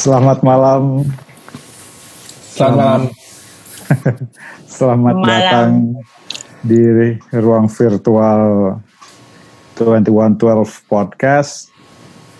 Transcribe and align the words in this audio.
Selamat 0.00 0.40
malam. 0.40 1.04
Selamat 2.56 2.72
malam. 2.72 3.02
Selamat 4.80 5.16
Malam. 5.20 5.28
datang 5.28 5.70
di 6.64 6.80
ruang 7.36 7.68
virtual 7.68 8.40
2112 9.76 10.88
podcast 10.88 11.68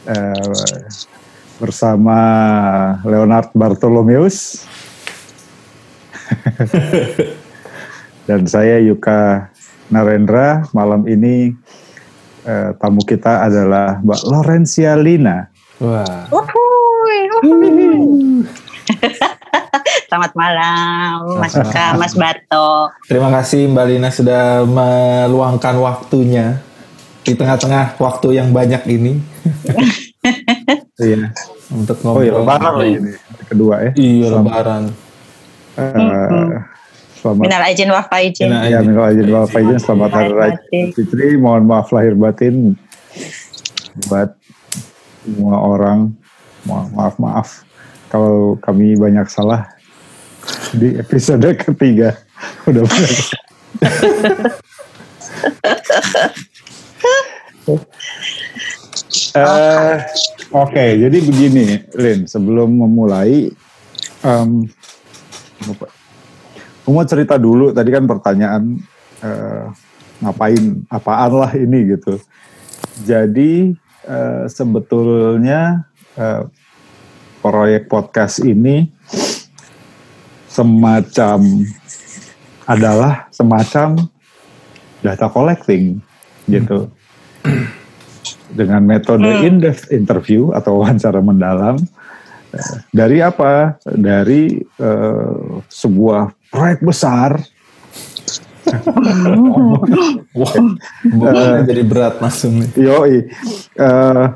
eh, 0.08 0.80
bersama 1.60 2.16
Leonard 3.04 3.52
Bartolomeus 3.52 4.64
dan 8.24 8.48
saya 8.48 8.80
Yuka 8.80 9.52
Narendra. 9.92 10.64
Malam 10.72 11.04
ini 11.04 11.52
eh, 12.48 12.72
tamu 12.80 13.04
kita 13.04 13.52
adalah 13.52 14.00
Mbak 14.00 14.22
Lorencia 14.32 14.96
Lina. 14.96 15.52
Wah. 15.76 16.24
Uhuy, 16.32 16.69
Selamat 20.06 20.32
malam, 20.34 21.38
Mas 21.38 21.54
Yuka, 21.54 21.86
Mas 21.94 22.14
Barto. 22.14 22.90
Terima 23.06 23.30
kasih 23.30 23.70
Mbak 23.70 23.86
Lina 23.86 24.10
sudah 24.10 24.64
meluangkan 24.64 25.78
waktunya 25.78 26.58
di 27.20 27.32
tengah-tengah 27.32 27.94
waktu 27.96 28.28
yang 28.34 28.50
banyak 28.50 28.82
ini 28.88 29.12
Iya. 31.00 31.32
untuk 31.70 31.96
Oh 32.02 32.18
ngobrol. 32.18 32.24
iya, 32.24 32.32
lebaran 32.34 32.72
lagi 32.74 32.94
ini 32.98 33.12
kedua 33.46 33.74
ya. 33.80 33.90
Iya, 33.94 34.26
lebaran. 34.34 34.82
Eh, 35.78 36.50
selamat 37.16 37.40
Minal 37.40 37.62
aijin 37.64 37.88
wal 37.88 38.04
faizin. 38.04 38.48
Minal 38.50 38.64
ya 38.66 38.78
minal 38.82 39.04
aidin 39.06 39.28
wal 39.30 39.46
faizin 39.46 39.78
selamat 39.78 40.10
hari 40.10 40.32
raya 40.34 40.56
Fitri. 40.92 41.38
Mohon 41.38 41.62
maaf 41.64 41.88
lahir 41.88 42.12
batin 42.12 42.74
buat 44.10 44.34
semua 45.22 45.56
orang. 45.62 45.98
Maaf 46.68 47.16
maaf 47.16 47.48
kalau 48.10 48.58
kami 48.60 48.98
banyak 48.98 49.30
salah 49.30 49.70
di 50.74 50.98
episode 50.98 51.46
ketiga. 51.64 52.18
Udah 52.66 52.84
banyak. 52.84 53.26
Eh, 59.30 59.96
Oke, 60.50 60.98
jadi 60.98 61.18
begini, 61.22 61.86
Lin. 61.94 62.26
Sebelum 62.26 62.66
memulai? 62.66 63.54
Aku 66.82 66.90
mau 66.90 67.06
cerita 67.06 67.38
dulu. 67.38 67.70
Tadi 67.70 67.90
kan 67.94 68.10
pertanyaan 68.10 68.74
eh, 69.22 69.64
ngapain, 70.18 70.82
apaan 70.90 71.32
lah 71.38 71.52
ini 71.54 71.94
gitu. 71.94 72.18
Jadi 73.06 73.70
eh, 74.10 74.42
sebetulnya 74.50 75.86
eh, 76.18 76.42
proyek 77.40 77.88
podcast 77.88 78.44
ini 78.44 78.88
semacam 80.48 81.64
adalah 82.68 83.26
semacam 83.32 83.96
data 85.00 85.26
collecting 85.32 85.98
gitu 86.46 86.92
dengan 88.58 88.84
metode 88.84 89.26
in-depth 89.46 89.88
interview 89.90 90.52
atau 90.52 90.84
wawancara 90.84 91.24
mendalam 91.24 91.80
eh, 92.52 92.74
dari 92.92 93.24
apa? 93.24 93.80
Dari 93.88 94.60
eh, 94.60 95.36
sebuah 95.66 96.52
proyek 96.52 96.80
besar 96.84 97.40
Wah, 100.36 100.54
bebannya 101.02 101.66
jadi 101.66 101.82
berat 101.82 102.14
langsung 102.22 102.60
nih. 102.60 102.70
Yoi. 102.78 103.16
Eh, 103.74 104.26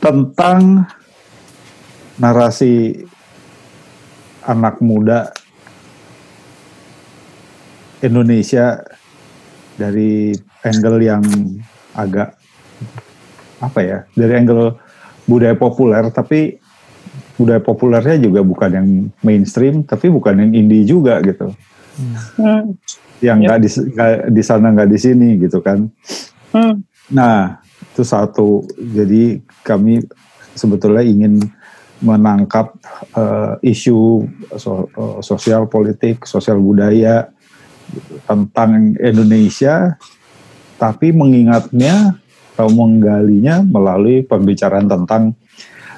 tentang 0.00 0.86
narasi 2.20 3.00
anak 4.44 4.78
muda 4.84 5.32
Indonesia 8.04 8.80
dari 9.76 10.32
angle 10.64 11.00
yang 11.00 11.24
agak 11.96 12.36
apa 13.60 13.80
ya 13.80 13.98
dari 14.16 14.32
angle 14.40 14.76
budaya 15.24 15.56
populer 15.56 16.08
tapi 16.12 16.56
budaya 17.36 17.60
populernya 17.60 18.20
juga 18.20 18.40
bukan 18.44 18.70
yang 18.72 18.88
mainstream 19.24 19.84
tapi 19.84 20.12
bukan 20.12 20.44
yang 20.44 20.52
indie 20.52 20.84
juga 20.84 21.20
gitu. 21.24 21.56
Hmm, 22.36 22.76
yang 23.24 23.40
nggak 23.40 23.60
di 23.60 23.68
nggak 23.68 24.12
di 24.32 24.42
sana 24.44 24.72
nggak 24.72 24.90
di 24.92 24.98
sini 25.00 25.28
gitu 25.40 25.60
kan. 25.60 25.88
Hmm, 26.52 26.84
Nah, 27.10 27.58
itu 27.92 28.02
satu. 28.06 28.64
Jadi 28.78 29.42
kami 29.66 30.00
sebetulnya 30.54 31.02
ingin 31.02 31.42
menangkap 32.00 32.72
eh, 33.14 33.54
isu 33.70 34.24
so- 34.56 34.88
eh, 34.90 35.18
sosial 35.20 35.68
politik, 35.68 36.24
sosial 36.24 36.58
budaya 36.58 37.28
tentang 38.24 38.96
Indonesia, 38.96 39.96
tapi 40.80 41.12
mengingatnya 41.12 42.16
atau 42.54 42.68
menggalinya 42.68 43.64
melalui 43.64 44.20
pembicaraan 44.20 44.84
tentang 44.84 45.32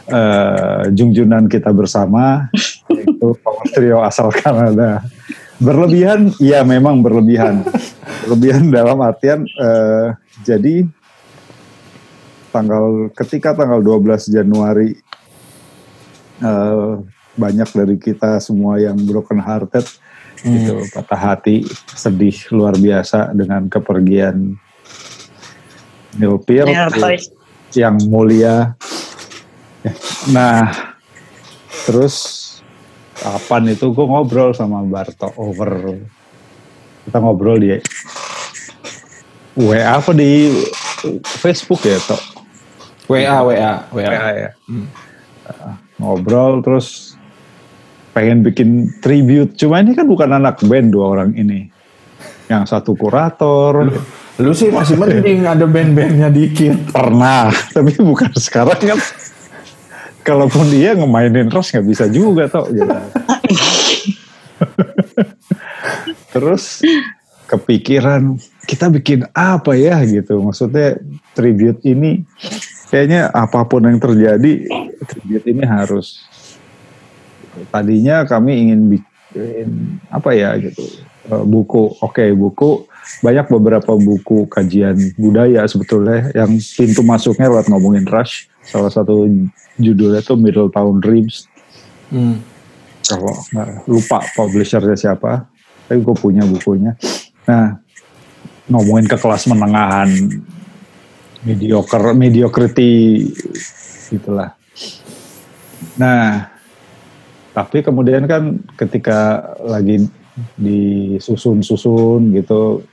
eh, 0.06 0.82
junjunan 0.94 1.50
kita 1.50 1.74
bersama, 1.74 2.46
yaitu 2.90 3.34
Power 3.42 3.66
Trio 3.74 3.98
asal 4.02 4.30
Kanada. 4.30 5.02
Berlebihan, 5.62 6.34
ya 6.42 6.66
memang 6.66 7.02
berlebihan. 7.02 7.62
Berlebihan 8.26 8.70
dalam 8.70 8.98
artian 9.02 9.42
eh, 9.46 10.14
jadi 10.42 10.86
tanggal 12.52 13.10
ketika 13.16 13.56
tanggal 13.56 13.80
12 13.80 14.28
Januari 14.28 14.98
eh, 16.42 16.92
banyak 17.38 17.68
dari 17.72 17.96
kita 17.96 18.42
semua 18.42 18.76
yang 18.82 18.98
broken 19.08 19.40
hearted 19.40 19.86
gitu 20.42 20.82
patah 20.90 21.38
hati 21.38 21.62
sedih 21.94 22.34
luar 22.50 22.74
biasa 22.74 23.30
dengan 23.30 23.70
kepergian 23.70 24.58
Neil 26.18 26.36
Peart 26.42 26.66
Neil 26.66 26.90
Peart. 26.90 27.22
yang 27.78 27.96
mulia 28.10 28.74
nah 30.34 30.66
terus 31.86 32.38
kapan 33.22 33.70
itu 33.72 33.94
gue 33.94 34.06
ngobrol 34.06 34.50
sama 34.50 34.82
Barto 34.82 35.30
over 35.38 35.94
kita 37.06 37.18
ngobrol 37.22 37.56
di 37.62 37.78
WA 39.52 40.00
apa 40.00 40.16
di 40.16 40.48
Facebook 41.44 41.84
ya 41.84 42.00
Tok? 42.00 42.22
WA, 43.10 43.44
WA, 43.44 43.72
WA. 43.92 44.08
WA 44.08 44.30
ya. 44.32 44.50
Uh, 45.44 45.74
ngobrol 46.02 46.58
terus 46.66 47.14
pengen 48.12 48.44
bikin 48.44 48.90
tribute. 49.00 49.56
Cuma 49.56 49.80
ini 49.80 49.96
kan 49.96 50.04
bukan 50.04 50.34
anak 50.34 50.60
band 50.66 50.92
dua 50.92 51.16
orang 51.16 51.30
ini. 51.38 51.70
Yang 52.50 52.74
satu 52.74 52.92
kurator. 52.98 53.88
Lu 54.42 54.52
sih 54.52 54.68
masih 54.68 54.98
mending 54.98 55.46
ada 55.46 55.64
band-bandnya 55.64 56.28
dikit. 56.28 56.92
Pernah. 56.92 57.54
Tapi 57.74 57.96
bukan 58.02 58.34
sekarang 58.36 58.80
kan. 58.80 58.98
Kalaupun 60.22 60.70
dia 60.70 60.94
ngemainin 60.94 61.50
Ros 61.50 61.74
nggak 61.74 61.86
bisa 61.86 62.04
juga 62.06 62.46
toh. 62.46 62.70
Gitu. 62.70 62.86
terus 66.32 66.80
kepikiran 67.50 68.38
kita 68.64 68.88
bikin 68.88 69.26
apa 69.34 69.74
ya 69.74 69.98
gitu. 70.06 70.38
Maksudnya 70.40 71.00
tribute 71.34 71.82
ini 71.84 72.22
kayaknya 72.92 73.32
apa 73.32 73.64
pun 73.64 73.88
yang 73.88 73.96
terjadi 73.96 74.68
tribute 75.08 75.48
ini 75.48 75.64
harus 75.64 76.20
tadinya 77.72 78.28
kami 78.28 78.68
ingin 78.68 78.80
bikin 78.92 79.98
apa 80.12 80.36
ya 80.36 80.52
gitu. 80.60 80.84
Eh, 81.32 81.44
buku 81.48 81.96
oke 82.04 82.24
buku. 82.36 82.84
Banyak 83.24 83.50
beberapa 83.50 83.98
buku 83.98 84.46
kajian 84.46 84.94
budaya 85.18 85.66
sebetulnya 85.66 86.30
yang 86.36 86.54
pintu 86.54 87.02
masuknya 87.02 87.50
lewat 87.50 87.66
ngomongin 87.72 88.04
Rush. 88.06 88.46
Salah 88.62 88.92
satu 88.92 89.26
judulnya 89.80 90.20
itu 90.20 90.36
Middle 90.36 90.68
Town 90.68 91.00
Dreams. 91.00 91.48
Hmm. 92.12 92.44
kalau 93.08 93.32
nggak 93.56 93.88
lupa 93.88 94.20
publishernya 94.36 94.94
siapa 94.94 95.48
tapi 95.88 96.04
gue 96.04 96.16
punya 96.16 96.44
bukunya. 96.44 96.92
Nah 97.48 97.80
ngomongin 98.68 99.08
ke 99.08 99.16
kelas 99.16 99.48
menengahan 99.48 100.12
mediocre 101.42 102.14
mediocrity 102.14 103.26
gitulah 104.10 104.54
nah 105.98 106.48
tapi 107.52 107.84
kemudian 107.84 108.24
kan 108.24 108.62
ketika 108.80 109.52
lagi 109.60 110.08
disusun-susun 110.56 112.32
gitu 112.32 112.86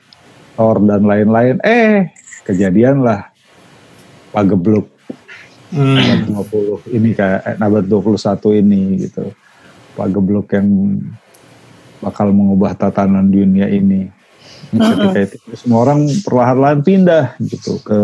Thor 0.60 0.78
dan 0.84 1.08
lain-lain 1.08 1.64
eh 1.64 2.12
kejadian 2.44 3.06
lah 3.06 3.32
pagebluk 4.36 5.00
Hmm. 5.70 6.34
abad 6.34 6.50
20 6.82 6.98
ini 6.98 7.14
kayak 7.14 7.42
eh, 7.46 7.58
abad 7.62 7.86
21 7.86 8.58
ini 8.58 9.06
gitu. 9.06 9.30
Pak 9.94 10.08
Geblok 10.10 10.50
yang 10.58 10.70
bakal 12.02 12.34
mengubah 12.34 12.74
tatanan 12.74 13.30
dunia 13.30 13.70
ini. 13.70 14.10
Ketika 14.70 15.20
itu 15.26 15.38
semua 15.58 15.86
orang 15.90 16.06
perlahan-lahan 16.22 16.80
pindah 16.86 17.34
gitu 17.42 17.82
ke 17.82 18.02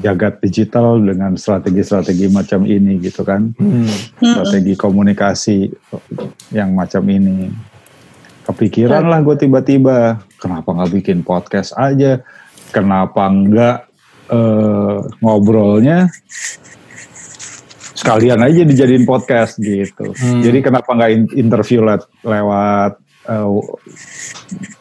jagat 0.00 0.40
digital 0.40 0.96
dengan 1.00 1.36
strategi-strategi 1.36 2.26
macam 2.32 2.64
ini 2.64 2.96
gitu 3.00 3.24
kan. 3.24 3.52
Hmm. 3.56 3.88
Strategi 4.20 4.72
komunikasi 4.76 5.68
yang 6.56 6.72
macam 6.72 7.04
ini. 7.08 7.52
Kepikiran 8.44 9.06
lah 9.06 9.20
gue 9.20 9.36
tiba-tiba, 9.36 10.24
kenapa 10.40 10.72
nggak 10.72 10.92
bikin 11.00 11.18
podcast 11.22 11.76
aja? 11.76 12.24
Kenapa 12.72 13.28
nggak 13.28 13.78
eh, 14.32 14.98
ngobrolnya 15.20 16.08
sekalian 18.00 18.40
aja 18.40 18.64
dijadiin 18.64 19.04
podcast 19.04 19.60
gitu. 19.60 20.16
Hmm. 20.16 20.40
Jadi 20.40 20.64
kenapa 20.64 20.96
nggak 20.96 21.10
in- 21.12 21.34
interview 21.36 21.84
lewat, 21.84 22.08
lewat 22.24 22.92
eh, 23.30 23.48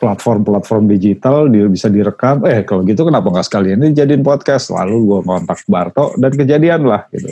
platform-platform 0.01 0.90
digital 0.90 1.48
dia 1.48 1.69
bisa 1.69 1.88
direkam. 1.88 2.44
Eh 2.50 2.66
kalau 2.68 2.84
gitu 2.84 3.07
kenapa 3.07 3.30
nggak 3.31 3.48
sekalian 3.48 3.80
dijadiin 3.94 4.25
podcast? 4.25 4.74
Lalu 4.74 4.98
gue 5.07 5.19
kontak 5.24 5.63
Barto 5.69 6.18
dan 6.19 6.31
kejadian 6.36 6.84
lah 6.84 7.07
gitu. 7.13 7.31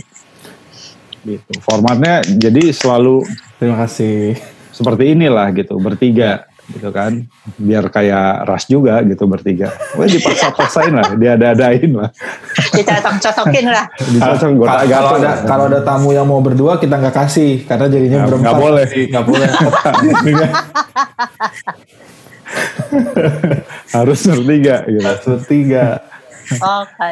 Gitu. 1.27 1.51
Formatnya 1.59 2.23
jadi 2.23 2.71
selalu 2.71 3.27
Terima 3.59 3.83
kasih. 3.83 4.39
seperti 4.71 5.11
inilah 5.11 5.51
gitu 5.51 5.75
bertiga 5.81 6.46
gitu 6.67 6.89
kan 6.89 7.23
biar 7.55 7.87
kayak 7.87 8.43
ras 8.43 8.65
juga 8.65 8.99
gitu 9.01 9.23
bertiga 9.23 9.71
Wah 9.93 10.03
dipaksa-paksain 10.03 10.91
lah 10.91 11.13
diada-adain 11.13 11.87
lah 11.89 12.11
Dicocok-cocokin 12.69 13.65
lah. 13.65 13.85
dicocok 14.13 14.49
gue 14.51 14.65
Kalau 14.65 14.83
kalau 14.85 15.11
ada 15.15 15.31
kalau 15.41 15.65
ada 15.65 15.79
tamu 15.81 16.11
yang 16.11 16.23
mau 16.23 16.39
berdua 16.39 16.75
kita 16.75 16.97
nggak 16.97 17.15
kasih 17.15 17.63
karena 17.63 17.87
jadinya 17.87 18.17
Nggak- 18.17 18.27
berempat. 18.29 18.43
nggak 18.43 18.59
boleh. 18.59 18.85
Nggak 19.07 19.25
boleh. 19.25 19.49
harus 23.93 24.19
bertiga 24.23 24.75
gitu 24.85 25.03
Harus 25.03 25.25
bertiga. 25.25 25.85
Oke. 26.57 27.11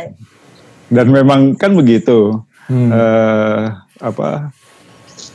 dan 0.88 1.08
memang 1.08 1.56
kan 1.56 1.72
begitu 1.72 2.40
Hmm. 2.66 2.90
eh 2.90 3.62
apa 3.96 4.50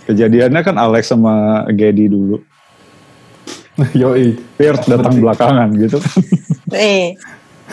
kejadiannya 0.04 0.60
kan 0.60 0.74
Alex 0.74 1.08
sama 1.08 1.62
Gedi 1.70 2.10
dulu 2.10 2.42
Yoi. 4.00 4.36
Pierce 4.58 4.86
datang 4.86 5.16
belakangan 5.18 5.68
gitu 5.76 5.98
kan 5.98 6.20
Eh, 6.70 7.16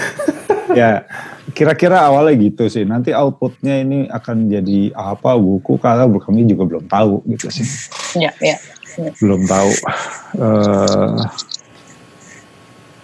ya 0.79 1.05
kira-kira 1.53 2.05
awalnya 2.05 2.37
gitu 2.37 2.67
sih 2.69 2.85
nanti 2.85 3.15
outputnya 3.15 3.81
ini 3.81 4.05
akan 4.11 4.45
jadi 4.51 4.93
apa 4.93 5.33
buku 5.39 5.79
karena 5.79 6.05
kami 6.05 6.45
juga 6.45 6.63
belum 6.69 6.85
tahu 6.85 7.23
gitu 7.33 7.47
sih 7.49 7.65
ya, 8.19 8.29
ya. 8.37 8.57
ya. 8.99 9.11
belum 9.17 9.47
tahu 9.47 9.71
eh 10.37 11.17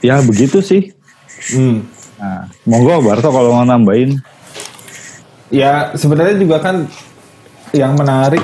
ya 0.04 0.20
begitu 0.22 0.60
sih 0.62 0.92
Hmm. 1.50 1.84
nah 2.16 2.48
monggo 2.64 3.04
Barto 3.04 3.28
kalau 3.28 3.52
mau 3.52 3.66
nambahin 3.68 4.16
Ya 5.50 5.92
sebenarnya 5.94 6.40
juga 6.40 6.58
kan 6.58 6.88
yang 7.74 7.94
menarik 7.94 8.42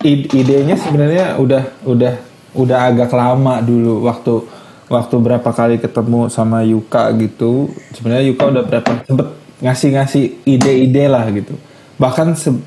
id- 0.00 0.32
idenya 0.32 0.76
sebenarnya 0.76 1.36
udah 1.36 1.64
udah 1.82 2.14
udah 2.58 2.90
agak 2.90 3.14
lama 3.14 3.62
dulu 3.62 4.02
waktu 4.10 4.42
waktu 4.90 5.14
berapa 5.20 5.50
kali 5.52 5.76
ketemu 5.78 6.26
sama 6.32 6.64
Yuka 6.64 7.12
gitu. 7.20 7.70
Sebenarnya 7.94 8.24
Yuka 8.34 8.44
udah 8.50 8.62
berapa 8.66 8.90
sempet 9.04 9.28
ngasih-ngasih 9.62 10.24
ide-ide 10.48 11.04
lah 11.06 11.24
gitu. 11.30 11.54
Bahkan 12.00 12.34
se- 12.34 12.62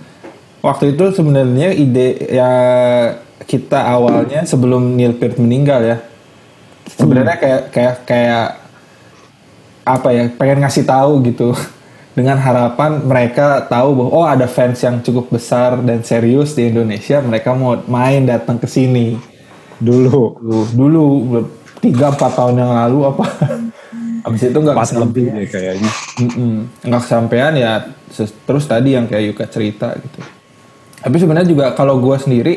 waktu 0.62 0.96
itu 0.96 1.04
sebenarnya 1.12 1.74
ide 1.76 2.08
ya 2.30 2.52
kita 3.44 3.84
awalnya 3.84 4.46
sebelum 4.46 4.96
Neil 4.96 5.18
Peart 5.18 5.42
meninggal 5.42 5.82
ya. 5.82 5.98
Sebenarnya 6.96 7.36
kayak 7.42 7.62
kayak 7.74 7.96
kayak 8.06 8.46
apa 9.82 10.08
ya 10.14 10.24
pengen 10.38 10.62
ngasih 10.64 10.86
tahu 10.88 11.26
gitu. 11.28 11.52
Dengan 12.12 12.36
harapan 12.36 13.00
mereka 13.08 13.64
tahu 13.72 13.96
bahwa 13.96 14.12
oh 14.12 14.28
ada 14.28 14.44
fans 14.44 14.84
yang 14.84 15.00
cukup 15.00 15.32
besar 15.32 15.80
dan 15.80 16.04
serius 16.04 16.52
di 16.60 16.68
Indonesia 16.68 17.24
mereka 17.24 17.56
mau 17.56 17.80
main 17.88 18.28
datang 18.28 18.60
ke 18.60 18.68
sini 18.68 19.31
dulu. 19.82 20.38
Dulu. 20.40 20.62
Dulu 20.78 21.04
tiga 21.82 22.14
empat 22.14 22.32
tahun 22.38 22.62
yang 22.62 22.72
lalu 22.72 23.00
apa? 23.10 23.26
Abis 24.22 24.42
itu 24.54 24.58
nggak 24.62 24.78
pas 24.78 24.92
lebih 24.94 25.26
deh 25.34 25.48
kayaknya. 25.50 25.92
Nggak 26.86 27.02
kesampaian 27.02 27.54
ya 27.58 27.72
terus 28.46 28.64
tadi 28.70 28.94
yang 28.94 29.10
kayak 29.10 29.34
Yuka 29.34 29.46
cerita 29.50 29.98
gitu. 29.98 30.22
Tapi 31.02 31.16
sebenarnya 31.18 31.50
juga 31.50 31.66
kalau 31.74 31.98
gue 31.98 32.14
sendiri 32.22 32.54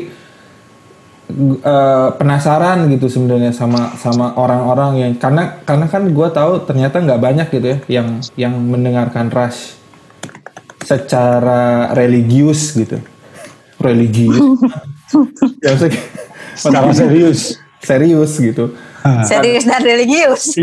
eh, 1.65 2.09
penasaran 2.13 2.85
gitu 2.93 3.09
sebenarnya 3.09 3.49
sama 3.49 3.97
sama 3.97 4.37
orang-orang 4.37 4.91
yang 5.01 5.11
karena 5.17 5.57
karena 5.65 5.89
kan 5.89 6.05
gue 6.05 6.27
tahu 6.29 6.61
ternyata 6.69 7.01
nggak 7.01 7.21
banyak 7.21 7.47
gitu 7.49 7.67
ya 7.67 7.77
yang 7.89 8.07
yang 8.37 8.53
mendengarkan 8.53 9.33
Rush 9.33 9.81
secara 10.85 11.89
religius 11.97 12.77
gitu. 12.77 13.01
Religius. 13.81 14.37
ya 15.65 15.69
maksudnya 15.73 15.99
secara 16.55 16.89
serius. 16.91 17.59
serius 17.85 18.31
gitu. 18.39 18.73
Serius 19.29 19.69
dan 19.69 19.85
religius. 19.85 20.57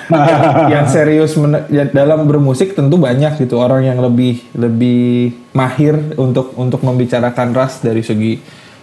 yang 0.74 0.84
serius 0.84 1.32
men- 1.40 1.64
ya, 1.72 1.88
dalam 1.88 2.28
bermusik 2.28 2.76
tentu 2.76 3.00
banyak 3.00 3.40
gitu 3.40 3.56
orang 3.56 3.88
yang 3.88 3.96
lebih 3.96 4.44
lebih 4.52 5.32
mahir 5.56 5.96
untuk 6.20 6.52
untuk 6.60 6.84
membicarakan 6.84 7.56
ras 7.56 7.80
dari 7.80 8.04
segi 8.04 8.36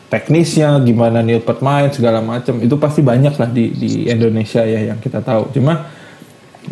teknisnya 0.09 0.81
gimana 0.81 1.21
Neil 1.21 1.45
Peart 1.45 1.61
main 1.61 1.93
segala 1.93 2.25
macam. 2.25 2.57
Itu 2.57 2.81
pasti 2.81 3.05
banyak 3.05 3.37
lah 3.37 3.49
di 3.53 3.69
di 3.69 3.91
Indonesia 4.09 4.65
ya 4.65 4.89
yang 4.89 4.97
kita 4.97 5.21
tahu. 5.21 5.53
Cuma 5.53 5.85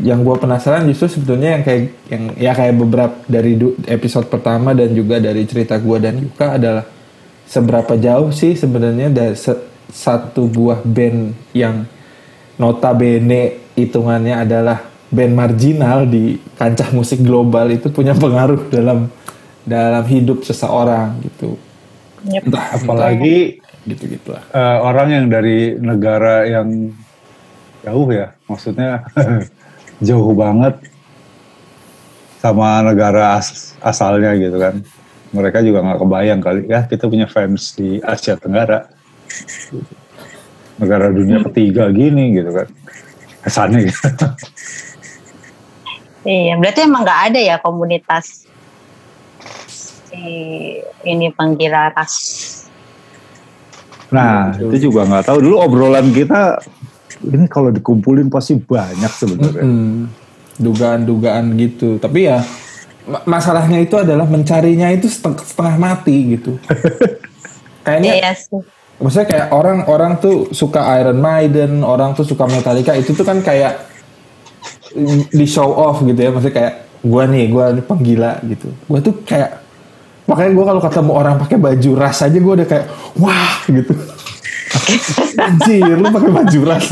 yang 0.02 0.26
gue 0.26 0.36
penasaran 0.42 0.90
justru 0.90 1.22
sebetulnya 1.22 1.54
yang 1.54 1.62
kayak 1.62 1.84
yang 2.10 2.24
ya 2.34 2.52
kayak 2.58 2.74
beberapa 2.82 3.14
dari 3.30 3.54
episode 3.86 4.26
pertama 4.26 4.74
dan 4.74 4.90
juga 4.90 5.22
dari 5.22 5.46
cerita 5.46 5.78
gue 5.78 5.98
dan 6.02 6.18
Yuka 6.18 6.58
adalah 6.58 6.86
seberapa 7.46 7.94
jauh 7.94 8.34
sih 8.34 8.58
sebenarnya 8.58 9.14
dari 9.14 9.38
se- 9.38 9.73
satu 9.92 10.48
buah 10.48 10.82
band 10.86 11.34
yang 11.52 11.84
notabene 12.56 13.60
hitungannya 13.74 14.46
adalah 14.46 14.86
band 15.10 15.34
marginal 15.34 16.06
di 16.06 16.38
kancah 16.58 16.90
musik 16.94 17.22
global 17.22 17.70
itu 17.70 17.90
punya 17.90 18.14
pengaruh 18.14 18.70
dalam 18.70 19.10
dalam 19.64 20.04
hidup 20.06 20.44
seseorang 20.46 21.20
gitu. 21.24 21.56
Yep. 22.24 22.48
entah 22.48 22.66
apalagi 22.80 23.60
gitu 23.84 24.08
gitulah 24.08 24.48
eh, 24.56 24.78
orang 24.80 25.12
yang 25.12 25.26
dari 25.28 25.76
negara 25.76 26.48
yang 26.48 26.96
jauh 27.84 28.08
ya 28.16 28.32
maksudnya 28.48 29.04
jauh 30.08 30.32
banget 30.32 30.80
sama 32.44 32.84
negara 32.84 33.40
as- 33.40 33.72
asalnya 33.80 34.36
gitu 34.36 34.60
kan. 34.60 34.84
Mereka 35.32 35.64
juga 35.64 35.80
nggak 35.80 36.00
kebayang 36.04 36.42
kali. 36.44 36.62
Ya 36.68 36.84
kita 36.84 37.08
punya 37.08 37.26
fans 37.26 37.72
di 37.74 38.04
Asia 38.04 38.36
Tenggara 38.36 38.92
negara 40.78 41.14
dunia 41.14 41.40
ketiga 41.50 41.90
gini 41.94 42.34
gitu 42.38 42.50
kan. 42.52 42.68
Kesannya 43.44 43.80
gitu. 43.88 44.08
Iya, 46.24 46.56
berarti 46.56 46.80
emang 46.88 47.04
nggak 47.04 47.22
ada 47.32 47.40
ya 47.40 47.56
komunitas 47.60 48.48
si 50.08 50.24
ini 51.04 51.28
penggila 51.34 51.92
ras. 51.92 52.16
nah 54.14 54.54
itu 54.54 54.88
juga 54.88 55.10
nggak 55.10 55.26
tahu. 55.26 55.38
Dulu 55.42 55.56
obrolan 55.58 56.14
kita 56.14 56.62
ini 57.26 57.50
kalau 57.50 57.74
dikumpulin 57.74 58.30
pasti 58.30 58.56
banyak 58.56 59.10
sebenarnya. 59.10 59.66
Hmm, 59.66 60.08
dugaan-dugaan 60.62 61.58
gitu. 61.58 61.98
Tapi 61.98 62.30
ya 62.30 62.40
ma- 63.10 63.26
masalahnya 63.26 63.82
itu 63.82 63.98
adalah 63.98 64.30
mencarinya 64.30 64.94
itu 64.94 65.10
seteng- 65.10 65.42
setengah 65.42 65.76
mati 65.82 66.38
gitu. 66.38 66.56
Kayaknya 67.86 68.12
Iya 68.22 68.32
sih. 68.38 68.62
Maksudnya 69.02 69.28
kayak 69.30 69.48
orang-orang 69.50 70.22
tuh 70.22 70.50
suka 70.54 70.82
Iron 71.02 71.18
Maiden, 71.18 71.82
orang 71.82 72.14
tuh 72.14 72.26
suka 72.28 72.46
Metallica, 72.46 72.94
itu 72.94 73.14
tuh 73.18 73.26
kan 73.26 73.42
kayak 73.42 73.90
di 75.30 75.46
show 75.50 75.74
off 75.74 76.06
gitu 76.06 76.18
ya, 76.18 76.30
maksudnya 76.30 76.56
kayak 76.56 76.74
gua 77.02 77.24
nih, 77.26 77.50
gua 77.50 77.74
nih 77.74 77.84
penggila 77.84 78.38
gitu. 78.46 78.70
Gua 78.86 79.00
tuh 79.02 79.26
kayak 79.26 79.60
makanya 80.30 80.52
gua 80.56 80.66
kalau 80.72 80.82
ketemu 80.82 81.12
orang 81.12 81.36
pakai 81.42 81.58
baju 81.60 81.92
ras 81.98 82.22
aja 82.22 82.38
gua 82.38 82.54
udah 82.62 82.68
kayak 82.70 82.86
wah 83.18 83.58
gitu. 83.68 83.94
Anjir, 85.38 85.98
lu 85.98 86.08
pakai 86.14 86.32
baju 86.32 86.60
ras. 86.66 86.86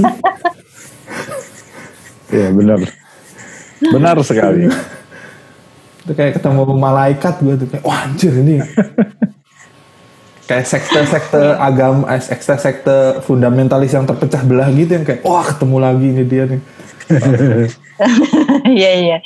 Iya 2.32 2.48
benar 2.56 2.80
benar 3.82 4.16
sekali 4.24 4.72
Itu 6.02 6.14
kayak 6.16 6.40
ketemu 6.40 6.64
malaikat 6.80 7.44
gua 7.44 7.54
tuh 7.60 7.68
kayak 7.70 7.84
wah 7.86 8.08
anjir 8.08 8.34
ini. 8.34 8.58
Kayak 10.52 10.68
sekte-sekte 10.68 11.56
agama, 11.72 12.12
eh, 12.12 12.20
sekte-sekte 12.20 13.24
fundamentalis 13.24 13.96
yang 13.96 14.04
terpecah 14.04 14.44
belah 14.44 14.68
gitu 14.76 15.00
yang 15.00 15.06
kayak 15.08 15.24
wah 15.24 15.48
ketemu 15.48 15.78
lagi 15.80 16.08
ini 16.12 16.24
dia 16.28 16.44
nih. 16.48 16.62
Iya 18.66 18.92
iya. 18.98 19.18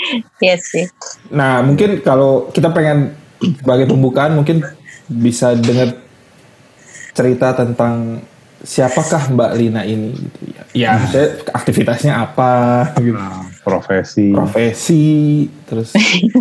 Iya 0.43 0.55
sih. 0.59 0.83
Nah, 1.31 1.63
mungkin 1.63 2.03
kalau 2.03 2.51
kita 2.51 2.75
pengen 2.75 3.15
sebagai 3.39 3.87
pembukaan 3.87 4.35
mungkin 4.35 4.67
bisa 5.07 5.55
dengar 5.55 5.95
cerita 7.15 7.55
tentang 7.55 8.19
siapakah 8.65 9.31
Mbak 9.31 9.51
Lina 9.55 9.81
ini 9.87 10.11
gitu 10.11 10.39
ya. 10.51 10.63
Ya, 10.75 10.89
maksudnya 10.99 11.29
aktivitasnya 11.55 12.13
apa 12.19 12.51
gitu. 12.99 13.15
profesi. 13.63 14.33
profesi 14.35 15.05
terus 15.63 15.95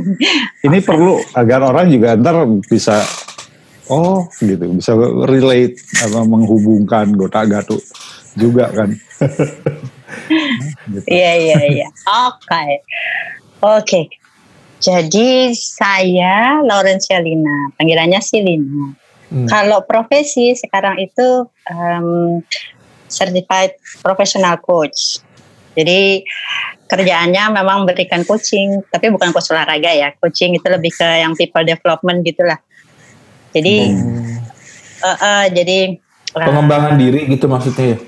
Ini 0.66 0.78
perlu 0.82 1.20
agar 1.36 1.60
orang 1.70 1.86
juga 1.92 2.18
ntar 2.18 2.48
bisa 2.66 2.98
oh 3.90 4.28
gitu 4.40 4.64
bisa 4.72 4.96
relate 5.28 5.76
apa 6.00 6.24
menghubungkan 6.24 7.12
gota 7.16 7.44
gatu 7.44 7.78
juga 8.34 8.70
kan. 8.70 8.90
Iya 11.08 11.32
iya 11.40 11.58
iya. 11.74 11.88
Oke. 12.28 12.84
Oke. 13.64 14.00
Jadi 14.78 15.56
saya 15.56 16.60
Laurencia 16.60 17.18
Lina, 17.24 17.72
panggilannya 17.80 18.20
sih 18.20 18.44
Lina. 18.44 18.92
Hmm. 19.32 19.48
Kalau 19.48 19.82
profesi 19.88 20.52
sekarang 20.52 21.00
itu 21.00 21.48
em, 21.72 22.40
certified 23.08 23.80
professional 24.04 24.60
coach. 24.60 25.24
Jadi 25.74 26.22
kerjaannya 26.86 27.50
memang 27.50 27.88
berikan 27.88 28.22
coaching, 28.28 28.84
tapi 28.92 29.08
bukan 29.08 29.32
coach 29.32 29.50
olahraga 29.50 29.90
ya. 29.90 30.12
Coaching 30.20 30.54
itu 30.60 30.68
lebih 30.68 30.92
ke 30.92 31.08
yang 31.24 31.32
people 31.34 31.64
development 31.64 32.22
gitulah. 32.22 32.60
Jadi 33.54 33.75
eh, 35.04 35.16
eh, 35.16 35.44
jadi 35.54 35.78
eh, 36.34 36.46
pengembangan 36.46 36.99
diri 36.99 37.30
gitu 37.30 37.46
maksudnya 37.46 37.94
ya 37.94 37.99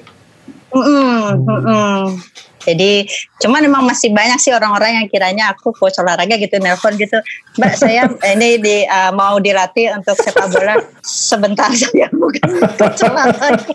Mm-mm, 0.76 1.46
mm-mm. 1.46 2.20
Jadi 2.66 3.06
cuman 3.38 3.62
memang 3.62 3.86
masih 3.86 4.10
banyak 4.10 4.42
sih 4.42 4.50
orang-orang 4.50 4.98
yang 4.98 5.06
kiranya 5.06 5.54
aku 5.54 5.70
coach 5.70 6.02
olahraga 6.02 6.34
gitu 6.34 6.58
nelpon 6.58 6.98
gitu. 6.98 7.22
Mbak 7.62 7.74
saya 7.78 8.10
ini 8.34 8.58
di 8.58 8.82
uh, 8.82 9.14
mau 9.14 9.38
dilatih 9.38 9.94
untuk 9.94 10.18
sepak 10.18 10.50
bola 10.50 10.74
sebentar 11.06 11.70
saya 11.80 12.10
bukan 12.10 12.50
coach 12.74 13.06
olahraga. 13.06 13.70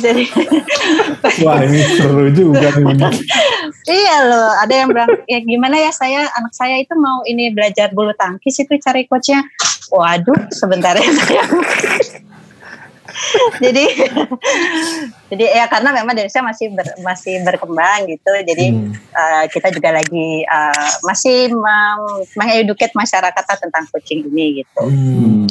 Jadi 0.00 0.24
wah 1.44 1.60
ini 1.60 1.80
seru 1.98 2.30
juga 2.32 2.72
ini 2.78 2.94
iya 3.90 4.16
loh, 4.24 4.54
ada 4.56 4.72
yang 4.72 4.88
bilang 4.88 5.12
ya 5.28 5.38
gimana 5.44 5.76
ya 5.76 5.92
saya 5.92 6.30
anak 6.40 6.54
saya 6.56 6.80
itu 6.80 6.94
mau 6.96 7.20
ini 7.28 7.52
belajar 7.52 7.92
bulu 7.92 8.14
tangkis 8.16 8.62
itu 8.62 8.74
cari 8.80 9.04
coachnya. 9.10 9.44
Waduh, 9.90 10.48
sebentar 10.54 10.94
ya 10.94 11.10
saya. 11.10 11.42
jadi 13.58 13.84
jadi 15.28 15.44
ya 15.58 15.64
karena 15.66 15.90
memang 15.90 16.14
Indonesia 16.14 16.40
masih 16.46 16.70
ber- 16.70 16.98
masih 17.02 17.34
berkembang 17.42 18.06
gitu. 18.06 18.32
Jadi 18.46 18.66
Hmm. 18.70 18.94
uh, 18.94 19.44
kita 19.50 19.74
juga 19.74 19.90
lagi 19.98 20.46
uh, 20.46 20.90
masih 21.04 21.50
mengeduket 22.38 22.94
masyarakat 22.94 23.44
tentang 23.58 23.84
coaching 23.90 24.24
ini 24.30 24.62
gitu. 24.62 24.82
Hmm. 24.86 25.44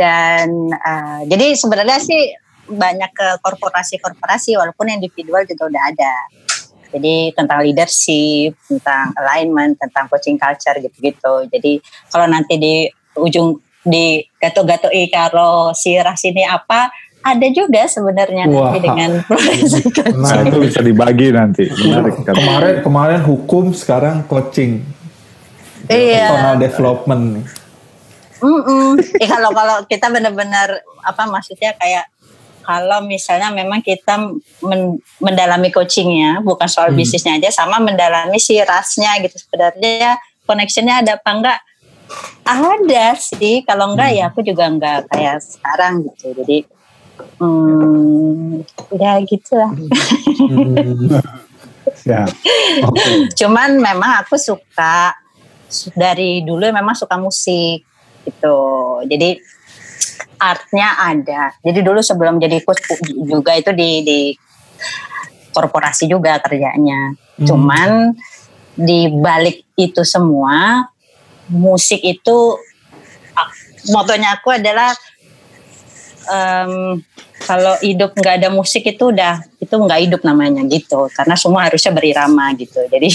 Dan 0.00 0.72
uh, 0.72 1.20
jadi 1.28 1.52
sebenarnya 1.52 2.00
sih 2.00 2.32
banyak 2.66 3.10
ke 3.10 3.28
korporasi-korporasi 3.40 4.54
walaupun 4.54 4.90
individual 4.90 5.42
juga 5.42 5.66
udah 5.66 5.82
ada. 5.86 6.14
Jadi 6.86 7.34
tentang 7.34 7.60
leadership, 7.60 8.54
tentang 8.64 9.10
alignment, 9.16 9.74
tentang 9.76 10.06
coaching 10.06 10.36
culture 10.36 10.78
gitu-gitu. 10.78 11.50
Jadi 11.50 11.82
kalau 12.08 12.26
nanti 12.26 12.54
di 12.56 12.74
ujung 13.16 13.58
di 13.82 14.18
gato-gatoi 14.36 15.06
kalau 15.08 15.70
si 15.70 15.94
ras 15.94 16.22
ini 16.22 16.42
apa 16.42 16.90
ada 17.22 17.46
juga 17.50 17.86
sebenarnya 17.86 18.46
nanti 18.46 18.54
Wah. 18.54 18.74
dengan 18.78 19.10
profesi 19.26 19.82
Nah 19.82 20.30
coaching. 20.30 20.46
itu 20.46 20.56
bisa 20.62 20.80
dibagi 20.80 21.28
nanti. 21.30 21.64
Menarik 21.66 22.22
kemarin 22.22 22.74
kemarin 22.82 23.20
hukum 23.22 23.70
sekarang 23.70 24.22
coaching 24.24 24.82
Iya. 25.86 26.30
personal 26.30 26.56
development 26.56 27.22
nih. 27.32 27.46
Mm-mm. 28.36 29.00
Eh, 29.16 29.24
kalau 29.24 29.50
kalau 29.50 29.76
kita 29.86 30.06
benar-benar 30.06 30.68
apa 31.00 31.22
maksudnya 31.24 31.72
kayak 31.72 32.04
kalau 32.66 32.98
misalnya 33.00 33.54
memang 33.54 33.78
kita 33.78 34.18
men- 34.60 34.98
mendalami 35.22 35.70
coachingnya 35.70 36.42
bukan 36.42 36.66
soal 36.66 36.90
Hmm. 36.90 36.98
bisnisnya 36.98 37.38
aja 37.38 37.54
sama 37.54 37.78
mendalami 37.78 38.36
si 38.36 38.58
rasnya 38.58 39.22
gitu 39.22 39.38
sebenarnya 39.38 40.18
connectionnya 40.42 41.06
ada 41.06 41.14
apa 41.14 41.30
enggak 41.30 41.58
ada 42.42 43.06
sih 43.14 43.62
kalau 43.62 43.94
enggak 43.94 44.10
ya 44.12 44.24
aku 44.28 44.42
juga 44.42 44.66
enggak 44.66 45.06
kayak 45.08 45.38
sekarang 45.38 46.02
gitu 46.04 46.34
jadi 46.42 46.58
hmm, 47.38 48.66
ya 48.98 49.12
gitu 49.22 49.52
lah 49.54 49.70
Hmm. 50.36 51.22
Ya. 52.02 52.26
Oke. 52.82 53.30
cuman 53.34 53.78
memang 53.78 54.22
aku 54.22 54.34
suka 54.38 55.14
dari 55.94 56.42
dulu 56.42 56.66
memang 56.70 56.94
suka 56.94 57.14
musik 57.14 57.82
gitu 58.22 58.58
jadi 59.06 59.38
artnya 60.36 60.96
ada. 61.00 61.52
Jadi 61.64 61.80
dulu 61.80 62.00
sebelum 62.00 62.36
jadi 62.36 62.60
coach 62.62 62.84
juga 63.12 63.56
itu 63.56 63.72
di 63.72 63.90
di 64.04 64.20
korporasi 65.52 66.08
juga 66.08 66.36
kerjanya. 66.40 67.16
Hmm. 67.36 67.44
cuman 67.44 67.90
di 68.80 69.12
balik 69.12 69.68
itu 69.76 70.00
semua 70.08 70.88
musik 71.52 72.00
itu 72.00 72.56
ah, 73.36 73.50
motonya 73.92 74.40
aku 74.40 74.56
adalah 74.56 74.96
em, 76.32 77.04
kalau 77.44 77.76
hidup 77.84 78.16
nggak 78.16 78.40
ada 78.40 78.48
musik 78.48 78.88
itu 78.88 79.12
udah 79.12 79.44
itu 79.60 79.74
nggak 79.76 80.00
hidup 80.08 80.20
namanya 80.24 80.64
gitu. 80.64 81.12
Karena 81.12 81.36
semua 81.36 81.68
harusnya 81.68 81.92
berirama 81.92 82.56
gitu. 82.56 82.80
Jadi 82.88 83.12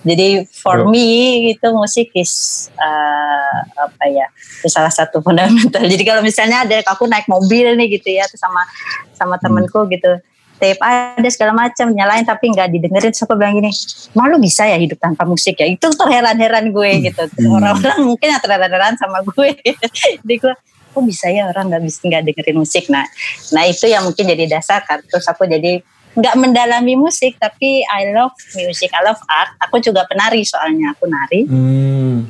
jadi 0.00 0.48
for 0.48 0.80
Yo. 0.80 0.88
me 0.88 1.52
itu 1.52 1.68
musik 1.76 2.08
is 2.16 2.66
eh, 2.72 3.56
apa 3.76 4.04
ya 4.08 4.26
itu 4.60 4.68
salah 4.72 4.92
satu 4.92 5.20
fundamental. 5.20 5.84
Jadi 5.84 6.02
kalau 6.08 6.24
misalnya 6.24 6.64
ada 6.64 6.80
aku 6.88 7.04
naik 7.04 7.28
mobil 7.28 7.76
nih 7.76 8.00
gitu 8.00 8.08
ya 8.16 8.24
sama 8.32 8.64
sama 9.12 9.36
temenku 9.36 9.84
gitu 9.92 10.20
tape 10.60 10.76
ada 10.84 11.28
segala 11.32 11.56
macam 11.56 11.88
nyalain 11.88 12.24
tapi 12.24 12.52
nggak 12.52 12.68
didengerin. 12.68 13.12
Aku 13.16 13.32
bilang 13.36 13.56
gini 13.56 13.72
malu 14.12 14.36
bisa 14.36 14.68
ya 14.68 14.76
hidup 14.76 15.00
tanpa 15.00 15.24
musik 15.24 15.56
ya? 15.56 15.64
Itu 15.68 15.88
terheran-heran 15.96 16.68
gue 16.68 16.90
gitu. 17.08 17.22
Terus 17.32 17.48
Hmm. 17.48 17.56
orang-orang 17.56 17.98
mungkin 18.04 18.28
yang 18.28 18.42
terheran-heran 18.44 18.94
sama 19.00 19.24
gue. 19.24 19.56
Jadi 20.20 20.34
gue 20.36 20.54
kok 20.90 21.04
bisa 21.06 21.30
ya 21.30 21.48
orang 21.48 21.70
nggak 21.72 21.82
bisa 21.86 21.98
nggak 22.04 22.22
dengerin 22.28 22.56
musik? 22.60 22.84
Nah 22.92 23.08
nah 23.56 23.64
itu 23.64 23.88
yang 23.88 24.04
mungkin 24.04 24.24
jadi 24.28 24.44
dasar 24.60 24.84
kan. 24.84 25.00
Terus 25.08 25.24
aku 25.28 25.48
jadi 25.48 25.80
nggak 26.10 26.34
mendalami 26.36 26.98
musik 26.98 27.38
tapi 27.38 27.86
I 27.86 28.10
love 28.10 28.34
music 28.58 28.90
I 28.90 29.02
love 29.06 29.20
art. 29.30 29.54
Aku 29.62 29.78
juga 29.78 30.02
penari 30.10 30.42
soalnya 30.42 30.90
aku 30.94 31.06
nari. 31.06 31.40
Hmm. 31.46 32.26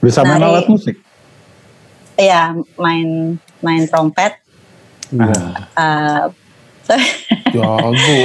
Bisa 0.00 0.24
main 0.24 0.42
alat 0.42 0.66
musik. 0.66 0.96
ya 2.12 2.52
main 2.76 3.36
main 3.64 3.82
trompet. 3.88 4.36
Nah, 5.12 5.68
eh, 5.76 6.24
Jago. 7.52 8.16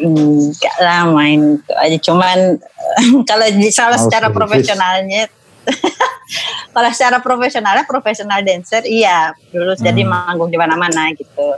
enggak 0.00 0.76
lah 0.86 1.08
main 1.12 1.60
aja. 1.80 1.98
Cuman 2.00 2.60
kalau 3.28 3.46
Mau 3.48 4.00
secara 4.00 4.28
profesionalnya 4.32 5.28
kalau 6.74 6.88
secara 6.94 7.18
profesionalnya 7.20 7.84
profesional 7.84 8.40
dancer 8.40 8.84
iya. 8.84 9.32
Dulu 9.52 9.76
jadi 9.76 10.00
Hmm. 10.04 10.12
manggung 10.12 10.48
di 10.52 10.56
mana-mana 10.60 11.12
gitu. 11.16 11.56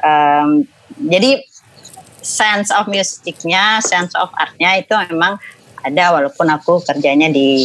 Em, 0.00 0.64
jadi 1.00 1.40
sense 2.20 2.68
of 2.72 2.84
musiknya 2.88 3.80
sense 3.80 4.12
of 4.16 4.28
artnya 4.36 4.80
itu 4.80 4.92
memang 5.08 5.40
ada 5.80 6.12
walaupun 6.12 6.46
aku 6.52 6.84
kerjanya 6.84 7.32
di 7.32 7.64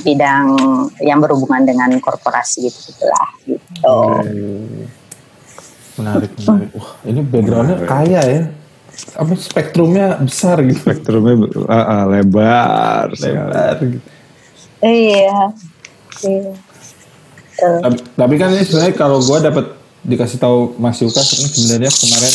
bidang 0.00 0.56
yang 1.04 1.20
berhubungan 1.20 1.68
dengan 1.68 1.92
korporasi 2.00 2.72
gitu 2.72 3.04
lah 3.04 3.28
gitu 3.44 3.96
Menarik, 5.92 6.32
menarik. 6.40 6.70
Wah, 6.72 6.90
ini 7.04 7.20
backgroundnya 7.20 7.76
kaya 7.84 8.20
ya. 8.24 8.42
Apa 9.16 9.32
spektrumnya 9.36 10.16
besar 10.24 10.64
gitu. 10.64 10.80
spektrumnya 10.88 11.36
ah, 11.68 11.76
ah, 11.76 12.02
lebar. 12.08 13.12
Lebar 13.12 13.76
gitu. 13.84 14.08
iya 14.80 15.52
iya. 16.24 16.52
Tapi, 17.62 17.98
tapi 18.16 18.34
kan 18.40 18.48
ini 18.56 18.64
sebenarnya 18.64 18.94
kalau 18.96 19.20
gue 19.20 19.38
dapat 19.38 19.66
dikasih 20.02 20.38
tahu 20.42 20.74
Mas 20.82 20.98
Yuka 20.98 21.22
sebenarnya 21.22 21.90
kemarin 21.90 22.34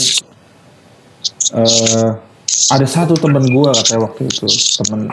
eh 1.58 2.12
ada 2.68 2.88
satu 2.88 3.16
temen 3.16 3.44
gue 3.44 3.70
katanya 3.72 4.08
waktu 4.08 4.28
itu 4.28 4.48
temen 4.84 5.12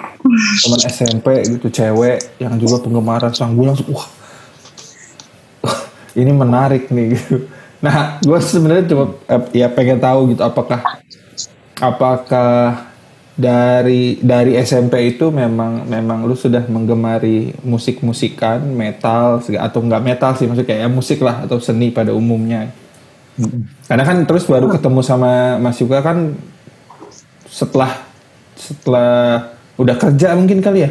temen 0.63 0.81
SMP 0.87 1.27
gitu 1.47 1.67
cewek 1.71 2.19
yang 2.39 2.55
juga 2.59 2.83
penggemar 2.83 3.27
sang 3.35 3.55
gue 3.55 3.67
langsung 3.67 3.91
wah 3.95 4.09
wah, 5.63 5.79
ini 6.19 6.31
menarik 6.35 6.91
nih 6.91 7.19
gitu. 7.19 7.47
Nah 7.83 8.19
gue 8.23 8.39
sebenarnya 8.41 8.85
cuma 8.91 9.05
eh, 9.29 9.43
ya 9.63 9.69
pengen 9.71 9.99
tahu 10.01 10.35
gitu 10.35 10.43
apakah 10.43 10.81
apakah 11.79 12.94
dari 13.35 14.23
dari 14.23 14.55
SMP 14.63 15.19
itu 15.19 15.35
memang 15.35 15.91
memang 15.91 16.23
lu 16.23 16.39
sudah 16.39 16.63
menggemari 16.71 17.51
musik 17.67 17.99
musikan 17.99 18.63
metal 18.63 19.43
atau 19.43 19.79
enggak 19.83 20.03
metal 20.07 20.39
sih 20.39 20.47
maksudnya 20.47 20.71
kayak 20.71 20.83
ya 20.87 20.89
musik 20.91 21.19
lah 21.19 21.43
atau 21.43 21.59
seni 21.59 21.91
pada 21.91 22.15
umumnya. 22.15 22.71
Karena 23.91 24.07
kan 24.07 24.23
terus 24.23 24.47
baru 24.47 24.71
ketemu 24.71 25.03
sama 25.03 25.59
Mas 25.59 25.83
Yuka 25.83 25.99
kan 25.99 26.39
setelah 27.51 28.07
setelah 28.55 29.51
udah 29.75 29.97
kerja 29.99 30.39
mungkin 30.39 30.63
kali 30.63 30.87
ya? 30.87 30.91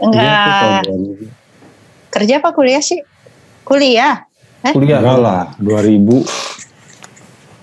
Iya, 0.00 0.06
enggak 0.06 0.80
2000. 0.86 2.14
kerja 2.14 2.34
apa 2.38 2.50
kuliah 2.54 2.78
sih? 2.78 3.02
Kuliah? 3.66 4.30
Eh? 4.62 4.70
Kuliah. 4.70 5.02
Enggak 5.02 5.18
lah, 5.18 5.42
2000. 5.58 6.22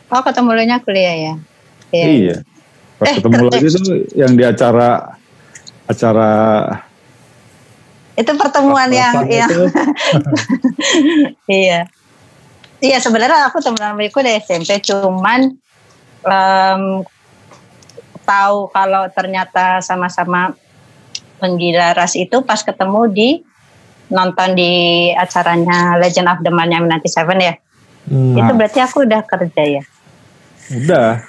oh 0.07 0.21
ketemu 0.23 0.49
lu 0.51 0.63
nya 0.67 0.77
kuliah 0.83 1.15
ya? 1.15 1.33
Iya. 1.95 2.05
Iya. 2.11 2.35
Pas 2.97 3.05
Eh, 3.07 3.15
ketemu 3.17 3.33
kerja. 3.45 3.49
lagi 3.53 3.67
tuh 3.69 3.83
yang 4.17 4.33
di 4.33 4.43
acara 4.43 5.13
acara 5.85 6.31
Itu 8.17 8.33
pertemuan 8.33 8.89
yang 8.89 9.29
yang 9.29 9.45
iya. 11.47 11.85
Iya 12.77 12.97
sebenarnya 12.97 13.49
aku 13.49 13.57
temenan 13.57 13.93
sama 13.93 14.01
Iko 14.01 14.21
dari 14.21 14.37
SMP 14.37 14.81
cuman 14.81 15.53
em, 16.21 16.81
tahu 18.21 18.69
kalau 18.69 19.09
ternyata 19.09 19.81
sama-sama 19.81 20.53
penggila 21.37 21.93
ras 21.93 22.13
itu 22.13 22.41
pas 22.41 22.61
ketemu 22.61 23.01
di 23.09 23.29
nonton 24.09 24.53
di 24.53 24.71
acaranya 25.11 25.97
Legend 25.97 26.27
of 26.29 26.39
the 26.41 26.49
Man 26.49 26.69
yang 26.69 26.85
97 26.85 27.37
ya. 27.37 27.53
Hmm. 28.07 28.33
Itu 28.33 28.51
berarti 28.53 28.79
aku 28.79 29.05
udah 29.05 29.21
kerja 29.21 29.63
ya. 29.63 29.83
udah 30.67 31.23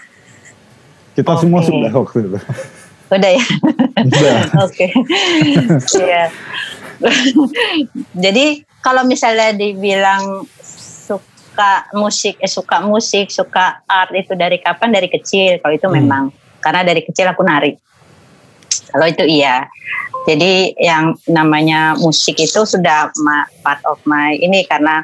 kita 1.19 1.35
Oke. 1.35 1.43
semua 1.43 1.61
sudah 1.67 1.91
waktu 1.91 2.17
itu. 2.31 2.39
Udah 3.11 3.31
ya. 3.35 3.45
Oke. 4.65 4.87
Iya. 5.99 6.25
Jadi 8.25 8.63
kalau 8.79 9.03
misalnya 9.03 9.51
dibilang 9.51 10.47
suka 10.63 11.91
musik, 11.99 12.39
eh, 12.39 12.47
suka 12.47 12.87
musik, 12.87 13.35
suka 13.35 13.83
art 13.91 14.15
itu 14.15 14.39
dari 14.39 14.63
kapan? 14.63 14.95
Dari 14.95 15.11
kecil. 15.11 15.59
Kalau 15.59 15.75
itu 15.75 15.91
Hmm. 15.91 15.99
memang 15.99 16.23
karena 16.63 16.87
dari 16.87 17.03
kecil 17.03 17.27
aku 17.27 17.43
nari. 17.43 17.75
Kalau 18.95 19.07
itu 19.11 19.27
iya. 19.27 19.67
Jadi 20.31 20.79
yang 20.79 21.19
namanya 21.27 21.99
musik 21.99 22.39
itu 22.39 22.63
sudah 22.63 23.11
part 23.67 23.83
of 23.91 23.99
my 24.07 24.39
ini 24.39 24.63
karena 24.71 25.03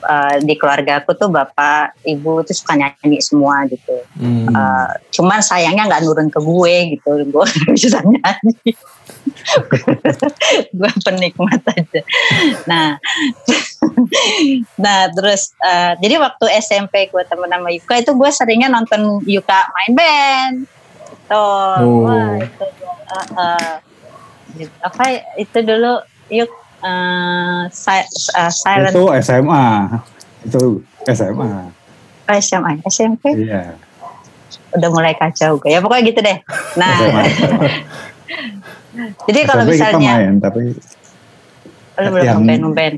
eh, 0.00 0.36
di 0.40 0.54
keluarga 0.56 1.04
aku 1.04 1.12
tuh 1.16 1.28
bapak, 1.28 2.00
ibu 2.08 2.40
tuh 2.44 2.56
suka 2.56 2.76
nyanyi 2.76 3.20
semua 3.20 3.64
gitu. 3.68 4.00
Hmm. 4.16 4.48
Uh, 4.50 4.90
cuman 5.20 5.40
sayangnya 5.44 5.84
nggak 5.86 6.02
nurun 6.06 6.28
ke 6.32 6.40
gue 6.40 6.74
gitu 6.96 7.10
gue 7.34 7.46
bisa 7.76 8.00
nyanyi 8.00 8.72
gue 10.78 10.92
penikmat 11.04 11.62
aja 11.66 12.00
nah 12.64 12.88
nah 14.84 15.10
terus 15.12 15.52
uh, 15.60 15.92
jadi 15.98 16.22
waktu 16.22 16.46
SMP 16.62 17.10
gue 17.10 17.22
temen 17.26 17.50
sama 17.50 17.68
Yuka 17.74 17.94
itu 18.00 18.12
gue 18.14 18.30
seringnya 18.32 18.68
nonton 18.72 19.20
Yuka 19.26 19.60
main 19.74 19.92
band 19.92 20.56
tuh 21.30 21.78
Oh. 21.78 22.10
wah 22.10 22.34
itu 22.42 22.66
uh, 23.06 23.28
uh, 23.38 23.72
apa 24.82 25.04
itu 25.38 25.58
dulu 25.62 26.02
Yuk 26.30 26.50
uh, 26.80 27.62
si- 27.68 28.10
uh, 28.32 28.48
silent 28.48 28.92
Itu 28.92 29.04
SMA. 29.16 29.66
Itu 30.42 30.62
SMA. 31.06 31.48
SMA 32.30 32.72
SMP 32.84 33.24
Iya. 33.36 33.74
udah 34.70 34.88
mulai 34.88 35.14
kacau 35.14 35.58
gue 35.58 35.66
ya 35.68 35.78
pokoknya 35.78 36.02
gitu 36.06 36.20
deh 36.22 36.38
nah 36.74 36.94
jadi 39.26 39.40
kalau 39.42 39.62
SMP 39.64 39.74
kita 39.74 39.98
misalnya 39.98 40.12
main 40.14 40.34
tapi 40.38 40.60
lu 41.98 42.08
belum 42.08 42.22
yang- 42.22 42.42
ngeband 42.62 42.96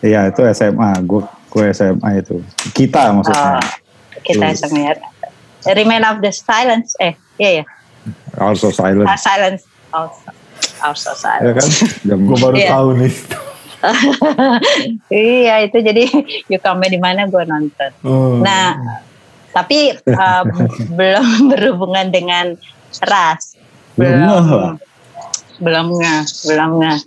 iya 0.00 0.20
itu 0.26 0.40
SMA. 0.50 0.96
Gue 1.04 1.20
gue 1.46 1.64
SMA 1.70 2.10
itu. 2.16 2.40
Kita 2.72 3.12
maksudnya. 3.12 3.58
Oh, 3.58 3.62
kita 4.22 4.44
Yes. 4.48 4.64
SMA 4.64 4.80
ya. 4.86 4.94
Remain 5.76 6.00
of 6.08 6.24
the 6.24 6.32
silence 6.32 6.96
eh 6.96 7.12
iya 7.36 7.60
ya 7.60 7.64
Also 8.40 8.72
silent. 8.72 9.04
Ah, 9.04 9.20
silence 9.20 9.60
also 9.92 10.32
also 10.82 11.12
ya 11.16 11.52
kan? 11.52 11.66
Gue 12.04 12.36
baru 12.36 12.56
Iya. 12.56 12.70
tahu 12.70 12.88
nih. 12.96 13.12
iya 15.08 15.64
itu 15.64 15.78
jadi 15.80 16.04
you 16.52 16.58
come 16.60 16.84
di 16.84 17.00
mana 17.00 17.24
gue 17.24 17.44
nonton 17.44 17.90
Oh. 18.04 18.40
nah 18.40 18.76
tapi 19.50 19.90
uh, 20.06 20.44
belum 20.98 21.26
berhubungan 21.48 22.08
dengan 22.08 22.54
ras 23.02 23.56
Belum 23.96 24.20
lah. 24.22 24.74
belum 25.58 25.86
nggak 25.92 26.22
belum 26.46 26.70
nggak 26.76 26.98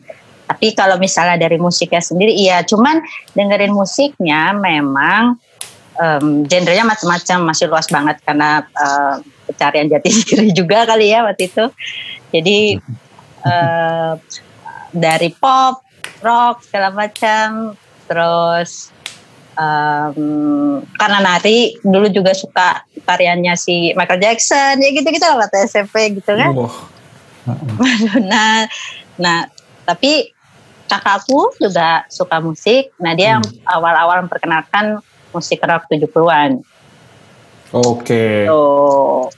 tapi 0.43 0.67
kalau 0.73 0.97
misalnya 0.97 1.39
dari 1.39 1.57
musiknya 1.57 2.01
sendiri 2.01 2.33
iya 2.33 2.61
cuman 2.61 3.01
dengerin 3.33 3.69
musiknya 3.69 4.53
memang 4.53 5.39
em, 5.95 6.45
genrenya 6.45 6.83
macam-macam 6.83 7.37
masih 7.47 7.65
luas 7.65 7.87
banget 7.87 8.17
karena 8.21 8.61
eh, 8.61 9.15
pencarian 9.45 9.87
jati 9.89 10.09
diri 10.09 10.49
juga 10.51 10.85
kali 10.85 11.09
ya 11.09 11.23
waktu 11.23 11.47
itu 11.47 11.65
jadi 12.29 12.77
eh, 13.45 14.13
dari 14.93 15.29
pop 15.33 15.83
rock 16.23 16.63
segala 16.67 16.93
macam 16.93 17.75
terus 18.07 18.91
em, 19.55 20.79
karena 20.95 21.19
nari 21.19 21.75
dulu 21.83 22.07
juga 22.11 22.31
suka 22.35 22.83
tariannya 23.03 23.53
si 23.55 23.91
Michael 23.95 24.21
Jackson 24.21 24.79
ya 24.79 24.89
gitu 24.91 25.07
gitu 25.07 25.25
lah 25.25 25.47
waktu 25.47 25.67
SMP 25.67 26.15
gitu 26.19 26.31
kan 26.35 26.51
Wah. 26.55 26.77
nah, 28.31 28.67
nah 29.19 29.51
tapi 29.83 30.31
kakakku 30.87 31.57
juga 31.59 32.05
suka 32.11 32.37
musik. 32.43 32.93
Nah 32.99 33.17
dia 33.17 33.37
yang 33.37 33.45
awal-awal 33.65 34.27
memperkenalkan 34.27 34.99
musik 35.33 35.63
rock 35.65 35.89
70-an. 35.89 36.61
Oke. 37.73 38.45
Tuh. 38.45 39.33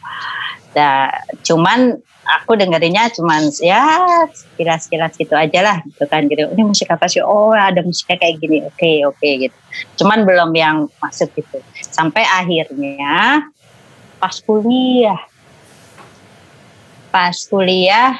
Nah, 0.75 1.07
cuman 1.39 2.03
aku 2.25 2.57
dengerinnya 2.57 3.13
cuman 3.13 3.53
ya 3.61 4.01
sekilas-sekilas 4.33 5.13
gitu 5.15 5.37
aja 5.37 5.59
lah 5.61 5.77
gitu 5.85 6.03
kan 6.09 6.25
gitu. 6.25 6.49
Ini 6.49 6.63
musik 6.65 6.89
apa 6.89 7.05
sih? 7.05 7.21
Oh 7.21 7.53
ada 7.53 7.85
musiknya 7.85 8.17
kayak 8.17 8.35
gini. 8.41 8.57
Oke 8.65 9.05
oke 9.05 9.29
gitu. 9.47 9.57
Cuman 10.01 10.25
belum 10.25 10.51
yang 10.57 10.89
masuk 10.99 11.29
gitu. 11.37 11.61
Sampai 11.85 12.25
akhirnya 12.25 13.45
pas 14.17 14.35
kuliah. 14.41 15.21
Pas 17.13 17.35
kuliah 17.45 18.19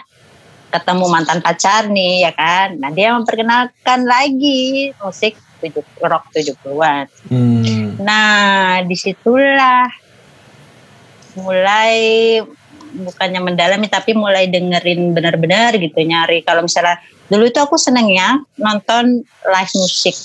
ketemu 0.69 1.05
mantan 1.07 1.39
pacar 1.41 1.89
nih 1.89 2.29
ya 2.29 2.31
kan. 2.35 2.77
Nah 2.77 2.93
dia 2.93 3.15
memperkenalkan 3.17 4.05
lagi 4.05 4.93
musik 5.01 5.39
tujuh, 5.63 5.83
rock 6.03 6.29
70-an. 6.35 7.05
Hmm. 7.31 7.95
Nah, 8.03 8.83
di 8.83 8.95
situlah 8.95 9.87
mulai 11.35 12.39
bukannya 12.95 13.43
mendalami 13.43 13.85
tapi 13.85 14.15
mulai 14.15 14.47
dengerin 14.47 15.11
benar-benar 15.11 15.75
gitu 15.75 15.99
nyari 15.99 16.39
kalau 16.41 16.63
misalnya 16.63 16.95
dulu 17.27 17.43
itu 17.43 17.59
aku 17.59 17.75
senengnya 17.75 18.39
nonton 18.55 19.19
live 19.43 19.73
musik 19.75 20.15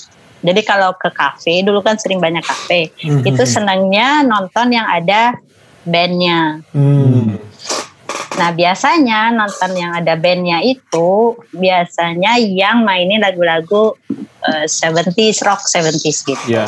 jadi 0.41 0.61
kalau 0.63 0.95
ke 0.95 1.11
kafe 1.11 1.61
dulu 1.61 1.83
kan 1.83 1.99
sering 1.99 2.17
banyak 2.17 2.41
kafe 2.41 2.89
Mhm. 3.03 3.27
itu 3.27 3.43
senengnya 3.43 4.23
nonton 4.23 4.71
yang 4.71 4.87
ada 4.87 5.35
bandnya 5.83 6.61
Hmm. 6.71 7.35
nah 8.37 8.49
biasanya 8.49 9.29
nonton 9.29 9.71
yang 9.75 9.91
ada 9.91 10.15
bandnya 10.15 10.61
itu 10.61 11.35
biasanya 11.51 12.39
yang 12.39 12.81
mainin 12.81 13.19
lagu-lagu 13.19 13.97
eh, 14.41 14.65
70s 14.65 15.43
rock 15.43 15.61
70s 15.65 16.17
gitu 16.23 16.45
Ya. 16.47 16.65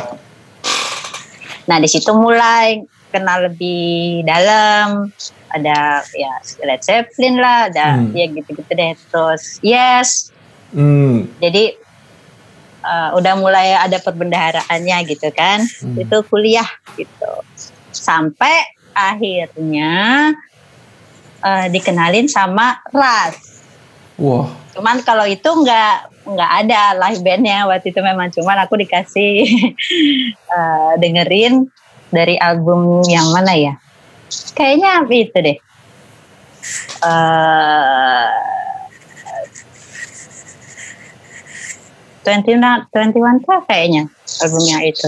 Nah 1.64 1.80
di 1.80 1.88
situ 1.88 2.12
mulai 2.12 2.84
kenal 3.08 3.48
lebih 3.48 4.22
dalam. 4.24 5.08
Ada 5.54 6.02
ya 6.18 6.34
Led 6.66 6.82
Zeppelin 6.82 7.38
lah, 7.38 7.70
ada 7.70 8.02
Hmm. 8.02 8.10
ya 8.12 8.26
gitu-gitu 8.28 8.72
deh. 8.74 8.98
Terus 9.10 9.62
Yes, 9.62 10.34
Hmm. 10.74 11.30
jadi 11.38 11.78
eh, 12.84 13.10
udah 13.16 13.34
mulai 13.40 13.78
ada 13.78 13.96
perbendaharaannya 13.96 14.98
gitu 15.08 15.30
kan. 15.32 15.64
Hmm. 15.64 15.96
Itu 16.02 16.26
kuliah 16.28 16.68
gitu. 16.98 17.32
Sampai 17.94 18.68
akhirnya 18.92 20.34
eh, 21.40 21.68
dikenalin 21.70 22.28
sama 22.28 22.82
Ras. 22.90 23.64
Wah. 24.18 24.48
Cuman 24.74 25.00
kalau 25.06 25.24
itu 25.24 25.46
nggak 25.46 26.12
nggak 26.24 26.52
ada 26.64 26.96
live 27.08 27.20
bandnya 27.20 27.68
waktu 27.68 27.92
itu 27.92 28.00
memang 28.00 28.32
cuman 28.32 28.64
aku 28.64 28.80
dikasih 28.80 29.44
eh, 30.58 30.92
dengerin 30.98 31.68
dari 32.10 32.38
album 32.38 33.04
yang 33.08 33.28
mana 33.32 33.54
ya? 33.54 33.74
Kayaknya 34.54 34.92
itu 35.10 35.38
deh. 35.40 35.58
Eh 37.04 38.30
21 42.24 42.88
21 42.88 43.44
kah 43.44 43.62
kayaknya 43.68 44.08
albumnya 44.40 44.80
itu. 44.88 45.08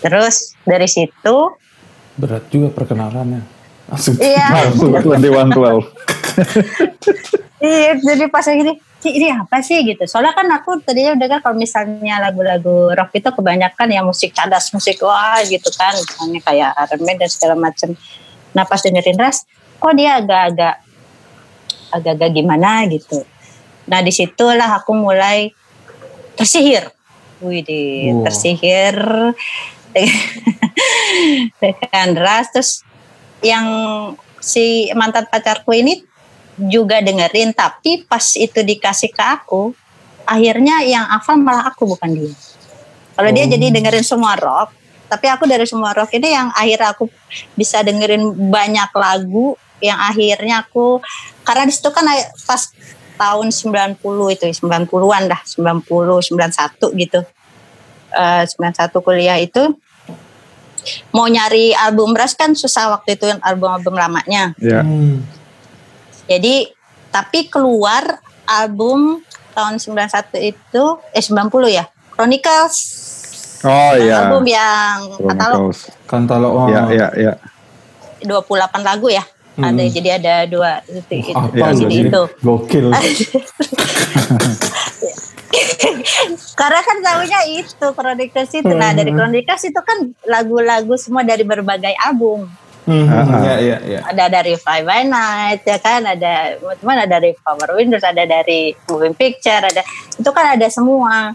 Terus 0.00 0.56
dari 0.64 0.88
situ 0.88 1.36
Berat 2.12 2.44
juga 2.52 2.68
perkenalannya. 2.72 3.40
Langsung. 3.88 4.16
iya 4.20 4.48
Langsung 4.52 4.92
2112. 4.92 5.84
Iya, 7.62 7.94
jadi 7.94 8.26
pas 8.26 8.42
lagi 8.42 8.58
gini, 8.58 8.74
"Ci, 8.98 9.08
ini 9.14 9.30
apa 9.30 9.62
sih 9.62 9.78
gitu. 9.86 10.02
Soalnya 10.10 10.34
kan 10.34 10.50
aku 10.50 10.82
tadinya 10.82 11.14
udah 11.14 11.28
kan 11.30 11.38
kalau 11.46 11.54
misalnya 11.54 12.18
lagu-lagu 12.18 12.90
rock 12.90 13.14
itu 13.14 13.30
kebanyakan 13.30 13.86
ya 13.86 14.02
musik 14.02 14.34
cadas, 14.34 14.74
musik 14.74 14.98
wah 14.98 15.38
gitu 15.46 15.70
kan, 15.78 15.94
misalnya 15.94 16.42
kayak 16.42 16.74
Iron 16.74 17.00
Man 17.06 17.22
dan 17.22 17.30
segala 17.30 17.54
macam. 17.54 17.94
Nah 18.52 18.64
pas 18.64 18.80
dengerin 18.80 19.18
Ras, 19.18 19.44
kok 19.80 19.92
dia 19.96 20.20
agak-agak 20.20 20.80
agak-agak 21.92 22.30
gimana 22.32 22.84
gitu. 22.88 23.24
Nah 23.88 24.00
di 24.00 24.12
situlah 24.12 24.80
aku 24.80 24.92
mulai 24.96 25.52
tersihir. 26.36 26.88
Wih, 27.42 27.66
Wow. 27.66 28.30
tersihir 28.30 28.96
dengan 31.60 32.08
Ras 32.16 32.54
terus 32.54 32.70
yang 33.42 33.66
si 34.38 34.86
mantan 34.94 35.26
pacarku 35.26 35.74
ini 35.74 36.02
juga 36.54 37.02
dengerin 37.02 37.50
tapi 37.50 38.06
pas 38.06 38.22
itu 38.38 38.62
dikasih 38.62 39.10
ke 39.10 39.24
aku 39.24 39.74
akhirnya 40.22 40.86
yang 40.86 41.02
hafal 41.10 41.34
malah 41.34 41.66
aku 41.66 41.98
bukan 41.98 42.14
dia 42.14 42.32
kalau 43.18 43.30
dia 43.34 43.44
Oh. 43.44 43.50
jadi 43.50 43.66
dengerin 43.74 44.06
semua 44.06 44.38
rock 44.38 44.70
tapi 45.12 45.28
aku 45.28 45.44
dari 45.44 45.68
semua 45.68 45.92
rock 45.92 46.16
ini 46.16 46.32
yang 46.32 46.48
akhirnya 46.56 46.96
aku 46.96 47.04
bisa 47.52 47.84
dengerin 47.84 48.32
banyak 48.48 48.88
lagu 48.96 49.60
yang 49.84 50.00
akhirnya 50.00 50.64
aku 50.64 51.04
karena 51.44 51.68
di 51.68 51.72
situ 51.76 51.92
kan 51.92 52.08
pas 52.48 52.72
tahun 53.20 53.52
90 53.52 54.00
itu 54.32 54.44
90-an 54.64 55.22
dah 55.28 55.40
90 55.44 56.32
91 56.32 57.02
gitu 57.04 57.20
Eh 58.12 58.44
91 58.44 58.92
kuliah 59.00 59.40
itu 59.40 59.72
mau 61.16 61.24
nyari 61.24 61.72
album 61.72 62.12
Ras 62.12 62.36
kan 62.36 62.52
susah 62.52 62.92
waktu 62.92 63.16
itu 63.16 63.24
album-album 63.40 63.96
lamanya 63.96 64.52
Ya. 64.60 64.84
Hmm. 64.84 65.24
jadi 66.28 66.68
tapi 67.08 67.48
keluar 67.48 68.20
album 68.44 69.24
tahun 69.56 69.80
91 69.80 70.52
itu 70.52 70.84
eh 71.16 71.24
90 71.24 71.72
ya 71.72 71.88
Chronicles 72.12 72.76
Oh 73.62 73.92
iya. 73.94 74.26
album 74.26 74.44
yang 74.44 74.96
katalog. 75.22 75.70
Kantalo 76.04 76.48
oh. 76.50 76.66
Ya, 76.66 76.82
ya, 76.88 77.08
ya. 77.14 77.32
28 78.20 78.42
lagu 78.82 79.08
ya 79.08 79.22
Hmm. 79.52 79.68
ada 79.68 79.84
jadi 79.84 80.16
ada 80.16 80.34
dua 80.48 80.80
itu, 80.82 81.28
itu, 81.28 81.30
Apa 81.30 81.52
Iya, 81.52 81.68
lu 81.68 81.76
CD 81.76 81.92
ini? 81.92 82.08
itu 82.08 82.22
Gokil. 82.40 82.88
karena 86.54 86.80
kan 86.80 86.96
tahunya 86.98 87.40
itu 87.52 87.86
Chronicles 87.92 88.52
itu 88.54 88.72
nah 88.72 88.92
dari 88.92 89.12
Chronicles 89.12 89.62
itu 89.62 89.76
kan 89.76 89.98
lagu-lagu 90.24 90.96
semua 90.96 91.20
dari 91.20 91.42
berbagai 91.42 91.92
album 92.00 92.48
Hmm, 92.82 93.06
Ah, 93.06 93.22
ah. 93.22 93.40
ya, 93.44 93.54
ya, 93.60 93.76
ya. 93.78 94.00
ada 94.02 94.26
dari 94.32 94.58
Five 94.58 94.82
by 94.82 95.06
Night 95.06 95.62
ya 95.62 95.78
kan 95.78 96.02
ada 96.02 96.58
teman-teman 96.58 96.96
ada 96.98 97.14
dari 97.14 97.30
Power 97.36 97.78
Windows 97.78 98.02
ada 98.02 98.24
dari 98.24 98.74
Moving 98.88 99.14
Picture 99.14 99.62
ada 99.62 99.86
itu 100.12 100.26
kan 100.28 100.58
ada 100.58 100.66
semua 100.66 101.30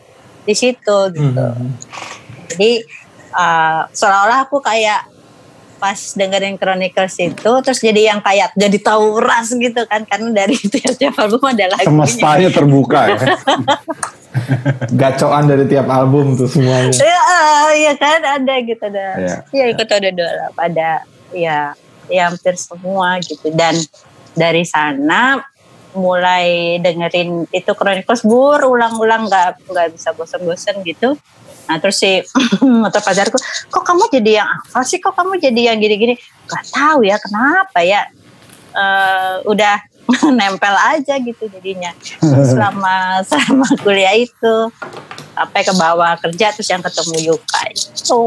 di 0.48 0.56
situ 0.56 0.98
gitu 1.12 1.36
Hmm. 1.52 1.76
jadi 2.48 2.88
uh, 3.32 3.82
seolah-olah 3.92 4.40
aku 4.42 4.58
kayak 4.60 5.04
pas 5.78 5.94
dengerin 5.94 6.56
Chronicles 6.56 7.14
itu 7.20 7.52
terus 7.62 7.78
jadi 7.78 8.10
yang 8.10 8.20
kayak 8.20 8.50
jadi 8.56 8.78
tahu 8.80 9.20
ras 9.20 9.52
gitu 9.52 9.86
kan 9.86 10.02
karena 10.04 10.34
dari 10.34 10.58
tiap-tiap 10.74 11.14
album 11.16 11.44
ada 11.46 11.70
lagunya 11.70 11.86
Semestanya 11.86 12.50
terbuka 12.50 13.00
ya. 13.06 13.18
Gacoan 14.94 15.46
dari 15.46 15.66
tiap 15.66 15.88
album 15.88 16.34
tuh 16.34 16.48
semuanya. 16.48 16.94
ya, 16.94 17.20
ya 17.76 17.94
kan 17.96 18.20
ada 18.22 18.54
gitu 18.60 18.80
ada 18.82 19.06
Iya. 19.18 19.36
ya 19.52 19.66
ikut 19.70 19.88
ada 19.88 20.10
dua 20.10 20.32
pada 20.54 20.90
ya 21.30 21.74
ya 22.08 22.22
hampir 22.26 22.56
semua 22.56 23.20
gitu 23.20 23.52
dan 23.52 23.76
dari 24.34 24.64
sana 24.64 25.42
mulai 25.98 26.78
dengerin 26.80 27.50
itu 27.50 27.72
Chronicles 27.74 28.22
bur 28.22 28.62
ulang-ulang 28.62 29.26
nggak 29.26 29.66
nggak 29.68 29.88
bisa 29.98 30.14
bosan-bosan 30.14 30.86
gitu 30.86 31.18
nah 31.68 31.82
terus 31.82 32.00
si 32.00 32.24
motor 32.64 33.02
pacarku 33.04 33.36
kok 33.68 33.84
kamu 33.84 34.08
jadi 34.14 34.46
yang 34.46 34.48
apa 34.48 34.86
sih 34.88 35.02
kok 35.04 35.18
kamu 35.18 35.42
jadi 35.42 35.74
yang 35.74 35.82
gini-gini 35.82 36.16
nggak 36.48 36.64
tahu 36.72 37.04
ya 37.04 37.20
kenapa 37.20 37.84
ya 37.84 38.08
Eh, 38.78 39.36
udah 39.50 39.78
nempel 40.38 40.76
aja 40.78 41.18
gitu 41.18 41.50
jadinya 41.50 41.92
selama 42.22 42.96
selama 43.30 43.68
kuliah 43.82 44.14
itu 44.14 44.56
sampai 45.34 45.62
ke 45.66 45.74
bawah 45.74 46.14
kerja 46.22 46.54
terus 46.54 46.70
yang 46.70 46.86
ketemu 46.86 47.34
Yuka 47.34 47.62
itu 47.74 48.24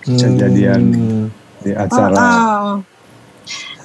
Kejadian. 0.00 0.80
Hmm. 0.96 1.24
Di 1.60 1.76
acara. 1.76 2.16
Heeh. 2.16 2.68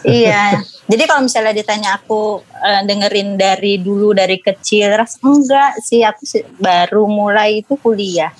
Iya. 0.05 0.45
Jadi 0.85 1.03
kalau 1.09 1.25
misalnya 1.25 1.53
ditanya 1.57 1.97
aku 1.97 2.45
eh, 2.61 2.81
dengerin 2.85 3.37
dari 3.37 3.81
dulu 3.81 4.13
dari 4.13 4.37
kecil 4.37 4.93
ras 4.93 5.17
enggak 5.17 5.81
sih 5.81 6.05
aku 6.05 6.23
baru 6.61 7.09
mulai 7.09 7.65
itu 7.65 7.73
kuliah. 7.79 8.31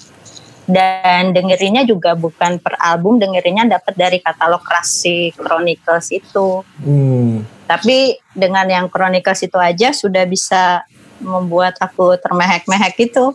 Dan 0.65 1.29
dengerinnya 1.29 1.85
juga 1.85 2.17
bukan 2.17 2.57
per 2.57 2.73
album 2.81 3.21
dengerinnya 3.21 3.69
dapat 3.77 3.93
dari 3.93 4.17
katalog 4.17 4.65
klasik 4.65 5.37
Chronicles 5.37 6.09
itu. 6.13 6.65
Hmm. 6.81 7.45
tapi 7.65 8.13
dengan 8.37 8.69
yang 8.69 8.85
Chronicles 8.93 9.41
itu 9.41 9.57
aja 9.57 9.89
sudah 9.89 10.21
bisa 10.29 10.85
membuat 11.17 11.81
aku 11.81 12.13
termehek-mehek 12.21 13.09
itu. 13.09 13.33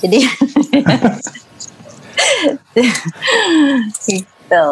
Jadi 0.00 0.24
gitu 4.08 4.66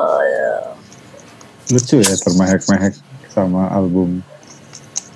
Lucu 1.66 1.96
ya 1.98 2.14
termehek-mehek 2.14 2.94
sama 3.28 3.66
album 3.68 4.20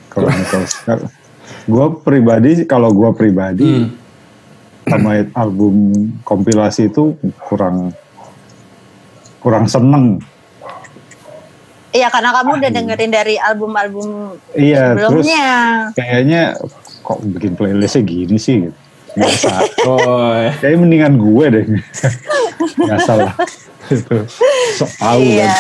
Chronicles. 0.09 0.73
gue 1.65 1.87
pribadi, 2.01 2.65
kalau 2.65 2.89
gue 2.91 3.11
pribadi 3.13 3.69
Hmm. 3.69 3.93
sama 4.85 5.11
album 5.35 5.93
kompilasi 6.23 6.89
itu 6.89 7.13
kurang 7.43 7.93
kurang 9.39 9.69
seneng. 9.69 10.17
Iya 11.89 12.09
karena 12.09 12.33
kamu 12.33 12.51
udah 12.59 12.71
dengerin 12.71 13.13
dari 13.13 13.37
album-album 13.37 14.37
Iya, 14.53 14.93
terus 14.93 15.25
sebelumnya. 15.25 15.49
kayaknya 15.93 16.43
kok 17.03 17.21
bikin 17.23 17.53
playlistnya 17.55 18.03
gini 18.03 18.37
sih 18.37 18.57
gitu. 18.65 18.77
Biasa. 19.15 19.51
Oh, 19.85 20.31
ya. 20.33 20.53
Kayaknya 20.55 20.79
mendingan 20.79 21.15
gue 21.17 21.45
deh. 21.49 21.65
Biasa 22.81 23.13
lah. 23.15 23.33
Gitu. 23.89 24.17
So, 24.79 24.85
Iya, 25.17 25.49
kan. 25.49 25.57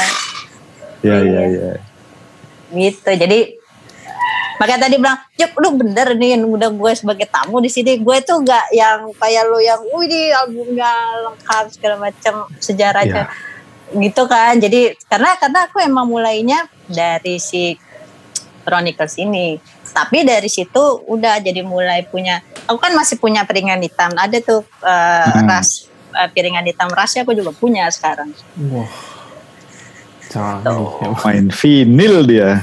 Iya, 1.02 1.18
iya, 1.22 1.40
iya. 1.46 1.72
gitu. 2.74 3.10
Jadi 3.14 3.54
makanya 4.58 4.90
tadi 4.90 4.96
bilang, 4.98 5.18
Yuk 5.38 5.52
lu 5.62 5.68
bener 5.78 6.18
nih 6.18 6.34
yang 6.34 6.42
udah 6.50 6.70
gue 6.74 6.92
sebagai 6.98 7.26
tamu 7.30 7.62
di 7.62 7.70
sini. 7.70 8.02
Gue 8.02 8.18
tuh 8.20 8.42
gak 8.42 8.74
yang 8.74 9.14
kayak 9.14 9.44
lu 9.46 9.62
yang, 9.62 9.80
wih 9.94 10.34
albumnya 10.34 10.90
lengkap 11.30 11.64
segala 11.70 11.96
macam 12.10 12.50
sejarahnya. 12.58 13.30
Gitu 13.94 14.22
kan. 14.26 14.58
Jadi 14.58 14.98
karena 15.06 15.38
karena 15.38 15.58
aku 15.70 15.78
emang 15.80 16.10
mulainya 16.10 16.66
dari 16.90 17.38
si 17.38 17.78
Chronicles 18.66 19.16
ini. 19.16 19.56
Tapi 19.88 20.26
dari 20.28 20.50
situ 20.52 21.06
udah 21.08 21.40
jadi 21.40 21.64
mulai 21.64 22.04
punya. 22.04 22.44
Aku 22.68 22.76
kan 22.76 22.92
masih 22.92 23.16
punya 23.16 23.48
piringan 23.48 23.80
hitam. 23.80 24.12
Ada 24.12 24.44
tuh 24.44 24.60
eh, 24.84 25.24
Hmm. 25.32 25.48
ras 25.48 25.88
eh, 26.12 26.28
piringan 26.34 26.66
hitam 26.68 26.92
rasnya 26.92 27.24
aku 27.24 27.32
juga 27.32 27.54
punya 27.56 27.88
sekarang. 27.88 28.28
Wah. 28.74 29.17
Canggih. 30.28 31.16
Main 31.24 31.46
vinil 31.50 32.16
dia. 32.24 32.50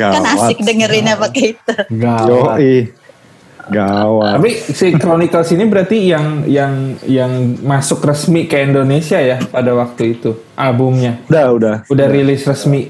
Kan 0.00 0.24
asik 0.24 0.64
dengerinnya 0.64 1.14
pakai 1.14 1.54
itu. 1.54 1.72
Gawat. 1.92 2.56
Yoi. 2.58 2.76
Gawat. 3.68 4.40
Tapi 4.40 4.50
si 4.72 4.96
Chronicles 4.96 5.52
ini 5.52 5.68
berarti 5.68 6.08
yang 6.08 6.48
yang 6.48 6.96
yang 7.04 7.28
masuk 7.60 8.00
resmi 8.00 8.48
ke 8.48 8.64
Indonesia 8.64 9.20
ya 9.20 9.36
pada 9.44 9.76
waktu 9.76 10.16
itu 10.16 10.40
albumnya. 10.56 11.20
Udah, 11.28 11.46
udah. 11.52 11.74
Udah 11.84 12.06
rilis 12.08 12.48
resmi. 12.48 12.88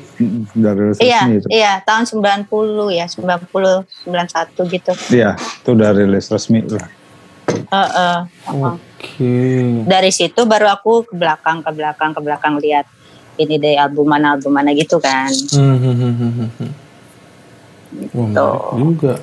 Udah 0.55 0.73
rilis 0.79 1.03
Iya, 1.03 1.27
resmi 1.27 1.35
itu. 1.43 1.47
iya 1.51 1.83
tahun 1.83 2.07
90 2.07 2.47
ya, 2.95 3.11
90 3.11 4.07
91 4.07 4.71
gitu. 4.71 4.93
Iya, 5.11 5.35
itu 5.35 5.69
udah 5.75 5.91
rilis 5.91 6.31
resmi 6.31 6.63
lah. 6.63 6.87
Heeh. 7.49 8.17
Oke. 8.49 9.37
Dari 9.85 10.11
situ 10.11 10.41
baru 10.49 10.73
aku 10.73 11.07
ke 11.09 11.15
belakang 11.17 11.61
ke 11.61 11.71
belakang 11.73 12.11
ke 12.17 12.21
belakang 12.21 12.55
lihat 12.61 12.87
ini 13.39 13.55
deh 13.57 13.79
album 13.79 14.11
mana 14.11 14.35
album 14.35 14.53
mana 14.53 14.75
gitu 14.75 14.99
kan. 14.99 15.31
Hmm, 15.55 15.77
hmm, 15.79 15.95
hmm, 15.95 16.15
hmm, 16.15 16.33
hmm, 16.33 16.51
hmm. 16.59 16.73
Wah, 18.13 18.27
menarik 18.27 18.63
juga. 18.77 19.15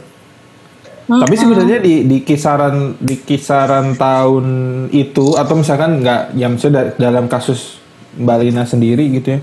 Hmm, 1.06 1.22
Tapi 1.22 1.36
sebenarnya 1.38 1.78
di 1.86 2.10
di 2.10 2.18
kisaran 2.26 2.98
di 2.98 3.16
kisaran 3.22 3.94
tahun 3.94 4.46
itu 4.90 5.38
atau 5.38 5.54
misalkan 5.54 6.02
nggak 6.02 6.34
ya 6.34 6.50
da- 6.50 6.98
dalam 6.98 7.30
kasus 7.30 7.78
Mbak 8.18 8.38
Lina 8.42 8.64
sendiri 8.66 9.14
gitu 9.14 9.38
ya. 9.38 9.40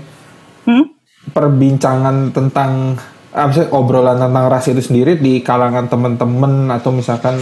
Hmm? 0.67 0.91
Perbincangan 1.31 2.35
tentang 2.35 2.99
apa 3.31 3.51
sih 3.55 3.65
obrolan 3.71 4.19
tentang 4.19 4.45
ras 4.51 4.67
itu 4.67 4.83
sendiri 4.83 5.15
di 5.15 5.39
kalangan 5.39 5.87
teman-teman 5.87 6.67
atau 6.67 6.91
misalkan 6.91 7.39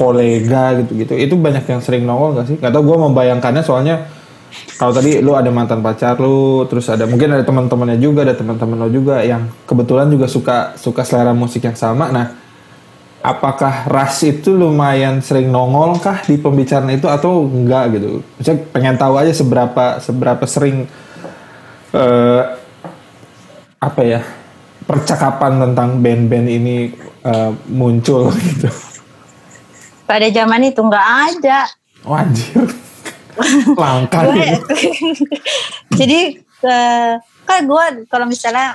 kolega 0.00 0.80
gitu-gitu 0.80 1.12
itu 1.20 1.36
banyak 1.36 1.68
yang 1.68 1.84
sering 1.84 2.08
nongol 2.08 2.40
gak 2.40 2.48
sih? 2.48 2.56
Gak 2.56 2.72
tau 2.72 2.80
gue 2.80 2.96
membayangkannya 2.96 3.60
soalnya 3.60 4.08
kalau 4.80 4.96
tadi 4.96 5.20
lu 5.20 5.36
ada 5.36 5.52
mantan 5.52 5.84
pacar 5.84 6.16
lu, 6.18 6.64
terus 6.66 6.88
ada 6.90 7.04
mungkin 7.04 7.30
ada 7.30 7.44
teman-temannya 7.44 8.00
juga, 8.00 8.24
ada 8.24 8.34
teman-teman 8.34 8.80
lo 8.80 8.88
juga 8.88 9.22
yang 9.22 9.46
kebetulan 9.68 10.08
juga 10.10 10.26
suka 10.26 10.74
suka 10.74 11.04
selera 11.06 11.36
musik 11.36 11.62
yang 11.62 11.76
sama. 11.76 12.10
Nah, 12.10 12.34
apakah 13.20 13.86
ras 13.86 14.18
itu 14.24 14.56
lumayan 14.56 15.20
sering 15.20 15.52
nongol 15.52 16.00
kah 16.00 16.24
di 16.24 16.40
pembicaraan 16.40 16.90
itu 16.90 17.06
atau 17.06 17.46
enggak 17.46 18.00
gitu? 18.00 18.24
Saya 18.40 18.56
pengen 18.72 18.96
tahu 18.96 19.20
aja 19.20 19.30
seberapa 19.36 20.00
seberapa 20.02 20.44
sering 20.48 20.88
eh 21.90 22.42
apa 23.80 24.02
ya 24.02 24.20
percakapan 24.84 25.62
tentang 25.62 26.02
band-band 26.02 26.48
ini 26.50 26.76
eh, 27.22 27.52
muncul 27.70 28.32
gitu. 28.48 28.89
Pada 30.10 30.26
zaman 30.26 30.66
itu 30.66 30.82
nggak 30.82 31.06
ada. 31.30 31.70
Wajir. 32.02 32.66
Langka 33.78 34.26
Gue, 34.26 34.42
ya. 34.42 34.58
jadi 36.02 36.20
uh, 36.66 37.14
kan 37.46 37.60
gue 37.62 37.84
kalau 38.10 38.26
misalnya 38.26 38.74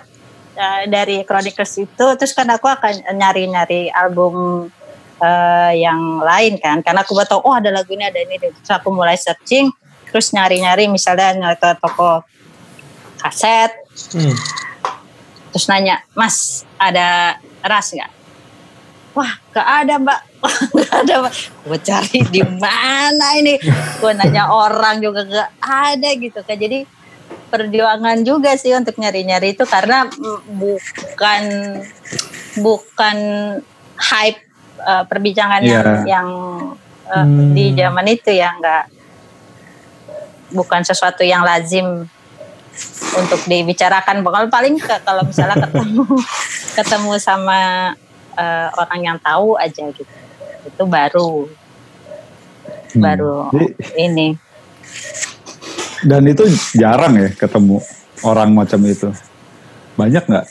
uh, 0.55 0.87
dari 0.87 1.27
Chronicles 1.27 1.75
itu 1.75 2.05
terus 2.15 2.31
kan 2.31 2.47
aku 2.47 2.71
akan 2.71 3.03
nyari-nyari 3.19 3.91
album 3.91 4.67
uh, 5.19 5.71
yang 5.75 6.23
lain 6.23 6.57
kan 6.57 6.81
karena 6.81 7.03
aku 7.03 7.13
tahu 7.27 7.43
oh 7.45 7.53
ada 7.53 7.69
lagu 7.69 7.91
ini 7.93 8.07
ada 8.07 8.19
ini 8.23 8.39
terus 8.39 8.71
aku 8.71 8.89
mulai 8.89 9.19
searching 9.19 9.69
terus 10.09 10.31
nyari-nyari 10.31 10.87
misalnya 10.87 11.35
nyari 11.35 11.59
ke 11.59 11.69
toko 11.77 12.23
kaset 13.19 13.71
hmm. 14.15 14.35
terus 15.51 15.65
nanya 15.67 16.01
mas 16.15 16.63
ada 16.79 17.37
ras 17.63 17.91
nggak 17.91 18.11
wah 19.15 19.31
gak 19.51 19.67
ada 19.83 19.93
mbak 19.99 20.19
gak 20.49 20.93
ada 21.05 21.15
gue 21.65 21.79
cari 21.81 22.19
di 22.29 22.41
mana 22.45 23.27
ini? 23.37 23.59
Gue 23.99 24.11
nanya 24.13 24.49
orang 24.51 25.01
juga 25.01 25.25
gak 25.25 25.51
ada 25.61 26.09
gitu 26.15 26.39
kan 26.45 26.57
jadi 26.57 26.87
perjuangan 27.49 28.25
juga 28.25 28.57
sih 28.59 28.73
untuk 28.75 28.97
nyari-nyari 28.99 29.55
itu 29.55 29.63
karena 29.63 30.09
bukan 30.49 31.43
bukan 32.59 33.17
hype 33.95 34.41
uh, 34.83 35.03
perbincangan 35.07 35.61
yeah. 35.63 35.71
yang 35.79 35.89
yang 36.03 36.29
uh, 37.07 37.23
hmm. 37.23 37.53
di 37.55 37.71
zaman 37.77 38.05
itu 38.11 38.31
ya 38.35 38.55
nggak 38.59 38.83
bukan 40.51 40.81
sesuatu 40.83 41.23
yang 41.23 41.47
lazim 41.47 42.07
untuk 43.15 43.39
dibicarakan. 43.47 44.19
Kalau 44.19 44.47
paling 44.51 44.75
kalau 45.07 45.23
misalnya 45.23 45.63
ketemu 45.69 46.03
ketemu 46.77 47.11
sama 47.23 47.59
uh, 48.35 48.67
orang 48.75 48.99
yang 48.99 49.17
tahu 49.23 49.55
aja 49.55 49.79
gitu 49.95 50.24
itu 50.65 50.83
baru. 50.83 51.47
Hmm. 52.95 53.03
baru 53.03 53.51
Jadi, 53.51 53.65
ini. 53.99 54.27
Dan 56.05 56.23
itu 56.31 56.47
jarang 56.79 57.13
ya 57.19 57.29
ketemu 57.35 57.83
orang 58.23 58.49
macam 58.55 58.79
itu. 58.87 59.11
Banyak 59.99 60.23
nggak? 60.25 60.45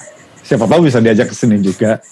Siapa 0.45 0.69
tahu 0.69 0.85
bisa 0.85 1.01
diajak 1.01 1.33
ke 1.33 1.37
sini 1.37 1.57
juga. 1.63 2.05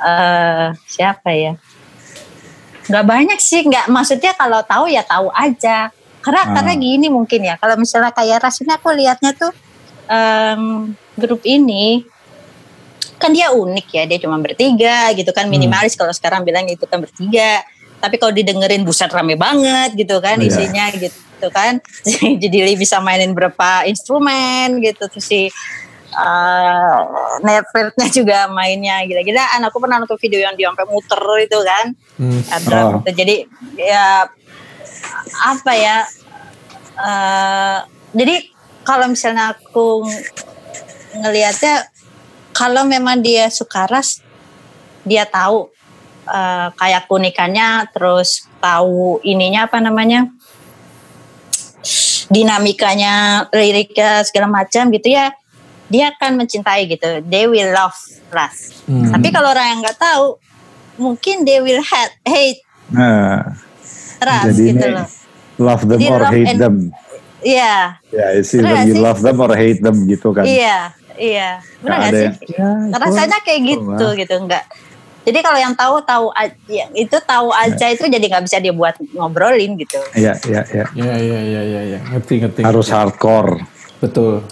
Uh, 0.00 0.72
siapa 0.94 1.36
ya? 1.36 1.52
Nggak 2.88 3.04
banyak 3.04 3.38
sih 3.40 3.64
nggak 3.64 3.92
maksudnya 3.92 4.32
kalau 4.32 4.64
tahu 4.64 4.88
ya 4.88 5.04
tahu 5.04 5.28
aja. 5.36 5.92
Karena 6.24 6.42
ah. 6.48 6.52
karena 6.56 6.72
gini 6.80 7.12
mungkin 7.12 7.44
ya 7.44 7.60
kalau 7.60 7.76
misalnya 7.76 8.08
kayak 8.16 8.40
rasanya 8.40 8.80
aku 8.80 8.88
lihatnya 8.96 9.36
tuh 9.36 9.52
um, 10.08 10.92
grup 11.20 11.44
ini 11.44 12.08
kan 13.18 13.30
dia 13.32 13.52
unik 13.52 13.86
ya 13.90 14.02
dia 14.08 14.18
cuma 14.20 14.36
bertiga 14.40 15.10
gitu 15.16 15.30
kan 15.30 15.46
hmm. 15.48 15.54
minimalis 15.54 15.94
hmm. 15.94 16.00
kalau 16.04 16.12
sekarang 16.14 16.42
bilang 16.42 16.66
itu 16.68 16.84
kan 16.86 17.00
bertiga 17.02 17.64
tapi 17.98 18.20
kalau 18.20 18.36
didengerin 18.36 18.84
buset 18.84 19.08
rame 19.08 19.34
banget 19.38 19.96
gitu 19.96 20.20
kan 20.20 20.36
yeah. 20.36 20.48
isinya 20.48 20.84
gitu 20.92 21.48
kan 21.48 21.80
jadi 22.42 22.76
bisa 22.76 23.00
mainin 23.00 23.32
berapa 23.32 23.88
instrumen 23.88 24.80
gitu 24.84 25.08
terus 25.08 25.24
si 25.24 25.48
uh, 26.14 26.98
Netflixnya 27.40 28.08
juga 28.12 28.38
mainnya 28.52 29.02
gila-gila 29.08 29.44
aku 29.64 29.76
pernah 29.80 30.00
nonton 30.00 30.20
video 30.20 30.40
yang 30.44 30.54
dia 30.54 30.68
sampai 30.70 30.86
muter 30.88 31.22
itu 31.42 31.58
kan 31.64 31.86
hmm. 32.20 32.40
oh. 32.70 32.90
gitu. 33.02 33.10
jadi 33.24 33.36
ya 33.80 34.28
apa 35.40 35.72
ya 35.74 35.96
uh, 37.00 37.78
jadi 38.14 38.52
kalau 38.84 39.08
misalnya 39.08 39.56
aku 39.56 40.04
ngelihatnya 41.14 41.88
kalau 42.54 42.86
memang 42.86 43.18
dia 43.18 43.50
suka 43.50 43.90
ras 43.90 44.22
dia 45.02 45.26
tahu 45.26 45.68
uh, 46.30 46.68
kayak 46.78 47.10
kunikannya 47.10 47.90
terus 47.92 48.46
tahu 48.62 49.20
ininya 49.26 49.68
apa 49.68 49.82
namanya 49.82 50.30
dinamikanya 52.32 53.46
liriknya 53.52 54.24
segala 54.24 54.48
macam 54.48 54.88
gitu 54.88 55.12
ya 55.12 55.34
dia 55.92 56.14
akan 56.16 56.40
mencintai 56.40 56.88
gitu 56.88 57.20
they 57.28 57.44
will 57.44 57.68
love 57.74 57.98
ras 58.32 58.72
hmm. 58.88 59.12
tapi 59.12 59.28
kalau 59.28 59.52
orang 59.52 59.76
yang 59.76 59.80
nggak 59.84 60.00
tahu 60.00 60.40
mungkin 60.96 61.44
they 61.44 61.60
will 61.60 61.82
hate 61.84 62.16
hate 62.24 62.60
nah, 62.88 63.52
ras 64.24 64.48
jadi 64.48 64.62
gitu 64.72 64.86
loh 64.88 65.08
love 65.60 65.84
them 65.84 66.00
jadi 66.00 66.08
or 66.08 66.20
love 66.24 66.32
hate 66.32 66.54
and, 66.54 66.62
them 66.62 66.76
Iya. 67.44 67.60
Yeah. 67.60 67.84
Ya, 68.08 68.16
yeah, 68.16 68.28
it's 68.40 68.56
either 68.56 68.88
you 68.88 68.96
love 69.04 69.20
them 69.20 69.36
or 69.36 69.52
hate 69.52 69.84
them 69.84 70.08
gitu 70.08 70.32
kan. 70.32 70.48
Iya. 70.48 70.96
Iya, 71.14 71.62
benar 71.78 71.98
gak 72.10 72.12
sih? 72.12 72.30
Ya, 72.58 72.70
Rasanya 72.98 73.38
kayak 73.46 73.60
gitu 73.66 74.06
gitu, 74.18 74.34
enggak. 74.34 74.64
Jadi 75.24 75.38
kalau 75.40 75.56
yang 75.56 75.72
tahu 75.72 76.04
tahu 76.04 76.26
ya, 76.68 76.84
itu 76.92 77.16
tahu 77.24 77.48
aja 77.48 77.88
ya. 77.88 77.96
itu 77.96 78.04
jadi 78.04 78.20
nggak 78.28 78.44
bisa 78.44 78.60
dia 78.60 78.76
buat 78.76 78.92
ngobrolin 79.16 79.72
gitu. 79.80 79.96
Iya 80.12 80.36
iya 80.44 80.60
iya. 80.68 80.84
Iya 80.92 81.14
iya 81.16 81.40
iya 81.40 81.62
iya 81.64 81.80
ya. 81.96 81.98
ngerti 82.12 82.44
ngerti. 82.44 82.60
Harus 82.60 82.92
ngerti. 82.92 82.96
hardcore. 83.00 83.52
Betul. 84.04 84.44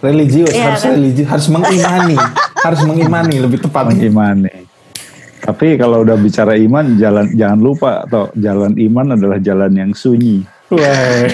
Religius 0.00 0.56
ya, 0.56 0.72
harus 0.72 0.82
kan? 0.88 0.96
religius 0.96 1.28
harus 1.28 1.46
mengimani 1.52 2.16
harus 2.66 2.80
mengimani 2.88 3.36
lebih 3.44 3.60
tepat. 3.60 3.92
Mengimani. 3.92 4.64
Tapi 5.44 5.76
kalau 5.76 6.00
udah 6.00 6.16
bicara 6.16 6.56
iman 6.56 6.96
jalan 6.96 7.28
jangan 7.36 7.60
lupa 7.60 8.08
atau 8.08 8.32
jalan 8.40 8.72
iman 8.80 9.20
adalah 9.20 9.36
jalan 9.36 9.72
yang 9.76 9.92
sunyi. 9.92 10.48
Wah, 10.72 11.28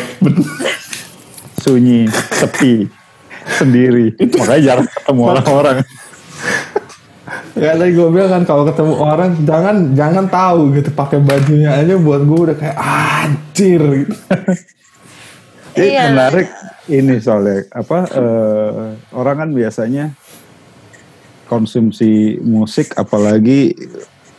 sunyi, 1.62 2.10
sepi 2.10 3.05
sendiri. 3.46 4.12
Makanya 4.18 4.62
jarang 4.62 4.88
ketemu 4.90 5.22
orang-orang. 5.22 5.76
Ya 7.56 7.72
tadi 7.72 7.90
gue 7.96 8.08
bilang 8.12 8.30
kan 8.30 8.42
kalau 8.44 8.62
ketemu 8.68 8.94
orang 9.00 9.30
jangan 9.48 9.76
jangan 9.96 10.24
tahu 10.28 10.76
gitu 10.76 10.92
pakai 10.92 11.18
bajunya 11.24 11.72
aja 11.72 11.96
buat 11.96 12.22
gue 12.22 12.38
udah 12.52 12.56
kayak 12.56 12.76
anjir 12.76 13.82
gitu. 14.04 14.14
Ini 15.76 15.88
iya. 15.92 16.08
menarik 16.12 16.48
ini 16.88 17.20
soalnya 17.20 17.68
apa 17.72 17.98
uh, 18.12 18.96
orang 19.16 19.36
kan 19.44 19.50
biasanya 19.52 20.04
konsumsi 21.50 22.38
musik 22.40 22.94
apalagi 22.96 23.74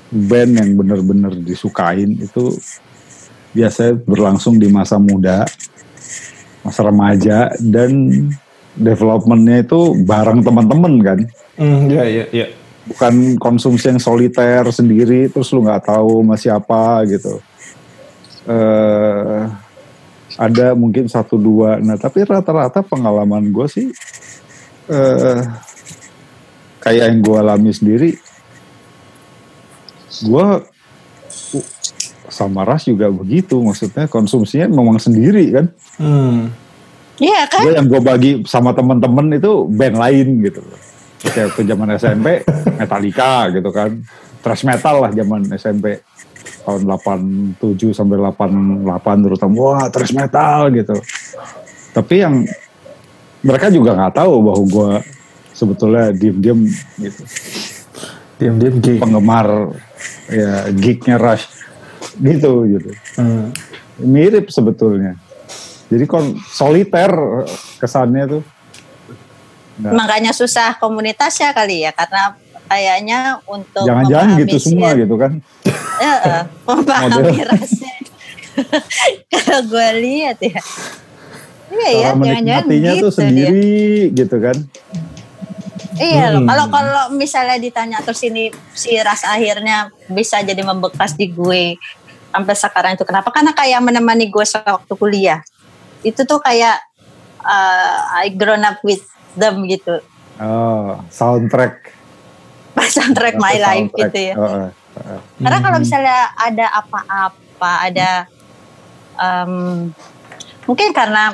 band 0.10 0.56
yang 0.56 0.72
benar-benar 0.80 1.36
disukain 1.36 2.16
itu 2.18 2.56
biasanya 3.52 3.98
berlangsung 3.98 4.62
di 4.62 4.70
masa 4.70 5.02
muda, 5.02 5.44
masa 6.62 6.82
remaja 6.86 7.52
dan 7.60 7.92
developmentnya 8.78 9.66
itu 9.66 9.98
bareng 10.06 10.46
teman-teman 10.46 10.94
kan. 11.02 11.20
Mm, 11.58 11.82
iya 11.90 12.04
iya 12.06 12.26
iya. 12.32 12.48
Bukan 12.88 13.36
konsumsi 13.36 13.92
yang 13.92 14.00
soliter 14.00 14.64
sendiri 14.72 15.28
terus 15.28 15.52
lu 15.52 15.66
nggak 15.66 15.92
tahu 15.92 16.24
sama 16.24 16.36
siapa 16.40 17.04
gitu. 17.10 17.42
Uh, 18.48 19.52
ada 20.40 20.72
mungkin 20.78 21.10
satu 21.12 21.36
dua. 21.36 21.82
Nah 21.82 22.00
tapi 22.00 22.24
rata-rata 22.24 22.80
pengalaman 22.86 23.52
gue 23.52 23.68
sih 23.68 23.88
uh, 24.88 25.42
kayak 26.80 27.12
yang 27.12 27.20
gue 27.20 27.38
alami 27.38 27.72
sendiri. 27.76 28.12
Gue 30.24 30.48
sama 32.32 32.64
ras 32.64 32.86
juga 32.88 33.10
begitu 33.12 33.60
maksudnya 33.60 34.08
konsumsinya 34.08 34.72
memang 34.72 35.02
sendiri 35.02 35.44
kan. 35.52 35.66
Hmm 36.00 36.67
Iya 37.18 37.50
kan? 37.50 37.64
Gue 37.66 37.74
yang 37.74 37.88
gue 37.90 38.02
bagi 38.02 38.32
sama 38.46 38.74
temen-temen 38.78 39.42
itu 39.42 39.66
band 39.70 39.98
lain 39.98 40.28
gitu. 40.46 40.62
Kayak 41.26 41.54
waktu 41.54 41.62
zaman 41.66 41.88
SMP 41.98 42.28
Metallica 42.78 43.50
gitu 43.50 43.70
kan. 43.74 43.92
Thrash 44.46 44.64
metal 44.64 45.02
lah 45.02 45.12
zaman 45.12 45.50
SMP 45.58 46.00
tahun 46.64 46.84
87 46.88 47.96
sampai 47.96 48.16
88 48.22 49.26
terutama 49.26 49.56
wah 49.58 49.86
thrash 49.90 50.14
metal 50.14 50.70
gitu. 50.72 50.96
Tapi 51.92 52.16
yang 52.22 52.46
mereka 53.42 53.74
juga 53.74 53.98
nggak 53.98 54.16
tahu 54.22 54.34
bahwa 54.46 54.62
gue 54.68 54.90
sebetulnya 55.58 56.14
diem-diem 56.14 56.70
gitu. 57.02 57.22
Diem-diem 58.38 58.76
geek. 58.78 59.02
Penggemar 59.02 59.74
ya 60.30 60.70
geeknya 60.70 61.18
Rush 61.18 61.50
gitu 62.22 62.70
gitu. 62.70 62.90
Hmm. 63.18 63.50
Mirip 63.98 64.54
sebetulnya 64.54 65.18
jadi 65.88 66.04
kon 66.04 66.36
soliter 66.52 67.12
kesannya 67.80 68.24
tuh. 68.28 68.42
Nggak. 69.78 69.94
Makanya 69.94 70.32
susah 70.36 70.76
komunitasnya 70.82 71.56
kali 71.56 71.88
ya 71.88 71.92
karena 71.96 72.36
kayaknya 72.68 73.40
untuk 73.48 73.88
jangan-jangan 73.88 74.36
gitu 74.44 74.58
semua 74.60 74.92
gitu 74.98 75.16
kan. 75.16 75.40
Ya, 75.98 76.46
memahami 76.68 77.42
rasnya. 77.48 77.96
Kalau 79.32 79.62
gue 79.70 79.90
lihat 80.02 80.38
ya. 80.44 80.60
Iya 81.68 81.90
ya, 81.92 82.10
jangan-jangan 82.16 82.66
gitu 82.72 83.08
tuh 83.08 83.12
sendiri 83.12 83.64
dia. 84.12 84.18
gitu 84.24 84.38
kan. 84.40 84.58
Iya 85.98 86.38
hmm. 86.38 86.46
kalau 86.46 86.66
kalau 86.70 87.04
misalnya 87.18 87.58
ditanya 87.58 87.98
terus 88.06 88.22
ini 88.22 88.54
si 88.78 88.94
ras 89.02 89.26
akhirnya 89.26 89.90
bisa 90.14 90.46
jadi 90.46 90.62
membekas 90.62 91.18
di 91.18 91.26
gue 91.34 91.74
sampai 92.30 92.54
sekarang 92.54 92.92
itu 92.94 93.02
kenapa? 93.02 93.34
Karena 93.34 93.52
kayak 93.58 93.82
menemani 93.82 94.30
gue 94.30 94.46
sewaktu 94.46 94.94
kuliah 94.94 95.42
itu 96.06 96.22
tuh 96.26 96.40
kayak 96.42 96.82
uh, 97.42 97.98
I 98.18 98.34
grown 98.34 98.66
up 98.68 98.82
with 98.86 99.02
them 99.38 99.66
gitu. 99.70 100.02
Oh, 100.38 101.02
soundtrack. 101.10 101.94
soundtrack 102.96 103.36
my 103.42 103.58
soundtrack. 103.58 103.66
life 103.66 103.92
gitu 103.96 104.20
ya. 104.34 104.36
Oh, 104.38 104.46
uh, 104.46 105.20
Karena 105.42 105.58
kalau 105.62 105.78
hmm. 105.82 105.86
misalnya 105.86 106.20
ada 106.38 106.66
apa-apa, 106.78 107.72
ada 107.90 108.10
um, 109.18 109.90
mungkin 110.70 110.90
karena 110.94 111.34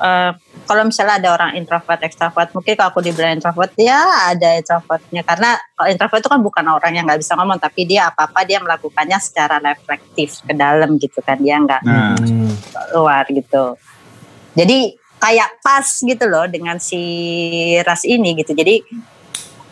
eh, 0.00 0.32
kalau 0.66 0.82
misalnya 0.82 1.22
ada 1.22 1.28
orang 1.30 1.50
introvert, 1.54 2.02
extrovert, 2.02 2.50
mungkin 2.50 2.74
kalau 2.74 2.90
aku 2.90 3.00
dibilang 3.00 3.38
introvert, 3.38 3.70
ya 3.78 4.02
ada 4.34 4.58
introvertnya. 4.58 5.22
Karena 5.22 5.54
kalau 5.78 5.88
introvert 5.88 6.20
itu 6.20 6.30
kan 6.34 6.40
bukan 6.42 6.64
orang 6.66 6.92
yang 6.92 7.04
nggak 7.06 7.22
bisa 7.22 7.38
ngomong, 7.38 7.62
tapi 7.62 7.86
dia 7.86 8.10
apa-apa 8.10 8.42
dia 8.42 8.58
melakukannya 8.58 9.18
secara 9.22 9.62
reflektif 9.62 10.42
ke 10.42 10.52
dalam 10.52 10.98
gitu 10.98 11.22
kan. 11.22 11.38
Dia 11.38 11.62
nggak 11.62 11.82
Nah, 11.86 12.18
keluar 12.90 13.22
gitu. 13.30 13.78
Jadi 14.58 14.98
kayak 15.22 15.62
pas 15.62 15.86
gitu 15.86 16.24
loh 16.26 16.50
dengan 16.50 16.82
si 16.82 16.98
ras 17.86 18.02
ini 18.02 18.34
gitu. 18.42 18.50
Jadi 18.50 18.82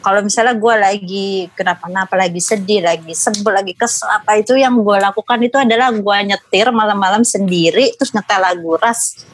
kalau 0.04 0.20
misalnya 0.20 0.54
gue 0.54 0.74
lagi 0.76 1.28
kenapa-napa, 1.56 2.14
lagi 2.14 2.38
sedih, 2.38 2.84
lagi 2.84 3.16
sebel, 3.16 3.56
lagi 3.56 3.72
kesel 3.72 4.06
apa 4.12 4.36
itu 4.36 4.52
yang 4.52 4.76
gue 4.78 4.96
lakukan 5.00 5.40
itu 5.40 5.56
adalah 5.56 5.90
gue 5.90 6.18
nyetir 6.28 6.68
malam-malam 6.70 7.24
sendiri 7.24 7.88
terus 7.96 8.12
nyetel 8.12 8.36
lagu 8.36 8.76
ras 8.76 9.24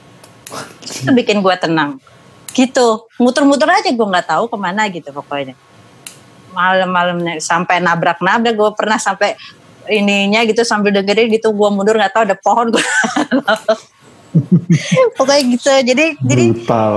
itu 0.82 1.10
bikin 1.14 1.40
gue 1.40 1.54
tenang. 1.56 1.98
Gitu. 2.50 3.06
Muter-muter 3.22 3.68
aja 3.70 3.90
gue 3.90 4.06
nggak 4.06 4.26
tahu 4.26 4.44
ke 4.50 4.56
mana 4.58 4.86
gitu 4.90 5.10
pokoknya. 5.14 5.54
Malam-malamnya 6.50 7.38
sampai 7.38 7.78
nabrak-nabrak 7.78 8.54
gue 8.58 8.70
pernah 8.74 8.98
sampai 8.98 9.38
ininya 9.90 10.44
gitu 10.46 10.62
sambil 10.62 10.94
dengerin 10.94 11.32
gitu 11.32 11.50
gue 11.50 11.68
mundur 11.72 11.98
nggak 11.98 12.12
tahu 12.14 12.22
ada 12.28 12.36
pohon 12.38 12.70
gue 12.70 12.84
pokoknya 15.18 15.42
gitu. 15.56 15.70
Jadi 15.70 16.04
jadi 16.20 16.44
Brutal. 16.54 16.94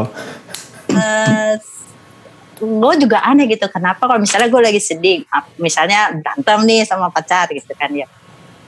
gue 2.63 2.94
juga 3.02 3.18
aneh 3.26 3.46
gitu. 3.50 3.66
Kenapa 3.70 4.10
kalau 4.10 4.22
misalnya 4.22 4.50
gue 4.50 4.62
lagi 4.62 4.82
sedih? 4.82 5.26
Misalnya 5.62 6.13
berantem 6.18 6.60
nih 6.66 6.86
sama 6.86 7.13
pacar 7.13 7.50
gitu 7.54 7.74
kan 7.78 7.94
ya. 7.94 8.10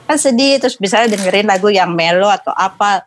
Kan 0.06 0.22
sedih 0.22 0.62
terus 0.62 0.78
misalnya 0.78 1.18
dengerin 1.18 1.50
lagu 1.50 1.66
yang 1.66 1.90
melo 1.90 2.30
atau 2.30 2.54
apa 2.54 3.02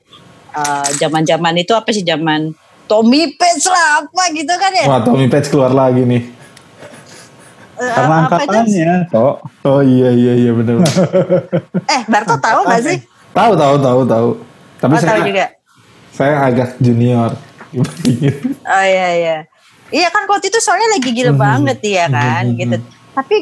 eh, 0.52 0.88
zaman-zaman 0.96 1.54
itu 1.58 1.72
apa 1.72 1.90
sih 1.90 2.02
zaman 2.02 2.54
Tommy 2.86 3.34
Page 3.34 3.66
lah 3.66 4.02
apa 4.02 4.24
gitu 4.34 4.50
kan 4.52 4.72
ya 4.74 4.86
Wah, 4.86 5.00
Tommy 5.00 5.26
Page 5.26 5.48
keluar 5.48 5.70
lagi 5.70 6.02
nih. 6.02 6.24
Eh, 7.80 7.88
karena 7.88 8.28
angkatannya, 8.28 9.08
toh. 9.08 9.40
Oh 9.64 9.80
iya 9.80 10.12
iya 10.12 10.34
iya 10.36 10.52
benar. 10.52 10.84
eh 11.96 12.02
Barto 12.06 12.36
tahu 12.44 12.68
gak 12.68 12.82
sih 12.84 12.98
tahu 13.32 13.54
tahu 13.56 13.76
tahu 13.80 14.00
tahu. 14.04 14.30
Tapi 14.80 14.92
oh, 14.92 15.00
saya 15.00 15.10
tahu 15.16 15.22
juga 15.26 15.46
saya 16.12 16.36
agak 16.44 16.70
junior. 16.78 17.32
Oh 18.66 18.84
iya 18.84 19.08
iya. 19.16 19.38
Iya 19.90 20.08
kan 20.10 20.26
waktu 20.26 20.50
itu 20.50 20.60
soalnya 20.60 20.90
lagi 20.92 21.10
gila 21.10 21.34
Mhm. 21.34 21.40
banget 21.40 21.80
ya 21.82 22.06
kan 22.10 22.44
Mhm. 22.46 22.58
gitu. 22.58 22.76
Tapi 23.14 23.36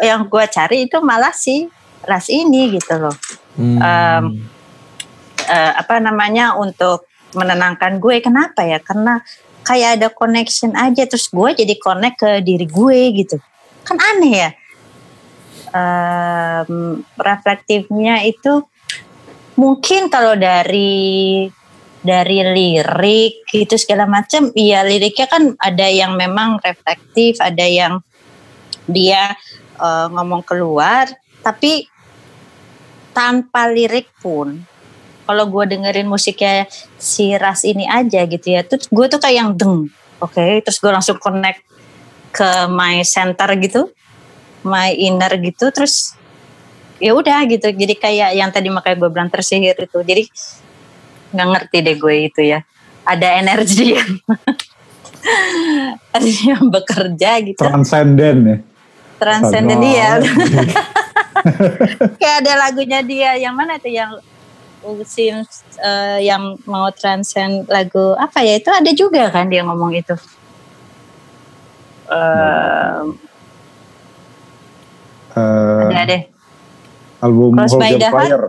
yang 0.00 0.24
gua 0.26 0.44
cari 0.44 0.88
itu 0.88 0.96
malah 1.00 1.30
si 1.30 1.68
ras 2.02 2.26
ini 2.26 2.74
gitu 2.74 2.96
loh. 2.96 3.12
Hmm. 3.54 3.76
Em, 3.78 4.24
Eh, 5.50 5.72
apa 5.74 5.98
namanya 5.98 6.54
untuk 6.54 7.10
menenangkan 7.34 7.98
gue. 7.98 8.22
Kenapa 8.22 8.62
ya? 8.62 8.78
Karena 8.78 9.18
kayak 9.66 9.90
ada 9.98 10.08
connection 10.14 10.78
aja 10.78 11.02
terus 11.10 11.26
gue 11.26 11.50
jadi 11.58 11.74
connect 11.74 12.22
ke 12.22 12.30
diri 12.46 12.70
gue 12.70 13.00
gitu. 13.18 13.36
Kan 13.82 13.98
aneh 13.98 14.46
ya. 14.46 14.50
Em, 15.70 17.02
reflektifnya 17.18 18.22
itu 18.22 18.62
mungkin 19.58 20.06
kalau 20.06 20.38
dari 20.38 21.46
dari 22.00 22.38
lirik 22.46 23.44
gitu 23.50 23.74
segala 23.76 24.08
macam 24.08 24.50
iya 24.56 24.82
liriknya 24.82 25.28
kan 25.30 25.54
ada 25.60 25.86
yang 25.86 26.16
memang 26.16 26.58
reflektif 26.64 27.38
ada 27.38 27.62
yang 27.62 28.02
dia 28.88 29.36
eh, 29.78 30.06
ngomong 30.10 30.42
keluar 30.42 31.06
tapi 31.44 31.86
tanpa 33.14 33.68
lirik 33.70 34.10
pun 34.18 34.69
kalau 35.30 35.46
gue 35.46 35.64
dengerin 35.78 36.10
musiknya 36.10 36.66
si 36.98 37.38
Ras 37.38 37.62
ini 37.62 37.86
aja 37.86 38.26
gitu 38.26 38.50
ya 38.50 38.66
terus 38.66 38.90
gue 38.90 39.06
tuh 39.06 39.22
kayak 39.22 39.36
yang 39.38 39.50
deng 39.54 39.86
oke 40.18 40.66
terus 40.66 40.82
gue 40.82 40.90
langsung 40.90 41.16
connect 41.22 41.62
ke 42.34 42.66
my 42.66 43.06
center 43.06 43.46
gitu 43.62 43.86
my 44.66 44.90
inner 44.92 45.30
gitu 45.38 45.70
terus 45.70 46.20
ya 47.00 47.16
udah 47.16 47.40
gitu. 47.48 47.72
Jadi 47.72 47.94
kayak 47.96 48.30
yang 48.36 48.52
tadi 48.52 48.68
makanya 48.68 48.96
gue 49.00 49.10
bilang 49.10 49.32
tersihir 49.32 49.74
itu. 49.74 49.98
Jadi 50.04 50.28
nggak 51.32 51.48
ngerti 51.48 51.76
deh 51.80 51.96
gue 51.96 52.14
itu 52.28 52.40
ya. 52.44 52.60
Ada 53.08 53.40
energi 53.40 53.96
yang 53.96 54.12
yang 56.52 56.64
bekerja 56.68 57.30
gitu. 57.42 57.58
Transenden 57.58 58.38
ya. 58.44 58.58
transenden 59.20 59.84
dia 59.84 60.16
kayak 62.20 62.36
ada 62.40 62.52
lagunya 62.56 63.04
dia 63.04 63.36
yang 63.36 63.52
mana 63.52 63.76
tuh? 63.76 63.92
Yang 63.92 64.24
Sims 65.02 65.48
eh, 65.76 66.18
yang 66.22 66.56
mau 66.64 66.88
transcend 66.90 67.64
lagu 67.66 68.16
apa 68.16 68.40
ya 68.40 68.56
itu 68.56 68.68
ada 68.68 68.90
juga 68.90 69.28
kan 69.28 69.46
dia 69.46 69.60
ngomong 69.60 69.92
itu 69.94 70.16
Eh, 72.06 73.00
Eh, 75.30 75.86
ada 75.86 76.02
deh 76.04 76.22
album 77.20 77.54
Cross 77.54 77.70
Hold 77.70 77.80
by 77.80 77.92
the 77.94 78.08
Heart. 78.08 78.26
Fire. 78.26 78.46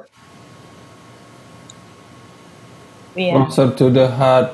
Iya. 3.11 3.33
Closer 3.37 3.67
to 3.69 3.85
the 3.87 4.07
heart. 4.09 4.47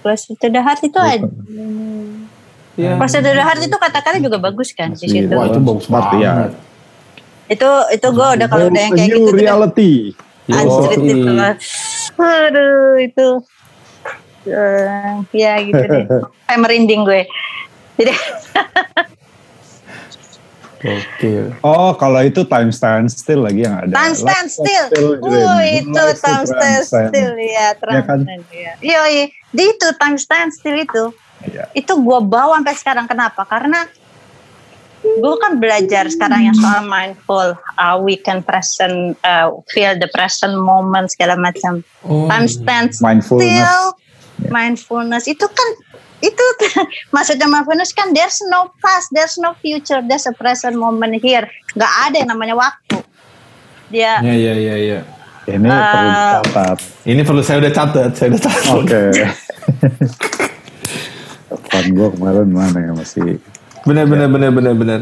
Close 0.00 0.26
to 0.26 0.46
the 0.48 0.58
Heart 0.58 0.80
itu 0.82 0.98
ada 0.98 1.28
Ya. 2.74 2.94
Close 2.94 3.14
to 3.14 3.28
the 3.28 3.38
Heart 3.38 3.60
itu 3.60 3.76
kata-kata 3.76 4.18
juga 4.18 4.38
bagus 4.40 4.70
kan 4.70 4.90
di 4.90 5.06
situ 5.06 5.30
Wah 5.30 5.46
itu 5.46 5.60
bagus 5.60 5.84
Smart, 5.84 6.10
banget. 6.10 6.24
ya. 6.24 6.32
itu 7.48 7.70
itu 7.90 8.06
gue 8.06 8.28
udah 8.34 8.46
kalau 8.46 8.64
udah 8.68 8.82
yang 8.82 8.92
kayak 8.92 9.08
new 9.08 9.18
gitu 9.18 9.30
udah- 9.30 9.40
reality. 9.40 9.92
Anjrit 10.48 10.98
Yoi. 10.98 11.12
itu. 11.12 11.32
Aduh 12.18 12.96
itu 12.98 13.28
eh, 14.48 15.14
ya 15.32 15.52
gitu 15.60 15.82
deh. 15.82 16.04
Kayak 16.48 16.60
merinding 16.60 17.02
gue. 17.04 17.22
Jadi 17.96 18.12
Oke. 20.78 21.50
Oh, 21.66 21.90
kalau 21.98 22.22
itu 22.22 22.46
time 22.46 22.70
stand 22.70 23.10
still 23.10 23.42
lagi 23.42 23.66
yang 23.66 23.82
ada. 23.82 23.90
time 23.90 24.14
stand 24.14 24.46
still. 24.46 24.86
Oh 25.26 25.58
itu 25.58 25.90
Life 25.90 26.22
time 26.22 26.46
stand 26.46 26.82
still 26.86 27.34
ya 27.34 27.74
Ya 27.74 28.02
kan? 28.06 28.22
ya. 28.48 28.72
Iya 28.78 29.00
iya. 29.10 29.24
Di 29.50 29.74
itu 29.74 29.88
time 29.98 30.14
stand 30.14 30.54
still 30.54 30.78
itu. 30.78 31.10
Iya. 31.42 31.66
Itu 31.74 31.98
gue 31.98 32.18
bawa 32.22 32.62
sampai 32.62 32.74
sekarang 32.78 33.06
kenapa? 33.10 33.42
Karena 33.42 33.90
gue 34.98 35.34
kan 35.38 35.56
belajar 35.56 36.06
sekarang 36.06 36.44
yang 36.44 36.56
soal 36.56 36.82
mindful, 36.82 37.54
uh, 37.76 37.96
we 37.96 38.14
can 38.14 38.42
present, 38.42 39.14
uh, 39.22 39.46
feel 39.68 39.94
the 39.94 40.10
present 40.10 40.54
moment 40.54 41.06
segala 41.08 41.34
macam. 41.34 41.86
Oh. 42.02 42.26
Time 42.26 42.46
stand 42.46 42.90
Mindfulness. 42.98 43.46
still 43.46 43.82
Ya. 44.38 44.50
mindfulness 44.50 45.24
itu 45.26 45.42
kan 45.42 45.68
itu 46.18 46.44
maksudnya 47.14 47.46
mindfulness 47.46 47.90
kan 47.90 48.10
there's 48.10 48.38
no 48.46 48.70
past 48.78 49.10
there's 49.10 49.34
no 49.34 49.50
future 49.56 49.98
there's 50.06 50.26
a 50.26 50.34
present 50.34 50.74
moment 50.74 51.10
here 51.18 51.42
nggak 51.74 51.92
ada 52.06 52.22
yang 52.22 52.30
namanya 52.30 52.54
waktu 52.54 53.02
dia 53.88 54.22
Ya 54.22 54.34
ya 54.34 54.54
ya 54.54 54.76
ya. 54.78 55.00
Ini 55.44 55.64
Eh, 55.64 55.74
perlu 55.74 56.10
dicatat. 56.12 56.78
Ini 57.02 57.20
perlu 57.24 57.40
saya 57.40 57.56
udah 57.58 57.72
catat, 57.72 58.10
saya 58.12 58.26
udah 58.30 58.42
catat. 58.44 58.64
Oke. 58.76 59.02
Telepon 61.48 61.84
gue 61.90 62.08
kemarin 62.14 62.48
mana 62.50 62.78
ya 62.78 62.92
masih 62.92 63.40
Benar 63.88 64.04
benar 64.04 64.28
benar 64.28 64.50
benar 64.50 64.74
benar. 64.74 65.00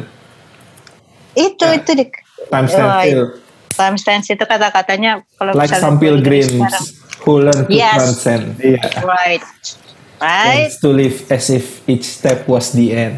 itu 1.34 1.66
itu 1.66 1.90
di 1.92 2.06
Time 2.46 2.64
stand 2.64 2.86
Oh, 2.86 3.00
still. 3.02 3.24
time 3.74 3.96
stance 3.98 4.26
itu 4.30 4.40
kata-katanya 4.40 5.20
kalau 5.34 5.52
Like 5.52 5.68
misalnya 5.68 5.82
some 5.82 5.98
pilgrims 5.98 6.72
who 7.20 7.42
learn 7.42 7.60
to 7.60 7.74
Yes. 7.74 7.92
transcend. 7.92 8.56
Iya. 8.56 8.80
right 9.04 9.42
right 10.16 10.70
Wants 10.70 10.80
to 10.80 10.88
live 10.88 11.16
as 11.28 11.50
if 11.50 11.64
each 11.84 12.06
step 12.06 12.46
was 12.46 12.70
the 12.70 12.88
end. 12.88 13.14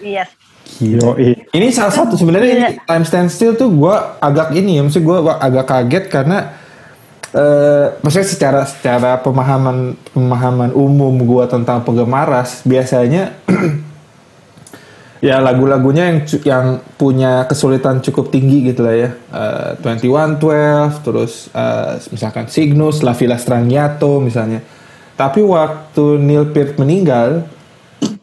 yes 0.00 0.32
Yoi. 0.78 1.34
Ini 1.46 1.66
salah 1.68 1.92
satu 1.92 2.14
sebenarnya 2.14 2.50
ini 2.50 2.62
Iya. 2.72 2.82
time 2.88 3.04
stand 3.04 3.28
still 3.28 3.52
tuh 3.52 3.68
gue 3.68 3.94
agak 4.18 4.50
ini 4.50 4.78
ya, 4.78 4.82
maksud 4.82 5.02
gue 5.02 5.18
agak 5.20 5.66
kaget 5.66 6.04
karena 6.08 6.38
eh 7.30 7.86
maksudnya 8.00 8.26
secara 8.26 8.60
secara 8.64 9.10
pemahaman 9.16 9.94
pemahaman 10.10 10.70
umum 10.72 11.14
gue 11.20 11.44
tentang 11.46 11.78
penggemar 11.80 12.26
ras 12.26 12.62
biasanya 12.64 13.38
ya 15.20 15.36
lagu-lagunya 15.38 16.08
yang 16.08 16.18
yang 16.42 16.66
punya 16.96 17.44
kesulitan 17.44 18.00
cukup 18.00 18.32
tinggi 18.32 18.72
gitu 18.72 18.84
lah 18.84 18.96
ya. 18.96 19.10
Eh, 19.32 19.70
2112 19.84 21.04
terus 21.04 21.52
eh, 21.52 22.00
misalkan 22.08 22.48
Cygnus, 22.48 23.04
La 23.04 23.12
Villa 23.12 23.36
Straniato 23.36 24.18
misalnya. 24.18 24.64
Tapi 25.14 25.44
waktu 25.44 26.16
Neil 26.16 26.48
Peart 26.48 26.80
meninggal 26.80 27.44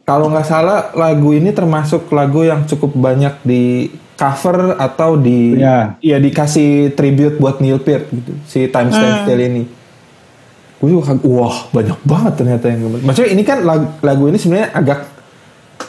kalau 0.02 0.34
nggak 0.34 0.48
salah 0.50 0.90
lagu 0.98 1.38
ini 1.38 1.54
termasuk 1.54 2.10
lagu 2.10 2.42
yang 2.42 2.66
cukup 2.66 2.98
banyak 2.98 3.38
di 3.46 3.94
cover 4.18 4.74
atau 4.82 5.14
di 5.14 5.62
Ya. 5.62 5.94
ya 6.02 6.18
dikasih 6.18 6.98
tribute 6.98 7.38
buat 7.38 7.62
Neil 7.62 7.78
Peart 7.78 8.10
gitu 8.10 8.34
si 8.50 8.66
Time 8.66 8.90
Stand 8.90 9.30
Still 9.30 9.42
ini. 9.46 9.64
Gue 10.78 10.94
juga 10.94 11.14
kaget, 11.14 11.26
wah 11.26 11.58
banyak 11.74 12.00
banget 12.06 12.34
ternyata 12.38 12.66
yang. 12.70 12.82
Maksudnya 13.02 13.30
ini 13.34 13.44
kan 13.46 13.66
lagu, 13.66 13.86
lagu 14.02 14.24
ini 14.30 14.38
sebenarnya 14.38 14.70
agak 14.74 15.17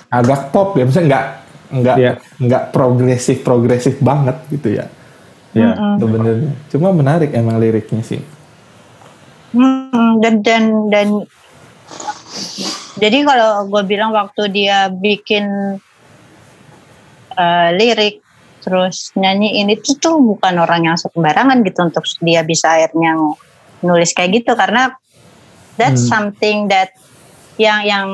agak 0.09 0.51
pop 0.51 0.77
ya, 0.77 0.85
maksudnya 0.89 1.09
nggak 1.09 1.27
nggak 1.69 1.97
Iya. 2.01 2.13
nggak 2.41 2.65
progresif 2.73 3.45
progresif 3.45 4.01
banget 4.01 4.37
gitu 4.49 4.69
ya. 4.81 4.87
Ya. 5.57 5.73
Sebenarnya. 5.97 6.53
Cuma 6.73 6.93
menarik 6.93 7.33
emang 7.33 7.61
liriknya 7.61 8.05
sih. 8.05 8.21
Hmm, 9.53 10.21
dan 10.21 10.45
dan 10.45 10.93
dan 10.93 11.25
jadi 13.01 13.25
kalau 13.25 13.65
gue 13.71 13.83
bilang 13.89 14.13
waktu 14.13 14.53
dia 14.53 14.93
bikin 14.93 15.79
uh, 17.33 17.69
lirik 17.73 18.21
terus 18.61 19.15
nyanyi 19.17 19.63
ini 19.65 19.79
tuh 19.81 19.97
tuh 19.97 20.21
bukan 20.21 20.61
orang 20.61 20.93
yang 20.93 20.97
sembarangan 20.99 21.65
gitu 21.65 21.81
untuk 21.89 22.05
dia 22.21 22.45
bisa 22.45 22.77
akhirnya 22.77 23.17
nulis 23.81 24.11
kayak 24.13 24.43
gitu 24.43 24.53
karena 24.59 24.93
that's 25.79 26.05
hmm. 26.05 26.13
something 26.13 26.69
that 26.69 26.93
yang 27.57 27.87
yang 27.87 28.07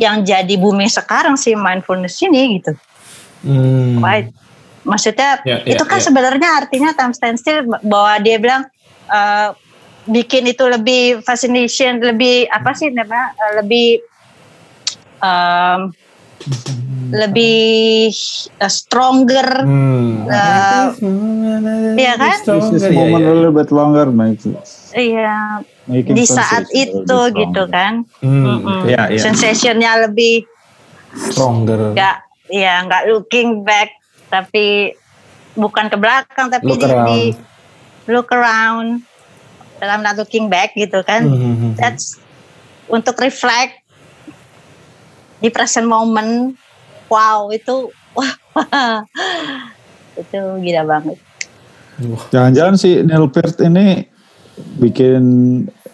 yang 0.00 0.24
jadi 0.24 0.54
booming 0.56 0.88
sekarang 0.88 1.36
sih 1.36 1.52
mindfulness 1.52 2.16
ini 2.24 2.56
gitu. 2.56 2.72
Hmm. 3.44 4.00
Right. 4.00 4.32
Maksudnya 4.80 5.44
yeah, 5.44 5.60
yeah, 5.60 5.76
itu 5.76 5.84
kan 5.84 6.00
yeah. 6.00 6.06
sebenarnya 6.08 6.48
artinya 6.64 6.90
time 6.96 7.12
stand 7.12 7.36
still 7.36 7.68
bahwa 7.84 8.16
dia 8.24 8.40
bilang 8.40 8.64
uh, 9.12 9.52
bikin 10.08 10.48
itu 10.48 10.64
lebih 10.64 11.20
fascination, 11.20 12.00
lebih 12.00 12.48
apa 12.48 12.72
sih 12.72 12.88
namanya? 12.88 13.36
Uh, 13.36 13.52
lebih 13.60 14.00
um, 15.20 15.92
lebih 17.10 18.14
uh, 18.62 18.70
stronger, 18.70 19.66
hmm. 19.66 20.30
uh, 20.30 20.94
ya 21.98 22.14
kan? 22.14 22.38
This 22.70 22.86
moment 22.94 23.26
a 23.26 23.32
little 23.34 23.54
bit 23.54 23.70
longer, 23.74 24.06
makes 24.14 24.46
Iya, 24.94 25.62
di 25.86 26.24
saat 26.26 26.70
itu 26.70 27.18
gitu 27.34 27.62
kan, 27.70 28.06
hmm. 28.22 28.42
Mm 28.46 28.58
-mm. 28.62 28.80
Yeah, 28.86 29.06
yeah. 29.10 29.22
sensationnya 29.22 30.06
lebih 30.06 30.46
stronger. 31.14 31.94
Gak, 31.98 32.26
ya 32.50 32.86
nggak 32.86 33.10
looking 33.10 33.66
back, 33.66 33.90
tapi 34.30 34.94
bukan 35.58 35.90
ke 35.90 35.96
belakang, 35.98 36.46
tapi 36.50 36.66
look 36.66 36.82
di, 36.82 36.94
di 37.10 37.20
look 38.10 38.30
around 38.30 39.02
dalam 39.82 40.06
not 40.06 40.14
looking 40.14 40.46
back 40.46 40.74
gitu 40.78 41.02
kan. 41.02 41.26
Mm 41.26 41.38
-hmm. 41.38 41.70
That's 41.74 42.18
untuk 42.86 43.18
reflect 43.18 43.82
di 45.40 45.48
present 45.48 45.88
moment. 45.88 46.54
Wow 47.10 47.50
itu 47.50 47.90
wah 48.14 48.32
itu 50.20 50.40
gila 50.62 50.82
banget. 50.86 51.18
Jangan-jangan 52.32 52.74
si 52.80 53.02
Neil 53.04 53.28
Peart 53.28 53.60
ini 53.60 54.06
bikin 54.80 55.22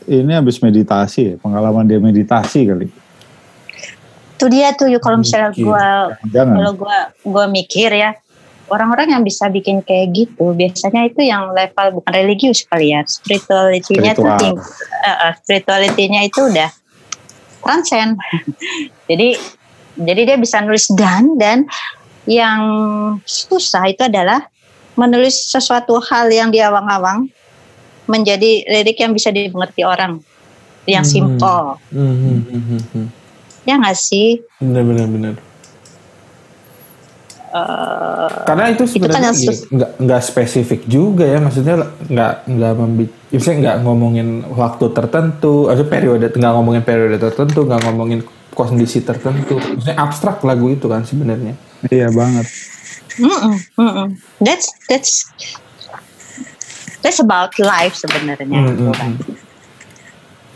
ini 0.06 0.32
habis 0.34 0.62
meditasi 0.62 1.20
ya 1.22 1.34
pengalaman 1.40 1.88
dia 1.88 1.98
meditasi 1.98 2.68
kali. 2.68 2.86
Itu 4.36 4.46
dia 4.52 4.76
tuh 4.76 4.92
kalau 5.00 5.24
misalnya 5.24 5.50
gue 5.56 5.88
kalau 6.30 6.72
gue 6.76 6.98
gue 7.24 7.44
mikir 7.48 7.90
ya 7.90 8.12
orang-orang 8.70 9.14
yang 9.14 9.22
bisa 9.22 9.46
bikin 9.46 9.82
kayak 9.82 10.12
gitu 10.14 10.54
biasanya 10.54 11.06
itu 11.06 11.22
yang 11.22 11.54
level 11.54 12.02
bukan 12.02 12.12
religius 12.12 12.66
kali 12.66 12.94
ya 12.94 13.06
spirituality-nya 13.06 14.12
Spiritual. 14.18 14.38
tuh 14.38 14.54
uh, 15.06 15.32
spirituality-nya 15.42 16.20
itu 16.26 16.40
udah 16.50 16.70
transcend. 17.66 18.14
jadi 19.10 19.34
jadi 19.98 20.20
dia 20.22 20.36
bisa 20.38 20.62
nulis 20.62 20.86
dan 20.94 21.34
dan 21.34 21.66
yang 22.30 22.60
susah 23.26 23.90
itu 23.90 24.06
adalah 24.06 24.46
menulis 24.94 25.50
sesuatu 25.50 25.98
hal 25.98 26.30
yang 26.30 26.48
dia 26.54 26.70
awang-awang 26.70 27.26
menjadi 28.06 28.64
lirik 28.70 29.02
yang 29.02 29.12
bisa 29.12 29.34
dimengerti 29.34 29.82
orang 29.82 30.22
yang 30.86 31.02
hmm. 31.02 31.12
simple. 31.12 31.76
Hmm, 31.90 32.14
hmm, 32.14 32.40
hmm, 32.46 32.62
hmm, 32.62 32.82
hmm. 32.94 33.06
Ya 33.66 33.74
nggak 33.82 33.98
sih? 33.98 34.40
Benar 34.62 34.82
benar 34.86 35.06
benar. 35.10 35.34
Uh, 37.56 38.42
Karena 38.46 38.68
itu 38.70 38.84
sebenarnya 38.86 39.32
itu 39.32 39.48
kan 39.48 39.56
nggak 39.74 39.90
nggak 40.02 40.22
spesifik 40.22 40.80
juga 40.86 41.24
ya, 41.26 41.38
maksudnya 41.42 41.88
nggak 42.06 42.32
nggak 42.46 42.72
membik, 43.26 43.42
misalnya 43.42 43.58
nggak 43.58 43.78
ngomongin 43.82 44.28
waktu 44.54 44.86
tertentu, 44.94 45.66
atau 45.66 45.84
periode 45.86 46.30
nggak 46.30 46.52
ngomongin 46.54 46.82
periode 46.86 47.18
tertentu, 47.18 47.66
nggak 47.66 47.82
ngomongin 47.86 48.20
kondisi 48.54 49.04
tertentu, 49.04 49.58
maksudnya 49.58 49.98
abstrak 50.00 50.40
lagu 50.46 50.70
itu 50.72 50.86
kan 50.88 51.04
sebenarnya. 51.04 51.58
Iya 51.90 52.08
banget. 52.14 52.46
Mm 53.20 53.28
-mm, 53.28 53.56
mm 53.76 53.90
-mm. 53.92 54.06
That's 54.40 54.66
that's 54.88 55.12
that's 57.02 57.20
about 57.20 57.52
life 57.58 57.98
sebenarnya. 57.98 58.46
Mm 58.46 58.94
-mm. 58.94 59.12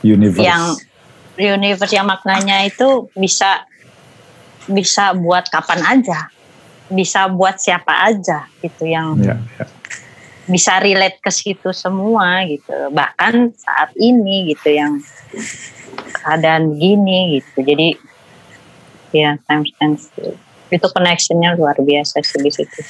Universe. 0.01 0.47
Yang 0.47 0.65
universe 1.37 1.93
yang 1.93 2.09
maknanya 2.09 2.65
itu 2.65 3.09
bisa 3.17 3.65
bisa 4.71 5.13
buat 5.17 5.49
kapan 5.51 5.81
aja 5.99 6.31
bisa 6.91 7.31
buat 7.31 7.57
siapa 7.57 8.11
aja 8.11 8.51
gitu 8.61 8.91
yang 8.91 9.15
yeah, 9.23 9.39
yeah. 9.57 9.69
Bisa 10.51 10.83
relate 10.83 11.23
ke 11.23 11.31
situ 11.31 11.71
semua 11.71 12.43
gitu 12.51 12.75
bahkan 12.91 13.55
saat 13.55 13.95
ini 13.95 14.51
gitu 14.51 14.75
yang 14.75 14.99
keadaan 16.21 16.75
begini 16.75 17.39
gitu 17.39 17.63
jadi 17.63 17.89
ya 19.15 19.39
time 19.47 19.65
stands 19.67 20.11
itu 20.71 20.87
connectionnya 20.95 21.59
luar 21.59 21.75
biasa 21.83 22.23
sih 22.23 22.39
di 22.39 22.51
situ. 22.55 22.81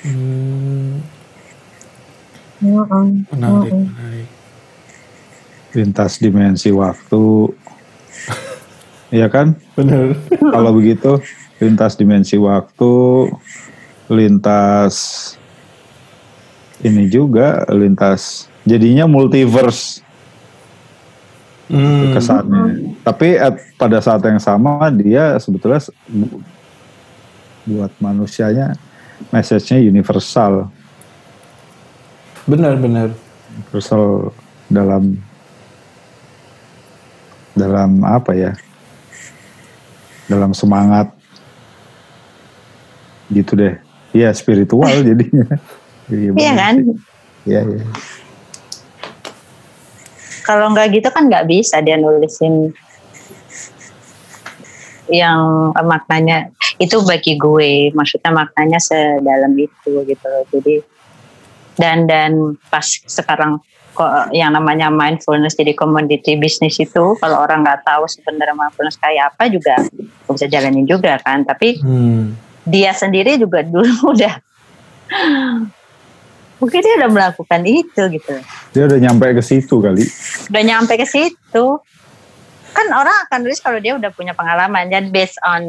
Hmm. 0.00 1.04
Menarik, 2.60 3.72
menarik. 3.72 4.28
Lintas 5.76 6.18
dimensi 6.18 6.72
waktu, 6.72 7.24
ya 9.12 9.28
kan? 9.28 9.56
Benar. 9.76 10.16
Kalau 10.28 10.70
begitu 10.76 11.20
lintas 11.60 11.96
dimensi 11.96 12.36
waktu, 12.40 12.92
lintas 14.08 14.96
ini 16.80 17.08
juga 17.08 17.64
lintas 17.72 18.48
jadinya 18.64 19.04
multiverse 19.08 20.00
hmm. 21.68 22.16
kesannya. 22.16 22.62
Tapi 23.00 23.28
at, 23.40 23.56
pada 23.80 23.98
saat 24.00 24.20
yang 24.24 24.40
sama 24.40 24.88
dia 24.92 25.36
sebetulnya 25.40 25.80
buat 27.64 27.92
manusianya 28.00 28.76
message-nya 29.28 29.80
universal. 29.80 30.68
Benar-benar. 32.48 33.12
Universal 33.60 34.32
dalam 34.68 35.20
dalam 37.52 38.00
apa 38.04 38.32
ya? 38.32 38.52
Dalam 40.30 40.54
semangat 40.54 41.10
gitu 43.30 43.54
deh 43.54 43.78
Iya 44.10 44.34
spiritual 44.34 45.06
jadinya 45.06 45.46
iya, 46.10 46.30
iya 46.36 46.52
kan? 46.54 46.74
iya 47.48 47.60
iya. 47.64 47.84
Kalau 50.44 50.66
nggak 50.74 50.90
gitu 50.98 51.08
kan 51.14 51.30
nggak 51.30 51.46
bisa 51.46 51.78
dia 51.78 51.94
nulisin 51.94 52.74
yang 55.10 55.70
maknanya. 55.74 56.50
Itu 56.80 57.04
bagi 57.04 57.36
gue 57.36 57.92
maksudnya 57.92 58.32
maknanya 58.32 58.80
sedalam 58.80 59.52
itu 59.54 60.00
gitu 60.08 60.30
jadi 60.48 60.74
dan 61.76 62.08
dan 62.08 62.56
pas 62.72 62.84
sekarang 63.04 63.60
kok 63.92 64.32
yang 64.32 64.56
namanya 64.56 64.88
mindfulness 64.88 65.58
jadi 65.58 65.76
komoditi 65.76 66.40
bisnis 66.40 66.80
itu 66.80 67.18
kalau 67.20 67.36
orang 67.42 67.66
nggak 67.66 67.84
tahu 67.84 68.08
sebenarnya 68.08 68.56
mindfulness 68.56 68.96
kayak 68.96 69.34
apa 69.34 69.52
juga 69.52 69.76
bisa 70.30 70.46
jalanin 70.48 70.88
juga 70.88 71.20
kan. 71.20 71.44
Tapi 71.44 71.84
hmm. 71.84 72.24
dia 72.64 72.96
sendiri 72.96 73.36
juga 73.36 73.60
dulu 73.72 74.16
udah 74.16 74.34
mungkin 76.60 76.78
dia 76.84 76.94
udah 77.00 77.10
melakukan 77.10 77.60
itu 77.64 78.02
gitu. 78.12 78.34
Dia 78.76 78.82
udah 78.86 78.98
nyampe 79.00 79.26
ke 79.32 79.42
situ 79.42 79.80
kali. 79.80 80.04
Udah 80.52 80.62
nyampe 80.62 80.92
ke 81.00 81.06
situ. 81.08 81.64
Kan 82.70 82.86
orang 82.94 83.26
akan 83.26 83.38
nulis 83.42 83.58
kalau 83.58 83.80
dia 83.82 83.96
udah 83.96 84.12
punya 84.14 84.36
pengalaman 84.36 84.86
dan 84.92 85.10
based 85.10 85.40
on 85.42 85.64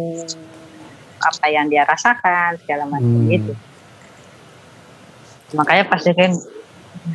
apa 1.21 1.47
yang 1.49 1.71
dia 1.71 1.87
rasakan 1.87 2.59
segala 2.61 2.85
macam 2.85 3.25
hmm. 3.25 3.31
gitu. 3.31 3.53
Makanya 5.55 5.87
pasti 5.87 6.11
kan 6.13 6.35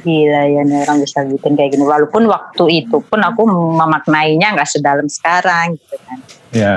gila 0.03 0.43
ya 0.51 0.61
nih 0.67 0.83
orang 0.83 0.99
bisa 1.05 1.23
bikin 1.23 1.55
kayak 1.55 1.77
gini. 1.77 1.85
Walaupun 1.85 2.27
waktu 2.27 2.65
itu 2.83 2.99
pun 3.05 3.21
aku 3.23 3.47
memaknainya 3.77 4.57
nggak 4.57 4.67
sedalam 4.67 5.07
sekarang 5.07 5.77
gitu 5.79 5.97
kan. 6.03 6.19
Ya. 6.51 6.75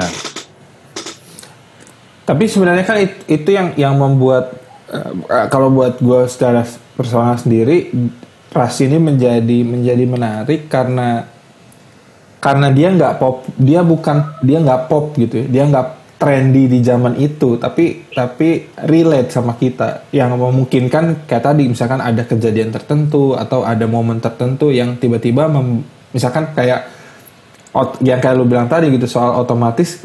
Tapi 2.29 2.45
sebenarnya 2.45 2.85
kan 2.85 3.01
itu, 3.01 3.17
itu 3.25 3.49
yang 3.49 3.73
yang 3.73 3.97
membuat 3.97 4.53
uh, 4.93 5.49
kalau 5.49 5.73
buat 5.73 5.97
gue 5.97 6.29
secara 6.29 6.61
personal 6.99 7.39
sendiri 7.39 7.87
ras 8.51 8.75
ini 8.83 8.99
menjadi 8.99 9.63
menjadi 9.63 10.03
menarik 10.03 10.67
karena 10.67 11.23
karena 12.43 12.67
dia 12.75 12.91
nggak 12.91 13.13
pop 13.15 13.47
dia 13.55 13.79
bukan 13.79 14.43
dia 14.43 14.59
nggak 14.59 14.91
pop 14.91 15.15
gitu 15.15 15.43
ya 15.43 15.45
dia 15.47 15.63
nggak 15.71 15.87
trendy 16.19 16.67
di 16.67 16.83
zaman 16.83 17.15
itu 17.15 17.55
tapi 17.55 18.11
tapi 18.11 18.75
relate 18.83 19.31
sama 19.31 19.55
kita 19.55 20.11
yang 20.11 20.35
memungkinkan 20.35 21.23
kayak 21.23 21.43
tadi 21.47 21.71
misalkan 21.71 22.03
ada 22.03 22.27
kejadian 22.27 22.75
tertentu 22.75 23.39
atau 23.39 23.63
ada 23.63 23.87
momen 23.87 24.19
tertentu 24.19 24.67
yang 24.67 24.99
tiba-tiba 24.99 25.47
misalkan 26.11 26.51
kayak 26.51 26.91
yang 28.03 28.19
kayak 28.19 28.35
lu 28.35 28.43
bilang 28.43 28.67
tadi 28.67 28.91
gitu 28.91 29.07
soal 29.07 29.39
otomatis 29.39 30.03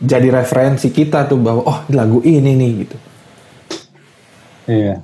jadi 0.00 0.32
referensi 0.32 0.88
kita 0.88 1.28
tuh 1.28 1.36
bahwa 1.36 1.62
oh 1.68 1.78
lagu 1.92 2.24
ini 2.24 2.56
nih 2.56 2.70
gitu. 2.84 2.96
Iya. 4.68 4.96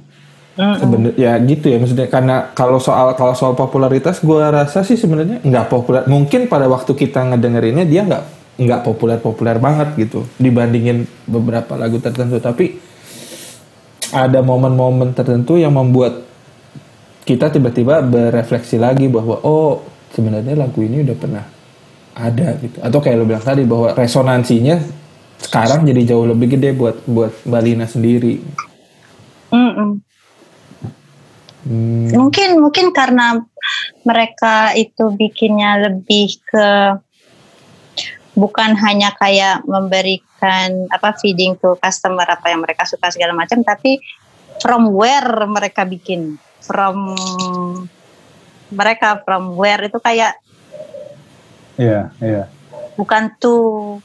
Ya 0.55 1.35
gitu 1.43 1.67
ya 1.67 1.83
maksudnya 1.83 2.07
karena 2.07 2.55
kalau 2.55 2.79
soal 2.79 3.11
kalau 3.19 3.35
soal 3.35 3.59
popularitas 3.59 4.23
gue 4.23 4.39
rasa 4.39 4.87
sih 4.87 4.95
sebenarnya 4.95 5.43
nggak 5.43 5.67
populer. 5.67 6.03
Mungkin 6.07 6.47
pada 6.47 6.71
waktu 6.71 6.95
kita 6.95 7.27
ngedengerinnya 7.35 7.83
dia 7.83 8.07
nggak 8.07 8.25
nggak 8.55 8.81
populer 8.87 9.19
populer 9.19 9.59
banget 9.59 9.99
gitu 9.99 10.23
dibandingin 10.39 11.11
beberapa 11.27 11.75
lagu 11.75 11.99
tertentu. 11.99 12.39
Tapi 12.39 12.79
ada 14.15 14.47
momen-momen 14.47 15.11
tertentu 15.11 15.59
yang 15.59 15.75
membuat 15.75 16.23
kita 17.27 17.51
tiba-tiba 17.51 18.05
berefleksi 18.05 18.79
lagi 18.79 19.11
bahwa 19.11 19.43
oh 19.43 19.83
sebenarnya 20.15 20.55
lagu 20.55 20.79
ini 20.87 21.03
udah 21.03 21.17
pernah 21.19 21.45
ada 22.15 22.55
gitu. 22.63 22.79
Atau 22.79 23.03
kayak 23.03 23.17
lo 23.19 23.27
bilang 23.27 23.43
tadi 23.43 23.67
bahwa 23.67 23.91
resonansinya 23.91 24.79
sekarang 25.43 25.83
jadi 25.83 26.15
jauh 26.15 26.31
lebih 26.31 26.55
gede 26.55 26.79
buat 26.79 27.03
buat 27.11 27.33
Balina 27.43 27.91
sendiri. 27.91 28.39
Mm-mm. 29.51 30.04
Hmm. 31.65 32.13
Mungkin 32.13 32.61
mungkin 32.61 32.93
karena 32.93 33.41
mereka 34.05 34.77
itu 34.77 35.09
bikinnya 35.17 35.89
lebih 35.89 36.37
ke 36.45 37.01
bukan 38.35 38.75
hanya 38.77 39.15
kayak 39.17 39.63
memberikan 39.65 40.91
apa 40.91 41.15
feeding 41.17 41.55
to 41.57 41.79
customer 41.79 42.27
apa 42.27 42.51
yang 42.51 42.61
mereka 42.61 42.83
suka 42.85 43.09
segala 43.15 43.33
macam 43.33 43.63
tapi 43.63 44.03
from 44.59 44.91
where 44.91 45.47
mereka 45.47 45.87
bikin 45.87 46.37
from 46.59 47.15
mereka 48.75 49.23
from 49.23 49.55
where 49.55 49.87
itu 49.87 49.99
kayak 50.03 50.35
Iya, 51.75 52.15
iya. 52.23 52.47
bukan 52.95 53.35
tuh 53.43 53.99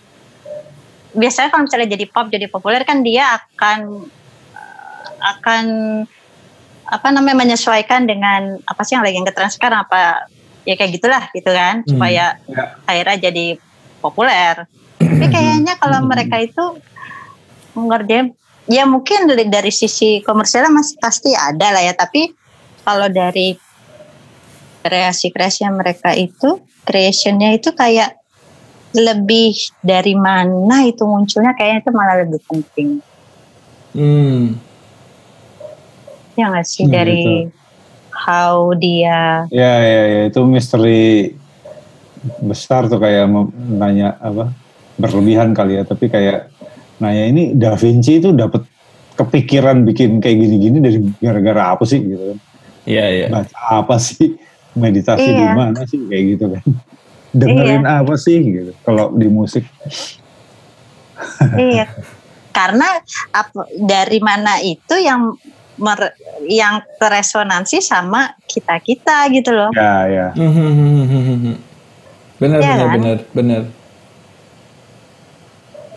biasanya 1.13 1.53
kalau 1.53 1.69
misalnya 1.69 1.93
jadi 1.93 2.05
pop 2.09 2.29
jadi 2.33 2.49
populer 2.49 2.81
kan 2.81 3.05
dia 3.05 3.37
akan 3.37 4.09
akan 5.21 5.65
apa 6.89 7.13
namanya 7.13 7.45
menyesuaikan 7.45 8.03
dengan 8.03 8.57
apa 8.65 8.81
sih 8.81 8.97
yang 8.97 9.05
lagi 9.05 9.21
ngetren 9.21 9.47
sekarang 9.47 9.85
apa 9.85 10.25
ya 10.65 10.73
kayak 10.73 10.97
gitulah 10.97 11.23
gitu 11.31 11.49
kan 11.49 11.81
Hmm. 11.81 11.89
supaya 11.95 12.35
Ya. 12.45 12.65
akhirnya 12.83 13.17
jadi 13.29 13.45
populer 14.01 14.65
tapi 14.97 15.25
kayaknya 15.27 15.73
kalau 15.77 16.01
mereka 16.03 16.37
itu 16.37 16.63
ngerjain 17.73 18.33
ya 18.65 18.83
mungkin 18.83 19.25
dari, 19.25 19.45
dari 19.45 19.71
sisi 19.71 20.19
komersialnya 20.19 20.73
masih 20.73 20.97
pasti 20.97 21.31
ada 21.31 21.71
lah 21.71 21.81
ya 21.81 21.93
tapi 21.93 22.33
kalau 22.81 23.07
dari 23.07 23.55
kreasi-kreasi 24.81 25.67
mereka 25.69 26.15
itu 26.15 26.57
creationnya 26.83 27.53
itu 27.53 27.71
kayak 27.71 28.15
lebih 28.89 29.53
dari 29.79 30.17
mana 30.17 30.81
itu 30.83 31.05
munculnya 31.05 31.53
kayaknya 31.53 31.85
itu 31.85 31.91
malah 31.93 32.15
lebih 32.25 32.41
penting 32.45 32.89
Hmm. 33.89 34.53
Ya 36.39 36.45
nggak 36.55 36.63
sih 36.65 36.87
Hmm, 36.87 36.93
dari 36.95 37.23
how 38.15 38.71
dia 38.75 39.43
Ya, 39.51 39.73
ya, 39.83 40.03
ya, 40.07 40.21
itu 40.31 40.39
misteri 40.47 41.35
besar 42.39 42.87
tuh 42.87 42.99
kayak 42.99 43.27
nanya 43.55 44.15
apa 44.19 44.51
berlebihan 44.95 45.55
kali 45.55 45.79
ya, 45.79 45.83
tapi 45.87 46.07
kayak 46.07 46.51
nanya 46.99 47.23
ini 47.27 47.43
Da 47.55 47.75
Vinci 47.79 48.19
itu 48.19 48.35
dapat 48.35 48.67
kepikiran 49.15 49.83
bikin 49.83 50.19
kayak 50.19 50.35
gini-gini 50.35 50.77
dari 50.79 50.99
gara-gara 51.19 51.75
apa 51.75 51.83
sih 51.83 51.99
gitu 51.99 52.35
kan? 52.35 52.39
Iya 52.83 53.05
iya. 53.07 53.27
Baca 53.31 53.59
apa 53.83 53.95
sih? 53.99 54.35
Meditasi 54.75 55.29
di 55.31 55.43
Iya. 55.43 55.55
mana 55.55 55.81
sih 55.87 55.99
kayak 56.07 56.23
gitu 56.35 56.45
kan? 56.55 56.63
Dengerin 57.31 57.83
apa 57.83 58.13
sih 58.19 58.37
gitu? 58.39 58.71
Kalau 58.83 59.11
di 59.15 59.27
musik, 59.27 59.63
iya 61.55 61.87
karena 62.49 62.99
apa, 63.31 63.69
dari 63.77 64.19
mana 64.19 64.59
itu 64.59 64.95
yang 64.99 65.35
mer- 65.79 66.15
yang 66.45 66.79
teresonansi 66.95 67.79
sama 67.79 68.35
kita 68.45 68.77
kita 68.79 69.27
gitu 69.31 69.51
loh 69.51 69.71
ya, 69.71 70.05
ya. 70.07 70.27
benar 72.39 72.59
Iya 72.59 72.67
benar 72.69 72.85
kan? 72.85 72.95
benar 72.95 73.17
benar. 73.33 73.61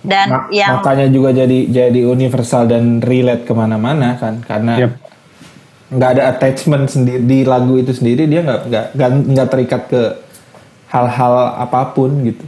dan 0.03 0.27
Ma- 0.35 0.47
yang 0.51 0.83
makanya 0.83 1.07
juga 1.07 1.31
jadi 1.31 1.59
jadi 1.71 2.01
universal 2.03 2.67
dan 2.67 2.99
relate 2.99 3.47
ke 3.47 3.53
mana-mana 3.55 4.19
kan 4.19 4.43
karena 4.43 4.75
Yep. 4.83 4.93
nggak 5.93 6.11
ada 6.19 6.23
attachment 6.33 6.89
sendiri 6.89 7.23
di 7.23 7.39
lagu 7.45 7.79
itu 7.79 7.95
sendiri 7.95 8.27
dia 8.27 8.43
nggak 8.43 8.61
nggak 8.97 9.11
nggak 9.31 9.49
terikat 9.49 9.83
ke 9.87 10.03
hal-hal 10.91 11.35
apa 11.55 11.93
pun 11.95 12.11
gitu 12.27 12.43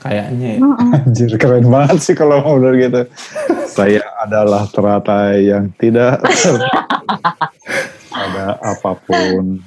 kayaknya 0.00 0.56
ya. 0.56 0.60
Anjir 0.96 1.30
keren 1.36 1.68
banget 1.68 1.98
sih 2.00 2.14
kalau 2.16 2.40
mau 2.40 2.56
udah 2.56 2.72
gitu. 2.76 3.00
Saya 3.76 4.02
adalah 4.20 4.68
teratai 4.68 5.48
yang 5.48 5.72
tidak 5.80 6.20
ada 8.20 8.60
apa 8.60 8.92
pun. 9.00 9.64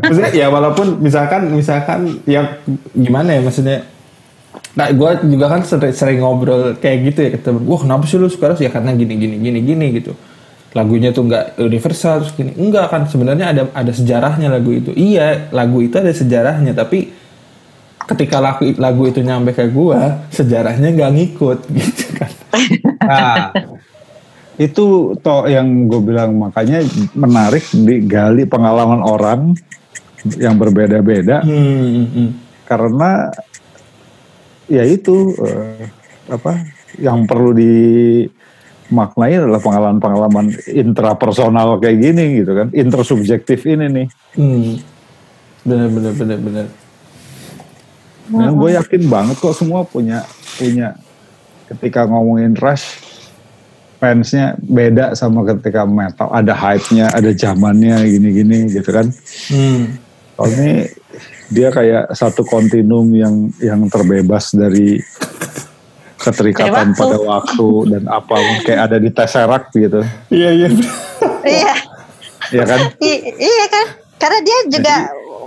maksudnya 0.00 0.32
ya 0.32 0.46
walaupun 0.48 1.02
misalkan 1.02 1.52
misalkan 1.52 2.24
ya 2.24 2.62
gimana 2.96 3.36
ya 3.36 3.40
maksudnya? 3.44 3.84
Nah 4.74 4.90
gue 4.90 5.10
juga 5.30 5.46
kan 5.50 5.60
sering, 5.62 5.94
sering 5.94 6.18
ngobrol 6.24 6.74
kayak 6.80 6.98
gitu 7.12 7.18
ya 7.20 7.30
ke 7.36 7.38
temen. 7.44 7.62
Wah 7.68 7.80
kenapa 7.84 8.08
sih 8.08 8.16
lu 8.16 8.32
suka 8.32 8.54
Ras?" 8.54 8.60
ya 8.64 8.72
karena 8.72 8.96
gini 8.96 9.14
gini 9.20 9.36
gini 9.38 9.58
gini 9.60 9.86
gitu. 10.00 10.12
Lagunya 10.74 11.14
tuh 11.14 11.30
nggak 11.30 11.60
universal 11.62 12.24
terus 12.24 12.34
gini. 12.34 12.56
Enggak 12.58 12.90
kan 12.90 13.06
sebenarnya 13.06 13.46
ada 13.54 13.62
ada 13.76 13.92
sejarahnya 13.92 14.48
lagu 14.50 14.74
itu. 14.74 14.90
Iya 14.96 15.52
lagu 15.54 15.84
itu 15.84 15.94
ada 16.00 16.10
sejarahnya 16.10 16.74
tapi 16.74 17.12
ketika 18.04 18.36
lagu 18.40 18.68
lagu 18.76 19.02
itu 19.08 19.20
nyampe 19.24 19.56
ke 19.56 19.64
gua 19.72 20.28
sejarahnya 20.28 20.92
nggak 20.92 21.10
ngikut 21.16 21.58
gitu 21.78 22.06
kan 22.20 22.32
Nah, 23.04 23.52
itu 24.54 25.18
toh 25.18 25.50
yang 25.50 25.90
gue 25.90 25.98
bilang 25.98 26.38
makanya 26.38 26.78
menarik 27.12 27.66
digali 27.74 28.46
pengalaman 28.46 29.02
orang 29.02 29.40
yang 30.38 30.54
berbeda-beda 30.56 31.42
Hmm, 31.42 31.58
hmm, 31.60 32.06
hmm. 32.06 32.28
karena 32.64 33.28
ya 34.70 34.86
itu 34.86 35.34
eh, 35.42 35.84
apa 36.30 36.64
yang 36.96 37.26
perlu 37.26 37.52
dimaknai 37.52 39.36
adalah 39.36 39.60
pengalaman-pengalaman 39.60 40.54
intrapersonal 40.70 41.82
kayak 41.82 41.98
gini 42.00 42.40
gitu 42.40 42.52
kan 42.54 42.68
intersubjektif 42.72 43.58
ini 43.66 43.86
nih 43.90 44.06
Hmm. 44.38 44.78
bener 45.62 45.88
bener 45.90 46.12
bener 46.14 46.38
bener 46.40 46.66
Dan 48.24 48.56
gue 48.56 48.70
yakin 48.72 49.02
banget 49.12 49.36
kok 49.36 49.52
semua 49.52 49.84
punya 49.84 50.24
punya 50.56 50.96
ketika 51.70 52.04
ngomongin 52.04 52.56
Rush 52.56 53.14
fansnya 54.04 54.58
beda 54.60 55.16
sama 55.16 55.48
ketika 55.48 55.88
metal. 55.88 56.28
Ada 56.28 56.52
hype-nya 56.52 57.08
ada 57.08 57.30
zamannya 57.32 58.04
gini-gini 58.04 58.68
gitu 58.68 58.90
kan. 58.92 59.08
Hmm. 59.48 59.96
kalau 60.34 60.50
ini 60.50 60.90
dia 61.46 61.70
kayak 61.70 62.10
satu 62.10 62.42
kontinum 62.42 63.06
yang 63.14 63.54
yang 63.62 63.86
terbebas 63.86 64.50
dari 64.50 64.98
keterikatan 66.18 66.90
waktu. 66.90 66.98
pada 66.98 67.18
waktu 67.22 67.68
dan 67.94 68.02
apa 68.10 68.34
kayak 68.66 68.80
ada 68.90 68.96
di 68.98 69.14
Tesseract 69.14 69.70
gitu. 69.78 70.02
Iya 70.34 70.50
iya. 70.50 70.68
Iya. 71.44 71.74
Ya 72.50 72.64
kan? 72.66 72.80
Iya 72.98 73.66
kan? 73.70 73.86
Karena 74.18 74.38
dia 74.42 74.58
juga 74.72 74.96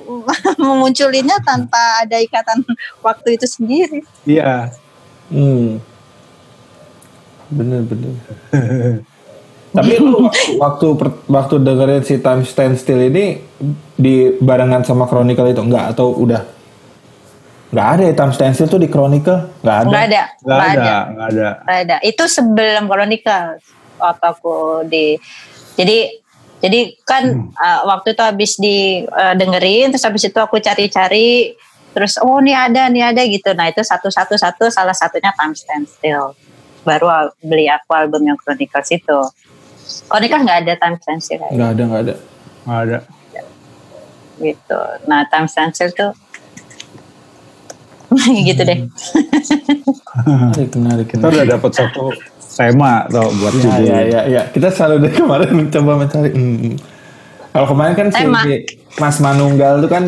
memunculinnya 0.65 1.37
tanpa 1.43 2.07
ada 2.07 2.15
ikatan 2.21 2.63
waktu 3.03 3.35
itu 3.35 3.45
sendiri. 3.49 3.99
Iya. 4.23 4.71
Hmm. 5.27 5.83
Bener 7.49 7.81
bener. 7.83 8.13
Tapi 9.77 9.93
lu 10.03 10.25
waktu 10.57 10.87
per- 10.95 11.21
waktu 11.27 11.55
dengerin 11.61 12.03
si 12.03 12.15
Time 12.17 12.43
Stand 12.47 12.79
Still 12.79 13.01
ini 13.11 13.37
di 13.97 14.33
barengan 14.39 14.81
sama 14.81 15.05
Chronicle 15.05 15.51
itu 15.51 15.61
enggak 15.61 15.93
atau 15.95 16.15
udah? 16.17 16.41
Nggak 17.67 17.87
ada 17.93 18.03
ya 18.07 18.13
Time 18.15 18.33
Stand 18.33 18.53
Still 18.55 18.71
tuh 18.71 18.81
di 18.81 18.89
Chronicle? 18.89 19.51
Nggak 19.61 19.77
ada. 19.77 19.89
nggak 19.89 20.03
ada. 20.07 20.21
Nggak 20.23 20.57
nggak 20.57 20.57
ada 20.57 20.81
ada. 20.81 20.97
nggak 21.11 21.27
ada. 21.27 21.47
Nggak 21.61 21.79
ada. 21.83 21.95
Itu 22.01 22.23
sebelum 22.25 22.83
Chronicle 22.87 23.45
waktu 23.97 24.25
aku 24.29 24.55
di 24.87 25.05
jadi 25.77 25.97
jadi 26.57 26.79
kan 27.05 27.53
uh, 27.53 27.81
waktu 27.85 28.17
itu 28.17 28.23
habis 28.25 28.51
di 28.57 29.05
uh, 29.05 29.37
dengerin 29.37 29.93
terus 29.93 30.05
habis 30.09 30.25
itu 30.25 30.39
aku 30.41 30.57
cari-cari 30.57 31.53
terus 31.93 32.17
oh 32.17 32.41
ini 32.41 32.53
ada 32.55 32.89
nih 32.89 33.13
ada 33.13 33.21
gitu. 33.29 33.53
Nah 33.53 33.69
itu 33.69 33.85
satu 33.85 34.09
satu 34.09 34.33
satu 34.39 34.73
salah 34.73 34.95
satunya 34.95 35.29
Time 35.37 35.53
Stand 35.53 35.85
Still 35.85 36.33
baru 36.87 37.05
beli 37.43 37.67
aku 37.67 37.91
album 37.91 38.23
yang 38.23 38.37
Chronicles 38.39 38.87
itu 38.89 39.19
Chronicles 40.07 40.43
nggak 40.43 40.59
ada 40.63 40.73
Time 40.79 40.97
Still 41.19 41.39
kayak 41.39 41.51
Nggak 41.51 41.69
ada 41.69 41.81
nggak 41.83 42.01
ada. 42.01 42.15
nggak 42.63 42.79
ada 42.79 42.97
gitu 44.39 44.79
nah 45.05 45.21
Time 45.27 45.47
Still 45.47 45.91
tuh 45.91 46.11
gitu 48.47 48.61
deh 48.63 48.79
Menarik 50.17 50.71
menarik. 50.73 51.07
kita 51.11 51.27
udah 51.27 51.45
dapat 51.45 51.71
satu 51.73 52.03
tema 52.57 53.05
tau 53.05 53.29
buat 53.35 53.53
Ya, 53.53 53.61
judul 53.61 53.83
ya, 53.85 53.99
ya, 54.01 54.21
ya. 54.25 54.41
Kita 54.49 54.73
selalu 54.73 54.95
dari 55.05 55.13
kemarin 55.13 55.49
mencoba 55.59 55.91
mencari. 55.95 56.29
hmm. 56.33 56.73
Kalau 57.51 57.67
kemarin 57.69 57.93
kan 57.93 58.07
si 58.09 58.23
Tema. 58.23 58.39
si 58.41 58.53
Mas 58.97 59.17
Manunggal 59.19 59.73
tuh 59.77 59.89
kan 59.89 60.03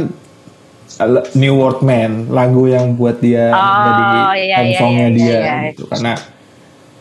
uh, 0.97 1.21
New 1.35 1.53
World 1.53 1.81
Man, 1.81 2.29
lagu 2.29 2.65
yang 2.65 2.93
buat 2.93 3.21
dia 3.21 3.53
Oh, 3.53 3.61
jadi 3.85 4.03
iya, 4.41 4.57
iya, 4.65 4.79
songnya 4.81 5.07
iya, 5.07 5.13
dia 5.13 5.37
iya. 5.37 5.55
gitu. 5.69 5.85
Karena 5.85 6.13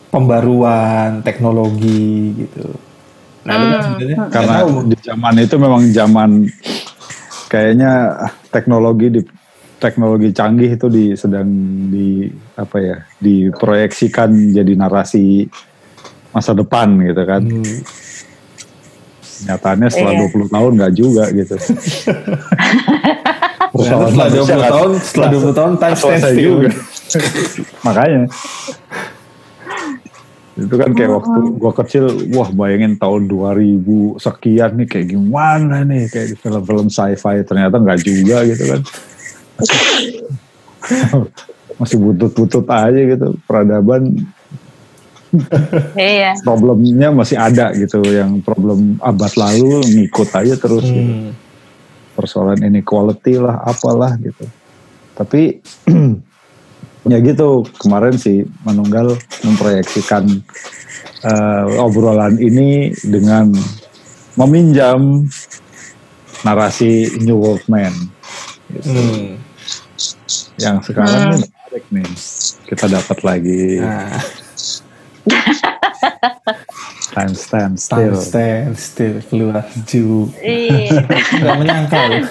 pembaruan 0.09 1.21
teknologi 1.21 2.33
gitu. 2.35 2.65
Nah, 3.39 3.53
kan 3.53 3.61
Hmm. 3.61 3.81
sebenarnya 3.81 4.17
karena 4.29 4.57
tahu. 4.61 4.73
di 4.85 4.97
zaman 4.99 5.33
itu 5.37 5.55
memang 5.55 5.83
zaman 5.89 6.29
kayaknya 7.47 7.91
teknologi 8.49 9.07
di 9.09 9.21
teknologi 9.79 10.29
canggih 10.29 10.75
itu 10.75 10.87
di 10.87 11.15
sedang 11.15 11.47
di 11.87 12.27
apa 12.53 12.77
ya 12.77 12.97
diproyeksikan 13.17 14.51
jadi 14.51 14.75
narasi 14.75 15.47
masa 16.29 16.51
depan 16.51 16.99
gitu 16.99 17.23
kan 17.23 17.41
Hmm. 17.41 17.79
nyatanya 19.39 19.87
setelah 19.87 20.13
Iya. 20.13 20.21
20 20.27 20.47
tahun 20.51 20.71
nggak 20.75 20.93
juga 20.93 21.23
gitu 21.31 21.55
setelah 23.79 24.27
20 24.27 24.67
tahun, 24.67 24.89
setelah 24.99 25.29
20 25.31 25.53
tahun 25.55 25.73
time 25.79 25.95
stands 25.95 26.27
juga 26.35 26.69
makanya 27.87 28.27
itu 30.65 30.75
kan 30.75 30.91
kayak 30.91 31.11
waktu 31.15 31.39
gua 31.55 31.73
kecil 31.73 32.05
wah 32.35 32.49
bayangin 32.51 32.99
tahun 32.99 33.31
2000 33.31 34.19
sekian 34.19 34.71
nih 34.79 34.87
kayak 34.87 35.07
gimana 35.15 35.87
nih 35.87 36.11
kayak 36.11 36.27
di 36.33 36.35
film-film 36.35 36.87
sci-fi 36.91 37.43
ternyata 37.47 37.79
nggak 37.79 37.99
juga 38.03 38.43
gitu 38.43 38.63
kan 38.75 38.81
masih 41.79 41.97
butut-butut 41.99 42.65
aja 42.67 42.99
gitu 42.99 43.27
peradaban 43.47 44.27
Iya. 45.93 46.41
problemnya 46.41 47.13
masih 47.13 47.37
ada 47.37 47.69
gitu 47.77 48.01
yang 48.01 48.41
problem 48.41 48.97
abad 48.97 49.29
lalu 49.37 49.85
ngikut 49.85 50.25
aja 50.33 50.57
terus 50.57 50.89
gitu. 50.89 51.05
Hmm. 51.05 51.37
persoalan 52.17 52.65
inequality 52.65 53.37
lah 53.37 53.61
apalah 53.61 54.17
gitu 54.17 54.49
tapi 55.13 55.61
ya 57.07 57.17
gitu 57.21 57.63
kemarin 57.79 58.15
sih 58.19 58.43
menunggal 58.67 59.15
memproyeksikan 59.45 60.27
eh, 61.23 61.65
obrolan 61.79 62.35
ini 62.35 62.91
dengan 62.99 63.55
meminjam 64.35 65.23
narasi 66.41 67.19
New 67.23 67.39
Worldman 67.39 67.93
Hmm. 68.69 69.41
yang 70.61 70.77
sekarang 70.85 71.33
nih 71.33 71.41
menarik 71.41 71.85
nih 71.89 72.05
kita 72.69 72.85
dapat 72.85 73.17
lagi 73.25 73.81
Nah, 73.81 74.13
time 77.09 77.33
stand 77.33 77.75
time 77.75 78.13
still 78.13 78.15
stand 78.21 78.73
still 78.77 79.15
keluar 79.25 79.65
ju. 79.85 80.29
Iya. 80.37 81.01
Gak 81.41 81.55
menyangka 81.57 81.99
loh. 82.07 82.29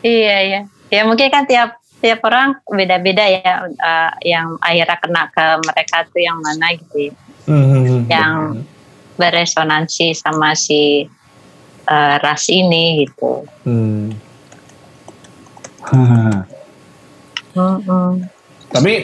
Iya 0.00 0.36
iya. 0.46 0.60
Ya 0.90 1.02
mungkin 1.02 1.28
kan 1.28 1.44
tiap 1.44 1.74
tiap 2.04 2.20
orang 2.28 2.60
beda-beda 2.68 3.24
ya 3.24 3.64
eh, 3.64 4.12
yang 4.36 4.60
akhirnya 4.60 5.00
kena 5.00 5.24
ke 5.32 5.46
mereka 5.64 6.04
tuh 6.12 6.20
yang 6.20 6.36
mana 6.44 6.76
gitu. 6.76 7.08
ya. 7.08 7.12
Hmm. 7.48 8.04
Yang 8.04 8.36
beresonansi 9.16 10.12
sama 10.12 10.52
si 10.52 11.08
eh, 11.88 12.16
ras 12.20 12.44
ini 12.52 13.08
gitu. 13.08 13.48
Hmm. 13.64 14.12
Mm-mm. 17.54 18.28
Tapi 18.68 18.94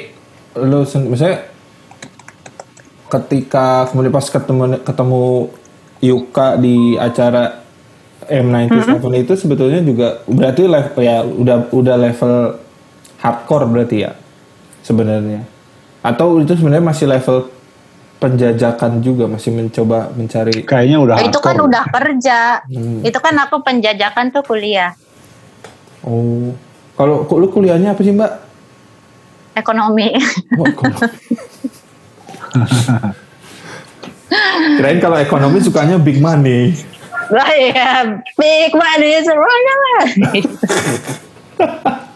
lu 0.60 0.82
misalnya 1.08 1.46
ketika 3.10 3.88
kemudian 3.88 4.12
pas 4.12 4.26
ketemu 4.26 4.64
ketemu 4.82 5.24
Yuka 6.00 6.56
di 6.56 6.96
acara 6.96 7.60
M97 8.24 9.04
itu 9.20 9.34
sebetulnya 9.36 9.80
juga 9.84 10.08
berarti 10.24 10.64
level 10.64 11.02
ya 11.04 11.20
udah 11.20 11.56
udah 11.74 11.96
level 11.98 12.34
hardcore 13.20 13.68
berarti 13.68 13.96
ya 14.08 14.12
sebenarnya 14.84 15.44
atau 16.00 16.40
itu 16.40 16.56
sebenarnya 16.56 16.84
masih 16.84 17.06
level 17.08 17.48
penjajakan 18.20 19.00
juga 19.00 19.24
masih 19.28 19.52
mencoba 19.52 20.12
mencari 20.12 20.64
kayaknya 20.64 20.98
udah 21.00 21.16
itu 21.24 21.40
kan 21.40 21.56
udah 21.56 21.84
kerja. 21.88 22.60
Hmm. 22.68 23.00
Itu 23.00 23.16
kan 23.16 23.32
aku 23.40 23.64
penjajakan 23.64 24.32
tuh 24.32 24.44
kuliah 24.44 24.92
oh 26.04 26.52
kalau 26.96 27.24
lu 27.24 27.48
kuliahnya 27.48 27.96
apa 27.96 28.02
sih 28.04 28.12
mbak 28.12 28.32
ekonomi. 29.56 30.14
Oh, 30.56 30.66
ekonomi. 30.66 31.00
Kirain 34.78 35.00
kalau 35.02 35.18
ekonomi 35.18 35.60
sukanya 35.60 35.98
big 35.98 36.20
money. 36.22 36.74
Lah 37.30 37.52
ya, 37.54 38.18
big 38.38 38.72
money 38.74 39.22
semuanya 39.22 39.74
lah. 39.74 40.04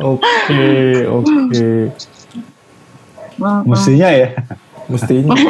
Oke, 0.00 0.64
oke. 1.04 1.92
Mestinya 3.66 4.08
ya 4.08 4.28
Mestinya. 4.88 5.34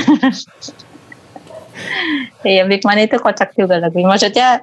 Iya 2.43 2.66
big 2.66 2.82
money 2.82 3.07
itu 3.07 3.16
kocak 3.22 3.55
juga 3.55 3.78
lagi. 3.78 4.03
Maksudnya 4.03 4.61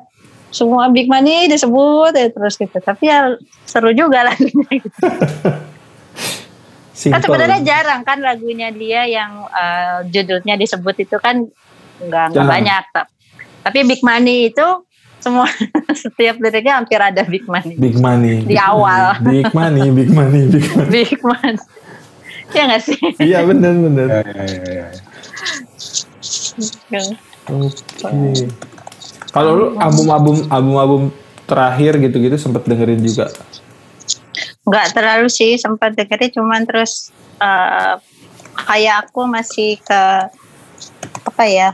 semua 0.51 0.91
big 0.91 1.07
money 1.07 1.47
disebut 1.47 2.11
ya 2.11 2.27
terus 2.27 2.59
gitu. 2.59 2.75
Tapi 2.75 3.07
ya 3.07 3.33
seru 3.65 3.95
juga 3.95 4.27
lagunya. 4.27 4.67
Gitu. 6.99 7.11
Kan 7.15 7.23
sebenarnya 7.23 7.59
jarang 7.63 8.03
kan 8.03 8.19
lagunya 8.19 8.75
dia 8.75 9.07
yang 9.07 9.47
eh, 9.47 10.03
judulnya 10.11 10.59
disebut 10.59 10.99
itu 10.99 11.15
kan 11.15 11.47
nggak 12.03 12.35
banyak. 12.35 12.83
Ta- 12.91 13.07
Tapi 13.63 13.87
big 13.87 14.03
money 14.03 14.51
itu 14.51 14.67
semua 15.19 15.47
setiap 16.03 16.39
liriknya 16.39 16.79
hampir 16.79 16.99
ada 16.99 17.23
big 17.27 17.43
money. 17.45 17.75
Big 17.75 17.95
money. 17.99 18.43
Di 18.47 18.55
awal. 18.55 19.19
Big 19.23 19.51
money, 19.51 19.91
big 19.91 20.11
money, 20.11 20.47
big 20.47 20.67
money. 20.75 20.91
Big 20.91 21.11
money. 21.21 21.59
ya 22.49 22.65
nggak 22.65 22.81
sih? 22.81 22.97
Iya 23.21 23.45
benar 23.45 23.73
benar. 23.77 24.07
Ya, 24.09 24.21
ya, 24.25 24.45
ya, 24.47 24.71
ya. 24.73 24.87
Oke. 27.49 28.49
Kalau 29.29 29.51
lu 29.53 29.65
album-album 29.77 30.49
album-album 30.49 31.01
terakhir 31.45 31.97
gitu-gitu 32.01 32.37
sempet 32.37 32.65
dengerin 32.65 33.01
juga. 33.01 33.29
nggak 34.69 34.93
terlalu 34.93 35.33
sih 35.33 35.57
sempat 35.57 35.97
dengerin 35.97 36.29
cuman 36.29 36.61
terus 36.61 37.09
eh, 37.41 37.97
kayak 38.53 39.09
aku 39.09 39.25
masih 39.25 39.81
ke 39.81 40.01
apa 41.25 41.43
ya 41.49 41.69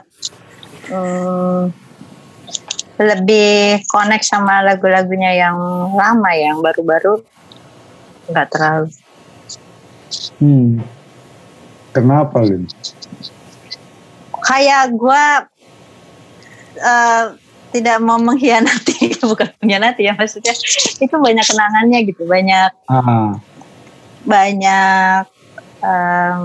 hmm, 0.87 1.75
lebih 2.95 3.83
connect 3.91 4.23
sama 4.23 4.63
lagu-lagunya 4.63 5.35
yang 5.35 5.57
lama 5.95 6.31
yang 6.31 6.59
baru-baru 6.63 7.19
nggak 8.31 8.47
terlalu 8.51 8.89
Hmm. 10.39 10.79
Kenapa, 11.91 12.39
Lin? 12.39 12.69
kayak 14.45 14.93
gue 14.93 15.25
eh, 16.77 17.25
tidak 17.73 17.97
mau 17.99 18.21
mengkhianati 18.21 19.17
bukan 19.29 19.49
mengkhianati 19.59 20.05
ya 20.05 20.13
maksudnya 20.13 20.53
itu 21.01 21.15
banyak 21.17 21.41
kenangannya 21.43 21.99
gitu 22.05 22.23
banyak 22.29 22.71
Ah, 22.87 23.41
banyak 24.21 25.25
em, 25.81 26.43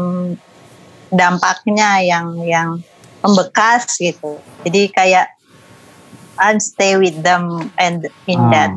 dampaknya 1.12 2.01
yang 2.03 2.40
yang 2.42 2.68
membekas 3.20 4.01
gitu. 4.01 4.40
Jadi 4.64 4.88
kayak 4.96 5.28
I 6.41 6.57
stay 6.57 6.97
with 6.97 7.20
them 7.20 7.68
and 7.76 8.09
in 8.24 8.41
Ah. 8.41 8.51
that 8.51 8.72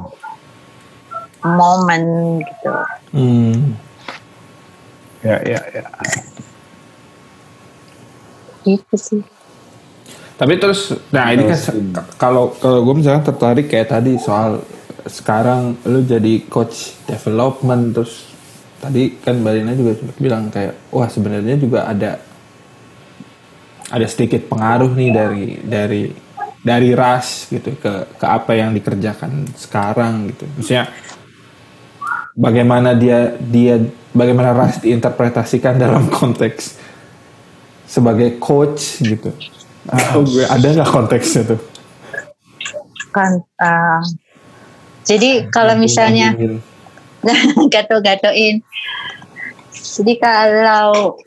moment 1.41 2.43
gitu. 2.43 2.71
Hmm. 3.15 3.75
ya, 5.23 5.39
ya, 5.47 5.59
ya. 5.71 5.83
Gitu 8.67 8.95
sih. 8.95 9.21
Tapi 10.33 10.59
terus, 10.59 10.91
nah 11.13 11.31
ini 11.31 11.47
kan 11.47 11.59
kalau 12.19 12.51
kalau 12.59 12.83
gue 12.83 12.95
misalnya 12.99 13.23
tertarik 13.23 13.71
kayak 13.71 13.87
tadi 13.87 14.19
soal 14.19 14.59
sekarang 15.07 15.79
lu 15.87 16.03
jadi 16.03 16.43
coach 16.47 16.99
development 17.07 17.95
terus 17.95 18.33
tadi 18.79 19.15
kan 19.19 19.39
Mbak 19.39 19.51
Lina 19.55 19.71
juga 19.75 19.91
sempat 19.95 20.17
bilang 20.19 20.43
kayak 20.51 20.73
wah 20.91 21.07
sebenarnya 21.07 21.55
juga 21.55 21.87
ada 21.87 22.19
ada 23.91 24.05
sedikit 24.07 24.47
pengaruh 24.47 24.91
nih 24.95 25.09
dari 25.11 25.45
dari 25.63 26.01
dari 26.63 26.95
ras 26.95 27.51
gitu 27.51 27.75
ke 27.75 28.15
ke 28.15 28.25
apa 28.25 28.55
yang 28.55 28.71
dikerjakan 28.71 29.51
sekarang 29.53 30.31
gitu. 30.31 30.47
Maksudnya 30.55 30.87
bagaimana 32.33 32.95
dia 32.95 33.35
dia 33.37 33.83
bagaimana 34.15 34.55
ras 34.55 34.79
diinterpretasikan 34.79 35.75
dalam 35.75 36.07
konteks 36.07 36.79
sebagai 37.83 38.39
coach 38.39 39.03
gitu. 39.03 39.35
Atau 39.91 40.23
gue 40.23 40.47
ada 40.47 40.63
nggak 40.63 40.89
konteksnya 40.89 41.43
tuh? 41.53 41.59
Kan 43.11 43.43
uh, 43.59 44.01
jadi 45.03 45.51
kalau 45.51 45.75
misalnya 45.75 46.31
gato-gatoin. 47.73 48.63
Jadi 49.73 50.13
kalau 50.17 51.19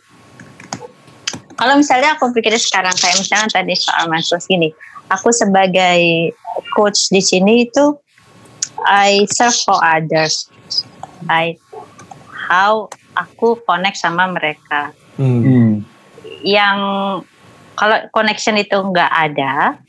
kalau 1.57 1.74
misalnya 1.76 2.16
aku 2.16 2.32
pikir 2.37 2.57
sekarang 2.57 2.93
kayak 2.97 3.16
misalnya 3.20 3.49
tadi 3.49 3.72
soal 3.76 4.09
Mansos 4.12 4.45
gini, 4.45 4.72
aku 5.11 5.31
sebagai 5.31 6.33
coach 6.75 7.11
di 7.11 7.23
sini 7.23 7.67
itu 7.67 7.95
I 8.87 9.27
serve 9.31 9.57
for 9.67 9.79
others. 9.83 10.51
I 11.27 11.59
how 12.47 12.87
aku 13.17 13.59
connect 13.67 13.99
sama 13.99 14.31
mereka 14.31 14.93
Hmm. 15.17 15.41
Hmm. 15.41 15.73
yang 16.45 16.79
kalau 17.73 17.99
connection 18.13 18.61
itu 18.61 18.77
nggak 18.77 19.09
ada, 19.09 19.81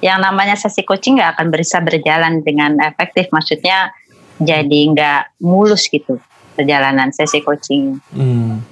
yang 0.00 0.24
namanya 0.24 0.56
sesi 0.56 0.80
coaching 0.84 1.20
nggak 1.20 1.36
akan 1.36 1.52
bisa 1.52 1.84
berjalan 1.84 2.40
dengan 2.40 2.80
efektif. 2.80 3.28
Maksudnya 3.28 3.92
jadi 4.40 4.80
nggak 4.92 5.44
mulus 5.44 5.88
gitu 5.92 6.16
perjalanan 6.56 7.12
sesi 7.12 7.44
coaching. 7.44 8.00
Hmm. 8.12 8.64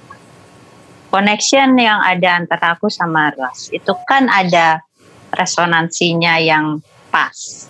Connection 1.13 1.77
yang 1.77 2.01
ada 2.01 2.41
antara 2.41 2.73
aku 2.73 2.89
sama 2.89 3.29
Ras 3.37 3.69
itu 3.69 3.93
kan 4.09 4.31
ada 4.33 4.81
resonansinya 5.35 6.39
yang 6.41 6.79
pas. 7.09 7.67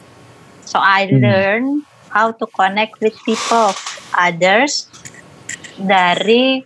So 0.66 0.80
I 0.80 1.08
Hmm. 1.10 1.20
learn 1.20 1.64
how 2.12 2.32
to 2.32 2.46
connect 2.52 3.00
with 3.00 3.16
people, 3.24 3.72
others 4.16 4.88
dari 5.80 6.64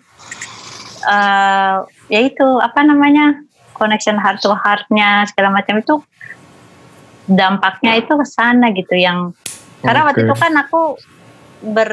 eh 1.06 1.78
yaitu 2.10 2.46
apa 2.62 2.82
namanya 2.86 3.46
connection 3.74 4.18
heart 4.18 4.42
to 4.42 4.54
heartnya 4.54 5.26
segala 5.30 5.54
macam 5.62 5.82
itu 5.82 6.02
dampaknya 7.26 7.98
itu 7.98 8.14
ke 8.14 8.26
sana 8.26 8.70
gitu 8.74 8.94
yang 8.94 9.34
karena 9.82 10.06
waktu 10.06 10.26
itu 10.26 10.36
kan 10.38 10.54
aku 10.54 10.82
ber 11.66 11.92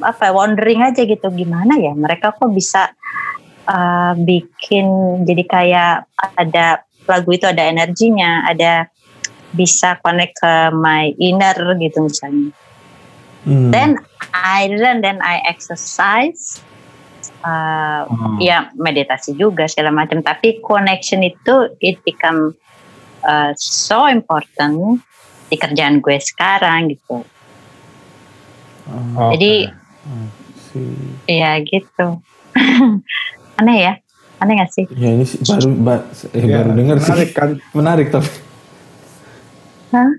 apa 0.00 0.32
wondering 0.32 0.80
aja 0.80 1.04
gitu 1.04 1.28
gimana 1.36 1.76
ya 1.76 1.92
mereka 1.92 2.32
kok 2.32 2.48
bisa 2.52 2.90
uh, 3.68 4.12
bikin 4.16 5.20
jadi 5.28 5.44
kayak 5.44 5.94
ada 6.16 6.80
lagu 7.08 7.30
itu 7.34 7.46
ada 7.48 7.66
energinya 7.66 8.46
ada 8.46 8.86
bisa 9.52 10.00
connect 10.00 10.40
ke 10.40 10.54
my 10.72 11.12
inner 11.20 11.56
gitu 11.76 12.08
misalnya. 12.08 12.50
Hmm. 13.42 13.74
then 13.74 13.98
I 14.30 14.70
learn 14.70 15.02
then 15.02 15.18
I 15.18 15.42
exercise 15.50 16.62
uh, 17.42 18.06
Hmm. 18.06 18.38
ya 18.38 18.70
meditasi 18.78 19.34
juga 19.34 19.66
segala 19.66 19.90
macam. 19.90 20.22
Tapi 20.22 20.62
connection 20.62 21.26
itu 21.26 21.74
it 21.82 21.98
become 22.06 22.54
uh, 23.26 23.50
so 23.58 24.06
important 24.06 25.02
di 25.50 25.56
kerjaan 25.58 25.98
gue 26.00 26.16
sekarang 26.22 26.94
gitu. 26.94 27.26
Oke. 28.88 29.26
jadi 29.36 29.52
Si- 30.72 31.18
ya 31.28 31.58
gitu. 31.60 32.22
Aneh 33.60 33.78
ya 33.78 33.92
aneh 34.42 34.58
gak 34.58 34.70
sih 34.74 34.84
Ya 34.92 35.08
ini 35.14 35.22
sih 35.22 35.38
baru 35.40 35.70
ba- 35.78 36.04
eh, 36.34 36.42
Ya, 36.42 36.60
baru 36.60 36.70
dengar 36.74 36.96
sih. 36.98 37.06
menarik 37.08 37.30
kan 37.32 37.50
Menarik 37.72 38.06
tapi. 38.10 38.30
Hah? 39.92 40.10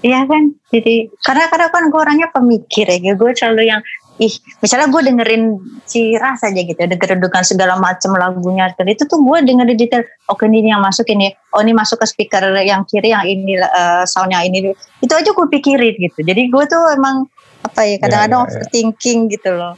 Iya 0.00 0.24
kan, 0.24 0.56
jadi 0.72 1.12
karena 1.20 1.44
karena 1.52 1.68
kan 1.68 1.92
gue 1.92 2.00
orangnya 2.00 2.28
pemikir 2.32 2.88
ya, 2.88 3.12
gue 3.12 3.30
selalu 3.36 3.68
yang 3.68 3.84
ih 4.16 4.32
misalnya 4.60 4.88
gue 4.88 5.02
dengerin 5.12 5.60
si 5.84 6.16
Ras 6.16 6.40
aja 6.40 6.56
gitu, 6.56 6.76
dengerin 6.76 7.20
dengan 7.20 7.44
segala 7.44 7.76
macam 7.76 8.16
lagunya, 8.16 8.72
dan 8.80 8.88
itu 8.88 9.04
tuh 9.04 9.20
gue 9.20 9.44
dengerin 9.44 9.76
detail, 9.76 10.00
oke 10.24 10.40
ini 10.48 10.72
yang 10.72 10.80
masuk 10.80 11.04
ini, 11.12 11.36
oh 11.52 11.60
ini 11.60 11.76
masuk 11.76 12.00
ke 12.00 12.06
speaker 12.08 12.40
yang 12.64 12.88
kiri, 12.88 13.12
yang 13.12 13.28
ini 13.28 13.60
eh, 13.60 14.04
soundnya 14.08 14.40
ini, 14.40 14.72
itu 15.04 15.12
aja 15.12 15.28
gue 15.36 15.46
pikirin 15.52 15.92
gitu. 16.00 16.20
Jadi 16.24 16.48
gue 16.48 16.64
tuh 16.64 16.80
emang 16.96 17.28
apa 17.60 17.84
ya 17.84 17.96
kadang-kadang 18.00 18.40
Ya, 18.40 18.48
ya, 18.48 18.48
ya. 18.48 18.56
overthinking 18.56 19.18
gitu 19.28 19.50
loh. 19.52 19.76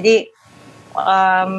Jadi 0.00 0.14
em, 0.96 1.52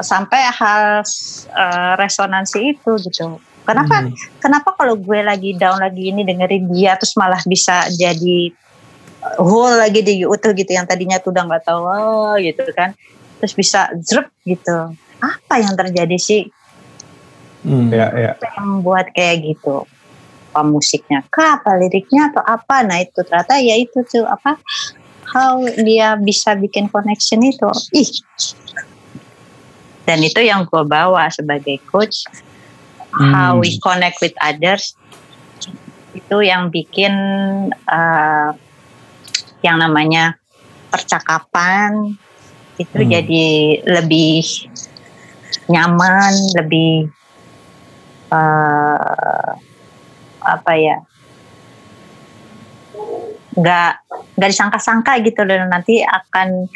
sampai 0.00 0.40
hal 0.50 1.04
eh, 1.52 1.92
resonansi 1.96 2.76
itu 2.76 2.92
gitu. 3.04 3.40
Kenapa 3.70 4.02
Hmm. 4.02 4.10
kenapa 4.40 4.74
kalau 4.74 4.98
gue 4.98 5.20
lagi 5.22 5.54
down 5.54 5.78
lagi 5.78 6.10
ini 6.10 6.26
dengerin 6.26 6.66
dia 6.72 6.96
terus 6.98 7.14
malah 7.14 7.38
bisa 7.44 7.86
jadi 7.92 8.50
uh, 9.22 9.36
whole 9.38 9.76
lagi 9.78 10.00
di 10.02 10.24
utuh 10.26 10.50
gitu 10.56 10.74
yang 10.74 10.88
tadinya 10.88 11.20
tuh 11.20 11.30
udah 11.30 11.44
nggak 11.46 11.64
tahu 11.68 11.82
oh, 11.86 12.34
gitu 12.40 12.66
kan. 12.74 12.96
Terus 13.38 13.54
bisa 13.54 13.92
zrep 14.00 14.26
gitu. 14.42 14.96
Apa 15.20 15.60
yang 15.60 15.76
terjadi 15.76 16.16
sih? 16.16 16.48
Hmm. 17.62 17.92
ya 17.92 18.08
ya. 18.16 18.32
Yang 18.40 18.66
membuat 18.66 19.12
kayak 19.12 19.44
gitu? 19.44 19.84
Apa 20.50 20.66
musiknya 20.66 21.22
kah? 21.30 21.60
Apa 21.60 21.76
liriknya? 21.78 22.32
Atau 22.32 22.42
apa? 22.42 22.82
Nah 22.82 23.04
itu 23.04 23.22
ternyata 23.22 23.60
ya 23.60 23.76
itu 23.76 24.02
tuh 24.08 24.26
apa 24.26 24.58
how 25.30 25.62
dia 25.78 26.18
bisa 26.18 26.58
bikin 26.58 26.90
connection 26.90 27.44
itu. 27.44 27.70
Ih 27.94 28.10
dan 30.08 30.18
itu 30.24 30.40
yang 30.40 30.64
gue 30.66 30.84
bawa 30.84 31.28
sebagai 31.30 31.80
coach. 31.88 32.24
How 33.10 33.58
we 33.58 33.74
connect 33.82 34.22
with 34.22 34.38
others. 34.38 34.94
Itu 36.14 36.46
yang 36.46 36.70
bikin 36.70 37.10
uh, 37.74 38.50
yang 39.66 39.76
namanya 39.82 40.38
percakapan 40.94 42.14
itu 42.78 43.02
Hmm. 43.02 43.10
jadi 43.10 43.46
lebih 43.82 44.46
nyaman 45.66 46.32
lebih 46.54 47.10
uh, 48.30 49.50
apa 50.38 50.72
ya? 50.78 51.02
Nggak 53.58 53.92
nggak 54.38 54.50
disangka-sangka 54.54 55.18
gitu 55.26 55.42
loh. 55.42 55.66
Nanti 55.66 55.98
akan 56.06 56.70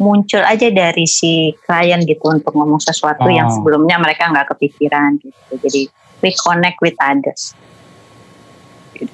muncul 0.00 0.40
aja 0.40 0.66
dari 0.66 1.04
si 1.04 1.32
klien 1.60 2.00
gitu 2.00 2.24
untuk 2.26 2.50
ngomong 2.50 2.80
sesuatu 2.80 3.28
yang 3.28 3.46
Oh. 3.46 3.54
sebelumnya 3.54 3.96
mereka 3.96 4.26
nggak 4.26 4.48
kepikiran 4.50 5.16
gitu 5.16 5.36
jadi 5.60 5.80
we 6.18 6.32
connect 6.34 6.80
with 6.80 6.96
others 6.98 7.52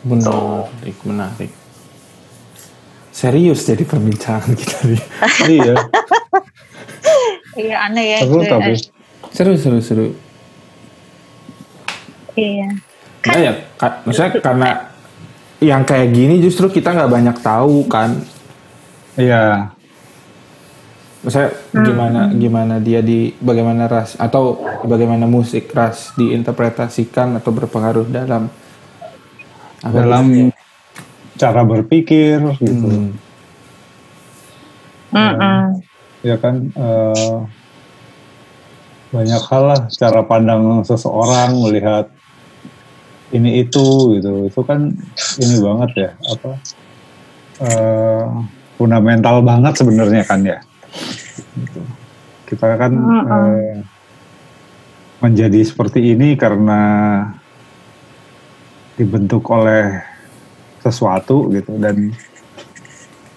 Menarik, 0.03 0.99
menarik. 1.03 1.53
Serius 3.09 3.63
jadi 3.63 3.83
perbincangan 3.83 4.51
kita 4.53 4.79
nih. 4.85 5.03
iya 5.53 5.75
iya 7.57 7.77
aneh 7.83 8.05
ya 8.09 8.19
seru 8.21 8.43
tapi 8.43 8.73
Seru, 9.29 9.53
seru, 9.55 9.79
seru. 9.79 10.07
iya 12.35 12.69
Nah 13.23 13.37
ya, 13.37 13.53
ka- 13.75 14.03
maksudnya 14.03 14.39
karena 14.39 14.71
yang 15.59 15.83
kayak 15.83 16.11
gini 16.11 16.39
justru 16.39 16.67
kita 16.69 16.91
nggak 16.91 17.11
banyak 17.11 17.37
tahu 17.41 17.83
kan. 17.87 18.23
iya 19.15 19.75
Maksudnya 21.25 21.51
gimana 21.73 22.21
gimana 22.37 22.75
dia 22.79 23.01
di 23.01 23.33
bagaimana 23.41 23.89
ras 23.89 24.15
atau 24.21 24.61
bagaimana 24.85 25.25
musik 25.25 25.73
ras 25.73 26.13
diinterpretasikan 26.15 27.41
atau 27.41 27.51
berpengaruh 27.51 28.07
dalam 28.07 28.47
apa 29.83 29.93
dalam 29.97 30.53
cara 31.37 31.63
berpikir 31.65 32.41
gitu. 32.61 32.89
Hmm. 32.89 33.11
Mm-mm. 35.17 35.81
ya 36.21 36.37
kan 36.37 36.69
eh, 36.75 37.39
banyak 39.15 39.43
hal 39.49 39.63
lah 39.65 39.81
cara 39.89 40.21
pandang 40.27 40.83
seseorang 40.85 41.57
melihat 41.63 42.11
ini 43.33 43.65
itu 43.65 44.19
gitu. 44.21 44.51
Itu 44.51 44.61
kan 44.67 44.93
ini 45.41 45.57
banget 45.63 45.91
ya 45.97 46.11
apa 46.29 46.51
eh, 47.65 48.25
fundamental 48.77 49.41
banget 49.41 49.73
sebenarnya 49.81 50.23
kan 50.27 50.41
ya 50.45 50.59
Gitu. 51.57 51.81
kita 52.47 52.79
kan 52.79 52.93
Mm-mm. 52.93 53.27
eh, 53.27 53.77
menjadi 55.25 55.61
seperti 55.65 56.15
ini 56.15 56.37
karena 56.37 56.81
dibentuk 58.97 59.45
oleh 59.51 60.01
sesuatu 60.81 61.51
gitu 61.53 61.77
dan 61.81 62.15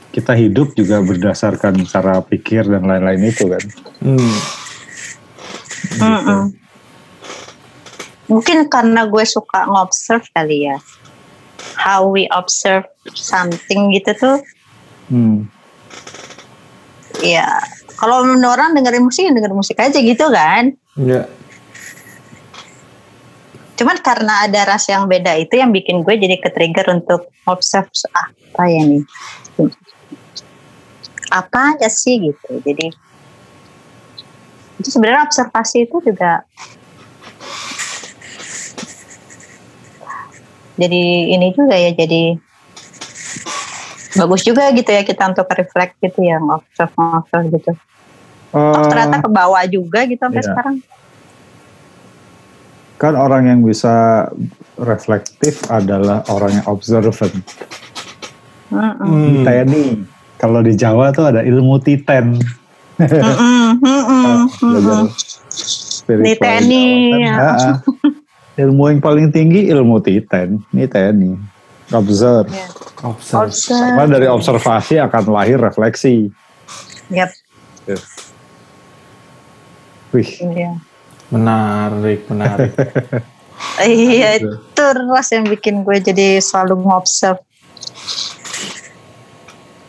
kita 0.09 0.33
hidup 0.35 0.73
juga 0.73 0.99
berdasarkan 1.01 1.85
cara 1.85 2.21
pikir 2.21 2.65
dan 2.65 2.85
lain-lain 2.85 3.29
itu 3.29 3.45
kan. 3.45 3.63
Hmm. 4.01 4.35
Mm-mm. 5.99 6.41
Mungkin 8.29 8.69
karena 8.69 9.09
gue 9.09 9.25
suka 9.25 9.65
ngobserve 9.65 10.25
kali 10.33 10.69
ya. 10.69 10.77
How 11.79 12.05
we 12.09 12.29
observe 12.29 12.85
something 13.13 13.93
gitu 13.95 14.11
tuh. 14.17 14.37
Hmm. 15.09 15.49
Ya, 17.19 17.47
kalau 17.99 18.23
orang 18.23 18.71
dengerin 18.75 19.03
musik, 19.03 19.27
ya 19.27 19.31
dengerin 19.35 19.59
musik 19.59 19.75
aja 19.75 19.99
gitu 19.99 20.25
kan. 20.31 20.71
Ya. 20.95 21.27
Cuman 23.79 23.95
karena 24.03 24.43
ada 24.43 24.75
ras 24.75 24.87
yang 24.91 25.07
beda 25.07 25.39
itu 25.39 25.55
yang 25.55 25.71
bikin 25.71 26.03
gue 26.03 26.15
jadi 26.19 26.35
ke-trigger 26.39 26.99
untuk 26.99 27.31
observe 27.47 27.87
apa 28.11 28.63
ya 28.67 28.83
nih. 28.83 29.03
Apa 31.31 31.75
aja 31.75 31.87
sih 31.87 32.19
gitu. 32.19 32.59
Jadi 32.59 32.91
itu 34.79 34.89
sebenarnya 34.95 35.27
observasi 35.27 35.87
itu 35.87 35.99
juga 35.99 36.47
jadi 40.79 41.03
ini 41.35 41.51
juga 41.51 41.75
ya 41.75 41.91
jadi 41.91 42.39
bagus 44.17 44.41
juga 44.41 44.73
gitu 44.73 44.89
ya 44.89 45.05
kita 45.05 45.29
untuk 45.29 45.45
reflect 45.53 45.97
gitu 46.01 46.25
ya 46.25 46.41
observe 46.41 46.93
observe 46.97 47.47
gitu. 47.53 47.71
Oh, 48.49 48.73
Eh, 48.73 48.89
ternyata 48.89 49.21
ke 49.21 49.29
bawah 49.29 49.61
juga 49.69 50.09
gitu 50.09 50.21
sampai 50.21 50.41
iya. 50.41 50.49
sekarang. 50.49 50.77
kan 52.99 53.15
orang 53.15 53.47
yang 53.47 53.63
bisa 53.63 54.27
reflektif 54.75 55.63
adalah 55.71 56.19
orang 56.27 56.59
yang 56.59 56.67
observant. 56.67 57.31
Mm-mm. 58.75 59.07
Hmm. 59.07 59.47
Kayak 59.47 59.71
nih, 59.71 60.03
kalau 60.35 60.59
di 60.59 60.75
Jawa 60.75 61.15
tuh 61.15 61.31
ada 61.31 61.39
ilmu 61.39 61.79
titen. 61.79 62.43
Di 66.11 66.33
TNI, 66.43 66.85
ya. 67.23 67.79
Ilmu 68.59 68.83
yang 68.91 68.99
paling 68.99 69.31
tinggi 69.31 69.71
ilmu 69.71 70.03
titen, 70.03 70.59
ini 70.75 70.83
TNI. 70.83 71.31
Observe. 71.89 72.49
Ya. 72.53 72.67
Observe. 73.03 73.53
Karena 73.97 74.05
dari 74.05 74.27
observasi 74.29 75.01
akan 75.01 75.23
lahir 75.33 75.57
refleksi. 75.57 76.29
Yap. 77.09 77.33
Wih, 80.13 80.29
Iya. 80.41 80.77
Menarik, 81.29 82.25
menarik. 82.29 82.73
Iya 83.83 84.39
itu 84.39 84.83
ras 85.11 85.35
yang 85.35 85.43
bikin 85.43 85.83
gue 85.83 85.99
jadi 85.99 86.39
selalu 86.39 86.79
ngobserve. 86.79 87.43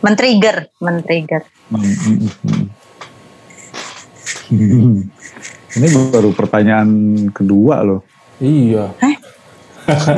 Men-trigger, 0.03 0.67
men-trigger. 0.83 1.47
Hmm, 1.71 1.79
hmm, 1.79 2.19
hmm. 4.51 4.99
Ini 5.71 5.87
baru 6.11 6.35
pertanyaan 6.35 6.89
kedua 7.31 7.79
loh. 7.87 8.03
iya. 8.43 8.91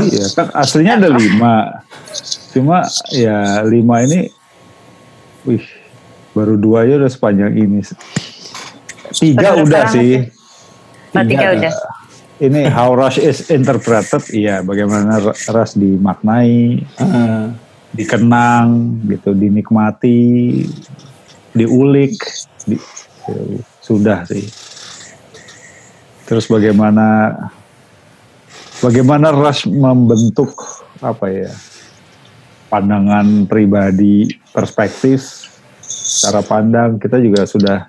Iya, 0.09 0.25
kan 0.35 0.47
aslinya 0.53 0.99
ada 0.99 1.09
lima. 1.09 1.83
Cuma 2.53 2.85
ya 3.09 3.63
lima 3.65 4.03
ini, 4.05 4.29
wih, 5.47 5.65
baru 6.31 6.59
dua 6.59 6.85
aja 6.85 7.01
udah 7.01 7.11
sepanjang 7.11 7.53
ini. 7.57 7.81
Tiga 9.13 9.57
Udah 9.57 9.63
udah 9.63 9.83
sih. 9.89 10.29
Nah, 11.13 11.23
tiga 11.25 11.53
udah. 11.53 11.73
Ini 12.43 12.67
how 12.67 12.91
rush 12.97 13.21
is 13.21 13.47
interpreted, 13.47 14.25
iya 14.33 14.59
bagaimana 14.65 15.21
rush 15.53 15.77
dimaknai, 15.77 16.81
Ah, 16.97 17.53
dikenang, 17.93 18.99
gitu, 19.07 19.31
dinikmati, 19.31 20.65
diulik, 21.53 22.17
di- 22.67 22.81
sudah 23.79 24.25
sih. 24.27 24.43
Terus 26.25 26.49
bagaimana 26.49 27.31
bagaimana 28.83 29.31
Rush 29.31 29.71
membentuk 29.71 30.59
apa 30.99 31.31
ya 31.31 31.51
pandangan 32.67 33.47
pribadi, 33.47 34.27
perspektif, 34.51 35.47
cara 36.19 36.43
pandang 36.43 36.99
kita 36.99 37.21
juga 37.23 37.47
sudah 37.47 37.87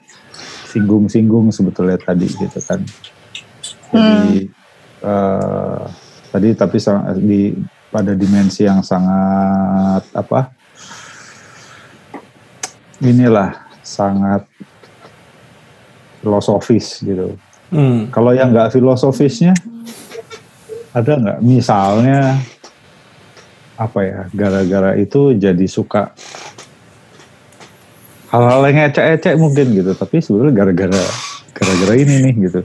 singgung-singgung 0.70 1.50
sebetulnya 1.50 1.98
tadi 1.98 2.30
gitu 2.30 2.58
kan. 2.62 2.78
Jadi 3.90 4.46
eh, 5.02 5.82
tadi 6.30 6.48
tapi 6.54 6.78
di 7.18 7.42
pada 7.90 8.14
dimensi 8.14 8.66
yang 8.66 8.82
sangat 8.86 10.06
apa? 10.14 10.50
Inilah 13.02 13.66
sangat 13.82 14.46
filosofis 16.22 17.02
gitu. 17.02 17.34
hmm. 17.70 18.08
Kalau 18.14 18.32
yang 18.32 18.50
nggak 18.50 18.72
filosofisnya 18.72 19.52
ada 20.94 21.12
nggak? 21.18 21.38
Misalnya 21.42 22.38
apa 23.74 23.98
ya? 24.06 24.20
Gara-gara 24.30 24.94
itu 24.94 25.34
jadi 25.34 25.66
suka 25.66 26.14
hal-hal 28.30 28.62
yang 28.70 28.90
ecek-ecek 28.90 29.34
mungkin 29.34 29.66
gitu. 29.74 29.90
Tapi 29.92 30.22
sebenarnya 30.22 30.54
gara-gara 30.54 31.02
gara-gara 31.52 31.94
ini 31.98 32.14
nih 32.30 32.34
gitu. 32.48 32.60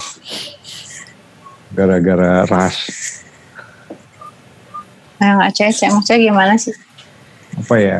Gara-gara 1.74 2.46
rush 2.46 2.82
Nah, 5.20 5.36
nggak 5.36 5.52
cecek. 5.52 5.92
Maksudnya 5.92 6.32
gimana 6.32 6.54
sih? 6.56 6.72
apa 7.50 7.76
ya? 7.76 8.00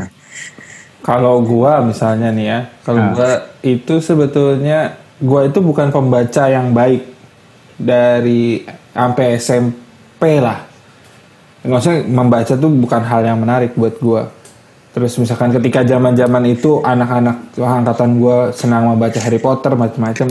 Kalau 1.04 1.42
gua 1.44 1.84
misalnya 1.84 2.32
nih 2.32 2.46
ya, 2.48 2.60
kalau 2.86 3.02
Ah. 3.02 3.12
gua 3.12 3.32
itu 3.60 4.00
sebetulnya 4.00 4.94
gua 5.20 5.50
itu 5.50 5.60
bukan 5.60 5.92
pembaca 5.92 6.48
yang 6.48 6.72
baik 6.72 7.04
dari 7.76 8.64
sampai 8.96 9.36
SMP 9.36 9.89
lah. 10.20 10.68
Maksudnya 11.64 12.08
membaca 12.08 12.54
tuh 12.56 12.72
bukan 12.72 13.02
hal 13.04 13.22
yang 13.24 13.40
menarik 13.40 13.76
buat 13.76 13.96
gua. 14.00 14.32
Terus 14.92 15.16
misalkan 15.20 15.52
ketika 15.56 15.84
zaman-zaman 15.84 16.44
itu 16.50 16.84
anak-anak 16.84 17.56
angkatan 17.56 18.20
gua 18.20 18.52
senang 18.52 18.92
membaca 18.92 19.20
Harry 19.20 19.40
Potter 19.40 19.76
macam-macam, 19.76 20.28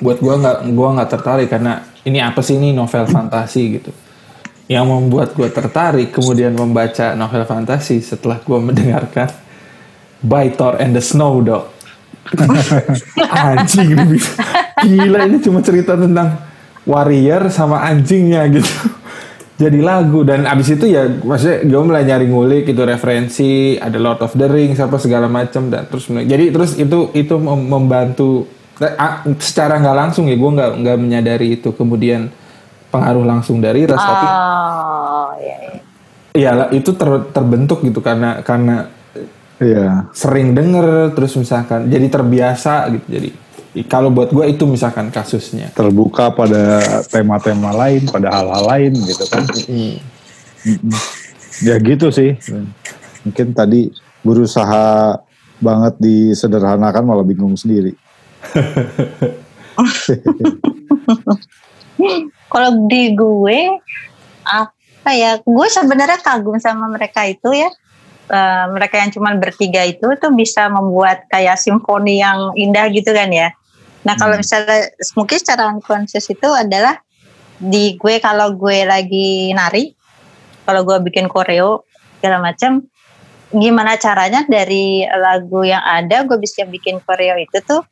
buat 0.00 0.18
gua 0.20 0.34
nggak 0.40 0.56
gua 0.72 0.88
nggak 1.00 1.10
tertarik 1.12 1.48
karena 1.48 1.84
ini 2.04 2.20
apa 2.20 2.40
sih 2.40 2.56
ini 2.56 2.72
novel 2.72 3.04
fantasi 3.08 3.62
gitu. 3.80 3.90
Yang 4.66 4.84
membuat 4.88 5.28
gua 5.36 5.48
tertarik 5.52 6.12
kemudian 6.12 6.56
membaca 6.56 7.12
novel 7.16 7.44
fantasi 7.44 8.00
setelah 8.00 8.40
gua 8.44 8.60
mendengarkan 8.60 9.28
By 10.24 10.56
Thor 10.56 10.80
and 10.80 10.96
the 10.96 11.04
Snow 11.04 11.44
Dog. 11.44 11.68
Anjing. 13.46 14.18
Gila 14.82 15.18
ini 15.28 15.38
cuma 15.38 15.62
cerita 15.62 15.94
tentang 15.94 16.42
warrior 16.86 17.50
sama 17.52 17.82
anjingnya 17.84 18.46
gitu. 18.50 18.95
Jadi 19.56 19.80
lagu 19.80 20.20
dan 20.20 20.44
abis 20.44 20.76
itu 20.76 20.84
ya 20.84 21.08
maksudnya 21.08 21.64
gue 21.64 21.80
mulai 21.80 22.04
nyari 22.04 22.28
ngulik 22.28 22.68
itu 22.68 22.82
referensi 22.84 23.50
ada 23.80 23.96
Lord 23.96 24.20
of 24.20 24.36
the 24.36 24.44
Rings 24.44 24.76
apa 24.76 25.00
segala 25.00 25.32
macam 25.32 25.72
dan 25.72 25.88
terus 25.88 26.12
jadi 26.12 26.52
terus 26.52 26.76
itu 26.76 27.08
itu 27.16 27.34
mem- 27.40 27.64
membantu 27.64 28.44
ah, 28.76 29.24
secara 29.40 29.80
nggak 29.80 29.96
langsung 29.96 30.28
ya 30.28 30.36
gue 30.36 30.50
nggak 30.52 30.70
nggak 30.76 30.96
menyadari 31.00 31.56
itu 31.56 31.72
kemudian 31.72 32.28
pengaruh 32.92 33.24
langsung 33.24 33.56
dari 33.56 33.88
ras 33.88 33.96
tapi 33.96 34.26
Oh, 34.28 35.28
iya, 35.40 35.56
iya. 35.56 35.80
ya 36.36 36.50
lah, 36.52 36.68
itu 36.68 36.92
ter- 36.92 37.28
terbentuk 37.32 37.80
gitu 37.80 38.04
karena 38.04 38.44
karena 38.44 38.92
Iya. 39.56 40.12
sering 40.12 40.52
denger 40.52 41.16
terus 41.16 41.32
misalkan 41.32 41.88
jadi 41.88 42.12
terbiasa 42.12 42.92
gitu 42.92 43.06
jadi 43.08 43.28
kalau 43.84 44.08
buat 44.08 44.32
gue 44.32 44.46
itu 44.48 44.64
misalkan 44.64 45.12
kasusnya 45.12 45.68
Terbuka 45.76 46.32
pada 46.32 46.80
tema-tema 47.12 47.76
lain, 47.76 48.08
pada 48.08 48.32
hal-hal 48.32 48.64
lain 48.64 48.96
gitu 49.04 49.28
kan. 49.28 49.44
Ya 51.60 51.76
gitu 51.76 52.08
sih. 52.08 52.40
Mungkin 53.28 53.52
tadi 53.52 53.92
berusaha 54.24 55.20
banget 55.60 55.94
disederhanakan 56.00 57.04
malah 57.04 57.26
bingung 57.26 57.56
sendiri. 57.56 57.92
Kalau 62.52 62.70
di 62.88 63.12
gue 63.12 63.60
apa 64.46 65.10
ya? 65.12 65.40
Gue 65.44 65.68
sebenarnya 65.68 66.20
kagum 66.20 66.56
sama 66.60 66.88
mereka 66.88 67.28
itu 67.28 67.52
ya. 67.52 67.68
Eh, 68.26 68.64
mereka 68.74 68.98
yang 68.98 69.14
cuma 69.14 69.30
bertiga 69.38 69.86
itu 69.86 70.02
tuh 70.18 70.34
bisa 70.34 70.66
membuat 70.66 71.30
kayak 71.30 71.62
simfoni 71.62 72.18
yang 72.18 72.50
indah 72.58 72.90
gitu 72.90 73.14
kan 73.14 73.30
ya. 73.30 73.54
Nah 74.06 74.14
kalau 74.14 74.38
misalnya 74.38 74.94
mungkin 75.18 75.36
secara 75.42 75.66
unconscious 75.66 76.30
itu 76.30 76.46
adalah 76.46 76.94
di 77.58 77.98
gue 77.98 78.22
kalau 78.22 78.54
gue 78.54 78.86
lagi 78.86 79.50
nari, 79.50 79.90
kalau 80.62 80.86
gue 80.86 81.02
bikin 81.10 81.26
koreo 81.26 81.82
segala 82.16 82.38
macam, 82.38 82.86
gimana 83.50 83.98
caranya 83.98 84.46
dari 84.46 85.02
lagu 85.02 85.66
yang 85.66 85.82
ada 85.82 86.22
gue 86.22 86.38
bisa 86.38 86.62
bikin 86.62 87.02
koreo 87.02 87.34
itu 87.34 87.58
tuh 87.66 87.82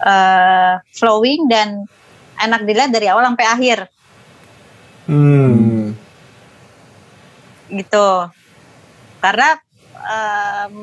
eh, 0.00 0.80
flowing 0.96 1.52
dan 1.52 1.84
enak 2.40 2.64
dilihat 2.64 2.88
dari 2.88 3.12
awal 3.12 3.28
sampai 3.28 3.46
akhir. 3.46 3.78
Hmm. 5.02 5.92
gitu. 7.72 8.08
Karena 9.18 9.56
em, 9.96 10.76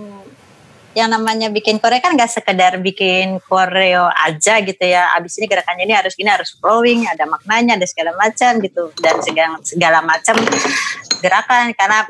yang 1.00 1.16
namanya 1.16 1.48
bikin 1.48 1.80
koreo 1.80 2.04
kan 2.04 2.20
gak 2.20 2.28
sekedar 2.28 2.76
bikin 2.84 3.40
koreo 3.48 4.12
aja 4.12 4.60
gitu 4.60 4.84
ya. 4.84 5.16
Abis 5.16 5.40
ini 5.40 5.48
gerakannya 5.48 5.88
ini 5.88 5.96
harus 5.96 6.14
gini 6.20 6.28
harus 6.28 6.52
flowing 6.60 7.08
ada 7.08 7.24
maknanya 7.24 7.80
ada 7.80 7.88
segala 7.88 8.12
macam 8.20 8.60
gitu. 8.60 8.92
Dan 9.00 9.16
segala, 9.24 9.56
segala 9.64 10.00
macam 10.04 10.36
gerakan. 11.24 11.72
Karena 11.72 12.04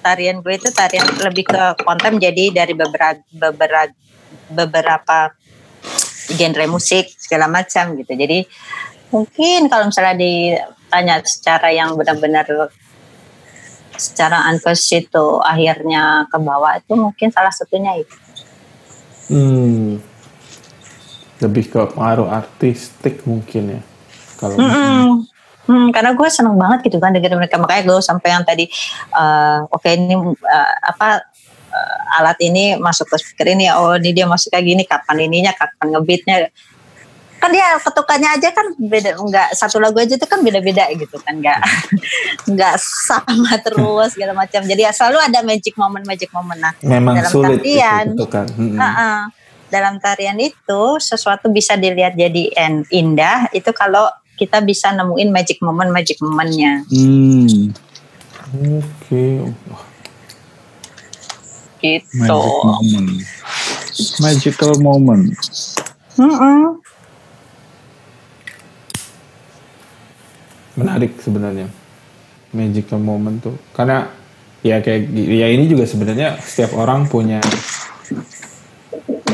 tarian 0.00 0.40
gue 0.40 0.54
itu 0.56 0.72
tarian 0.72 1.04
lebih 1.20 1.44
ke 1.44 1.62
kontem 1.84 2.16
jadi 2.16 2.64
dari 2.64 2.72
beberapa 2.72 3.20
beberapa 3.28 3.92
beberapa 4.48 5.18
genre 6.32 6.66
musik 6.72 7.12
segala 7.20 7.46
macam 7.52 7.92
gitu. 8.00 8.12
Jadi 8.16 8.48
mungkin 9.12 9.68
kalau 9.68 9.92
misalnya 9.92 10.16
ditanya 10.16 11.20
secara 11.20 11.68
yang 11.68 11.92
benar-benar 12.00 12.72
secara 13.96 14.48
unconscious 14.50 15.04
itu 15.04 15.26
akhirnya 15.44 16.26
ke 16.26 16.38
bawah 16.40 16.74
itu 16.80 16.92
mungkin 16.96 17.28
salah 17.30 17.52
satunya 17.52 18.00
itu. 18.00 18.16
Hmm. 19.32 19.96
lebih 21.42 21.72
ke 21.72 21.80
pengaruh 21.96 22.30
artistik 22.30 23.24
mungkin 23.26 23.80
ya 23.80 23.82
kalau 24.38 24.58
Mm-mm. 24.58 25.26
Hmm, 25.62 25.94
karena 25.94 26.10
gue 26.18 26.26
seneng 26.26 26.58
banget 26.58 26.90
gitu 26.90 26.98
kan 26.98 27.14
dengerin 27.14 27.38
mereka. 27.38 27.54
Makanya 27.54 27.82
gue 27.86 27.98
sampai 28.02 28.28
yang 28.34 28.42
tadi 28.42 28.66
eh, 29.14 29.58
oke 29.70 29.86
ini 29.86 30.14
eh, 30.34 30.74
apa 30.82 31.22
eh, 31.70 32.18
alat 32.18 32.38
ini 32.42 32.74
masuk 32.82 33.06
ke 33.06 33.16
speaker 33.22 33.54
ini. 33.54 33.70
Oh 33.70 33.94
ini 33.94 34.10
dia 34.10 34.26
masuk 34.26 34.50
kayak 34.50 34.66
gini. 34.66 34.82
Kapan 34.82 35.30
ininya 35.30 35.54
kapan 35.54 35.94
ngebeatnya 35.94 36.50
kan 37.42 37.50
dia 37.50 37.74
ketukannya 37.76 38.30
aja 38.32 38.54
kan 38.54 38.66
beda 38.72 39.18
nggak 39.18 39.48
satu 39.52 39.82
lagu 39.82 39.98
aja 39.98 40.14
itu 40.14 40.22
kan 40.22 40.38
beda-beda 40.38 40.86
gitu 40.94 41.18
kan 41.18 41.34
nggak 41.34 41.58
nggak 42.52 42.74
sama 42.78 43.58
terus 43.66 44.14
segala 44.14 44.30
macam 44.32 44.62
jadi 44.62 44.86
ya 44.86 44.92
selalu 44.94 45.18
ada 45.20 45.42
magic 45.42 45.74
moment 45.74 46.06
magic 46.06 46.30
moment 46.30 46.54
nah 46.56 46.70
memang 46.80 47.18
dalam 47.18 47.26
sulit 47.28 47.58
tarian. 47.58 48.06
itu 48.08 48.26
kan 48.26 48.46
Hmm. 48.52 48.78
Ha-ha. 48.78 49.10
Dalam 49.66 49.96
tarian 49.98 50.36
itu 50.36 50.82
sesuatu 51.00 51.48
bisa 51.48 51.74
dilihat 51.74 52.12
jadi 52.12 52.52
en- 52.54 52.84
indah 52.86 53.48
itu 53.50 53.72
kalau 53.72 54.04
kita 54.34 54.60
bisa 54.60 54.92
nemuin 54.92 55.32
magic 55.32 55.58
moment 55.58 55.88
magic 55.88 56.20
momentnya 56.20 56.84
Hmm, 56.86 57.72
Oke. 58.52 59.48
Wah, 59.66 59.82
gitu. 61.80 62.20
magic 62.20 62.54
moment. 62.62 63.08
Magical 64.20 64.72
moment. 64.78 65.24
Mm-mm. 66.14 66.81
Menarik 70.74 71.16
sebenarnya 71.20 71.68
magical 72.52 73.00
moment 73.00 73.40
tuh 73.40 73.56
karena 73.72 74.08
ya 74.62 74.78
kayak 74.78 75.08
ya 75.12 75.48
ini 75.50 75.66
juga 75.66 75.84
sebenarnya 75.84 76.38
setiap 76.38 76.76
orang 76.76 77.08
punya 77.08 77.40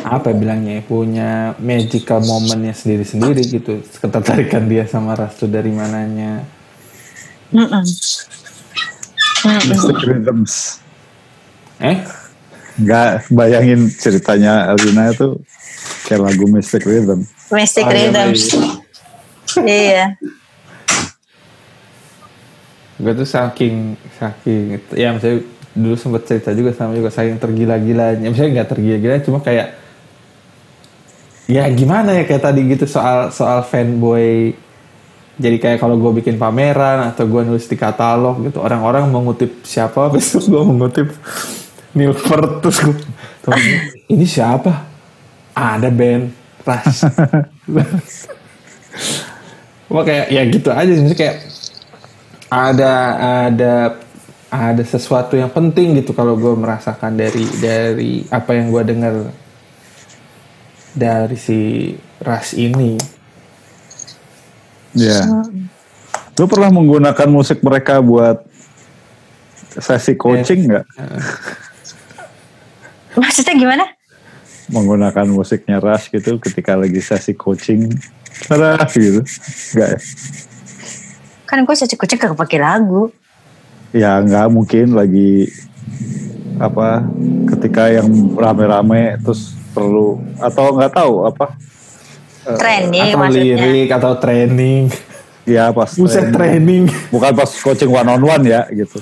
apa 0.08 0.32
ya 0.32 0.36
bilangnya 0.40 0.72
ya, 0.80 0.82
punya 0.82 1.30
magical 1.60 2.24
momentnya 2.24 2.72
sendiri-sendiri 2.72 3.42
gitu 3.44 3.84
ketertarikan 4.00 4.64
dia 4.64 4.88
sama 4.88 5.12
ras 5.12 5.36
tuh 5.36 5.50
dari 5.50 5.68
mananya 5.68 6.46
Mm-mm. 7.52 7.84
Mm-mm. 9.44 9.68
Mystic 9.68 9.98
Rhythms. 10.04 10.54
eh 11.78 11.98
Nggak 12.78 13.26
bayangin 13.28 13.90
ceritanya 13.90 14.70
Alina 14.70 15.10
itu 15.10 15.42
kayak 16.06 16.22
lagu 16.24 16.44
Mystic 16.46 16.86
Rhythm. 16.86 17.26
Mystic 17.50 17.84
Ah, 17.84 17.90
iya, 17.90 18.06
Rhythms. 18.08 18.42
iya. 19.58 20.04
Gue 22.98 23.12
tuh 23.14 23.28
saking 23.28 23.94
saking 24.18 24.82
ya 24.98 25.14
misalnya 25.14 25.46
dulu 25.78 25.94
sempet 25.94 26.26
cerita 26.26 26.50
juga 26.50 26.74
sama 26.74 26.98
juga 26.98 27.14
saking 27.14 27.38
tergila-gilanya. 27.38 28.26
Misalnya 28.26 28.62
nggak 28.62 28.70
tergila-gila 28.74 29.16
cuma 29.22 29.38
kayak 29.38 29.78
ya 31.48 31.64
gimana 31.72 32.12
ya 32.12 32.26
kayak 32.26 32.42
tadi 32.42 32.60
gitu 32.66 32.84
soal 32.90 33.30
soal 33.30 33.62
fanboy. 33.62 34.52
Jadi 35.38 35.56
kayak 35.62 35.78
kalau 35.78 35.94
gue 35.94 36.18
bikin 36.18 36.34
pameran 36.34 37.14
atau 37.14 37.22
gue 37.30 37.46
nulis 37.46 37.70
di 37.70 37.78
katalog 37.78 38.42
gitu 38.42 38.58
orang-orang 38.58 39.06
mengutip 39.06 39.62
siapa 39.62 40.08
besok 40.14 40.50
gue 40.50 40.62
mengutip 40.66 41.08
Nilfert 41.94 42.58
terus 42.58 42.82
gue 42.82 42.98
ini 44.10 44.26
siapa? 44.26 44.84
Ada 45.54 45.88
band 45.94 46.34
ras. 46.66 47.06
Wah 49.88 50.04
kayak 50.04 50.26
ya 50.28 50.42
gitu 50.44 50.68
aja 50.68 50.92
sih 50.92 51.16
kayak 51.16 51.47
ada 52.48 52.92
ada 53.48 53.74
ada 54.48 54.82
sesuatu 54.84 55.36
yang 55.36 55.52
penting 55.52 56.00
gitu 56.00 56.16
kalau 56.16 56.34
gue 56.34 56.56
merasakan 56.56 57.16
dari 57.16 57.44
dari 57.60 58.24
apa 58.32 58.56
yang 58.56 58.72
gue 58.72 58.82
dengar 58.88 59.14
dari 60.96 61.36
si 61.36 61.92
ras 62.24 62.56
ini 62.56 62.96
Ya. 64.96 65.20
Lu 66.38 66.46
pernah 66.46 66.70
menggunakan 66.74 67.28
musik 67.28 67.60
mereka 67.60 68.00
buat 68.00 68.46
sesi 69.78 70.14
coaching 70.16 70.70
nggak? 70.70 70.84
Maksudnya 73.22 73.54
gimana? 73.58 73.84
Menggunakan 74.68 75.26
musiknya 75.28 75.80
Rush 75.80 76.12
gitu 76.12 76.38
ketika 76.38 76.78
lagi 76.78 77.00
sesi 77.02 77.34
coaching. 77.34 77.90
Tada 78.46 78.78
gitu. 78.94 79.24
Enggak 79.74 79.88
ya? 79.98 80.00
Kan 81.48 81.64
gue 81.64 81.74
kucing 81.74 82.20
gak 82.20 82.36
pakai 82.36 82.60
lagu. 82.60 83.08
Ya 83.88 84.20
nggak 84.20 84.52
mungkin 84.52 84.92
lagi 84.92 85.48
apa 86.60 87.06
ketika 87.48 87.88
yang 87.88 88.04
rame-rame 88.34 89.16
terus 89.18 89.56
perlu 89.72 90.20
atau 90.36 90.76
nggak 90.76 90.92
tahu 90.92 91.14
apa 91.24 91.56
Training 92.48 93.12
atau 93.12 93.18
maksudnya. 93.22 93.56
lirik 93.56 93.88
atau 93.88 94.12
training 94.14 94.82
ya 95.44 95.68
pas 95.70 95.88
buset 95.90 96.28
training. 96.28 96.34
training 96.34 96.82
bukan 97.08 97.32
pas 97.32 97.48
coaching 97.54 97.88
one 97.88 98.08
on 98.08 98.20
one 98.20 98.44
ya 98.44 98.68
gitu 98.68 99.00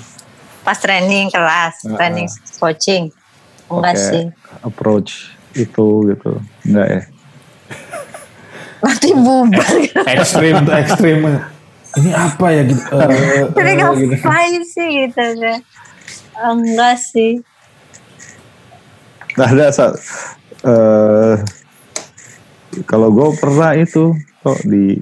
Pas 0.60 0.74
training 0.76 1.30
kelas, 1.30 1.78
Heeh. 1.80 1.94
training 1.94 2.26
coaching. 2.58 3.02
Enggak 3.66 3.94
Pakai 3.94 4.02
sih. 4.04 4.24
approach 4.60 5.10
itu 5.52 5.86
gitu 6.06 6.38
enggak 6.62 6.86
ya 6.86 7.02
Nanti 8.78 9.08
bubar. 9.12 9.70
ekstrim 10.06 10.54
tuh 10.62 10.74
ekstrim 10.76 11.18
ini 11.96 12.10
apa 12.12 12.46
ya 12.52 12.62
gitu 12.64 12.82
Eh, 12.92 13.48
Tapi 13.52 13.70
eh, 13.72 13.74
gitu. 13.76 14.14
ngapain 14.20 14.62
sih 14.64 14.88
gitu 15.04 15.24
kan. 15.40 15.60
Enggak 16.36 16.96
sih. 17.00 17.40
Nah, 19.36 19.48
ada 19.52 19.68
saat 19.68 19.96
eh 20.64 21.34
kalau 22.84 23.08
gue 23.08 23.28
pernah 23.36 23.72
itu 23.72 24.12
kok 24.40 24.60
di 24.64 25.00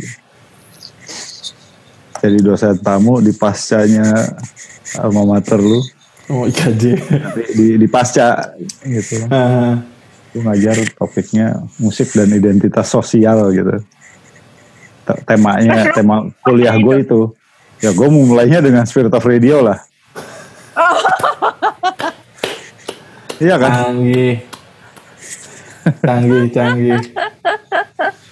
jadi 2.18 2.38
dosen 2.40 2.78
tamu 2.80 3.18
di 3.18 3.34
pascanya 3.34 4.06
alma 4.96 5.26
mater 5.26 5.58
lu 5.58 5.82
oh 6.30 6.46
IKJ 6.48 6.82
di, 6.82 6.92
di, 7.52 7.66
di 7.82 7.86
pasca 7.90 8.54
gitu 8.86 9.26
Ah, 9.28 9.82
gue 10.30 10.40
ngajar 10.40 10.78
topiknya 10.94 11.62
musik 11.78 12.14
dan 12.14 12.30
identitas 12.32 12.88
sosial 12.88 13.50
gitu 13.52 13.82
temanya 15.24 15.92
tema 15.92 16.28
kuliah 16.42 16.74
gue 16.76 17.04
itu. 17.04 17.20
Ya 17.82 17.92
gue 17.92 18.08
mulainya 18.08 18.64
dengan 18.64 18.88
Spirit 18.88 19.12
of 19.12 19.24
Radio 19.24 19.60
lah. 19.60 19.78
Iya 23.42 23.58
kan? 23.58 23.70
Canggih. 23.74 24.34
Canggih 26.00 26.44
canggih. 26.54 27.00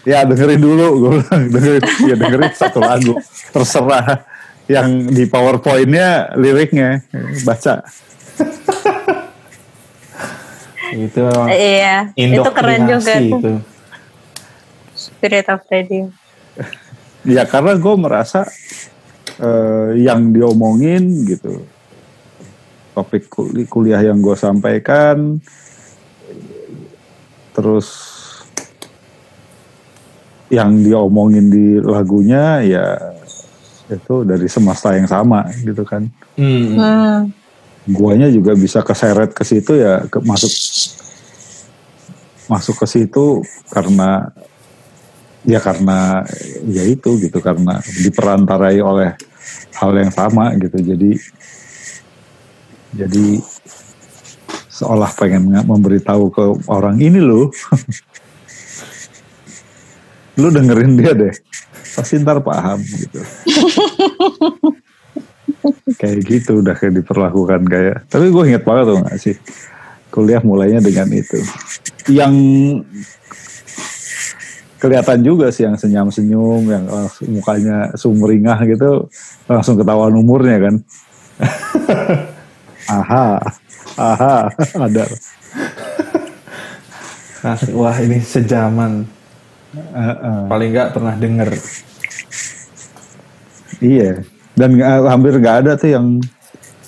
Ya 0.02 0.26
dengerin 0.26 0.62
dulu, 0.62 0.86
gue 0.98 1.12
dengerin, 1.50 1.82
ya 2.06 2.14
dengerin 2.18 2.52
satu 2.54 2.82
lagu, 2.82 3.18
terserah 3.54 4.26
yang 4.66 5.10
di 5.10 5.26
powerpointnya 5.26 6.38
liriknya 6.38 7.02
baca. 7.46 7.82
itu 10.92 11.24
Iya, 11.50 12.12
itu 12.18 12.50
keren 12.54 12.82
juga 12.86 13.12
itu. 13.18 13.52
Spirit 14.94 15.46
of 15.50 15.62
Radio. 15.70 16.21
Ya 17.22 17.46
karena 17.46 17.78
gue 17.78 17.94
merasa 17.94 18.46
eh, 19.38 19.90
yang 20.02 20.34
diomongin 20.34 21.22
gitu, 21.24 21.62
topik 22.98 23.30
kul- 23.30 23.66
kuliah 23.70 24.02
yang 24.02 24.18
gue 24.18 24.34
sampaikan, 24.34 25.38
terus 27.54 27.88
yang 30.52 30.84
diomongin 30.84 31.48
di 31.48 31.80
lagunya 31.80 32.60
ya 32.60 32.86
itu 33.88 34.24
dari 34.24 34.44
semesta 34.48 34.92
yang 34.92 35.08
sama 35.08 35.48
gitu 35.64 35.84
kan. 35.84 36.08
Hmm. 36.36 36.76
Hmm. 36.76 37.18
guanya 37.82 38.30
juga 38.30 38.54
bisa 38.54 38.78
keseret 38.78 39.34
ke 39.34 39.42
situ 39.42 39.74
ya 39.74 40.06
ke, 40.06 40.22
masuk 40.22 40.52
masuk 42.46 42.78
ke 42.78 42.86
situ 42.86 43.42
karena 43.74 44.30
ya 45.42 45.58
karena 45.58 46.22
ya 46.70 46.86
itu 46.86 47.18
gitu 47.18 47.42
karena 47.42 47.82
diperantarai 47.82 48.78
oleh 48.78 49.18
hal 49.78 49.90
yang 49.98 50.12
sama 50.14 50.54
gitu. 50.58 50.78
Jadi 50.78 51.18
jadi 52.92 53.40
seolah 54.72 55.12
pengen 55.16 55.52
nge- 55.52 55.68
memberitahu 55.68 56.32
ke 56.32 56.44
orang 56.68 57.00
ini 57.00 57.20
loh 57.20 57.50
lu 60.40 60.48
dengerin 60.48 60.96
dia 60.96 61.12
deh. 61.12 61.34
Pasti 61.92 62.16
ntar 62.20 62.40
paham 62.40 62.80
gitu. 62.80 63.20
Kayak 66.00 66.20
gitu 66.26 66.58
udah 66.58 66.74
kayak 66.74 67.04
diperlakukan 67.04 67.62
kayak 67.70 68.02
tapi 68.10 68.34
gue 68.34 68.42
inget 68.50 68.66
banget 68.66 68.84
tuh 68.90 68.98
gak 68.98 69.18
sih 69.20 69.36
kuliah 70.10 70.42
mulainya 70.42 70.82
dengan 70.82 71.06
itu. 71.14 71.38
Yang 72.10 72.34
kelihatan 74.82 75.22
juga 75.22 75.54
sih 75.54 75.62
yang 75.62 75.78
senyum-senyum 75.78 76.62
yang 76.66 76.84
langsung 76.90 77.30
mukanya 77.30 77.94
sumringah 77.94 78.58
gitu 78.66 79.06
langsung 79.46 79.78
ketahuan 79.78 80.10
umurnya 80.18 80.58
kan. 80.58 80.74
Aha 82.98 83.38
aha 83.94 84.50
ada. 84.74 85.04
Nah, 87.42 87.56
wah 87.78 87.96
ini 88.02 88.18
sejaman. 88.18 89.06
Heeh. 89.72 90.40
paling 90.52 90.68
nggak 90.74 90.90
pernah 90.92 91.14
denger. 91.16 91.50
Iya 93.80 94.20
dan 94.52 94.76
nggak- 94.76 95.08
hampir 95.08 95.34
nggak 95.40 95.56
ada 95.64 95.72
tuh 95.80 95.90
yang 95.96 96.06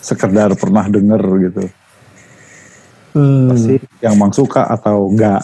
sekedar 0.04 0.52
pernah 0.52 0.84
denger 0.84 1.22
gitu 1.48 1.64
hmm. 3.14 3.48
pasti 3.50 3.74
yang 4.02 4.14
mang 4.18 4.34
suka 4.34 4.66
atau 4.68 5.08
enggak 5.08 5.42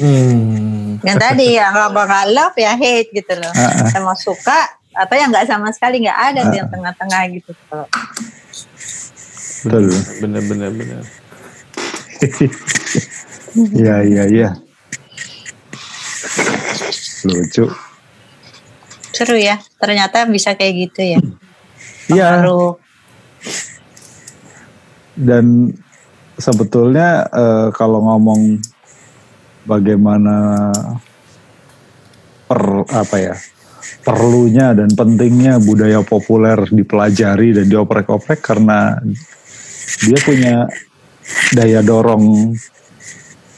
Hmm. 0.00 0.96
Yang 1.04 1.18
tadi 1.20 1.46
ya 1.60 1.72
nggak 1.72 1.92
bakal 1.92 2.26
love 2.32 2.56
ya 2.56 2.72
hate 2.76 3.12
gitu 3.12 3.32
loh. 3.36 3.52
Ah, 3.52 3.84
ah. 3.84 3.88
Sama 3.92 4.12
suka 4.16 4.80
atau 4.96 5.14
yang 5.16 5.28
nggak 5.28 5.46
sama 5.48 5.68
sekali 5.72 6.02
nggak 6.04 6.18
ada 6.32 6.40
tuh 6.48 6.56
yang 6.56 6.70
tengah-tengah 6.72 7.22
gitu. 7.36 7.52
Kalau 7.68 7.86
betul 9.60 9.92
bener 10.24 10.42
bener 10.48 10.70
bener 10.72 11.02
Iya 13.76 13.96
iya 14.12 14.24
iya. 14.28 14.48
Lucu. 17.28 17.68
seru 19.12 19.36
ya. 19.36 19.60
Ternyata 19.76 20.24
bisa 20.24 20.56
kayak 20.56 20.74
gitu 20.88 21.00
ya. 21.04 21.20
Iya. 22.08 22.28
Dan 25.20 25.76
sebetulnya 26.40 27.28
eh, 27.28 27.68
kalau 27.76 28.00
ngomong 28.02 28.58
bagaimana 29.68 30.68
per 32.48 32.62
apa 32.90 33.16
ya 33.20 33.34
perlunya 34.02 34.72
dan 34.72 34.90
pentingnya 34.90 35.60
budaya 35.60 36.00
populer 36.00 36.56
dipelajari 36.72 37.52
dan 37.54 37.66
dioprek-oprek 37.68 38.40
karena 38.40 38.96
dia 40.02 40.18
punya 40.24 40.66
daya 41.52 41.84
dorong 41.84 42.56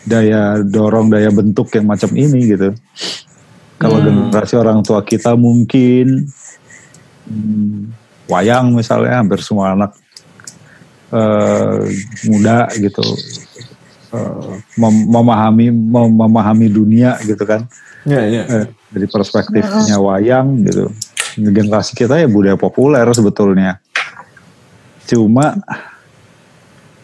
daya 0.03 0.59
dorong 0.61 1.15
daya 1.15 1.31
bentuk 1.31 1.71
yang 1.73 1.87
macam 1.87 2.11
ini 2.19 2.41
gitu. 2.51 2.75
Kalau 3.79 3.99
Hmm. 4.03 4.31
generasi 4.31 4.55
orang 4.59 4.83
tua 4.83 5.03
kita 5.03 5.39
mungkin 5.39 6.27
hmm, 7.31 7.79
wayang 8.27 8.75
misalnya 8.75 9.23
hampir 9.23 9.43
semua 9.43 9.75
anak 9.75 10.02
eh, 11.13 11.79
muda 12.27 12.73
gitu 12.77 13.05
eh, 14.17 14.53
mem- 14.81 15.09
memahami 15.09 15.69
mem- 15.69 16.17
memahami 16.17 16.67
dunia 16.73 17.21
gitu 17.23 17.45
kan. 17.45 17.69
Ya, 18.09 18.25
ya. 18.27 18.43
Eh, 18.49 18.67
dari 18.91 19.07
perspektifnya 19.07 19.97
wayang 20.01 20.67
gitu. 20.67 20.91
Generasi 21.39 21.97
kita 21.97 22.21
ya 22.21 22.29
budaya 22.29 22.59
populer 22.59 23.07
sebetulnya. 23.13 23.79
Cuma 25.09 25.57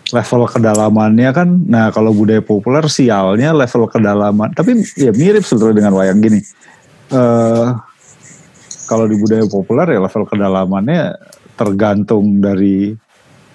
level 0.09 0.49
kedalamannya 0.49 1.31
kan 1.37 1.49
nah 1.69 1.93
kalau 1.93 2.17
budaya 2.17 2.41
populer 2.41 2.81
sialnya 2.89 3.53
level 3.53 3.85
kedalaman 3.93 4.49
tapi 4.57 4.81
ya 4.97 5.13
mirip 5.13 5.45
sebetulnya 5.45 5.85
dengan 5.85 5.95
wayang 6.01 6.21
gini. 6.21 6.41
Eh 7.13 7.67
kalau 8.89 9.05
di 9.05 9.21
budaya 9.21 9.45
populer 9.45 9.97
ya 9.97 10.01
level 10.01 10.25
kedalamannya 10.25 11.13
tergantung 11.61 12.41
dari 12.41 12.97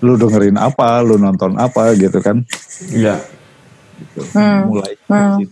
lu 0.03 0.19
dengerin 0.19 0.59
apa 0.59 0.99
lu 1.01 1.15
nonton 1.15 1.55
apa 1.55 1.95
gitu 1.95 2.19
kan 2.19 2.43
Ya. 2.91 3.17
Gitu. 3.97 4.21
Hmm. 4.35 4.67
mulai 4.67 4.93
Hmm. 5.07 5.47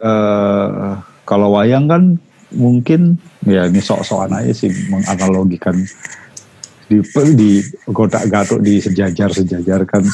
eh 0.00 0.94
kalau 1.28 1.52
wayang 1.58 1.90
kan 1.90 2.16
mungkin 2.54 3.20
ya 3.44 3.68
ini 3.68 3.82
sok-sokan 3.82 4.32
aja 4.32 4.54
sih 4.54 4.72
menganalogikan 4.88 5.76
di 6.86 7.02
di 7.34 7.60
godak 7.90 8.30
gatuk 8.30 8.62
di 8.62 8.78
sejajar 8.78 9.34
sejajarkan 9.34 10.06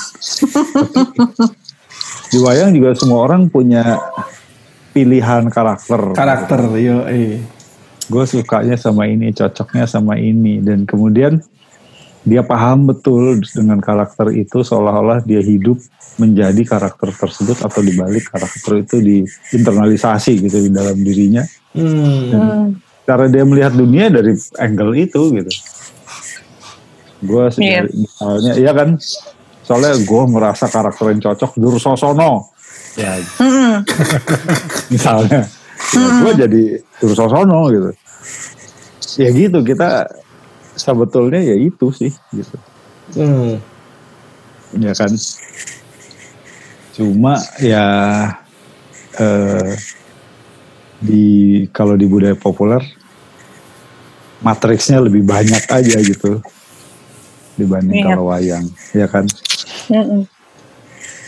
di 2.32 2.38
wayang 2.40 2.72
juga 2.72 2.96
semua 2.96 3.28
orang 3.28 3.46
punya 3.52 4.00
pilihan 4.92 5.48
karakter 5.52 6.16
Karakter, 6.16 6.60
yo, 6.80 7.04
eh. 7.08 7.40
gue 8.08 8.24
sukanya 8.28 8.76
sama 8.76 9.08
ini 9.08 9.32
cocoknya 9.32 9.84
sama 9.88 10.16
ini 10.20 10.60
dan 10.60 10.84
kemudian 10.84 11.40
dia 12.22 12.42
paham 12.42 12.86
betul 12.86 13.42
dengan 13.42 13.82
karakter 13.82 14.30
itu 14.30 14.62
seolah-olah 14.62 15.26
dia 15.26 15.42
hidup 15.42 15.78
menjadi 16.16 16.62
karakter 16.62 17.10
tersebut 17.10 17.58
atau 17.58 17.80
dibalik 17.82 18.30
karakter 18.30 18.78
itu 18.78 18.96
diinternalisasi 19.02 20.32
gitu 20.46 20.58
di 20.62 20.70
dalam 20.70 20.98
dirinya 20.98 21.42
Hmm. 21.72 22.28
Hmm. 22.28 22.64
cara 23.02 23.32
dia 23.32 23.48
melihat 23.48 23.72
dunia 23.72 24.12
dari 24.12 24.36
angle 24.60 24.92
itu 24.92 25.32
gitu 25.32 25.52
gue 27.22 27.44
Iya. 27.56 27.88
misalnya 27.88 28.52
iya 28.60 28.72
kan 28.76 28.88
soalnya 29.62 29.96
gue 29.96 30.22
merasa 30.28 30.68
karakter 30.68 31.16
yang 31.16 31.24
cocok 31.24 31.56
Dursosono 31.56 32.52
ya 32.92 33.16
Mm-mm. 33.40 33.88
misalnya 34.92 35.48
ya, 35.96 36.06
gue 36.20 36.32
jadi 36.44 36.62
Dursosono 37.00 37.72
gitu 37.72 37.90
ya 39.16 39.28
gitu 39.32 39.58
kita 39.64 40.12
sebetulnya 40.74 41.40
ya 41.40 41.54
itu 41.54 41.88
sih 41.90 42.12
gitu 42.32 42.56
Hmm. 43.12 43.60
ya 44.72 44.96
kan 44.96 45.12
cuma 46.92 47.36
ya 47.60 47.84
eh, 49.14 49.72
di 50.96 51.24
kalau 51.68 51.92
di 51.92 52.08
budaya 52.08 52.32
populer 52.32 52.80
matriksnya 54.40 54.96
lebih 54.98 55.22
banyak 55.22 55.60
aja 55.66 55.98
gitu 56.00 56.40
dibanding 57.54 58.00
Iya. 58.00 58.06
kalau 58.08 58.32
wayang 58.32 58.64
ya 58.96 59.04
kan 59.06 59.28
Mm-mm. 59.92 60.24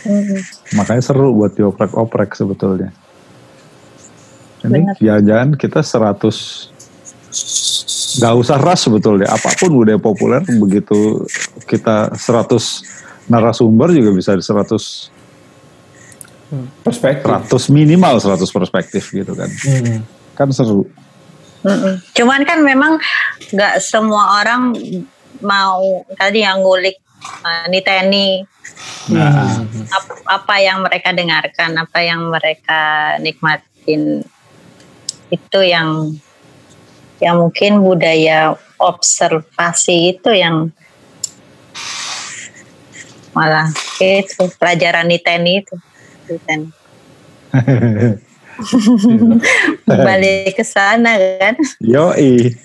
Mm-mm. 0.05 0.41
makanya 0.73 1.03
seru 1.05 1.37
buat 1.37 1.53
dioprek-oprek 1.53 2.33
sebetulnya 2.33 2.89
ini 4.65 4.89
Benar. 4.89 5.21
jangan 5.21 5.49
kita 5.53 5.85
100 5.85 6.73
nggak 8.15 8.33
usah 8.35 8.57
ras 8.57 8.85
sebetulnya 8.85 9.27
apa 9.27 9.51
pun 9.55 9.71
budaya 9.75 9.99
populer 9.99 10.41
begitu 10.57 11.25
kita 11.65 12.13
100 12.13 13.27
narasumber 13.27 13.89
juga 13.91 14.11
bisa 14.13 14.31
100 14.33 15.11
Perspektif. 16.85 17.25
100 17.25 17.73
minimal 17.73 18.21
100 18.21 18.37
perspektif 18.47 19.03
gitu 19.11 19.33
kan 19.33 19.49
Hmm. 19.49 20.05
kan 20.37 20.47
seru. 20.53 20.85
Cuman 22.13 22.45
kan 22.45 22.61
memang 22.61 23.01
nggak 23.49 23.81
semua 23.81 24.39
orang 24.39 24.77
mau 25.41 26.05
tadi 26.15 26.45
yang 26.45 26.61
ngulik 26.61 27.01
uh, 27.41 27.65
niteni 27.67 28.45
nah 29.09 29.61
ap- 29.89 30.25
apa 30.25 30.55
yang 30.61 30.85
mereka 30.85 31.09
dengarkan, 31.13 31.75
apa 31.75 31.99
yang 32.01 32.29
mereka 32.29 32.81
nikmatin 33.17 34.21
itu 35.27 35.59
yang 35.65 36.13
yang 37.23 37.39
mungkin 37.39 37.79
budaya 37.79 38.55
observasi 38.75 40.15
itu 40.15 40.29
yang 40.35 40.71
malah 43.35 43.67
itu 43.99 44.47
pelajaran 44.55 45.07
niteni 45.07 45.63
itu 45.63 45.75
niteni. 46.27 46.69
balik 49.87 50.55
ke 50.55 50.63
sana 50.63 51.19
kan 51.39 51.55
yoi 51.83 52.55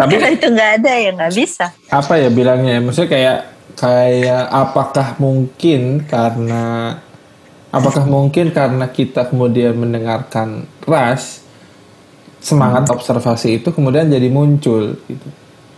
Tapi 0.00 0.14
Kalau 0.16 0.32
itu 0.32 0.46
nggak 0.48 0.70
ada 0.80 0.92
ya 0.96 1.10
nggak 1.12 1.34
bisa 1.36 1.66
apa 1.92 2.16
ya 2.16 2.32
bilangnya? 2.32 2.80
ya? 2.80 2.80
Maksudnya 2.80 3.10
kayak 3.12 3.38
kayak 3.76 4.44
apakah 4.48 5.08
mungkin 5.20 6.08
karena 6.08 6.96
apakah 7.68 8.04
mungkin 8.08 8.50
karena 8.50 8.88
kita 8.88 9.28
kemudian 9.28 9.76
mendengarkan 9.76 10.64
ras 10.84 11.39
semangat 12.40 12.88
observasi 12.88 13.60
itu 13.60 13.68
kemudian 13.70 14.08
jadi 14.08 14.28
muncul 14.32 14.96
gitu. 15.06 15.28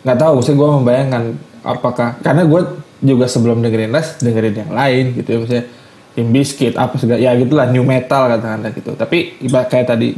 Nggak 0.03 0.19
tahu, 0.19 0.33
maksudnya 0.39 0.59
gue 0.59 0.69
membayangkan 0.83 1.23
apakah 1.63 2.09
karena 2.23 2.43
gue 2.47 2.61
juga 3.03 3.27
sebelum 3.27 3.63
dengerin 3.63 3.91
ras 3.91 4.19
dengerin 4.23 4.67
yang 4.67 4.73
lain 4.75 5.05
gitu 5.19 5.29
ya 5.35 5.39
maksudnya 5.43 5.67
Limp 6.13 6.31
Bizkit 6.31 6.75
apa 6.77 6.95
segala 7.01 7.19
ya 7.19 7.35
gitulah 7.35 7.67
new 7.71 7.83
metal 7.83 8.31
katakanlah 8.31 8.71
gitu. 8.75 8.95
Tapi 8.95 9.43
kayak 9.43 9.87
tadi 9.87 10.15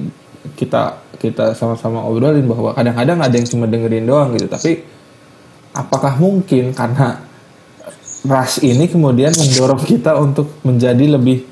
kita 0.52 1.04
kita 1.16 1.56
sama-sama 1.56 2.04
obrolin 2.04 2.44
bahwa 2.44 2.76
kadang-kadang 2.76 3.18
ada 3.24 3.32
yang 3.32 3.48
cuma 3.48 3.64
dengerin 3.64 4.04
doang 4.04 4.36
gitu 4.36 4.44
tapi 4.44 4.84
apakah 5.72 6.20
mungkin 6.20 6.76
karena 6.76 7.24
ras 8.28 8.60
ini 8.60 8.84
kemudian 8.88 9.32
mendorong 9.32 9.80
kita 9.80 10.16
untuk 10.20 10.60
menjadi 10.60 11.16
lebih 11.16 11.48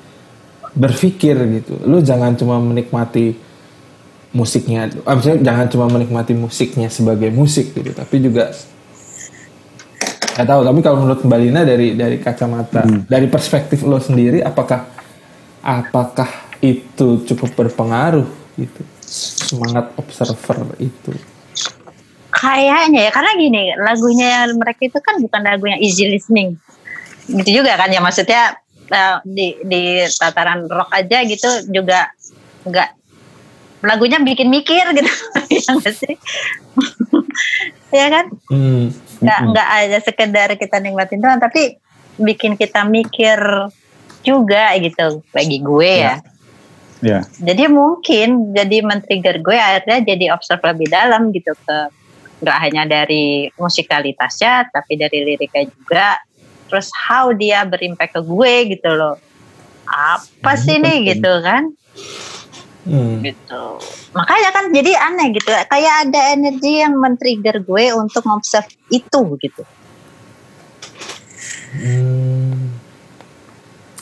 berpikir 0.77 1.37
gitu 1.61 1.81
lu 1.89 2.05
jangan 2.05 2.37
cuma 2.37 2.61
menikmati 2.61 3.37
musiknya 4.33 4.89
ah, 5.05 5.15
maksudnya 5.17 5.39
jangan 5.45 5.67
cuma 5.69 5.87
menikmati 5.93 6.33
musiknya 6.33 6.89
sebagai 6.89 7.29
musik 7.33 7.77
gitu 7.77 7.93
tapi 7.93 8.17
juga 8.21 8.53
nggak 10.33 10.49
tahu 10.49 10.61
tapi 10.65 10.81
kalau 10.81 10.99
menurut 11.05 11.21
Mbak 11.21 11.41
Lina 11.45 11.61
dari 11.69 11.93
dari 11.93 12.17
kacamata 12.17 12.89
dari 13.05 13.29
perspektif 13.29 13.85
lo 13.85 14.01
sendiri 14.01 14.41
apakah 14.41 14.89
apakah 15.61 16.29
itu 16.65 17.27
cukup 17.29 17.53
berpengaruh 17.59 18.27
gitu 18.57 18.83
semangat 19.13 19.93
observer 20.01 20.73
itu? 20.81 21.13
Kayaknya 22.33 23.07
ya 23.07 23.11
karena 23.13 23.33
gini 23.37 23.63
lagunya 23.77 24.27
yang 24.43 24.57
mereka 24.57 24.83
itu 24.89 24.99
kan 24.99 25.21
bukan 25.21 25.41
lagu 25.45 25.69
yang 25.69 25.81
easy 25.85 26.09
listening. 26.09 26.57
Gitu 27.29 27.63
juga 27.63 27.77
kan 27.77 27.93
ya 27.93 28.01
maksudnya 28.01 28.57
eh, 28.89 29.17
di 29.29 29.61
di 29.63 29.83
tataran 30.17 30.65
rock 30.65 30.91
aja 30.97 31.23
gitu 31.29 31.51
juga 31.69 32.09
nggak 32.65 32.89
lagunya 33.83 34.19
bikin 34.23 34.49
mikir 34.49 34.87
gitu. 34.95 35.11
Ya 35.53 35.93
sih? 35.93 36.17
Ya 37.93 38.09
kan? 38.09 38.33
Hmm. 38.49 38.89
nggak 39.21 39.41
nggak 39.53 39.69
aja 39.69 39.99
sekedar 40.03 40.49
kita 40.57 40.81
nikmatin 40.81 41.21
doang 41.21 41.39
tapi 41.39 41.77
bikin 42.17 42.57
kita 42.57 42.89
mikir 42.89 43.37
juga 44.25 44.73
gitu. 44.81 45.21
Bagi 45.31 45.61
gue 45.61 45.93
ya. 46.01 46.17
Ya 47.05 47.21
jadi 47.37 47.67
mungkin 47.69 48.55
jadi 48.57 48.81
men-trigger 48.81 49.43
gue 49.43 49.59
akhirnya 49.59 49.99
jadi 50.07 50.25
observe 50.33 50.63
lebih 50.63 50.89
dalam 50.89 51.35
gitu 51.35 51.53
ke 51.53 51.79
nggak 52.43 52.59
hanya 52.59 52.83
dari 52.89 53.53
musikalitasnya 53.61 54.73
tapi 54.73 54.97
dari 54.97 55.23
liriknya 55.23 55.69
juga. 55.69 56.17
Terus 56.73 56.89
how 56.97 57.29
dia 57.37 57.69
berimpact 57.69 58.17
ke 58.17 58.21
gue 58.25 58.55
gitu 58.73 58.89
loh. 58.89 59.21
Apa 59.85 60.57
sih 60.57 60.81
nih 60.81 61.13
gitu 61.13 61.33
kan 61.45 61.69
Hmm. 62.83 63.23
gitu 63.23 63.65
makanya 64.11 64.51
kan 64.51 64.65
jadi 64.69 64.91
aneh 65.01 65.31
gitu 65.33 65.51
kayak 65.65 65.95
ada 66.05 66.21
energi 66.31 66.83
yang 66.83 66.95
men-trigger 66.95 67.61
gue 67.61 67.85
untuk 67.93 68.23
ngobserv 68.23 68.65
itu 68.89 69.21
gitu 69.39 69.63
Hmm. 71.73 72.69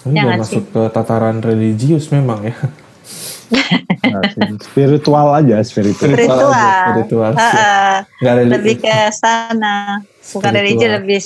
Ini 0.02 0.10
Ya 0.10 0.22
udah 0.26 0.38
masuk 0.38 0.64
ke 0.66 0.82
tataran 0.90 1.38
religius 1.38 2.10
memang 2.10 2.42
ya. 2.42 2.56
Nah, 4.02 4.22
spiritual 4.60 5.30
aja 5.32 5.60
spiritual. 5.60 6.10
Spiritual. 6.10 6.50
aja, 6.50 6.70
spiritual. 6.88 7.30
Nggak 8.16 8.34
religi- 8.34 8.54
lebih 8.56 8.74
ke 8.80 8.96
sana 9.12 10.02
bukan 10.32 10.50
religi 10.50 10.86
lebih 10.88 11.20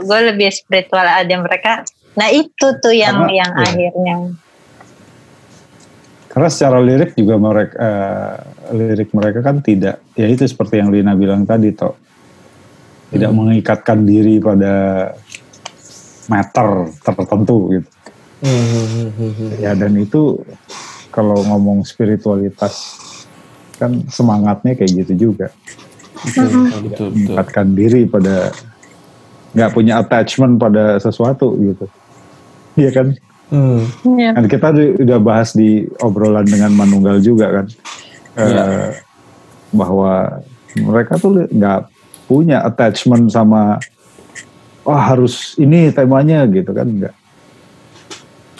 gue 0.00 0.18
lebih 0.26 0.48
spiritual 0.50 1.02
ada 1.02 1.34
mereka 1.36 1.86
nah 2.10 2.26
itu 2.26 2.66
tuh 2.76 2.90
yang 2.90 3.14
Karena- 3.22 3.36
yang 3.36 3.50
iya. 3.52 3.64
akhirnya 3.64 4.14
Karena 6.30 6.46
secara 6.46 6.78
lirik 6.78 7.18
juga 7.18 7.34
mereka 7.42 7.74
eh, 7.74 8.34
lirik 8.70 9.10
mereka 9.10 9.42
kan 9.42 9.58
tidak 9.58 9.98
ya 10.14 10.30
itu 10.30 10.46
seperti 10.46 10.78
yang 10.78 10.94
Lina 10.94 11.18
bilang 11.18 11.42
tadi 11.42 11.74
toh 11.74 11.98
tidak 13.10 13.34
mengikatkan 13.34 14.06
diri 14.06 14.38
pada 14.38 14.74
meter 16.30 16.68
tertentu 17.02 17.74
gitu. 17.74 17.88
Hmm, 18.40 18.46
hmm, 18.46 18.86
hmm, 18.86 19.10
hmm, 19.10 19.32
hmm. 19.34 19.50
Ya 19.58 19.74
dan 19.74 19.92
itu 19.98 20.38
kalau 21.10 21.42
ngomong 21.42 21.82
spiritualitas 21.82 22.96
kan 23.82 24.06
semangatnya 24.06 24.78
kayak 24.78 25.02
gitu 25.02 25.28
juga. 25.28 25.50
Betul, 26.22 26.46
betul, 26.46 26.62
betul, 26.70 26.80
betul. 26.86 27.08
Mengikatkan 27.10 27.66
diri 27.74 28.02
pada 28.06 28.54
nggak 29.50 29.70
punya 29.74 29.98
attachment 29.98 30.62
pada 30.62 31.02
sesuatu 31.02 31.58
gitu. 31.58 31.90
Iya 32.78 32.90
kan? 32.94 33.06
Hmm. 33.50 33.82
Kan 34.06 34.46
kita 34.46 34.68
udah 34.96 35.18
bahas 35.18 35.52
di 35.52 35.82
obrolan 35.98 36.46
dengan 36.46 36.70
Manunggal 36.70 37.18
juga 37.18 37.50
kan, 37.50 37.66
Eh, 38.38 38.46
Iya. 38.46 38.64
bahwa 39.74 40.38
mereka 40.78 41.18
tuh 41.18 41.50
nggak 41.50 41.90
punya 42.24 42.62
attachment 42.62 43.26
sama, 43.28 43.82
wah 44.86 45.02
harus 45.02 45.58
ini 45.58 45.90
temanya 45.90 46.46
gitu 46.46 46.70
kan 46.70 46.86
nggak. 46.86 47.14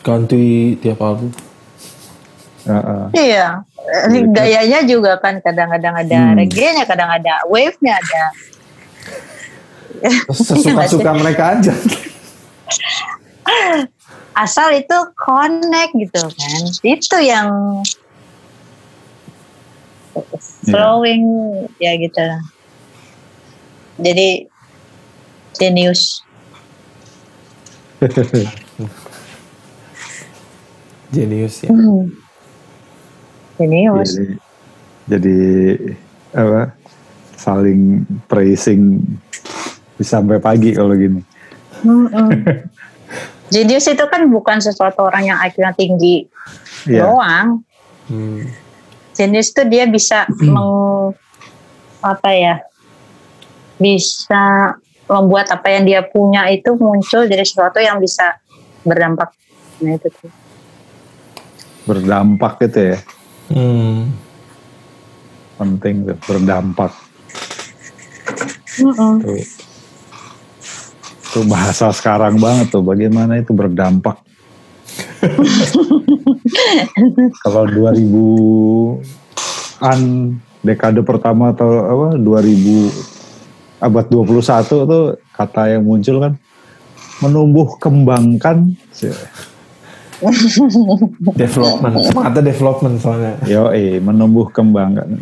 Ganti 0.02 0.74
tiap 0.82 0.98
album. 0.98 1.30
Eh, 2.60 2.74
eh. 2.74 3.06
iya 3.30 3.62
Eh, 3.80 4.22
gayanya 4.28 4.84
juga 4.84 5.16
kan 5.18 5.40
kadang-kadang 5.40 5.96
ada 5.96 6.18
Hmm. 6.30 6.36
reggae-nya 6.36 6.84
kadang 6.84 7.10
ada 7.10 7.42
wave-nya 7.48 7.96
ada 7.96 8.22
Sesuka-suka 10.30 11.10
mereka 11.16 11.58
aja. 11.58 11.74
asal 14.40 14.72
itu 14.72 14.96
connect 15.20 15.92
gitu 16.00 16.22
kan 16.24 16.62
itu 16.80 17.16
yang 17.20 17.52
flowing 20.64 21.24
ya 21.76 21.92
gitu 22.00 22.24
jadi 24.00 24.48
genius 25.60 26.24
Genius 31.10 31.66
ya. 31.66 31.74
Hmm. 31.74 32.06
genius 33.58 34.14
jadi, 34.14 34.26
jadi 35.10 35.38
apa? 36.32 36.72
Saling 37.34 38.06
praising 38.30 39.04
sampai 40.00 40.40
pagi 40.40 40.72
kalau 40.72 40.96
gini. 40.96 41.20
Mm-mm. 41.84 42.30
Genius 43.50 43.90
itu 43.90 44.04
kan 44.06 44.30
bukan 44.30 44.62
sesuatu 44.62 45.10
orang 45.10 45.26
yang 45.26 45.38
IQ-nya 45.42 45.74
tinggi 45.74 46.30
Iya. 46.86 47.02
doang. 47.04 47.66
Hmm. 48.06 48.46
Genius 49.12 49.50
itu 49.52 49.62
dia 49.66 49.84
bisa 49.90 50.24
meng 50.38 51.12
apa 52.00 52.30
ya? 52.32 52.54
Bisa 53.76 54.74
membuat 55.10 55.50
apa 55.50 55.66
yang 55.66 55.82
dia 55.84 56.00
punya 56.06 56.46
itu 56.48 56.78
muncul 56.78 57.26
jadi 57.26 57.42
sesuatu 57.42 57.82
yang 57.82 57.98
bisa 57.98 58.38
berdampak. 58.86 59.34
Nah 59.82 59.98
itu 59.98 60.08
tuh. 60.14 60.30
Berdampak 61.90 62.62
gitu 62.62 62.94
ya. 62.94 62.98
Hmm. 63.50 64.14
Penting 65.58 66.06
tuh, 66.06 66.16
berdampak. 66.24 66.94
Mm-mm. 68.80 69.12
Tuh. 69.20 69.42
Itu 71.30 71.46
bahasa 71.46 71.94
sekarang 71.94 72.42
banget 72.42 72.74
tuh 72.74 72.82
bagaimana 72.82 73.38
itu 73.38 73.54
berdampak. 73.54 74.18
Kalau 77.46 77.70
2000-an 77.70 80.00
dekade 80.66 81.06
pertama 81.06 81.54
atau 81.54 81.70
apa 81.86 82.18
2000 82.18 82.90
abad 83.80 84.04
21 84.10 84.90
tuh 84.90 85.16
kata 85.32 85.72
yang 85.72 85.86
muncul 85.86 86.20
kan 86.20 86.36
menumbuh 87.22 87.78
kembangkan 87.78 88.74
Development. 91.32 91.96
Ada 92.12 92.44
development 92.44 93.00
soalnya. 93.00 93.40
yo 93.48 93.72
eh 93.72 93.96
menumbuh 94.04 94.52
kembangkan 94.52 95.16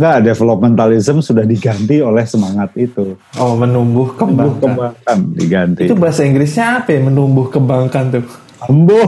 Enggak, 0.00 0.24
developmentalism 0.24 1.20
sudah 1.20 1.44
diganti 1.44 2.00
oleh 2.00 2.24
semangat 2.24 2.72
itu. 2.72 3.20
Oh, 3.36 3.52
menumbuh 3.52 4.08
Menumbuh 4.08 4.16
kembangkan. 4.16 4.60
kembangkan 4.96 5.18
diganti. 5.36 5.84
Itu 5.84 5.92
bahasa 5.92 6.24
Inggrisnya 6.24 6.80
apa 6.80 6.88
ya? 6.90 7.04
Menumbuh 7.04 7.52
kembangkan 7.52 8.04
tuh. 8.10 8.24
Ambo. 8.64 8.96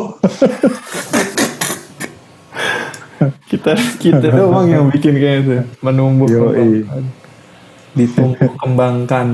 Kita 3.47 3.73
kita 3.97 4.19
doang 4.27 4.67
yang 4.67 4.87
bikin 4.89 5.15
kayak 5.15 5.37
itu. 5.41 5.53
Menumbuh 5.81 6.27
Yoi. 6.27 6.83
kembangkan. 6.83 7.05
Ditumbuh 7.93 8.51
kembangkan. 8.59 9.27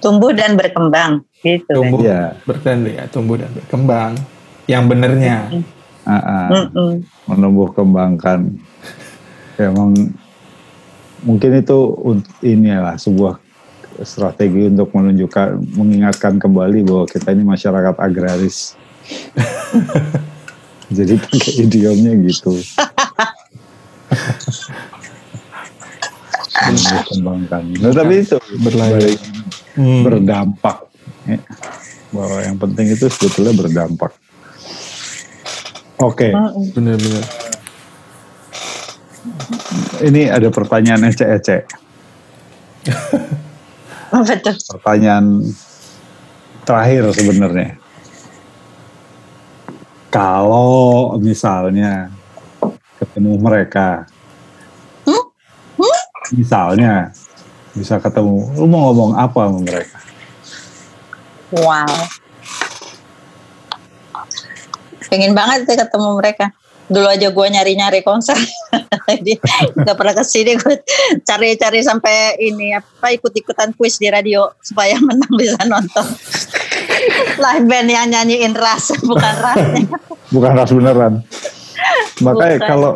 Tumbuh 0.00 0.30
dan 0.32 0.56
berkembang 0.56 1.12
gitu. 1.38 1.62
kan. 1.68 1.76
Tumbuh 1.76 2.00
Iya. 2.00 2.20
berkembang 2.42 2.90
ya, 2.90 3.04
tumbuh 3.06 3.36
dan 3.36 3.50
berkembang. 3.52 4.12
Yang 4.64 4.82
benernya. 4.88 5.36
Ah. 6.02 6.48
Mm-mm. 6.48 7.04
menumbuh 7.28 7.70
kembangkan. 7.70 8.56
Emang 9.54 9.92
mungkin 11.26 11.60
itu 11.60 11.78
ini 12.44 12.72
lah 12.74 12.96
sebuah 12.96 13.38
strategi 14.04 14.70
untuk 14.70 14.92
menunjukkan 14.96 15.76
mengingatkan 15.76 16.40
kembali 16.40 16.84
bahwa 16.86 17.04
kita 17.08 17.32
ini 17.36 17.44
masyarakat 17.44 17.94
agraris. 18.00 18.74
Jadi 20.96 21.14
pakai 21.22 21.52
idiomnya 21.66 22.12
gitu. 22.26 22.56
menumbuh 26.60 27.02
kembangkan. 27.08 27.62
Nah, 27.80 27.92
tapi 27.94 28.14
itu 28.22 28.36
Berlayar. 28.60 29.00
balik 29.00 29.20
Hmm. 29.78 30.02
berdampak. 30.02 30.76
Ya. 31.30 31.38
Bahwa 32.10 32.38
yang 32.42 32.58
penting 32.58 32.90
itu 32.90 33.06
sebetulnya 33.06 33.54
berdampak. 33.54 34.12
Oke. 36.02 36.34
Mm-mm. 36.34 36.74
Bener-bener. 36.74 37.24
Ini 40.00 40.32
ada 40.32 40.48
pertanyaan. 40.48 41.04
Apa 44.10 44.34
tuh? 44.42 44.56
Pertanyaan 44.74 45.54
terakhir 46.66 47.14
sebenarnya. 47.14 47.78
Kalau 50.10 51.14
misalnya 51.22 52.10
ketemu 52.98 53.38
mereka, 53.38 54.04
Hmm? 55.06 55.22
Hmm? 55.78 55.98
misalnya 56.34 57.14
bisa 57.78 58.02
ketemu, 58.02 58.50
lu 58.58 58.66
mau 58.66 58.90
ngomong 58.90 59.14
apa 59.14 59.46
sama 59.46 59.60
mereka? 59.62 59.98
Wow. 61.54 61.94
Pengen 65.06 65.34
banget 65.34 65.66
sih 65.66 65.78
ketemu 65.78 66.18
mereka. 66.18 66.50
Dulu 66.90 67.06
aja 67.06 67.30
gue 67.30 67.46
nyari-nyari 67.46 68.02
konser. 68.02 68.34
Jadi 69.10 69.38
gak 69.78 69.94
pernah 69.94 70.14
ke 70.18 70.24
sini 70.26 70.58
gue 70.58 70.82
cari-cari 71.22 71.86
sampai 71.86 72.34
ini 72.42 72.74
apa 72.74 73.14
ikut-ikutan 73.14 73.78
kuis 73.78 74.02
di 74.02 74.10
radio 74.10 74.50
supaya 74.58 74.98
menang 75.06 75.30
bisa 75.38 75.62
nonton. 75.70 76.06
Live 77.38 77.66
band 77.70 77.88
yang 77.88 78.10
nyanyiin 78.10 78.58
ras 78.58 78.90
bukan 79.10 79.34
rasnya. 79.38 79.86
Bukan 80.34 80.52
ras 80.58 80.70
beneran. 80.74 81.14
Makanya 82.20 82.58
Bukan. 82.58 82.68
kalau 82.68 82.92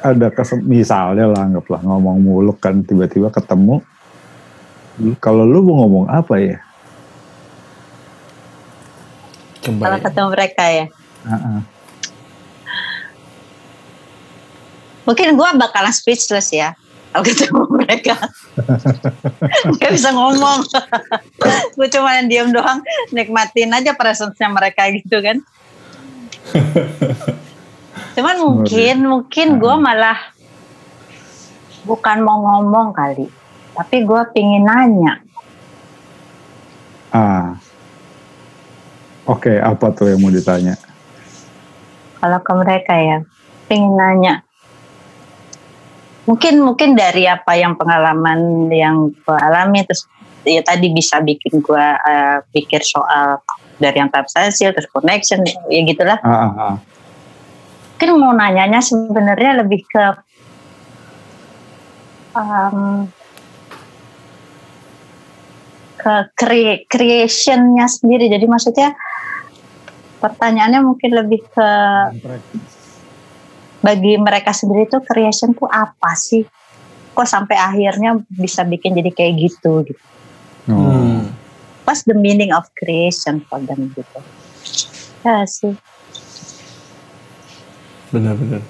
ada 0.00 0.28
kesem 0.32 0.58
misalnya 0.64 1.28
lah 1.30 1.46
anggaplah 1.46 1.80
ngomong 1.84 2.18
muluk 2.20 2.58
kan 2.60 2.84
tiba-tiba 2.84 3.28
ketemu, 3.32 3.84
kalau 5.22 5.44
lu 5.44 5.64
mau 5.64 5.84
ngomong 5.84 6.06
apa 6.08 6.34
ya? 6.40 6.58
Kalau 9.60 9.76
Kembali. 9.76 10.00
ketemu 10.04 10.28
mereka 10.32 10.64
ya. 10.72 10.86
Ah, 11.28 11.34
ah. 11.36 11.60
Mungkin 15.08 15.36
gue 15.36 15.48
bakalan 15.56 15.92
speechless 15.92 16.52
ya. 16.52 16.76
Kalau 17.10 17.26
ketemu 17.26 17.62
mereka. 17.74 18.14
Gak 19.82 19.92
bisa 19.92 20.14
ngomong. 20.14 20.62
gue 21.76 21.88
cuma 21.90 22.22
diem 22.22 22.54
doang. 22.54 22.78
Nikmatin 23.10 23.74
aja 23.74 23.98
presence-nya 23.98 24.46
mereka 24.46 24.86
gitu 24.94 25.18
kan. 25.18 25.42
Cuman 28.14 28.36
mungkin 28.42 28.96
mungkin 29.06 29.48
gue 29.58 29.74
malah 29.80 30.18
bukan 31.86 32.20
mau 32.20 32.38
ngomong 32.42 32.92
kali, 32.92 33.26
tapi 33.74 33.96
gue 34.04 34.22
pingin 34.36 34.66
nanya. 34.66 35.18
Ah. 37.10 37.58
Oke, 39.28 39.62
apa 39.62 39.94
tuh 39.94 40.10
yang 40.10 40.20
mau 40.20 40.32
ditanya? 40.32 40.74
Kalau 42.18 42.40
ke 42.42 42.52
mereka 42.52 42.94
ya, 42.98 43.18
pingin 43.70 43.94
nanya. 43.94 44.42
Mungkin 46.28 46.60
mungkin 46.60 46.94
dari 46.94 47.24
apa 47.26 47.56
yang 47.56 47.74
pengalaman 47.74 48.68
yang 48.70 49.10
gue 49.10 49.36
alami 49.40 49.82
terus 49.88 50.04
ya 50.44 50.60
tadi 50.64 50.92
bisa 50.92 51.20
bikin 51.20 51.60
gue 51.60 51.86
uh, 51.96 52.38
pikir 52.52 52.80
soal 52.84 53.40
dari 53.80 54.00
yang 54.00 54.12
hasil 54.12 54.76
terus 54.76 54.88
connection 54.92 55.40
ya 55.44 55.80
gitulah. 55.84 56.20
Ah, 56.20 56.32
ah, 56.32 56.52
ah. 56.56 56.74
Mungkin 57.96 58.10
mau 58.16 58.32
nanyanya 58.32 58.80
sebenarnya 58.80 59.60
lebih 59.64 59.84
ke 59.84 60.04
um, 62.36 63.08
ke 66.00 66.14
cre- 66.32 66.84
creationnya 66.88 67.84
sendiri. 67.88 68.32
Jadi 68.32 68.46
maksudnya 68.48 68.96
pertanyaannya 70.20 70.80
mungkin 70.80 71.10
lebih 71.12 71.44
ke 71.52 71.70
bagi 73.80 74.16
mereka 74.20 74.52
sendiri 74.52 74.88
tuh 74.88 75.00
creation 75.04 75.56
tuh 75.56 75.68
apa 75.68 76.12
sih? 76.16 76.44
Kok 77.16 77.26
sampai 77.26 77.56
akhirnya 77.56 78.20
bisa 78.28 78.64
bikin 78.64 78.96
jadi 78.96 79.10
kayak 79.12 79.34
gitu 79.40 79.84
gitu. 79.88 80.04
Oh. 80.70 80.76
Hmm. 80.76 81.32
What's 81.88 82.06
the 82.06 82.14
meaning 82.14 82.54
of 82.54 82.70
creation 82.78 83.42
for 83.50 83.58
them 83.58 83.90
gitu? 83.96 84.20
Ya 85.26 85.42
sih. 85.48 85.74
Benar-benar. 88.14 88.62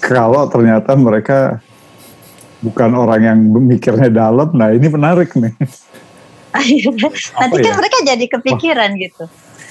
Kalau 0.00 0.48
ternyata 0.48 0.94
mereka 0.94 1.60
bukan 2.62 2.94
orang 2.94 3.20
yang 3.20 3.38
mikirnya 3.42 4.08
dalam, 4.08 4.54
nah 4.54 4.72
ini 4.72 4.86
menarik 4.88 5.34
nih. 5.34 5.52
Nanti 7.40 7.58
kan 7.60 7.72
ya? 7.74 7.76
mereka 7.76 7.96
jadi 8.06 8.24
kepikiran 8.32 8.90
gitu. 8.96 9.24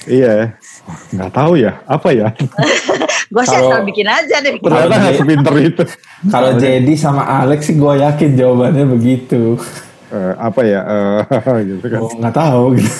Iya, 0.06 0.54
nggak 0.86 1.32
tahu 1.32 1.52
ya, 1.56 1.82
apa 1.84 2.08
ya? 2.10 2.30
Gue 3.34 3.42
sih 3.42 3.52
Kalau- 3.52 3.74
asal 3.74 3.80
bikin 3.82 4.06
aja 4.06 4.36
deh. 4.38 4.54
Ternyata 4.56 4.94
nggak 4.96 5.14
sepinter 5.18 5.54
itu. 5.58 5.82
Kalau 6.30 6.50
jadi 6.54 6.92
sama 6.94 7.26
Alex 7.26 7.66
sih 7.66 7.74
gue 7.74 7.94
yakin 7.98 8.30
jawabannya 8.32 8.86
begitu. 8.86 9.58
Eh, 10.06 10.34
apa 10.38 10.60
ya? 10.62 10.80
eh, 11.26 11.58
gitu 11.74 11.86
kan. 11.90 12.00
Oh, 12.00 12.10
nggak 12.14 12.34
tahu 12.34 12.64
gitu. 12.78 12.90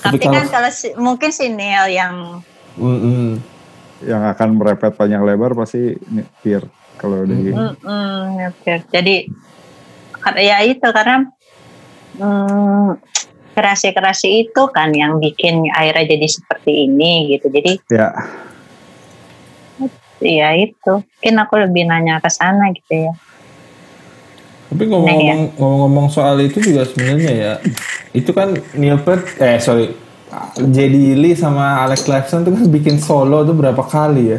Tapi 0.00 0.16
kalau- 0.18 0.36
kan 0.36 0.44
kalau 0.48 0.70
si- 0.70 0.92
mungkin 0.94 1.30
si 1.30 1.48
Neil 1.48 1.88
yang 1.88 2.44
Mm-mm. 2.76 3.40
Yang 4.00 4.22
akan 4.32 4.48
merepet 4.54 4.92
panjang 4.94 5.20
lebar 5.20 5.52
pasti 5.52 5.92
peer 6.40 6.64
kalau 6.96 7.24
udah 7.24 7.36
gini. 7.36 7.56
Mm-mm, 7.56 8.48
oke. 8.48 8.74
Jadi 8.88 9.28
ya 10.36 10.60
itu 10.60 10.84
karena 10.84 11.24
mm, 12.16 12.88
kreasi-kreasi 13.60 14.48
itu 14.48 14.62
kan 14.72 14.88
yang 14.96 15.20
bikin 15.20 15.68
akhirnya 15.76 16.16
jadi 16.16 16.26
seperti 16.32 16.88
ini 16.88 17.36
gitu. 17.36 17.52
Jadi 17.52 17.76
Ya, 17.92 18.08
ya 20.24 20.48
itu. 20.56 21.04
Mungkin 21.04 21.34
aku 21.44 21.54
lebih 21.60 21.84
nanya 21.84 22.24
ke 22.24 22.32
sana 22.32 22.72
gitu 22.72 22.88
ya. 22.88 23.12
Tapi 24.70 24.86
ngomong-ngomong 24.86 25.58
ngomong-ngomong 25.58 26.08
soal 26.08 26.38
itu 26.40 26.62
juga 26.62 26.86
sebenarnya 26.86 27.32
ya, 27.34 27.52
itu 28.14 28.30
kan 28.30 28.54
Neil 28.78 29.02
Peart, 29.02 29.34
eh 29.42 29.58
sorry, 29.58 29.90
JD 30.62 31.18
Lee 31.18 31.34
sama 31.34 31.82
Alex 31.82 32.06
Lifeson 32.06 32.46
tuh 32.46 32.54
kan 32.54 32.64
bikin 32.70 33.02
solo 33.02 33.42
tuh 33.42 33.58
berapa 33.58 33.82
kali 33.82 34.38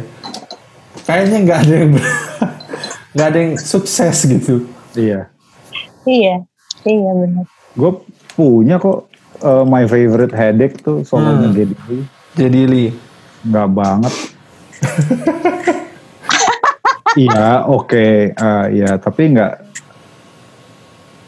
Kayaknya 1.04 1.36
nggak 1.44 1.58
ada 1.68 1.74
yang 1.76 1.92
nggak 3.12 3.28
ada 3.28 3.38
yang 3.44 3.54
sukses 3.60 4.24
gitu. 4.24 4.64
iya. 4.96 5.28
Iya, 6.08 6.42
iya 6.88 7.10
benar. 7.12 7.44
Gue 7.76 7.92
punya 8.32 8.80
kok 8.80 9.11
eh, 9.42 9.64
my 9.66 9.84
favorite 9.84 10.32
headache 10.32 10.78
tuh 10.78 11.02
solonya 11.02 11.50
Hmm. 11.50 11.56
Lee. 11.58 12.04
JD 12.32 12.56
Lee. 12.64 12.90
Nggak 13.42 13.68
banget. 13.68 14.14
iya, 17.18 17.66
oke, 17.66 18.06
eh, 18.32 18.64
iya, 18.72 18.96
tapi 18.96 19.36
nggak 19.36 19.52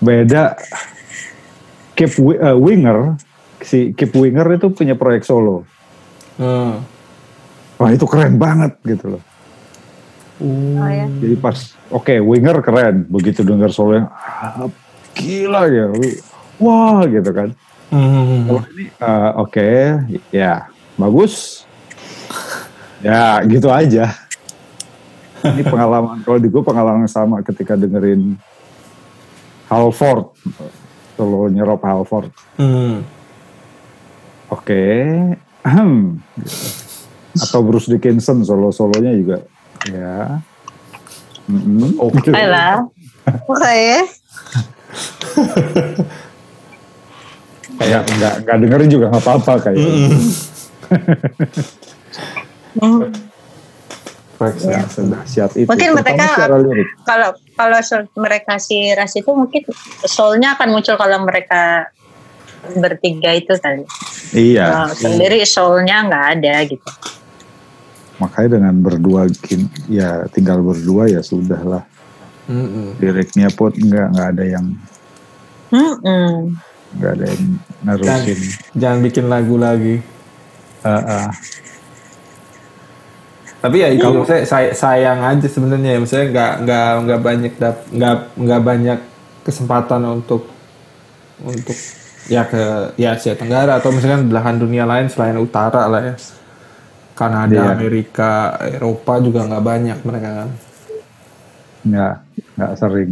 beda. 0.01 0.57
Keep 1.95 2.13
Wi- 2.19 2.41
eh, 2.41 2.57
Winger, 2.57 2.99
si 3.61 3.95
Keep 3.95 4.15
Winger 4.15 4.59
itu 4.59 4.67
punya 4.71 4.99
proyek 4.99 5.23
solo. 5.23 5.63
Hmm. 6.35 6.83
Wah 7.79 7.91
itu 7.91 8.07
keren 8.07 8.39
banget 8.39 8.75
gitu 8.83 9.19
loh. 9.19 9.23
Oh 10.43 10.89
ya. 10.91 11.07
Jadi 11.07 11.37
pas, 11.39 11.55
oke 11.95 12.19
Winger 12.19 12.59
keren, 12.59 13.07
begitu 13.07 13.47
dengar 13.47 13.71
solo 13.71 14.03
yang 14.03 14.09
ah, 14.11 14.67
gila 15.15 15.71
ya, 15.71 15.87
wah 16.59 17.07
gitu 17.07 17.31
kan. 17.31 17.55
Hmm. 17.95 18.51
Kalau 18.51 18.63
ini 18.75 18.85
eh, 18.91 19.31
oke, 19.39 19.71
ya 20.35 20.67
bagus, 20.99 21.63
ya 23.07 23.39
gitu 23.47 23.71
aja. 23.71 24.11
Ini 25.45 25.63
pengalaman 25.63 26.27
kalau 26.27 26.43
di 26.43 26.51
gue 26.51 26.63
pengalaman 26.65 27.07
yang 27.07 27.13
sama 27.13 27.39
ketika 27.47 27.79
dengerin 27.79 28.35
Halford, 29.71 30.35
solo 31.15 31.47
nyerop 31.47 31.87
Halford. 31.87 32.35
Hmm. 32.59 33.07
Oke, 34.51 34.83
gitu. 35.63 36.59
atau 37.39 37.61
Bruce 37.63 37.87
Dickinson 37.87 38.43
solo-solonya 38.43 39.15
juga, 39.15 39.39
ya. 39.87 40.43
Mm-mm. 41.47 41.95
Oke. 42.11 42.33
Ayolah. 42.33 42.89
Oke. 43.53 43.87
Kayak 47.79 48.03
nggak 48.07 48.35
nggak 48.47 48.57
dengerin 48.63 48.91
juga 48.91 49.07
nggak 49.11 49.25
apa-apa 49.25 49.53
kayak. 49.71 49.79
Hmm. 52.75 53.13
Ya, 54.45 54.83
sedahsyat 54.91 55.57
itu. 55.57 55.69
Mungkin 55.71 55.95
mereka 55.95 56.27
kalau 57.07 57.33
kalau 57.57 57.81
mereka 58.19 58.59
si 58.61 58.93
ras 58.93 59.15
itu 59.17 59.31
mungkin 59.31 59.63
soulnya 60.05 60.59
akan 60.59 60.69
muncul 60.75 60.99
kalau 60.99 61.23
mereka 61.23 61.89
bertiga 62.77 63.31
itu 63.33 63.55
kali. 63.57 63.87
Iya. 64.35 64.65
Kalau 64.69 64.89
sendiri 64.93 65.39
soulnya 65.49 66.05
nggak 66.05 66.25
ada 66.39 66.55
gitu. 66.67 66.91
Makanya 68.21 68.49
dengan 68.59 68.75
berdua 68.79 69.27
ya 69.91 70.27
tinggal 70.31 70.61
berdua 70.61 71.09
ya 71.09 71.23
sudah 71.23 71.61
lah. 71.63 71.83
Hmm. 72.45 72.93
Liriknya 73.01 73.49
pun 73.55 73.73
nggak 73.73 74.07
nggak 74.13 74.29
ada 74.37 74.45
yang 74.45 74.67
Mm-mm. 75.75 76.55
Nggak 76.95 77.13
ada 77.13 77.25
yang 77.27 77.43
nerusin. 77.83 78.39
Jangan 78.73 78.99
bikin 79.01 79.25
lagu 79.27 79.57
lagi. 79.57 79.97
Ah, 80.81 81.01
ah. 81.01 81.29
Tapi 83.59 83.81
ya 83.81 83.89
itu 83.89 84.05
maksudnya 84.05 84.45
say- 84.45 84.77
sayang 84.77 85.25
aja 85.25 85.49
sebenarnya, 85.49 85.97
maksudnya 85.97 86.27
nggak 86.29 86.53
nggak 86.63 86.89
nggak 87.01 87.21
banyak 87.21 87.53
nggak 87.91 88.17
nggak 88.37 88.61
banyak 88.61 88.99
kesempatan 89.41 90.05
untuk 90.05 90.45
untuk 91.41 91.73
ya 92.29 92.45
ke 92.45 92.93
ya 92.97 93.17
Asia 93.17 93.33
Tenggara 93.33 93.81
atau 93.81 93.89
misalkan 93.89 94.29
belahan 94.29 94.61
dunia 94.61 94.85
lain 94.85 95.09
selain 95.09 95.41
utara 95.41 95.89
lah 95.89 96.13
ya. 96.13 96.17
Kanada, 97.15 97.55
Iya. 97.55 97.73
Amerika, 97.73 98.33
Eropa 98.61 99.23
juga 99.23 99.47
nggak 99.47 99.65
banyak 99.65 99.99
mereka 100.03 100.31
kan. 100.45 100.51
nggak 101.85 102.15
nggak 102.57 102.73
sering. 102.77 103.11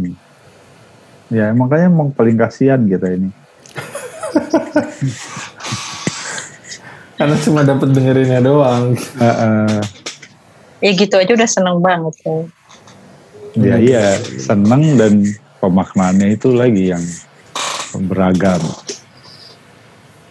Ya 1.29 1.49
makanya 1.49 1.89
emang 1.89 2.09
paling 2.09 2.37
kasihan 2.37 2.81
kita 2.83 3.09
ini. 3.09 3.33
Karena 7.17 7.37
cuma 7.39 7.63
dapat 7.63 7.89
dengerinnya 7.93 8.41
doang. 8.43 8.97
Ah, 9.21 9.29
ah. 9.29 9.81
Ya 10.83 10.91
gitu 10.91 11.15
aja 11.15 11.31
udah 11.31 11.47
seneng 11.47 11.79
banget. 11.79 12.11
Ya. 12.25 12.43
Ya 13.53 13.77
iya 13.79 14.17
seneng 14.41 14.97
dan 14.99 15.23
pemaknaannya 15.63 16.35
itu 16.35 16.51
lagi 16.51 16.91
yang 16.91 16.99
beragam. 18.11 18.59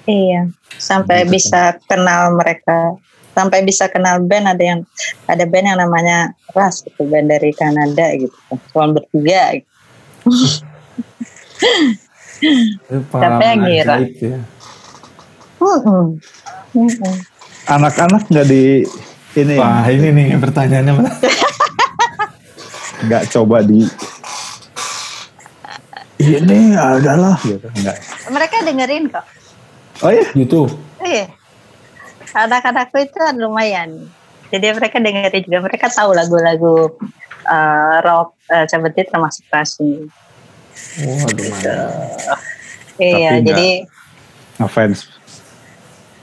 Iya. 0.05 0.53
Sampai 0.77 1.25
bisa 1.25 1.81
kenal 1.89 2.37
mereka. 2.37 3.01
Sampai 3.33 3.65
bisa 3.65 3.89
kenal 3.89 4.21
band 4.21 4.53
ada 4.53 4.61
yang 4.61 4.85
ada 5.25 5.49
band 5.49 5.73
yang 5.73 5.81
namanya 5.81 6.37
Ras 6.53 6.85
gitu 6.85 7.09
band 7.09 7.33
dari 7.33 7.57
Kanada 7.57 8.13
gitu. 8.13 8.37
Cuma 8.75 8.93
bertiga. 8.93 9.57
Gitu. 9.57 9.65
Siapa 12.91 13.43
yang 13.43 13.59
ngira? 13.63 13.95
ya. 14.03 14.41
Anak-anak 17.71 18.27
nggak 18.27 18.47
di 18.51 18.83
ini 19.39 19.55
Wah 19.57 19.87
ini 19.89 20.09
nih 20.13 20.27
pertanyaannya 20.37 20.93
mana? 20.93 21.11
nggak 23.03 23.25
coba 23.35 23.63
di 23.63 23.83
ini 26.23 26.75
adalah 26.75 27.39
gitu 27.43 27.67
nggak. 27.67 27.97
Mereka 28.31 28.57
dengerin 28.67 29.11
kok. 29.11 29.27
Oh 30.03 30.11
ya 30.11 30.27
YouTube. 30.35 30.71
Iya. 31.03 31.31
Anak-anakku 32.33 32.97
itu 33.03 33.19
lumayan. 33.39 34.07
Jadi 34.53 34.67
mereka 34.73 34.97
dengerin 35.01 35.43
juga, 35.49 35.59
mereka 35.65 35.87
tahu 35.89 36.13
lagu-lagu 36.13 36.93
uh, 37.49 37.97
rock 38.05 38.37
uh, 38.53 38.67
seperti 38.69 39.09
termasuk 39.09 39.45
Rasmi. 39.49 40.07
Waduh. 40.99 41.53
Iya, 42.97 43.31
Tapi 43.35 43.45
jadi 43.45 43.69
Ngefans. 44.57 44.99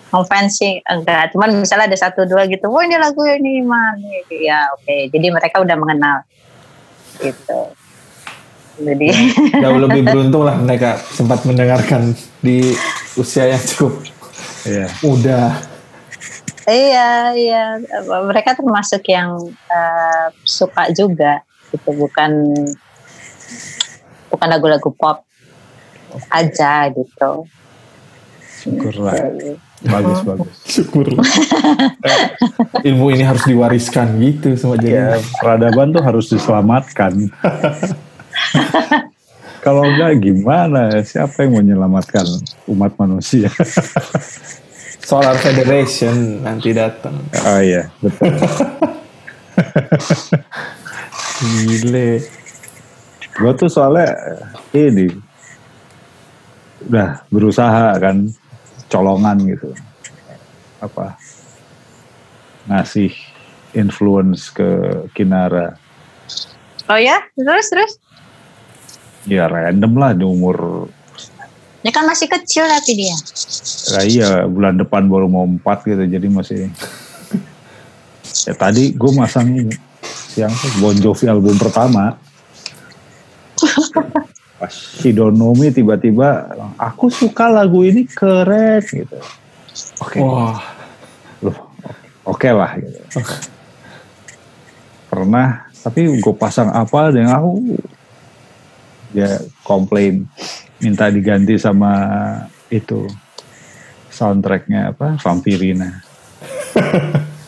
ngefans 0.10 0.52
sih 0.56 0.82
enggak. 0.84 1.34
Cuman 1.34 1.54
misalnya 1.56 1.86
ada 1.86 1.98
satu 2.00 2.26
dua 2.26 2.46
gitu, 2.46 2.66
wah 2.68 2.82
ini 2.82 2.96
lagu 2.96 3.22
ini 3.26 3.62
mana? 3.62 4.00
Ya 4.30 4.70
oke. 4.74 5.10
Jadi 5.10 5.28
mereka 5.30 5.60
udah 5.60 5.76
mengenal 5.76 6.18
gitu. 7.18 7.62
Jadi 8.80 9.10
Jauh 9.64 9.80
lebih 9.80 10.02
beruntung 10.04 10.48
lah 10.48 10.56
mereka 10.56 10.96
sempat 11.12 11.44
mendengarkan 11.44 12.14
di 12.40 12.74
usia 13.14 13.50
yang 13.50 13.62
cukup 13.62 14.06
Iya. 14.60 14.88
muda. 15.02 15.40
iya 16.64 17.34
iya 17.34 17.64
mereka 18.22 18.54
termasuk 18.54 19.02
yang 19.10 19.42
eh, 19.50 20.26
suka 20.44 20.94
juga 20.94 21.42
gitu 21.72 21.90
bukan 21.98 22.30
bukan 24.30 24.48
lagu-lagu 24.48 24.90
pop 24.94 25.26
aja 26.30 26.90
gitu. 26.90 27.46
Syukurlah. 28.60 29.16
Bagus, 29.80 30.20
bagus. 30.22 30.52
Syukurlah. 30.76 31.24
Ilmu 32.84 33.08
ini 33.10 33.24
harus 33.24 33.48
diwariskan 33.48 34.20
gitu 34.20 34.52
semua 34.54 34.76
Ya, 34.80 35.16
jadi. 35.16 35.24
peradaban 35.40 35.96
tuh 35.96 36.04
harus 36.04 36.28
diselamatkan. 36.28 37.16
Kalau 39.60 39.84
enggak 39.84 40.24
gimana? 40.24 41.04
Siapa 41.04 41.44
yang 41.44 41.52
mau 41.52 41.60
menyelamatkan 41.60 42.24
umat 42.68 42.96
manusia? 42.96 43.52
Solar 45.04 45.36
Federation 45.36 46.44
nanti 46.44 46.72
datang. 46.72 47.16
oh 47.34 47.60
iya, 47.60 47.88
betul. 48.00 48.30
Gile. 51.40 52.24
Gue 53.38 53.52
tuh 53.56 53.70
soalnya 53.70 54.10
ini 54.74 55.12
udah 56.90 57.28
berusaha 57.30 57.98
kan 58.00 58.32
colongan 58.90 59.38
gitu. 59.46 59.70
Apa 60.80 61.20
ngasih 62.70 63.12
influence 63.76 64.50
ke 64.50 65.04
Kinara. 65.14 65.78
Oh 66.90 66.98
ya, 66.98 67.22
terus 67.38 67.70
terus. 67.70 67.92
Ya 69.30 69.46
random 69.46 69.94
lah 70.00 70.12
di 70.16 70.26
umur 70.26 70.90
Ini 71.80 71.96
kan 71.96 72.04
masih 72.04 72.28
kecil 72.28 72.68
tapi 72.68 72.92
dia. 72.92 73.16
Nah 73.96 74.04
iya 74.04 74.30
bulan 74.44 74.76
depan 74.76 75.08
baru 75.08 75.32
mau 75.32 75.48
empat 75.48 75.88
gitu 75.88 76.04
jadi 76.04 76.28
masih 76.28 76.68
ya 78.44 78.54
tadi 78.56 78.92
gue 78.92 79.12
masang 79.16 79.48
siang 80.04 80.52
Bon 80.84 80.92
Jovi 80.92 81.32
album 81.32 81.56
pertama 81.56 82.20
pas 84.60 84.74
Shidonomi 85.00 85.72
tiba-tiba 85.72 86.52
aku 86.76 87.08
suka 87.08 87.48
lagu 87.48 87.88
ini 87.88 88.04
keren 88.04 88.84
gitu. 88.84 89.20
Oke. 90.04 90.20
Wah, 90.20 90.60
loh 91.40 91.58
oke 92.28 92.50
lah 92.52 92.76
gitu. 92.76 93.00
Pernah 95.08 95.72
tapi 95.80 96.20
gue 96.20 96.36
pasang 96.36 96.70
apa 96.76 97.16
dan 97.16 97.32
aku 97.32 97.80
dia 99.16 99.40
komplain 99.64 100.28
minta 100.84 101.08
diganti 101.10 101.56
sama 101.58 101.96
itu 102.70 103.08
soundtracknya 104.12 104.92
apa 104.92 105.16
Vampirina. 105.24 106.04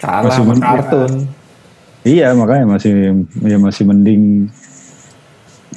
Kalah 0.00 0.32
kartun. 0.40 1.28
Iya 2.02 2.32
makanya 2.32 2.66
masih 2.70 2.92
ya 3.40 3.56
masih 3.56 3.84
mending 3.84 4.48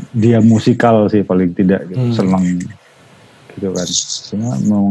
dia 0.09 0.39
musikal 0.39 1.05
sih 1.05 1.21
paling 1.21 1.51
tidak 1.51 1.85
gitu 1.85 1.99
Hmm. 1.99 2.13
seneng 2.13 2.45
gitu 3.51 3.67
kan 3.69 3.87
cuma 4.29 4.49
mau 4.63 4.87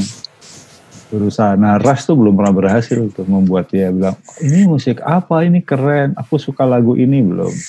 berusaha 1.08 1.52
nah 1.54 1.76
Ras 1.76 2.02
tuh 2.02 2.14
belum 2.14 2.32
pernah 2.32 2.50
berhasil 2.50 2.96
untuk 2.96 3.26
membuat 3.26 3.68
dia 3.68 3.88
bilang 3.88 4.16
ini 4.38 4.64
musik 4.64 4.98
apa 5.00 5.42
ini 5.42 5.60
keren 5.60 6.14
aku 6.14 6.36
suka 6.36 6.62
lagu 6.62 6.94
ini 6.94 7.20
belum 7.20 7.52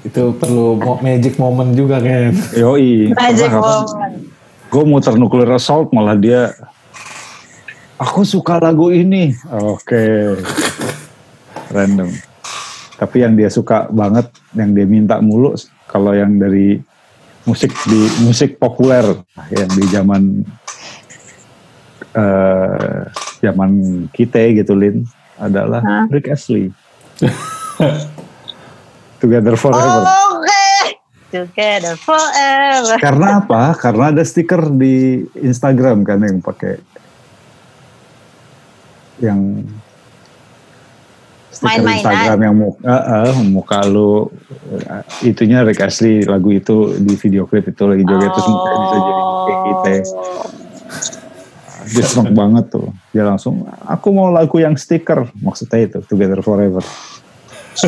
Itu 0.00 0.32
perlu 0.32 0.78
magic 1.00 1.36
moment 1.36 1.74
juga 1.74 1.98
kan. 1.98 2.32
Yoi. 2.54 3.12
Magic 3.12 3.50
moment. 3.50 3.88
gue 4.68 4.84
muter 4.84 5.16
nuclear 5.16 5.56
assault 5.56 5.90
malah 5.90 6.12
dia 6.12 6.52
aku 7.98 8.22
suka 8.22 8.62
lagu 8.62 8.94
ini 8.94 9.34
oke 9.50 10.38
random 11.74 12.08
tapi 12.98 13.26
yang 13.26 13.34
dia 13.34 13.50
suka 13.50 13.90
banget 13.90 14.30
yang 14.54 14.70
dia 14.70 14.86
minta 14.86 15.18
mulu 15.18 15.58
kalau 15.90 16.14
yang 16.14 16.38
dari 16.38 16.78
musik 17.42 17.74
di 17.90 18.00
musik 18.22 18.58
populer 18.62 19.18
yang 19.50 19.70
di 19.74 19.84
zaman 19.90 20.22
eh 22.14 23.02
zaman 23.42 23.70
kita 24.10 24.50
gitu 24.54 24.74
Lin 24.74 25.06
adalah 25.38 25.82
Hah? 25.82 26.04
Rick 26.10 26.30
Astley 26.30 26.70
Together 29.22 29.54
Forever 29.58 30.02
Oke. 30.06 30.66
Together 31.28 31.92
forever. 32.00 32.96
Karena 32.96 33.44
apa? 33.44 33.76
Karena 33.76 34.08
ada 34.08 34.24
stiker 34.24 34.72
di 34.72 35.28
Instagram 35.36 36.00
kan 36.00 36.24
yang 36.24 36.40
pakai 36.40 36.80
yang 39.18 39.66
Main-mainan. 41.58 41.98
Instagram 41.98 42.38
yang 42.44 42.54
muka, 42.54 42.94
muka 43.42 43.82
lu 43.88 44.30
eh, 44.70 45.02
itunya 45.26 45.66
Rick 45.66 45.82
Astley 45.82 46.22
lagu 46.22 46.54
itu 46.54 46.94
di 47.02 47.18
video 47.18 47.50
klip 47.50 47.66
itu 47.66 47.82
lagi 47.82 48.06
joget 48.06 48.30
terus 48.30 48.46
mukanya 48.46 48.78
bisa 48.78 48.96
jadi 49.02 49.22
kayak 49.26 49.60
kita. 49.66 49.90
Dia 51.88 52.04
seneng 52.04 52.36
banget 52.36 52.68
tuh. 52.68 52.92
Dia 53.16 53.24
langsung, 53.24 53.64
aku 53.88 54.12
mau 54.12 54.28
lagu 54.28 54.60
yang 54.60 54.76
stiker. 54.76 55.24
Maksudnya 55.40 55.88
itu, 55.88 56.04
Together 56.04 56.44
Forever. 56.44 56.84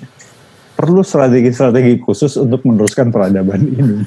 perlu 0.77 1.01
strategi-strategi 1.01 1.99
khusus 2.05 2.37
untuk 2.37 2.61
meneruskan 2.69 3.09
peradaban 3.09 3.65
ini. 3.65 4.05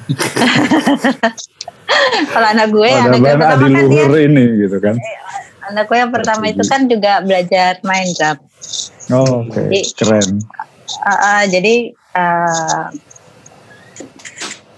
Kalau 2.32 2.48
anak 2.54 2.70
gue, 2.70 2.90
anak 2.90 3.18
gue 3.18 3.32
peradaban 3.34 3.70
pertama 3.74 3.78
kan 3.82 3.90
dia, 3.90 4.20
ini 4.22 4.44
gitu 4.62 4.76
kan. 4.78 4.94
anak 5.70 5.84
gue 5.86 5.98
yang 5.98 6.12
pertama 6.14 6.44
itu 6.46 6.62
kan 6.66 6.80
juga 6.86 7.12
belajar 7.26 7.82
main 7.82 8.06
drum. 8.14 8.38
Oh, 9.10 9.42
oke. 9.46 9.60
Jadi- 9.66 9.84
Keren. 9.98 10.28
Uh, 10.90 11.12
uh, 11.14 11.40
jadi 11.46 11.94
uh, 12.18 12.90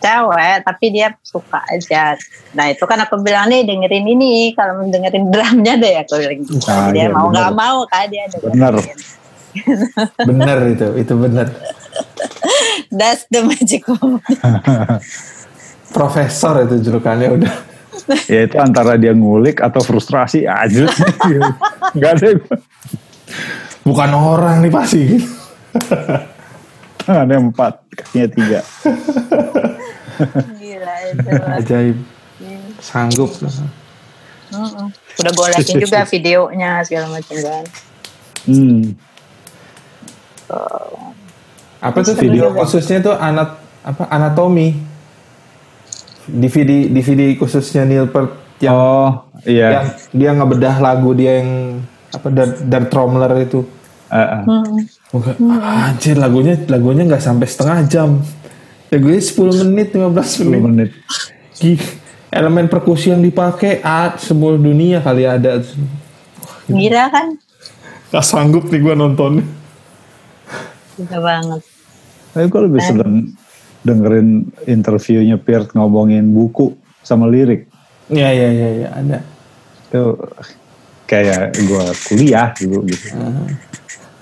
cewek 0.02 0.56
tapi 0.66 0.86
dia 0.92 1.08
suka 1.24 1.62
aja. 1.72 2.18
Nah 2.52 2.68
itu 2.68 2.84
kan 2.84 2.98
aku 3.00 3.22
bilang 3.22 3.48
nih 3.48 3.64
dengerin 3.64 4.04
ini 4.04 4.52
kalau 4.52 4.82
mau 4.82 4.86
dengerin 4.90 5.30
drumnya 5.30 5.74
deh 5.78 5.94
aku 6.02 6.20
bilang 6.20 6.42
gitu. 6.42 6.58
Ah, 6.68 6.90
dia 6.90 7.08
iya, 7.08 7.14
mau 7.14 7.30
nggak 7.30 7.52
mau 7.54 7.86
kan 7.88 8.10
dia 8.10 8.26
dengerin. 8.28 8.52
Bener. 8.52 8.74
Bener 10.28 10.58
itu, 10.72 10.86
itu 10.96 11.12
bener. 11.12 11.44
That's 12.98 13.26
the 13.28 13.44
magic 13.44 13.86
moment. 13.88 14.24
Profesor 15.96 16.64
itu 16.64 16.88
julukannya 16.88 17.28
udah. 17.36 17.54
ya 18.26 18.48
itu 18.48 18.56
antara 18.56 18.96
dia 18.96 19.12
ngulik 19.12 19.60
atau 19.60 19.84
frustrasi 19.84 20.48
aja. 20.48 20.88
Gak 22.00 22.12
ada 22.18 22.28
Bukan 23.82 24.10
orang 24.14 24.64
nih 24.64 24.72
pasti. 24.72 25.04
ada 27.02 27.28
yang 27.28 27.50
empat, 27.50 27.82
kakinya 27.92 28.28
tiga. 28.30 28.60
Gila 30.56 30.96
itu. 31.12 31.28
Ajaib. 31.60 31.96
Sanggup. 32.78 33.30
Mm-mm. 34.52 34.88
Udah 34.92 35.32
gue 35.32 35.46
liatin 35.56 35.76
juga 35.80 36.04
videonya 36.04 36.84
segala 36.84 37.08
macam 37.08 37.36
kan. 37.40 37.64
Hmm. 38.46 38.82
Apa 41.82 41.98
tuh 42.06 42.14
video 42.14 42.54
khususnya 42.54 43.02
tuh 43.02 43.14
anat 43.18 43.58
apa 43.82 44.06
anatomi. 44.06 44.78
DVD 46.22 46.86
DVD 46.86 47.34
khususnya 47.34 47.82
Neil 47.82 48.06
Peart 48.06 48.62
yang 48.62 48.78
Oh, 48.78 49.26
iya. 49.42 49.82
yang 49.82 49.86
dia 50.14 50.30
ngebedah 50.38 50.78
lagu 50.78 51.10
dia 51.18 51.42
yang 51.42 51.82
apa 52.14 52.30
Dar, 52.30 52.48
Dar 52.62 52.84
Trommler 52.86 53.42
itu. 53.42 53.66
Eh, 54.06 54.14
eh. 54.22 54.42
Hmm. 54.46 54.86
Bukan, 55.10 55.34
anjir 55.58 56.14
lagunya 56.14 56.54
lagunya 56.70 57.02
nggak 57.02 57.24
sampai 57.26 57.50
setengah 57.50 57.78
jam. 57.90 58.22
Lagunya 58.94 59.18
10 59.18 59.66
menit 59.66 59.88
15 59.90 60.46
10 60.46 60.46
menit. 60.46 60.62
menit. 60.62 60.90
Gih, 61.58 61.82
elemen 62.30 62.70
perkusi 62.70 63.10
yang 63.10 63.24
dipakai 63.24 63.82
ah, 63.82 64.14
seluruh 64.14 64.62
dunia 64.62 65.02
kali 65.02 65.26
ada. 65.26 65.58
Gila 66.70 67.04
kan? 67.10 67.34
Gak 68.14 68.24
sanggup 68.24 68.70
nih 68.70 68.78
gua 68.78 68.94
nonton. 68.94 69.42
Gila 71.00 71.18
banget. 71.18 71.71
Tapi 72.32 72.48
gue 72.48 72.60
lebih 72.64 72.80
seneng 72.80 73.12
dengerin 73.84 74.48
interviewnya 74.64 75.36
Pirt 75.36 75.76
ngomongin 75.76 76.32
buku 76.32 76.72
sama 77.04 77.28
lirik. 77.28 77.68
Iya 78.08 78.28
iya 78.32 78.48
iya 78.48 78.68
ya, 78.72 78.88
ada. 78.96 79.18
Itu 79.90 80.16
kayak 81.04 81.52
gue 81.60 81.84
kuliah 82.08 82.48
dulu 82.56 82.88
gitu. 82.88 83.12
Uh, 83.12 83.44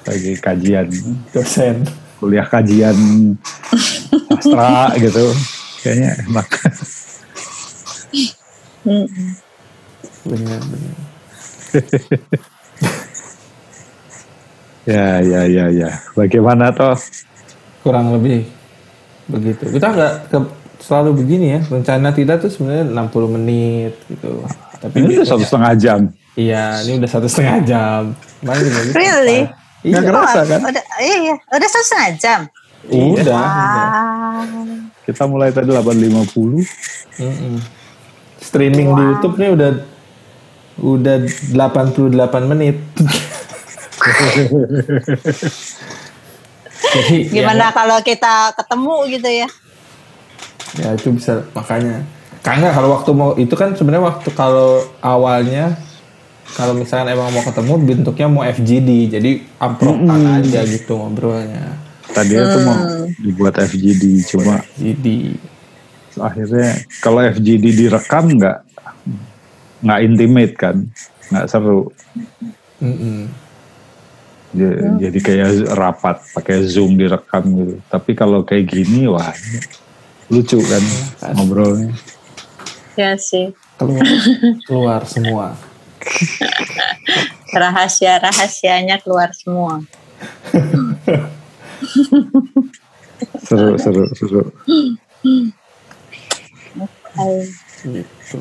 Lagi 0.08 0.32
kajian, 0.42 0.88
dosen. 1.30 1.86
kuliah 2.18 2.48
kajian 2.48 2.96
sastra 4.28 4.92
gitu. 4.98 5.30
Kayaknya 5.84 6.10
enak. 6.26 6.48
Benar 10.24 10.60
benar. 10.66 10.96
ya, 14.90 15.22
ya, 15.22 15.40
ya, 15.46 15.66
ya. 15.70 15.90
Bagaimana 16.16 16.74
toh? 16.74 16.98
Kurang 17.80 18.12
lebih 18.12 18.44
begitu. 19.26 19.64
Kita 19.68 19.86
nggak 19.88 20.12
ke- 20.28 20.52
selalu 20.80 21.10
begini 21.16 21.46
ya. 21.50 21.60
Rencana 21.62 22.10
kita 22.10 22.36
tuh 22.36 22.48
sebenarnya 22.48 22.84
60 22.86 23.28
menit 23.30 23.94
gitu. 24.06 24.44
Tapi 24.78 24.96
Ini 24.98 25.12
udah 25.14 25.28
satu 25.28 25.44
setengah 25.44 25.72
jam. 25.76 26.00
Iya, 26.32 26.80
ini 26.82 26.92
udah 26.96 27.10
satu 27.10 27.26
setengah 27.26 27.58
jam. 27.62 28.02
Juga 28.40 28.54
gitu. 28.80 28.92
Really? 28.92 29.40
Iya, 29.80 29.96
Nggak 29.96 30.04
kerasa 30.06 30.38
Oh, 30.38 30.44
kan? 30.46 30.60
Udah, 30.62 30.84
iya, 30.98 31.16
iya. 31.22 31.34
Udah 31.48 31.68
satu 31.68 31.84
setengah 31.84 32.10
jam. 32.16 32.40
udah. 32.88 33.20
udah. 33.20 33.88
Kita 35.02 35.22
mulai 35.24 35.50
tadi 35.50 35.68
8.50. 35.68 36.64
Mm-mm. 37.18 37.54
Streaming 38.40 38.88
di 38.90 39.02
YouTube 39.04 39.36
nih 39.36 39.50
udah 39.52 39.70
udah 40.80 41.16
88 41.50 42.16
menit. 42.46 42.76
Jadi 46.80 47.30
Gimana 47.30 47.70
kalau 47.70 47.98
kita 48.02 48.56
ketemu 48.56 48.96
gitu 49.12 49.28
ya? 49.28 49.48
ya, 50.80 50.88
ya 50.88 50.88
itu 50.96 51.08
bisa 51.14 51.44
makanya. 51.52 52.02
Karena 52.40 52.72
kalau 52.72 52.96
waktu 52.96 53.10
mau 53.12 53.30
itu 53.36 53.52
kan 53.52 53.76
sebenarnya 53.76 54.04
waktu 54.16 54.28
kalau 54.32 54.88
awalnya 55.04 55.76
kalau 56.56 56.74
misalkan 56.74 57.12
emang 57.12 57.30
mau 57.30 57.44
ketemu 57.44 57.72
bentuknya 57.78 58.26
mau 58.26 58.42
FGD 58.42 58.90
jadi 59.12 59.30
ampropan 59.60 60.40
aja 60.40 60.64
gitu 60.66 60.98
ngobrolnya. 60.98 61.78
Tadinya 62.10 62.44
tuh 62.50 62.62
mau 62.66 62.78
dibuat 63.22 63.54
FGD, 63.60 64.02
cuma 64.34 64.58
Jadi 64.74 65.38
akhirnya 66.18 66.82
kalau 66.98 67.22
FGD 67.22 67.64
direkam 67.70 68.34
nggak 68.34 68.58
nggak 69.86 70.00
intimate 70.02 70.54
kan, 70.58 70.76
nggak 71.30 71.46
seru. 71.46 71.94
mm-mm. 72.82 73.30
Ja- 74.50 74.98
Jadi 74.98 75.18
kayak 75.18 75.48
rapat 75.72 76.16
pakai 76.34 76.66
zoom 76.66 76.98
direkam 76.98 77.44
gitu. 77.46 77.74
Tapi 77.86 78.10
kalau 78.12 78.42
kayak 78.42 78.66
gini 78.66 79.06
wah 79.06 79.30
lucu 80.26 80.58
kan 80.58 80.82
ngobrolnya. 81.34 81.94
Ya 82.94 83.14
sih. 83.14 83.54
keluar 83.78 84.04
keluar 84.66 85.00
semua. 85.04 85.46
Rahasia-rahasianya 87.50 89.00
keluar 89.00 89.30
semua. 89.32 89.80
Seru 93.40 93.74
seru 93.78 94.04
seru. 94.12 94.42
Hai. 97.10 97.38
Gitu. 97.82 98.38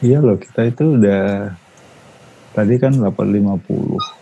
Iya 0.00 0.18
loh 0.20 0.36
kita 0.36 0.66
itu 0.66 0.98
udah 0.98 1.54
tadi 2.52 2.74
kan 2.76 2.92
850. 2.94 4.17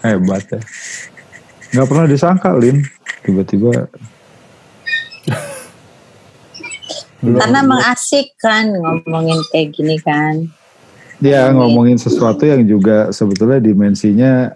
Hebat 0.00 0.44
ya. 0.48 0.60
Nggak 1.74 1.86
pernah 1.88 2.06
disangka 2.06 2.50
Lin. 2.54 2.84
Tiba-tiba 3.22 3.90
Karena 7.18 7.60
mengasikkan 7.66 8.78
ngomongin 8.78 9.42
kayak 9.50 9.68
gini 9.74 9.98
kan. 9.98 10.46
dia 11.18 11.50
ngomongin 11.50 11.98
sesuatu 11.98 12.46
yang 12.46 12.62
juga 12.62 13.10
sebetulnya 13.10 13.58
dimensinya 13.58 14.54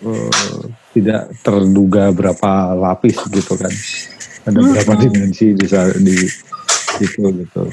eh, 0.00 0.60
tidak 0.96 1.36
terduga 1.44 2.08
berapa 2.08 2.72
lapis 2.72 3.20
gitu 3.28 3.60
kan. 3.60 3.68
Ada 4.48 4.56
berapa 4.56 4.92
dimensi 4.96 5.52
di 5.52 5.66
sa- 5.68 5.92
di 6.00 6.16
situ 6.96 7.28
gitu. 7.44 7.68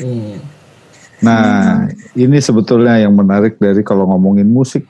Hmm. 0.00 0.40
Nah, 1.20 1.92
ini 2.16 2.40
sebetulnya 2.40 3.04
yang 3.04 3.12
menarik 3.12 3.60
dari 3.60 3.84
kalau 3.84 4.08
ngomongin 4.08 4.48
musik. 4.48 4.88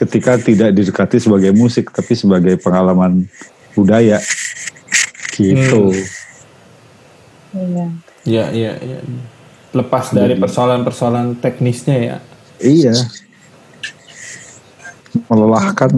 Ketika 0.00 0.40
tidak 0.40 0.72
didekati 0.72 1.20
sebagai 1.20 1.52
musik, 1.52 1.92
tapi 1.92 2.16
sebagai 2.16 2.56
pengalaman 2.56 3.28
budaya. 3.76 4.16
Gitu. 5.36 5.92
Iya. 7.52 7.86
Ya, 8.24 8.44
ya, 8.52 8.72
ya. 8.80 8.98
Lepas 9.76 10.10
dari 10.16 10.40
persoalan-persoalan 10.40 11.36
teknisnya 11.38 11.96
ya. 12.00 12.16
Iya. 12.58 12.94
Melelahkan. 15.28 15.90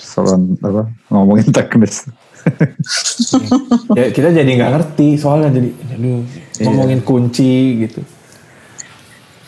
Soal 0.00 0.40
apa? 0.62 0.88
Ngomongin 1.10 1.48
teknis. 1.52 2.08
ya 3.98 4.12
kita 4.12 4.36
jadi 4.36 4.44
nggak 4.46 4.72
ngerti 4.76 5.16
soalnya 5.16 5.48
jadi 5.48 5.70
aduh, 5.96 6.20
ngomongin 6.60 7.00
kunci 7.00 7.88
gitu. 7.88 8.04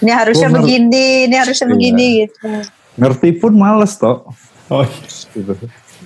Ini 0.00 0.12
harusnya 0.12 0.48
ngerti. 0.48 0.60
begini, 0.64 1.06
ini 1.28 1.36
harusnya 1.36 1.66
Iya. 1.68 1.72
begini 1.76 2.06
gitu. 2.24 2.48
Ngerti 2.96 3.28
pun 3.32 3.52
males 3.54 3.96
toh. 3.96 4.24
Oh, 4.66 4.84
Gitu. 5.30 5.52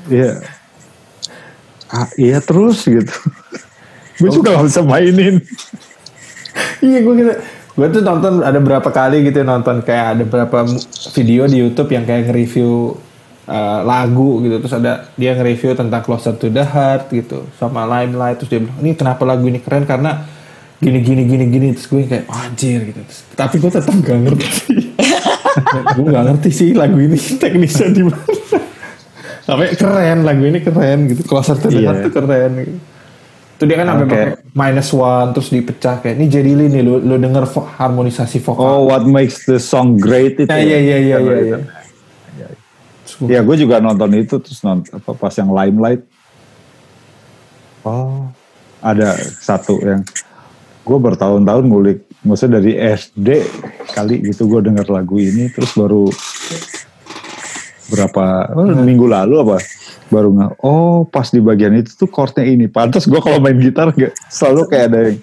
Iya. 0.07 0.43
Ah, 1.87 2.07
iya 2.15 2.39
terus 2.39 2.85
gitu. 2.85 3.15
Gue 4.17 4.31
juga 4.31 4.55
gak 4.55 4.67
bisa 4.67 4.83
mainin. 4.83 5.43
iya 6.79 6.99
gue 7.01 7.15
gitu. 7.17 7.33
Gue 7.73 7.87
tuh 7.89 8.03
nonton 8.03 8.43
ada 8.43 8.59
berapa 8.59 8.85
kali 8.85 9.25
gitu 9.25 9.41
nonton 9.41 9.81
kayak 9.81 10.07
ada 10.15 10.25
berapa 10.25 10.67
video 11.15 11.47
di 11.47 11.57
YouTube 11.59 11.91
yang 11.91 12.05
kayak 12.05 12.29
nge-review 12.29 12.99
uh, 13.47 13.81
lagu 13.83 14.43
gitu 14.43 14.61
terus 14.61 14.75
ada 14.75 15.09
dia 15.15 15.33
nge-review 15.33 15.73
tentang 15.73 16.03
Closer 16.03 16.35
to 16.35 16.47
the 16.47 16.63
Heart 16.63 17.11
gitu 17.11 17.49
sama 17.57 17.87
Limelight 17.87 18.39
terus 18.39 18.51
dia 18.51 18.61
bilang 18.61 18.79
ini 18.79 18.93
kenapa 18.93 19.23
lagu 19.25 19.47
ini 19.47 19.59
keren 19.59 19.83
karena 19.85 20.27
gini 20.79 21.01
gini 21.01 21.23
gini 21.25 21.45
gini 21.47 21.67
terus 21.73 21.87
gue 21.87 22.05
kayak 22.05 22.25
"Wah, 22.25 22.47
anjir 22.47 22.81
gitu 22.89 23.01
Terus- 23.01 23.25
tapi 23.35 23.55
gue 23.57 23.71
tetap 23.71 23.95
gak 23.97 24.19
ngerti 24.19 24.47
gue 25.93 26.07
gak 26.07 26.25
ngerti 26.27 26.51
sih 26.51 26.69
lagu 26.73 26.97
ini 26.97 27.15
teknisnya 27.15 27.89
di 27.89 28.03
mana 28.03 28.25
tapi 29.41 29.73
keren 29.73 30.19
lagu 30.23 30.43
ini 30.43 30.59
keren 30.59 31.07
gitu 31.07 31.23
Closer 31.23 31.55
to 31.55 31.69
the 31.69 31.79
Iya. 31.79 31.91
Heart 31.91 32.01
tuh 32.07 32.13
keren 32.15 32.53
gitu 32.57 32.75
itu 33.51 33.65
dia 33.67 33.77
kan 33.77 33.87
sampai 33.89 34.07
pakai 34.07 34.25
minus 34.51 34.89
one 34.91 35.29
terus 35.31 35.49
dipecah 35.49 35.95
kayak 35.99 36.17
ini 36.17 36.27
jadi 36.27 36.51
nih 36.57 36.81
lu 36.81 36.97
lu 36.99 37.15
denger 37.15 37.45
vo- 37.47 37.69
harmonisasi 37.69 38.41
vokal 38.41 38.65
Oh, 38.65 38.81
what 38.87 39.05
makes 39.05 39.45
the 39.45 39.59
song 39.59 39.95
great 39.95 40.33
itu. 40.35 40.47
Ya, 40.47 40.57
iya, 40.57 40.79
iya, 40.81 40.97
iya, 40.99 41.17
iya, 41.19 41.37
iya. 41.45 41.59
Terus 43.03 43.15
gua- 43.19 43.29
Ya 43.29 43.41
gue 43.41 43.57
juga 43.59 43.77
nonton 43.79 44.09
itu 44.15 44.39
terus 44.39 44.61
nonton 44.61 44.89
apa 44.95 45.13
pas 45.13 45.35
yang 45.35 45.51
limelight. 45.51 46.01
Oh, 47.81 48.29
ada 48.79 49.13
satu 49.39 49.77
yang 49.79 50.09
gue 50.81 50.99
bertahun-tahun 50.99 51.61
ngulik, 51.63 51.99
maksudnya 52.25 52.61
dari 52.61 52.77
SD 52.77 53.29
kali 53.97 54.21
gitu 54.29 54.45
gue 54.45 54.61
denger 54.69 54.87
lagu 54.93 55.17
ini 55.17 55.49
terus 55.49 55.73
baru 55.73 56.09
berapa 57.91 58.55
oh, 58.55 58.71
minggu 58.87 59.09
lalu 59.09 59.41
apa 59.43 59.59
baru 60.11 60.29
nggak 60.35 60.53
oh 60.67 61.07
pas 61.07 61.31
di 61.31 61.39
bagian 61.39 61.79
itu 61.79 61.95
tuh 61.95 62.11
chordnya 62.11 62.45
ini. 62.45 62.67
Pantas 62.67 63.07
gue 63.07 63.21
kalau 63.23 63.39
main 63.39 63.57
gitar 63.57 63.95
gak 63.95 64.13
selalu 64.27 64.67
kayak 64.67 64.85
ada 64.91 65.01
yang, 65.07 65.19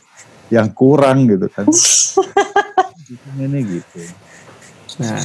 yang 0.49 0.67
kurang 0.71 1.27
gitu 1.27 1.47
kan. 1.51 1.67
Ini 3.39 3.59
gitu. 3.63 3.99
Nah. 5.03 5.19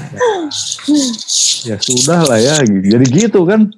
Ya 1.63 1.79
sudah 1.79 2.21
lah 2.27 2.39
ya 2.43 2.59
jadi 2.67 3.07
gitu 3.07 3.47
kan. 3.47 3.71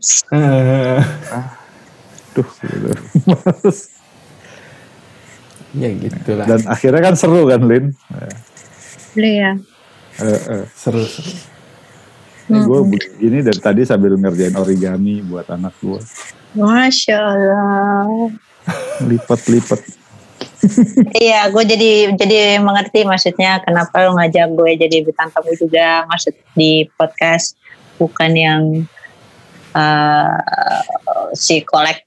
Tuh 2.35 2.49
gitu. 2.65 2.91
ya 5.75 5.91
gitulah 5.91 6.47
dan 6.47 6.61
akhirnya 6.71 7.03
kan 7.03 7.15
seru 7.19 7.47
kan 7.51 7.63
Lin 7.67 7.95
Boleh 9.15 9.35
ya. 9.39 9.53
Eh, 10.23 10.41
eh. 10.59 10.65
seru 10.75 11.03
seru 11.03 11.35
ini 12.45 12.59
gue 12.61 12.81
begini 12.93 13.39
dari 13.41 13.61
tadi 13.61 13.83
sambil 13.89 14.21
ngerjain 14.21 14.55
origami 14.55 15.25
buat 15.25 15.49
anak 15.49 15.75
gue 15.81 16.01
Masya 16.55 17.19
Allah. 17.19 18.31
lipat-lipat 19.03 19.81
Iya, 21.25 21.53
gue 21.53 21.65
jadi 21.69 21.91
jadi 22.17 22.57
mengerti 22.57 23.05
maksudnya 23.05 23.61
kenapa 23.61 24.09
lo 24.09 24.17
ngajak 24.17 24.49
gue 24.57 24.71
jadi 24.81 25.05
bintang 25.05 25.29
tamu 25.29 25.53
juga 25.57 26.09
maksud 26.09 26.33
di 26.57 26.89
podcast 26.97 27.57
bukan 28.01 28.33
yang 28.33 28.63
eh, 29.77 30.83
si 31.37 31.61
kolek 31.65 32.05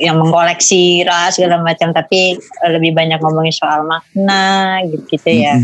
yang 0.00 0.16
mengkoleksi 0.20 1.04
ras 1.04 1.36
segala 1.36 1.60
macam 1.62 1.90
tapi 1.92 2.38
lebih 2.68 2.94
banyak 2.94 3.18
ngomongin 3.20 3.54
soal 3.54 3.84
makna 3.84 4.80
gitu, 4.88 5.04
gitu 5.14 5.30
ya. 5.30 5.56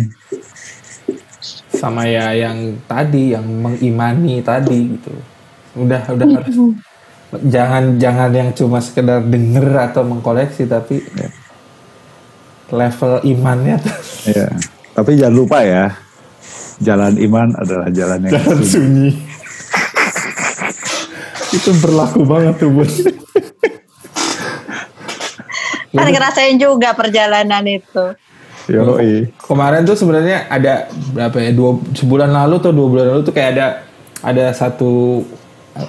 sama 1.71 2.05
ya 2.05 2.35
yang 2.35 2.77
tadi 2.85 3.33
yang 3.33 3.47
mengimani 3.47 4.43
tadi 4.43 4.99
gitu 4.99 5.15
Udah 5.71 6.03
udah 6.11 6.27
harus 6.43 6.59
jangan 7.47 7.95
jangan 8.03 8.31
yang 8.35 8.51
cuma 8.51 8.83
sekedar 8.83 9.23
denger 9.23 9.71
atau 9.91 10.03
mengkoleksi 10.03 10.67
tapi 10.67 10.99
level 12.75 13.23
imannya 13.23 13.79
tuh 13.79 13.99
Iya. 14.29 14.49
Tapi 14.91 15.17
jangan 15.17 15.35
lupa 15.35 15.59
ya, 15.65 15.97
jalan 16.83 17.17
iman 17.17 17.49
adalah 17.57 17.89
jalan 17.89 18.19
yang 18.27 18.33
jalan 18.37 18.61
sunyi. 18.61 18.69
sunyi. 18.69 19.11
Itu 21.57 21.71
berlaku 21.81 22.21
banget 22.27 22.55
tuh 22.61 22.71
buat 22.75 22.91
Kan 25.91 26.07
ngerasain 26.11 26.57
juga 26.59 26.95
perjalanan 26.95 27.65
itu. 27.67 28.15
Yoi. 28.71 29.27
kemarin 29.43 29.83
tuh 29.83 29.99
sebenarnya 29.99 30.47
ada 30.47 30.87
berapa 31.11 31.43
ya 31.43 31.51
dua 31.51 31.81
sebulan 31.91 32.31
lalu 32.31 32.55
atau 32.63 32.71
dua 32.71 32.87
bulan 32.87 33.07
lalu 33.11 33.21
tuh 33.27 33.35
kayak 33.35 33.51
ada 33.59 33.67
ada 34.23 34.47
satu 34.55 35.25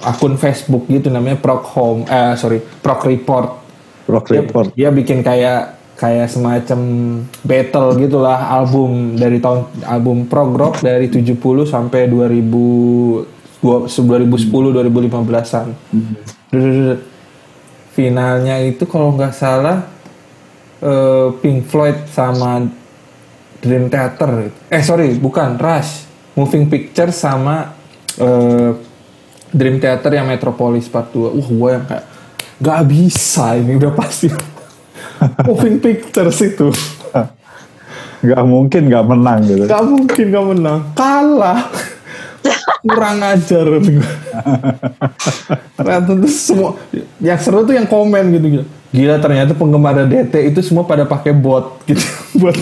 akun 0.02 0.34
Facebook 0.34 0.90
gitu 0.90 1.06
namanya 1.06 1.38
Proc 1.38 1.62
Home 1.78 2.02
eh 2.10 2.34
sorry 2.34 2.58
Proc 2.58 3.06
Report 3.06 3.62
dia, 4.26 4.42
report. 4.42 4.68
dia 4.74 4.88
bikin 4.90 5.22
kayak 5.22 5.78
kayak 5.94 6.26
semacam 6.26 6.80
battle 7.46 7.94
gitulah 7.94 8.50
album 8.50 9.14
dari 9.14 9.38
tahun 9.38 9.70
album 9.86 10.26
prog 10.26 10.50
rock 10.58 10.74
dari 10.82 11.06
70 11.06 11.38
sampai 11.62 12.10
2000 12.10 13.22
dua- 13.62 13.86
2010 13.86 14.74
2015-an. 14.74 15.66
Duh, 16.50 16.98
Finalnya 17.92 18.56
itu 18.64 18.88
kalau 18.88 19.12
nggak 19.14 19.36
salah 19.36 19.91
eh, 20.82 21.28
Pink 21.38 21.70
Floyd 21.70 22.10
sama 22.10 22.66
Dream 23.62 23.86
Theater. 23.86 24.50
Eh 24.66 24.82
sorry, 24.82 25.14
bukan 25.16 25.54
Rush. 25.56 26.10
Moving 26.34 26.66
Picture 26.66 27.14
sama 27.14 27.70
eh, 28.18 28.70
Dream 29.52 29.78
Theater 29.78 30.10
yang 30.10 30.26
Metropolis 30.26 30.90
Part 30.90 31.14
2. 31.14 31.38
Wah, 31.38 31.48
gue 31.48 31.70
yang 31.70 31.84
kayak 31.86 32.04
nggak 32.62 32.80
bisa 32.90 33.54
ini 33.56 33.78
udah 33.78 33.92
pasti. 33.94 34.28
Moving 35.48 35.78
Pictures 35.78 36.38
itu. 36.42 36.68
Gak 38.22 38.46
mungkin 38.46 38.86
gak 38.86 39.06
menang 39.10 39.42
gitu. 39.50 39.66
Gak 39.66 39.82
mungkin 39.82 40.24
gak 40.30 40.46
menang. 40.54 40.78
Kalah. 40.94 41.66
Kurang 42.82 43.22
ajar. 43.22 43.66
Ternyata 45.78 46.10
tuh 46.18 46.30
semua 46.30 46.74
yang 47.22 47.38
seru 47.38 47.62
tuh 47.62 47.78
yang 47.78 47.86
komen 47.86 48.34
gitu 48.34 48.46
gitu. 48.58 48.64
Gila 48.92 49.22
ternyata 49.22 49.54
penggemar 49.56 50.04
DT 50.04 50.52
itu 50.52 50.60
semua 50.60 50.84
pada 50.84 51.06
pakai 51.08 51.32
bot 51.32 51.80
gitu 51.88 52.02
buat 52.42 52.58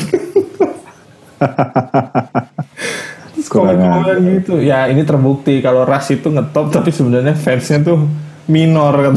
Terus 3.35 3.49
Kurang 3.49 3.81
komen-komen 3.81 4.17
gitu. 4.39 4.61
Ya 4.61 4.87
ini 4.93 5.03
terbukti 5.09 5.65
kalau 5.65 5.89
Ras 5.89 6.13
itu 6.13 6.29
ngetop 6.29 6.69
tapi 6.69 6.93
sebenarnya 6.93 7.33
fansnya 7.33 7.81
tuh 7.81 8.05
minor 8.45 8.93
kan. 8.93 9.15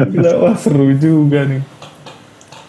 Gila 0.12 0.32
wah 0.44 0.56
seru 0.60 0.92
juga 1.00 1.48
nih. 1.48 1.79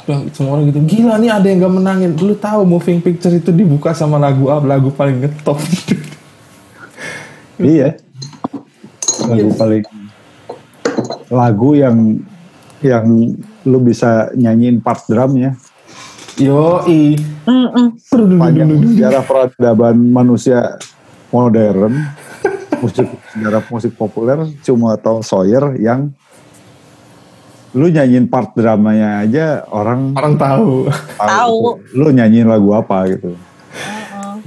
Bilang, 0.06 0.34
semua 0.34 0.57
orang 0.57 0.73
gitu 0.73 0.82
gila 0.82 1.15
nih 1.22 1.30
ada 1.30 1.48
yang 1.48 1.60
gak 1.61 1.76
menangin. 1.78 2.11
Lu 2.18 2.34
tahu 2.34 2.65
moving 2.65 2.99
picture 2.99 3.34
itu 3.34 3.53
dibuka 3.53 3.94
sama 3.94 4.18
lagu 4.18 4.49
apa 4.49 4.65
lagu 4.65 4.90
paling 4.94 5.22
ngetop. 5.22 5.60
Iya. 7.61 7.94
Lagu 9.30 9.53
paling 9.53 9.86
lagu 11.30 11.69
yang 11.78 12.18
yang 12.82 13.06
lu 13.69 13.78
bisa 13.86 14.34
nyanyiin 14.34 14.82
part 14.82 15.06
drumnya. 15.06 15.53
Yo 16.41 16.82
i 16.90 17.22
panjang 18.41 18.82
sejarah 18.82 19.22
peradaban 19.22 19.98
manusia 20.10 20.82
modern. 21.30 21.94
Musik 22.82 23.06
sejarah 23.38 23.61
musik 23.69 23.94
populer 23.94 24.41
cuma 24.65 24.98
Tom 24.98 25.22
Sawyer 25.22 25.78
yang 25.78 26.10
lu 27.72 27.88
nyanyiin 27.88 28.27
part 28.27 28.52
dramanya 28.52 29.23
aja 29.23 29.64
orang 29.72 30.11
orang 30.15 30.35
tahu. 30.35 30.91
Tahu. 31.15 31.57
itu. 31.80 31.98
lu 31.99 32.10
nyanyiin 32.11 32.48
lagu 32.48 32.69
apa 32.76 33.07
gitu. 33.07 33.31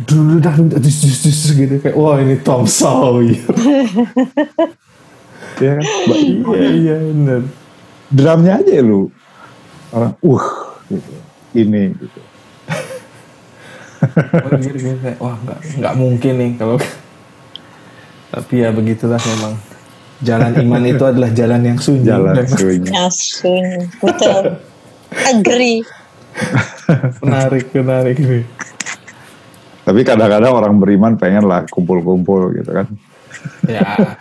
Dulu 0.04 0.42
dah 0.42 0.54
gitu. 0.58 1.74
Kayak 1.80 1.96
wah 1.96 2.16
ini 2.20 2.36
Tom 2.40 2.68
Sawyer. 2.68 3.40
Ya 5.62 5.78
kan? 5.78 5.86
Ba- 5.86 6.18
iya 6.58 6.66
iya. 6.74 6.96
bener. 6.98 7.46
Drumnya 8.10 8.58
aja 8.58 8.74
lu. 8.82 9.06
Orang 9.94 10.18
uh 10.18 10.46
gitu. 10.90 11.12
Ini 11.54 11.94
gitu. 11.94 12.20
Gitu, 14.60 14.76
gitu, 14.82 14.98
kayak, 15.00 15.16
wah 15.22 15.38
nggak 15.46 15.58
nggak 15.80 15.94
mungkin 15.96 16.32
nih 16.36 16.50
kalau 16.60 16.76
tapi 18.34 18.54
ya 18.60 18.68
begitulah 18.74 19.16
memang 19.16 19.54
jalan 20.22 20.52
iman 20.62 20.82
itu 20.86 21.04
adalah 21.04 21.30
jalan 21.34 21.60
yang 21.64 21.78
sunyi. 21.80 22.06
Jalan 22.06 22.34
dan 22.36 22.46
sunyi. 22.46 22.90
Langsung. 22.90 23.64
Betul. 23.98 24.42
Agree. 25.14 25.78
menarik 27.24 27.70
menarik 27.70 28.16
nih. 28.18 28.44
Tapi 29.84 30.00
kadang-kadang 30.00 30.52
orang 30.54 30.74
beriman 30.80 31.12
pengen 31.20 31.44
lah 31.44 31.62
kumpul-kumpul 31.68 32.50
gitu 32.56 32.70
kan. 32.72 32.86
Ya. 33.68 34.16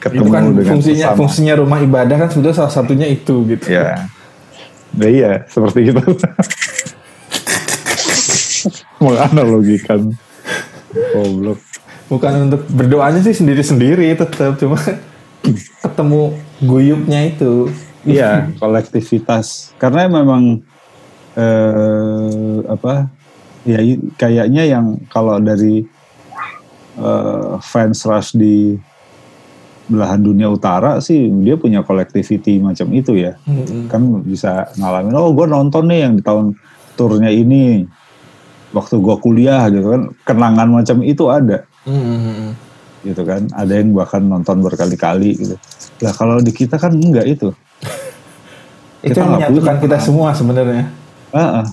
Ketemu 0.00 0.24
itu 0.24 0.32
kan 0.32 0.42
dengan 0.54 0.72
fungsinya 0.78 1.06
sesama. 1.12 1.18
fungsinya 1.18 1.54
rumah 1.60 1.78
ibadah 1.82 2.16
kan 2.26 2.30
sudah 2.32 2.52
salah 2.56 2.72
satunya 2.72 3.06
itu 3.10 3.44
gitu. 3.50 3.66
Ya. 3.68 4.08
Nah, 4.96 5.08
iya 5.10 5.44
seperti 5.50 5.92
itu. 5.92 6.00
Menganalogikan. 9.04 10.16
Goblok 10.88 11.60
bukan 12.08 12.48
untuk 12.48 12.64
berdoanya 12.72 13.20
sih 13.20 13.36
sendiri-sendiri 13.36 14.16
tetap 14.16 14.56
cuma 14.56 14.80
ketemu 15.84 16.34
guyupnya 16.64 17.28
itu 17.28 17.68
Iya, 18.08 18.54
kolektivitas. 18.56 19.76
Karena 19.76 20.08
memang 20.08 20.64
eh, 21.34 22.58
apa? 22.68 23.12
Ya 23.68 23.84
kayaknya 24.16 24.64
yang 24.64 25.02
kalau 25.12 25.36
dari 25.42 25.84
eh, 26.96 27.52
fans 27.60 28.06
Rush 28.06 28.32
di 28.38 28.78
belahan 29.88 30.20
dunia 30.20 30.52
utara 30.52 31.00
sih 31.00 31.32
dia 31.40 31.56
punya 31.56 31.84
collectivity 31.84 32.60
macam 32.60 32.92
itu 32.96 33.16
ya. 33.18 33.36
Mm-mm. 33.48 33.88
Kan 33.92 34.24
bisa 34.24 34.72
ngalamin, 34.76 35.16
oh 35.16 35.32
gue 35.36 35.46
nonton 35.48 35.84
nih 35.88 36.00
yang 36.08 36.14
di 36.16 36.22
tahun 36.24 36.56
turnya 36.96 37.32
ini. 37.32 37.88
Waktu 38.68 39.00
gue 39.00 39.16
kuliah 39.24 39.64
gitu 39.72 39.96
kan, 39.96 40.02
kenangan 40.28 40.68
macam 40.68 41.00
itu 41.00 41.24
ada 41.32 41.64
Mm-mm. 41.84 42.50
gitu 43.00 43.22
kan. 43.22 43.46
Ada 43.52 43.78
yang 43.78 43.92
bahkan 43.92 44.20
nonton 44.20 44.58
berkali-kali 44.58 45.36
gitu. 45.36 45.54
Lah 46.00 46.12
kalau 46.12 46.38
di 46.38 46.50
kita 46.50 46.74
kan 46.74 46.90
enggak 46.90 47.26
itu. 47.28 47.54
itu 49.00 49.14
Kita 49.14 49.20
yang 49.20 49.30
nggak 49.30 49.50
menyatukan 49.50 49.76
kita 49.76 49.86
pengalaman. 49.94 50.02
semua 50.02 50.28
sebenarnya 50.32 50.84
Ah, 51.30 51.62
ah. 51.62 51.66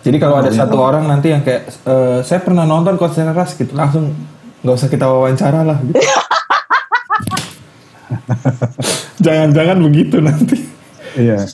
jadi 0.00 0.16
kalau 0.18 0.36
ada 0.36 0.48
Oh, 0.48 0.56
satu 0.56 0.74
orang 0.76 1.06
nanti 1.06 1.30
yang 1.30 1.40
kayak 1.40 1.70
"Eh, 1.78 2.18
saya 2.20 2.40
pernah 2.40 2.64
nonton 2.64 2.96
konser 2.96 3.22
Ras 3.24 3.54
gitu 3.54 3.70
langsung 3.72 4.10
nggak 4.58 4.74
usah 4.74 4.88
kita 4.88 5.06
wawancara 5.06 5.62
lah 5.62 5.78
gitu. 5.80 6.02
jangan-jangan 9.20 9.78
begitu 9.80 10.18
nanti 10.18 10.56
Iya. 11.12 11.44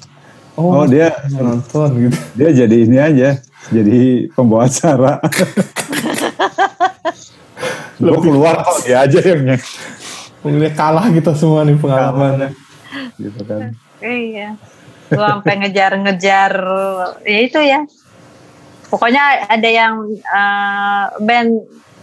oh, 0.55 0.73
Oh, 0.73 0.87
dia 0.87 1.11
nonton 1.31 1.89
gitu 2.01 2.19
dia 2.33 2.51
jadi 2.57 2.77
ini 2.79 2.97
aja, 2.97 3.29
jadi 3.69 3.99
pembawa 4.33 4.65
acara. 4.65 5.19
Gue 8.09 8.23
keluar 8.25 8.55
kok 8.65 8.79
dia 8.87 9.05
aja 9.05 9.19
yang 9.21 9.59
Pokoknya 10.39 10.71
kalah 10.71 11.11
kita 11.11 11.35
semua 11.35 11.67
nih 11.67 11.75
pengalamannya 11.77 12.55
gitu 13.19 13.43
kan. 13.43 13.75
Iya. 13.99 14.55
Lu 15.11 15.19
sampai 15.19 15.55
ngejar-ngejar 15.67 16.53
ya 17.27 17.39
itu 17.43 17.59
ya. 17.59 17.83
Pokoknya 18.89 19.51
ada 19.51 19.69
yang 19.69 20.07
eh, 20.15 21.05
band 21.21 21.51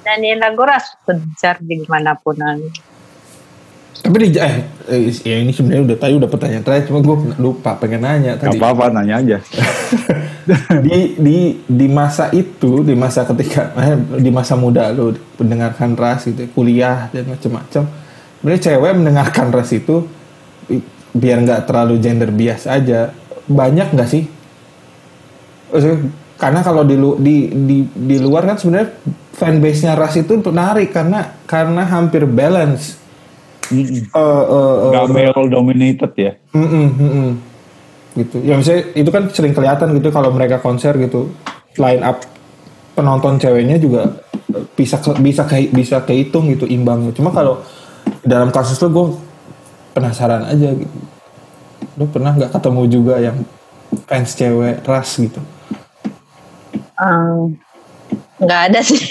nyanyiin 0.05 0.37
lagu 0.37 0.61
ras 0.61 0.93
kejar 1.07 1.57
di 1.63 1.81
mana 1.89 2.13
pun 2.13 2.37
tapi 4.03 4.15
di 4.27 4.37
eh, 4.37 4.55
eh, 4.85 5.09
ya 5.23 5.35
ini 5.41 5.49
sebenarnya 5.49 5.83
udah 5.93 5.97
tadi 5.97 6.13
udah 6.19 6.29
pertanyaan 6.29 6.63
terakhir 6.63 6.85
cuma 6.91 6.99
gue 7.01 7.17
lupa 7.37 7.71
pengen 7.79 8.01
nanya 8.05 8.37
Gak 8.37 8.41
tadi 8.51 8.57
apa-apa 8.61 8.85
nanya 8.93 9.15
aja. 9.23 9.37
di 10.85 11.17
di 11.17 11.37
di 11.65 11.87
masa 11.89 12.29
itu 12.29 12.85
di 12.85 12.93
masa 12.93 13.25
ketika 13.25 13.73
eh, 13.81 13.97
di 14.21 14.29
masa 14.29 14.53
muda 14.53 14.93
lu 14.93 15.09
mendengarkan 15.41 15.97
ras 15.97 16.29
gitu 16.29 16.45
kuliah 16.53 17.09
dan 17.09 17.25
macam-macam 17.25 17.83
sebenarnya 18.39 18.61
cewek 18.61 18.91
mendengarkan 18.93 19.47
ras 19.49 19.69
itu 19.73 20.05
biar 21.15 21.37
nggak 21.41 21.61
terlalu 21.65 21.95
gender 21.97 22.29
bias 22.29 22.69
aja 22.69 23.09
banyak 23.47 23.89
nggak 23.89 24.09
sih? 24.09 24.23
Karena 26.35 26.59
kalau 26.61 26.83
di, 26.83 26.95
lu- 26.99 27.15
di 27.17 27.47
di 27.47 27.77
di 27.87 28.17
luar 28.19 28.43
kan 28.43 28.59
sebenarnya 28.59 28.91
fanbase 29.33 29.87
nya 29.87 29.95
ras 29.95 30.19
itu 30.19 30.35
menarik 30.35 30.91
karena 30.91 31.31
karena 31.47 31.87
hampir 31.87 32.27
balance 32.27 32.99
Eh, 33.73 33.81
eh, 33.81 33.95
eh, 34.13 34.91
Gak 34.93 35.05
male 35.09 35.49
dominated 35.49 36.11
ya. 36.13 36.31
Mm-mm, 36.53 36.87
mm-mm. 36.93 37.29
gitu. 38.13 38.37
Ya 38.45 38.55
misalnya 38.59 38.93
itu 38.93 39.09
kan 39.09 39.23
sering 39.33 39.53
kelihatan 39.57 39.97
gitu 39.97 40.09
kalau 40.13 40.29
mereka 40.29 40.61
konser 40.61 40.93
gitu. 41.01 41.33
Line 41.75 42.05
up 42.05 42.21
penonton 42.93 43.41
ceweknya 43.41 43.81
juga 43.81 44.21
bisa 44.77 45.01
ke, 45.01 45.17
bisa 45.19 45.43
ke, 45.43 45.67
bisa 45.73 45.97
kehitung 46.05 46.47
gitu 46.53 46.69
imbangnya. 46.69 47.11
Cuma 47.11 47.33
kalau 47.33 47.65
dalam 48.21 48.53
kasus 48.53 48.77
lo 48.85 48.87
gue 48.93 49.07
penasaran 49.97 50.45
aja 50.45 50.69
gitu. 50.77 50.97
Lo 51.97 52.05
pernah 52.11 52.35
nggak 52.37 52.53
ketemu 52.53 52.81
juga 52.87 53.15
yang 53.17 53.37
fans 54.05 54.35
cewek 54.37 54.85
ras 54.85 55.09
gitu? 55.17 55.41
Em, 56.95 57.59
nggak 58.39 58.61
ada 58.71 58.79
sih 58.79 58.99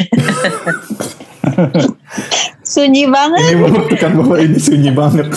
sunyi 2.74 3.06
banget 3.06 3.54
ini 3.54 3.62
membuktikan 3.62 4.10
bahwa 4.18 4.36
ini 4.42 4.58
sunyi 4.58 4.90
banget 4.90 5.30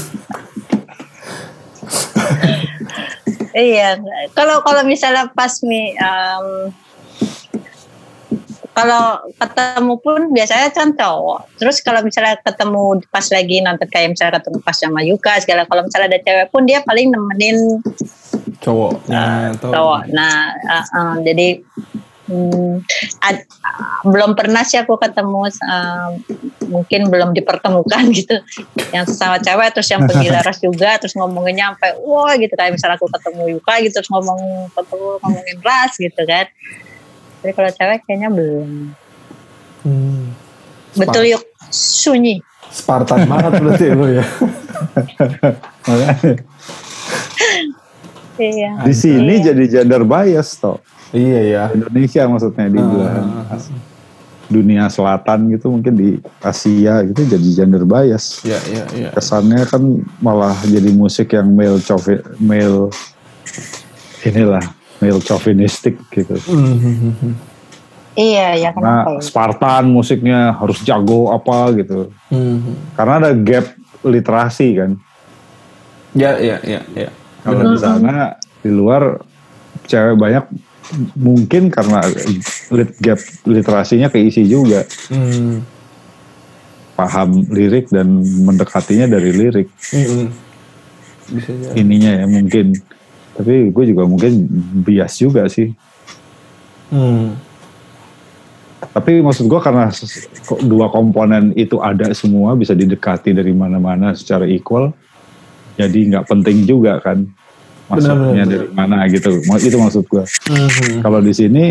Iya, 3.57 3.97
kalau 4.37 4.61
kalau 4.61 4.85
misalnya 4.85 5.33
pas 5.33 5.65
mi 5.65 5.89
em, 5.97 6.69
kalau 8.77 9.17
ketemu 9.33 9.93
pun 9.97 10.29
biasanya 10.29 10.69
kan 10.69 10.93
cowok. 10.93 11.57
Terus 11.57 11.81
kalau 11.81 12.05
misalnya 12.05 12.37
ketemu 12.37 13.01
pas 13.09 13.25
lagi 13.33 13.57
nonton 13.65 13.89
kayak 13.89 14.13
misalnya 14.13 14.37
ketemu 14.37 14.57
pas 14.61 14.77
sama 14.77 15.01
Yuka 15.01 15.41
segala. 15.41 15.65
Kalau 15.65 15.89
misalnya 15.89 16.13
ada 16.13 16.21
cewek 16.21 16.47
pun 16.53 16.69
dia 16.69 16.85
paling 16.85 17.09
nemenin 17.09 17.81
cowoknya 18.61 19.57
atau 19.57 19.73
cowok. 19.73 20.01
Nah, 20.13 20.53
uh, 20.53 20.85
uh, 20.93 21.13
jadi 21.25 21.57
hmm, 22.27 22.83
ad- 23.23 23.47
belum 24.05 24.35
pernah 24.35 24.61
sih 24.63 24.77
aku 24.77 24.99
ketemu 24.99 25.47
uh, 25.47 26.11
mungkin 26.67 27.07
belum 27.07 27.31
dipertemukan 27.33 28.03
gitu. 28.19 28.37
Yang 28.91 29.15
sesama 29.15 29.39
cewek 29.39 29.73
terus 29.73 29.89
yang 29.89 30.03
penggila 30.05 30.43
ras 30.47 30.59
juga 30.59 30.99
terus 30.99 31.15
ngomonginnya 31.15 31.73
sampai 31.73 31.91
wah 32.03 32.35
gitu. 32.35 32.53
Kayak 32.53 32.75
misalnya 32.75 32.95
aku 32.99 33.07
ketemu 33.09 33.43
Yuka 33.57 33.73
gitu 33.83 33.93
terus 33.99 34.11
ngomong 34.11 34.69
ketemu 34.75 35.07
ngomongin 35.23 35.57
ras 35.63 35.93
gitu 35.97 36.21
kan. 36.27 36.45
Jadi 37.41 37.51
kalau 37.55 37.71
cewek 37.71 37.99
kayaknya 38.05 38.29
belum. 38.29 38.69
Hmm. 39.87 40.35
betul 40.97 41.23
yuk. 41.23 41.43
Sunyi. 41.71 42.43
Spartan 42.67 43.23
banget 43.29 43.51
berarti 43.63 43.85
lo 43.95 44.07
ya. 44.11 44.25
Makanya 45.87 46.35
iya. 48.51 48.71
Di 48.83 48.93
sini 48.93 49.33
jadi 49.39 49.63
gender 49.69 50.03
bias 50.03 50.59
toh. 50.59 50.81
Iya 51.11 51.39
ya 51.43 51.63
Indonesia 51.71 52.21
maksudnya 52.25 52.67
di 52.67 52.77
Ah. 52.77 52.85
belahan 52.85 53.25
dunia 54.47 54.87
selatan 54.87 55.51
gitu 55.51 55.67
mungkin 55.67 55.93
di 55.93 56.09
Asia 56.39 57.03
gitu 57.03 57.19
jadi 57.21 57.47
gender 57.53 57.83
bias. 57.83 58.39
ya 58.41 58.55
ya 58.65 58.83
ya 58.89 59.09
Kesannya 59.11 59.63
kan 59.65 59.83
malah 60.17 60.55
jadi 60.63 60.87
musik 60.89 61.31
yang 61.31 61.51
male 61.51 61.79
chauvi- 61.79 62.23
male 62.37 62.87
inilah 64.23 64.63
male 64.97 65.19
chauvinistic 65.19 65.99
gitu. 66.09 66.39
Hmm. 66.47 67.35
iya 68.17 68.55
ya 68.57 68.69
kenapa 68.71 69.09
Nah, 69.09 69.19
Spartan 69.19 69.83
musiknya 69.87 70.55
harus 70.55 70.79
jago 70.81 71.27
apa 71.29 71.75
gitu. 71.75 72.07
Hmm. 72.27 72.71
Karena 72.95 73.13
ada 73.21 73.31
gap 73.35 73.67
literasi 74.01 74.67
kan. 74.75 74.91
ya 76.13 76.39
ya 76.39 76.57
ya 76.63 76.81
ya 76.95 77.09
Kalau 77.43 77.67
di 77.67 77.77
sana 77.77 78.31
di 78.57 78.71
luar 78.71 79.21
cewek 79.83 80.15
banyak 80.15 80.43
mungkin 81.13 81.67
karena 81.67 81.99
lit 82.71 82.91
gap 82.97 83.19
literasinya 83.43 84.07
keisi 84.07 84.43
juga 84.43 84.87
Hmm. 85.07 85.61
paham 86.93 87.45
lirik 87.51 87.91
dan 87.91 88.07
mendekatinya 88.19 89.05
dari 89.05 89.31
lirik 89.31 89.67
Hmm. 89.91 90.31
bisa 91.27 91.51
jadi 91.51 91.75
ininya 91.75 92.11
ya 92.23 92.25
mungkin 92.25 92.73
tapi 93.35 93.69
gue 93.69 93.83
juga 93.85 94.03
mungkin 94.03 94.47
bias 94.81 95.19
juga 95.19 95.45
sih 95.45 95.75
Hmm. 96.87 97.35
tapi 98.95 99.19
maksud 99.19 99.45
gue 99.45 99.59
karena 99.59 99.91
dua 100.63 100.87
komponen 100.87 101.51
itu 101.53 101.77
ada 101.77 102.09
semua 102.15 102.55
bisa 102.55 102.71
didekati 102.71 103.35
dari 103.35 103.51
mana-mana 103.51 104.15
secara 104.15 104.47
equal 104.47 104.95
jadi 105.75 105.99
nggak 106.15 106.25
penting 106.25 106.63
juga 106.63 106.97
kan 106.97 107.27
masuknya 107.87 108.13
Benar-benar. 108.13 108.47
dari 108.47 108.67
mana 108.69 108.97
gitu. 109.07 109.31
Itu 109.39 109.77
maksud 109.77 110.03
gue 110.05 110.23
Hmm. 110.45 110.99
kalau 111.01 111.19
di 111.19 111.31
sini 111.31 111.65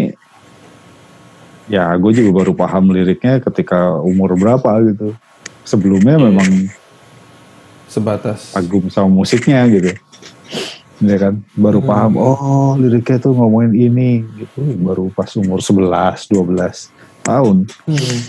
ya 1.67 1.93
gue 1.93 2.13
juga 2.13 2.31
baru 2.35 2.53
paham 2.53 2.89
liriknya 2.89 3.39
ketika 3.41 3.99
umur 3.99 4.33
berapa 4.33 4.71
gitu. 4.87 5.13
Sebelumnya 5.63 6.17
memang 6.17 6.47
sebatas. 7.87 8.53
kagum 8.53 8.87
sama 8.87 9.09
musiknya 9.11 9.67
gitu. 9.69 9.93
Ya 10.99 11.17
kan? 11.19 11.45
Baru 11.53 11.81
Hmm. 11.81 11.89
paham 11.89 12.13
oh 12.17 12.73
liriknya 12.75 13.19
tuh 13.19 13.33
ngomongin 13.33 13.73
ini 13.75 14.11
gitu. 14.37 14.61
Baru 14.79 15.11
pas 15.11 15.29
umur 15.35 15.61
11 15.61 16.27
12 16.27 16.89
tahun. 17.23 17.69
Hmm. 17.85 18.21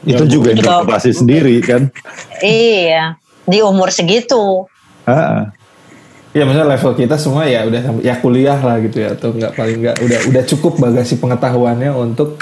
itu 0.00 0.16
Ya, 0.16 0.24
juga 0.24 0.48
juga- 0.48 0.80
interpretasi 0.80 1.12
sendiri 1.12 1.60
kan? 1.60 1.92
Iya 2.40 3.20
di 3.42 3.60
umur 3.60 3.90
segitu. 3.90 4.64
Ah, 5.04 5.52
Ya 6.30 6.46
maksudnya 6.46 6.68
level 6.78 6.92
kita 6.94 7.18
semua 7.18 7.42
ya 7.42 7.66
udah 7.66 7.82
ya 8.06 8.14
kuliah 8.22 8.58
lah 8.62 8.78
gitu 8.78 9.02
ya 9.02 9.18
atau 9.18 9.34
enggak 9.34 9.50
paling 9.58 9.82
enggak 9.82 9.96
udah 9.98 10.20
udah 10.30 10.42
cukup 10.46 10.78
bagasi 10.78 11.18
pengetahuannya 11.18 11.90
untuk 11.90 12.38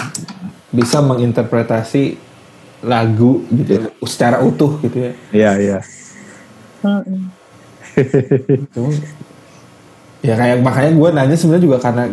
bisa 0.68 1.00
menginterpretasi 1.00 2.20
lagu 2.84 3.42
gitu 3.48 3.70
ya, 3.80 3.82
secara 4.04 4.44
utuh 4.44 4.76
gitu 4.84 5.08
ya. 5.08 5.12
iya 5.32 5.52
iya 5.56 5.78
Mm-mm. 6.84 7.32
Cuma, 8.76 8.90
ya 10.22 10.34
kayak 10.38 10.62
makanya 10.62 10.92
gue 10.94 11.08
nanya 11.10 11.36
sebenarnya 11.40 11.64
juga 11.64 11.78
karena 11.82 12.04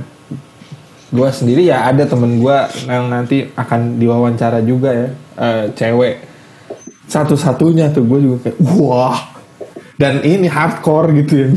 gue 1.13 1.29
sendiri 1.29 1.69
ya 1.69 1.85
ada 1.85 2.07
temen 2.09 2.41
gue 2.41 2.57
yang 2.89 3.11
nanti 3.11 3.45
akan 3.53 4.01
diwawancara 4.01 4.63
juga 4.65 4.89
ya 4.89 5.09
eh, 5.37 5.65
cewek 5.77 6.15
satu-satunya 7.05 7.93
tuh 7.93 8.01
gue 8.07 8.19
juga 8.25 8.37
kayak 8.49 8.57
wah 8.79 9.19
dan 9.95 10.19
ini 10.23 10.47
hardcore 10.47 11.15
gitu 11.23 11.33
ya. 11.35 11.47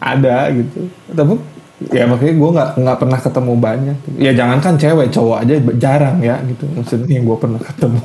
Ada 0.00 0.48
gitu. 0.56 0.88
Tapi 1.12 1.34
ya 1.92 2.08
makanya 2.08 2.34
gue 2.36 2.50
nggak 2.56 2.70
nggak 2.80 2.98
pernah 2.98 3.18
ketemu 3.20 3.52
banyak. 3.56 3.96
Ya 4.16 4.32
jangankan 4.32 4.74
cewek 4.80 5.08
cowok 5.12 5.36
aja 5.44 5.54
jarang 5.76 6.16
ya 6.24 6.40
gitu. 6.48 6.64
Maksudnya 6.72 7.20
yang 7.20 7.24
gue 7.28 7.38
pernah 7.38 7.60
ketemu. 7.60 8.04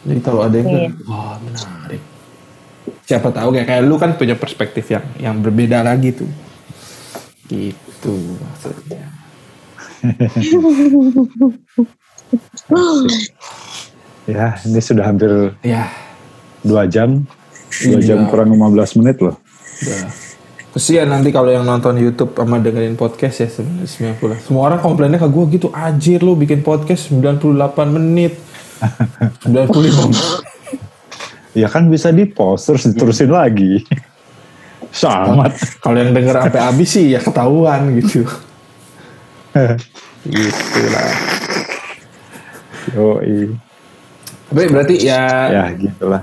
Jadi 0.00 0.20
kalau 0.24 0.40
ada 0.48 0.56
yang 0.56 0.68
Iya. 0.68 0.90
wah 1.04 1.36
menarik. 1.38 2.02
Siapa 3.04 3.28
tahu 3.30 3.48
kayak 3.52 3.66
kayak 3.68 3.82
lu 3.84 3.96
kan 4.00 4.16
punya 4.16 4.34
perspektif 4.34 4.88
yang 4.88 5.04
yang 5.20 5.36
berbeda 5.44 5.84
lagi 5.84 6.16
tuh. 6.16 6.30
Gitu 7.46 8.14
maksudnya. 8.40 9.06
Ya 14.28 14.54
ini 14.62 14.78
sudah 14.78 15.10
hampir 15.10 15.30
ya 15.66 15.90
dua 16.60 16.84
jam 16.86 17.24
dua 17.86 17.98
Iya. 18.02 18.14
jam 18.14 18.26
kurang 18.26 18.50
15 18.50 18.98
menit 18.98 19.22
loh. 19.22 19.36
Udah 19.82 20.10
kesian 20.70 21.10
nanti 21.10 21.34
kalau 21.34 21.50
yang 21.50 21.66
nonton 21.66 21.98
YouTube 21.98 22.30
sama 22.30 22.62
dengerin 22.62 22.94
podcast 22.94 23.42
ya 23.42 23.48
sebenarnya 23.50 24.14
90 24.14 24.38
semua 24.46 24.70
orang 24.70 24.78
komplainnya 24.78 25.18
ke 25.18 25.26
gue 25.26 25.44
gitu 25.58 25.66
anjir 25.74 26.22
lu 26.22 26.38
bikin 26.38 26.62
podcast 26.62 27.10
98 27.10 27.50
menit. 27.90 28.38
95 29.50 30.14
menit 30.14 30.46
ya 31.50 31.66
kan 31.66 31.90
bisa 31.90 32.14
di 32.14 32.22
post 32.30 32.70
terus 32.70 32.86
diterusin 32.86 33.34
lagi. 33.34 33.82
Sangat 34.90 35.58
kalau 35.82 35.98
yang 35.98 36.14
denger 36.14 36.38
sampai 36.38 36.62
habis 36.62 36.88
sih 36.90 37.10
ya 37.10 37.18
ketahuan 37.18 37.90
gitu. 37.98 38.22
Gitu 40.20 40.80
lah 40.92 41.10
Yoi. 42.92 43.56
tapi 44.50 44.62
berarti 44.68 44.94
ya, 45.00 45.22
ya 45.48 45.64
gitulah 45.72 46.22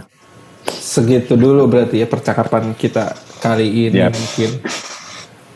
segitu 0.88 1.36
dulu 1.36 1.68
berarti 1.68 2.00
ya 2.00 2.08
percakapan 2.08 2.72
kita 2.72 3.12
kali 3.44 3.92
ini 3.92 4.00
Yap. 4.00 4.16
mungkin 4.16 4.52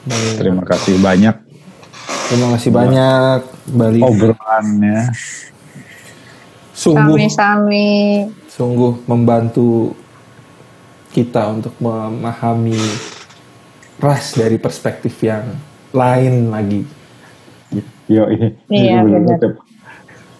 Baik. 0.04 0.36
terima 0.44 0.64
kasih 0.68 1.00
banyak 1.00 1.36
terima 2.28 2.48
kasih 2.60 2.72
banyak 2.76 3.40
Bali 3.72 4.04
obrolannya 4.04 5.16
sungguh 6.76 7.16
Sami-sami. 7.16 8.28
sungguh 8.52 9.08
membantu 9.08 9.96
kita 11.16 11.52
untuk 11.52 11.76
memahami 11.80 12.80
ras 14.00 14.34
dari 14.34 14.58
perspektif 14.58 15.14
yang 15.22 15.44
lain 15.92 16.50
lagi. 16.50 16.82
Yo, 18.08 18.26
iya. 18.32 18.50
Iya, 18.72 18.98
benar. 19.06 19.40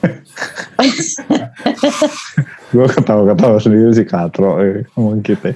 gue 2.72 2.86
ketawa-ketawa 2.88 3.60
sendiri 3.60 3.92
sih 3.92 4.08
katro 4.08 4.64
eh, 4.64 4.88
ngomong 4.96 5.20
kita. 5.20 5.52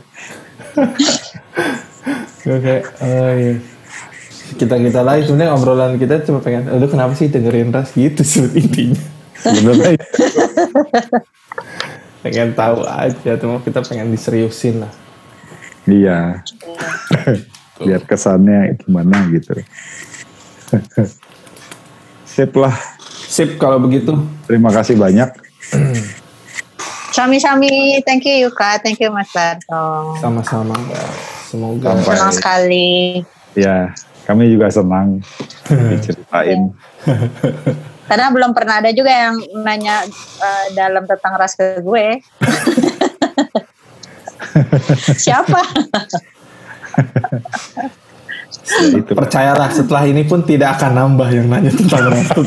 Oke, 2.46 2.76
oh 3.02 3.32
iya. 3.34 3.56
kita 4.60 4.78
kita 4.78 5.02
lain 5.02 5.24
sebenarnya 5.26 5.56
obrolan 5.56 5.98
kita 5.98 6.22
cuma 6.28 6.44
pengen, 6.44 6.70
lu 6.78 6.86
kenapa 6.86 7.18
sih 7.18 7.32
dengerin 7.32 7.74
ras 7.74 7.96
gitu 7.96 8.22
sebut 8.22 8.54
intinya. 8.62 9.02
Sebenarnya 9.40 9.98
Pengen 12.26 12.58
tahu 12.58 12.82
aja, 12.86 13.32
cuma 13.38 13.62
kita 13.62 13.86
pengen 13.86 14.10
diseriusin 14.10 14.82
lah. 14.82 14.94
iya. 15.86 16.42
Biar 17.78 18.02
kesannya 18.02 18.82
gimana 18.82 19.30
gitu. 19.30 19.62
Sip 22.26 22.52
lah. 22.58 22.74
Sip 23.30 23.62
kalau 23.62 23.78
begitu. 23.78 24.18
Terima 24.50 24.74
kasih 24.74 24.98
banyak. 24.98 25.30
Sami-sami, 27.16 28.04
thank 28.04 28.28
you 28.28 28.52
Yuka, 28.52 28.76
thank 28.84 29.00
you 29.00 29.08
Mas 29.08 29.32
Barto. 29.32 30.20
Sama-sama. 30.20 30.76
Semoga 31.48 31.96
Sampai. 31.96 32.12
Senang 32.12 32.34
sekali. 32.36 33.24
Ya, 33.56 33.96
kami 34.28 34.52
juga 34.52 34.68
senang 34.68 35.24
diceritain. 35.72 36.76
Karena 38.12 38.28
belum 38.36 38.52
pernah 38.52 38.84
ada 38.84 38.92
juga 38.92 39.16
yang 39.16 39.40
nanya 39.64 40.04
eh, 40.44 40.66
dalam 40.76 41.08
tentang 41.08 41.40
ras 41.40 41.56
ke 41.56 41.80
gue. 41.80 42.20
Siapa? 45.16 45.62
Ya, 48.66 48.92
itu. 48.92 49.12
percayalah 49.16 49.72
setelah 49.72 50.04
ini 50.04 50.28
pun 50.28 50.44
tidak 50.44 50.76
akan 50.76 50.92
nambah 51.00 51.32
yang 51.32 51.48
nanya 51.48 51.72
tentang 51.72 52.12
ras. 52.12 52.28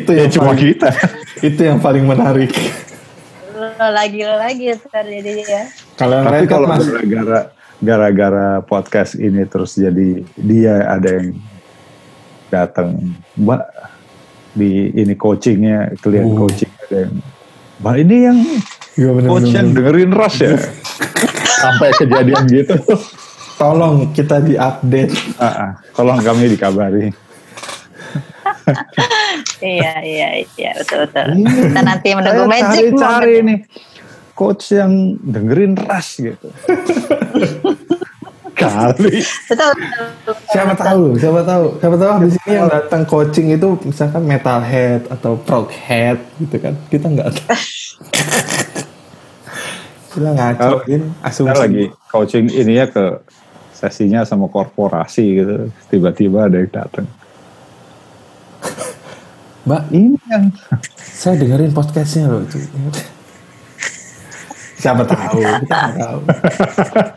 itu 0.00 0.10
Ya 0.16 0.24
cuma 0.32 0.56
kita. 0.56 0.88
Itu 1.40 1.60
yang 1.60 1.78
paling 1.78 2.02
menarik. 2.02 2.50
Lo 3.54 3.88
lagi 3.90 4.20
lo 4.22 4.36
lagi 4.36 4.70
ntar 4.70 5.02
jadi 5.02 5.32
ya. 5.42 5.62
Kalau 5.94 6.22
yang 6.22 6.26
Tapi 6.26 6.38
kan 6.38 6.48
kalau 6.48 6.66
mas, 6.68 6.84
gara-gara 6.86 7.40
gara-gara 7.78 8.48
podcast 8.62 9.14
ini 9.14 9.42
terus 9.44 9.74
jadi 9.74 10.22
dia 10.34 10.74
ada 10.88 11.08
yang 11.18 11.28
datang, 12.48 12.88
Mbak 13.34 13.62
di 14.52 14.90
ini 14.92 15.14
coachingnya, 15.14 15.94
klien 15.98 16.26
Oh. 16.26 16.42
coaching 16.42 16.70
ada 16.82 16.96
yang, 17.06 17.14
Mbak 17.78 17.94
ini 17.98 18.16
yang 18.24 18.38
Iya, 18.98 19.10
bener, 19.14 19.28
coach 19.30 19.46
bener, 19.46 19.54
yang 19.54 19.68
bener. 19.70 19.78
dengerin 19.78 20.10
ras 20.10 20.34
ya, 20.38 20.54
sampai 21.62 21.88
kejadian 21.94 22.44
gitu. 22.50 22.74
tolong 23.54 24.10
kita 24.10 24.38
diupdate. 24.38 25.14
Ah, 25.38 25.46
ah, 25.46 25.70
tolong 25.92 26.18
kami 26.18 26.50
dikabari. 26.50 27.06
Iya 29.58 29.92
iya 30.00 30.28
iya 30.54 30.70
betul 30.76 31.08
betul. 31.08 31.26
Kita 31.44 31.80
nanti 31.82 32.08
menunggu 32.14 32.44
Saya 32.44 32.50
magic 32.50 32.84
cari-cari 32.94 33.34
moment. 33.34 33.46
nih 33.48 33.58
coach 34.38 34.64
yang 34.70 34.92
dengerin 35.18 35.74
ras 35.74 36.08
gitu. 36.14 36.48
Kali. 38.58 39.22
Betul 39.46 39.70
betul. 39.70 40.34
Siapa 40.50 40.74
tahu, 40.74 41.04
siapa 41.14 41.42
tahu, 41.46 41.64
siapa 41.78 41.94
tahu 41.94 42.12
di 42.26 42.30
sini 42.34 42.50
yang 42.54 42.66
datang 42.66 43.02
coaching 43.06 43.54
itu 43.54 43.78
misalkan 43.86 44.22
metalhead 44.26 45.06
atau 45.10 45.38
proghead 45.38 46.18
gitu 46.42 46.58
kan. 46.58 46.74
Kita 46.90 47.06
nggak 47.06 47.28
tahu. 47.38 47.58
Kita 50.08 50.30
ngacoin 50.34 51.02
Kita 51.06 51.22
asumsi. 51.22 51.54
lagi 51.54 51.84
coaching 52.10 52.50
ini 52.50 52.82
ya 52.82 52.90
ke 52.90 53.22
sesinya 53.70 54.26
sama 54.26 54.50
korporasi 54.50 55.24
gitu. 55.38 55.56
Tiba-tiba 55.86 56.50
ada 56.50 56.58
yang 56.58 56.72
datang. 56.74 57.06
Mbak, 59.66 59.82
Ini 59.90 60.18
yang 60.30 60.44
saya 61.20 61.34
dengerin 61.40 61.72
podcastnya 61.74 62.30
loh. 62.30 62.42
itu. 62.44 62.58
Siapa 64.78 65.02
tahu, 65.02 65.42
kita 65.42 65.74
nggak 65.90 65.98
tahu. 65.98 66.18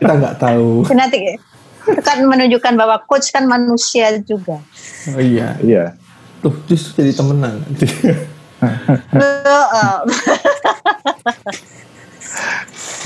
Kita 0.02 0.12
nggak 0.18 0.36
tahu. 0.42 0.68
Nanti 0.98 1.18
itu 1.82 2.00
kan 2.02 2.18
menunjukkan 2.26 2.74
bahwa 2.74 2.98
coach 3.06 3.30
kan 3.30 3.46
manusia 3.46 4.18
juga. 4.22 4.58
Oh 5.14 5.22
iya. 5.22 5.54
iya. 5.62 5.84
Tuh, 6.42 6.50
justru 6.66 7.06
jadi 7.06 7.14
temenan 7.14 7.62
nanti. 7.62 7.86
Lo, 9.14 9.62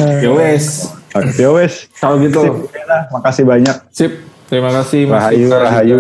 eh, 0.01 0.17
ya 0.25 0.31
wes. 0.33 0.89
Ya 1.37 1.49
wes. 1.53 1.89
Kalau 2.01 2.17
gitu. 2.21 2.41
Sip. 2.41 2.57
Makasih 3.13 3.45
banyak. 3.45 3.77
Sip. 3.93 4.13
Terima 4.47 4.71
kasih 4.71 5.11
Mas 5.11 5.27
Rahayu, 5.27 5.47
rahayu. 5.51 5.97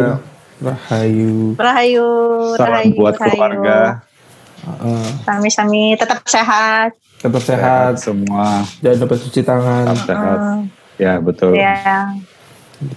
Rahayu. 0.56 1.52
Rahayu, 1.54 2.08
Salam 2.56 2.72
rahayu, 2.72 2.94
buat 2.96 3.14
rahayu. 3.14 3.30
keluarga. 3.30 3.78
Heeh. 4.58 5.04
Sami-sami 5.22 5.82
tetap 5.94 6.24
sehat. 6.24 6.90
tetap 7.16 7.42
sehat. 7.42 7.92
semua. 7.98 8.60
Jangan 8.78 8.98
lupa 9.02 9.14
cuci 9.16 9.40
tangan. 9.40 9.84
Tetap 9.86 10.06
sehat. 10.06 10.38
Hmm, 10.38 10.62
Ya 10.96 11.12
betul. 11.16 11.52
ya. 11.54 12.12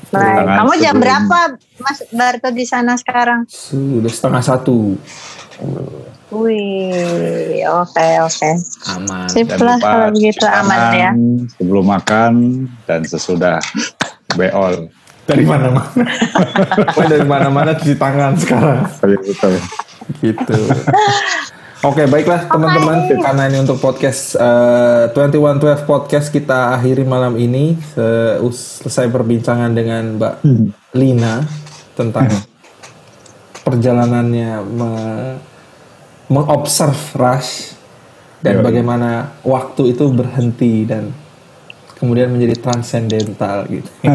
Baik. 0.09 0.43
Kamu 0.45 0.71
jam 0.75 0.91
sebelum- 0.91 0.99
berapa 0.99 1.39
Mas 1.79 1.99
Barto 2.09 2.49
di 2.51 2.63
sana 2.63 2.95
sekarang? 2.95 3.47
Sudah 3.47 4.11
setengah 4.11 4.43
satu. 4.45 4.99
Wih, 6.29 7.65
oke 7.65 8.07
oke. 8.21 8.51
Aman. 8.87 9.27
Sip 9.27 9.49
lah 9.55 9.77
kalau 9.77 10.07
begitu 10.11 10.45
aman 10.45 10.81
ya. 10.93 11.11
Sebelum 11.55 11.85
makan 11.85 12.31
dan 12.85 13.01
sesudah 13.03 13.57
beol. 14.35 14.93
Dari 15.29 15.45
mana-mana. 15.45 16.01
Pokoknya 16.89 17.09
dari 17.15 17.27
mana-mana 17.29 17.71
cuci 17.77 17.95
tangan 17.95 18.33
sekarang. 18.35 18.81
Betul, 18.89 19.13
betul. 19.21 19.53
Gitu. 20.25 20.59
Oke, 21.79 22.03
baiklah 22.09 22.49
teman-teman. 22.49 23.07
Karena 23.21 23.47
ini 23.47 23.63
untuk 23.63 23.79
podcast 23.79 24.35
eh, 24.35 25.13
2112 25.13 25.85
podcast 25.85 26.27
kita 26.33 26.75
akhiri 26.75 27.05
malam 27.05 27.37
ini. 27.37 27.77
Selesai 28.51 29.07
perbincangan 29.07 29.71
dengan 29.71 30.17
Mbak 30.17 30.33
Lina 30.97 31.45
tentang 31.93 32.27
perjalanannya 33.63 34.51
me- 34.65 35.37
mengobserv 36.29 36.97
Rush 37.17 37.73
dan 38.39 38.61
Yoi. 38.61 38.65
bagaimana 38.65 39.09
waktu 39.43 39.93
itu 39.97 40.07
berhenti 40.13 40.85
dan 40.87 41.11
kemudian 41.99 42.31
menjadi 42.31 42.55
transcendental 42.57 43.67
gitu. 43.67 43.91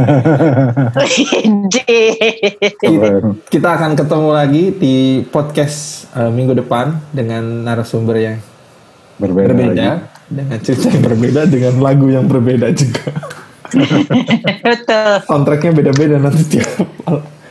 Kita 3.52 3.68
akan 3.76 3.92
ketemu 3.94 4.28
lagi 4.32 4.64
di 4.74 4.96
podcast 5.28 6.08
eh, 6.16 6.32
minggu 6.32 6.56
depan 6.58 6.96
dengan 7.12 7.62
narasumber 7.62 8.16
yang 8.18 8.36
Berbeda, 9.14 9.54
berbeda, 9.54 9.70
lagi. 9.70 10.26
dengan 10.26 10.58
cerita 10.58 10.90
yang 10.90 11.04
berbeda, 11.06 11.40
dengan 11.46 11.74
lagu 11.78 12.06
yang 12.10 12.26
berbeda 12.26 12.66
juga. 12.74 13.14
Betul. 14.74 15.10
Soundtracknya 15.30 15.70
beda-beda 15.70 16.16
nanti 16.18 16.42
tiap 16.50 16.82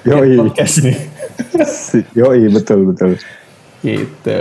Yoi. 0.03 0.35
podcast 0.43 0.83
nih. 0.83 0.97
Yoi, 2.19 2.51
betul, 2.51 2.91
betul. 2.91 3.15
Gitu. 3.79 4.39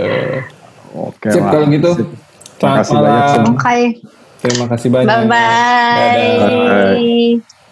Oke 0.93 1.31
Sip 1.31 1.39
lah. 1.43 1.51
kalau 1.55 1.67
gitu. 1.71 1.89
Sip. 1.95 2.09
Selamat 2.59 2.75
Makasih 2.83 2.93
banyak 2.95 3.07
malam. 3.07 3.31
semua. 3.35 3.55
Terima 4.43 4.67
kasih 4.67 4.91
banyak. 4.91 5.07
Bye 5.07 5.31
Dadah. 5.31 6.35
bye. 6.99 7.62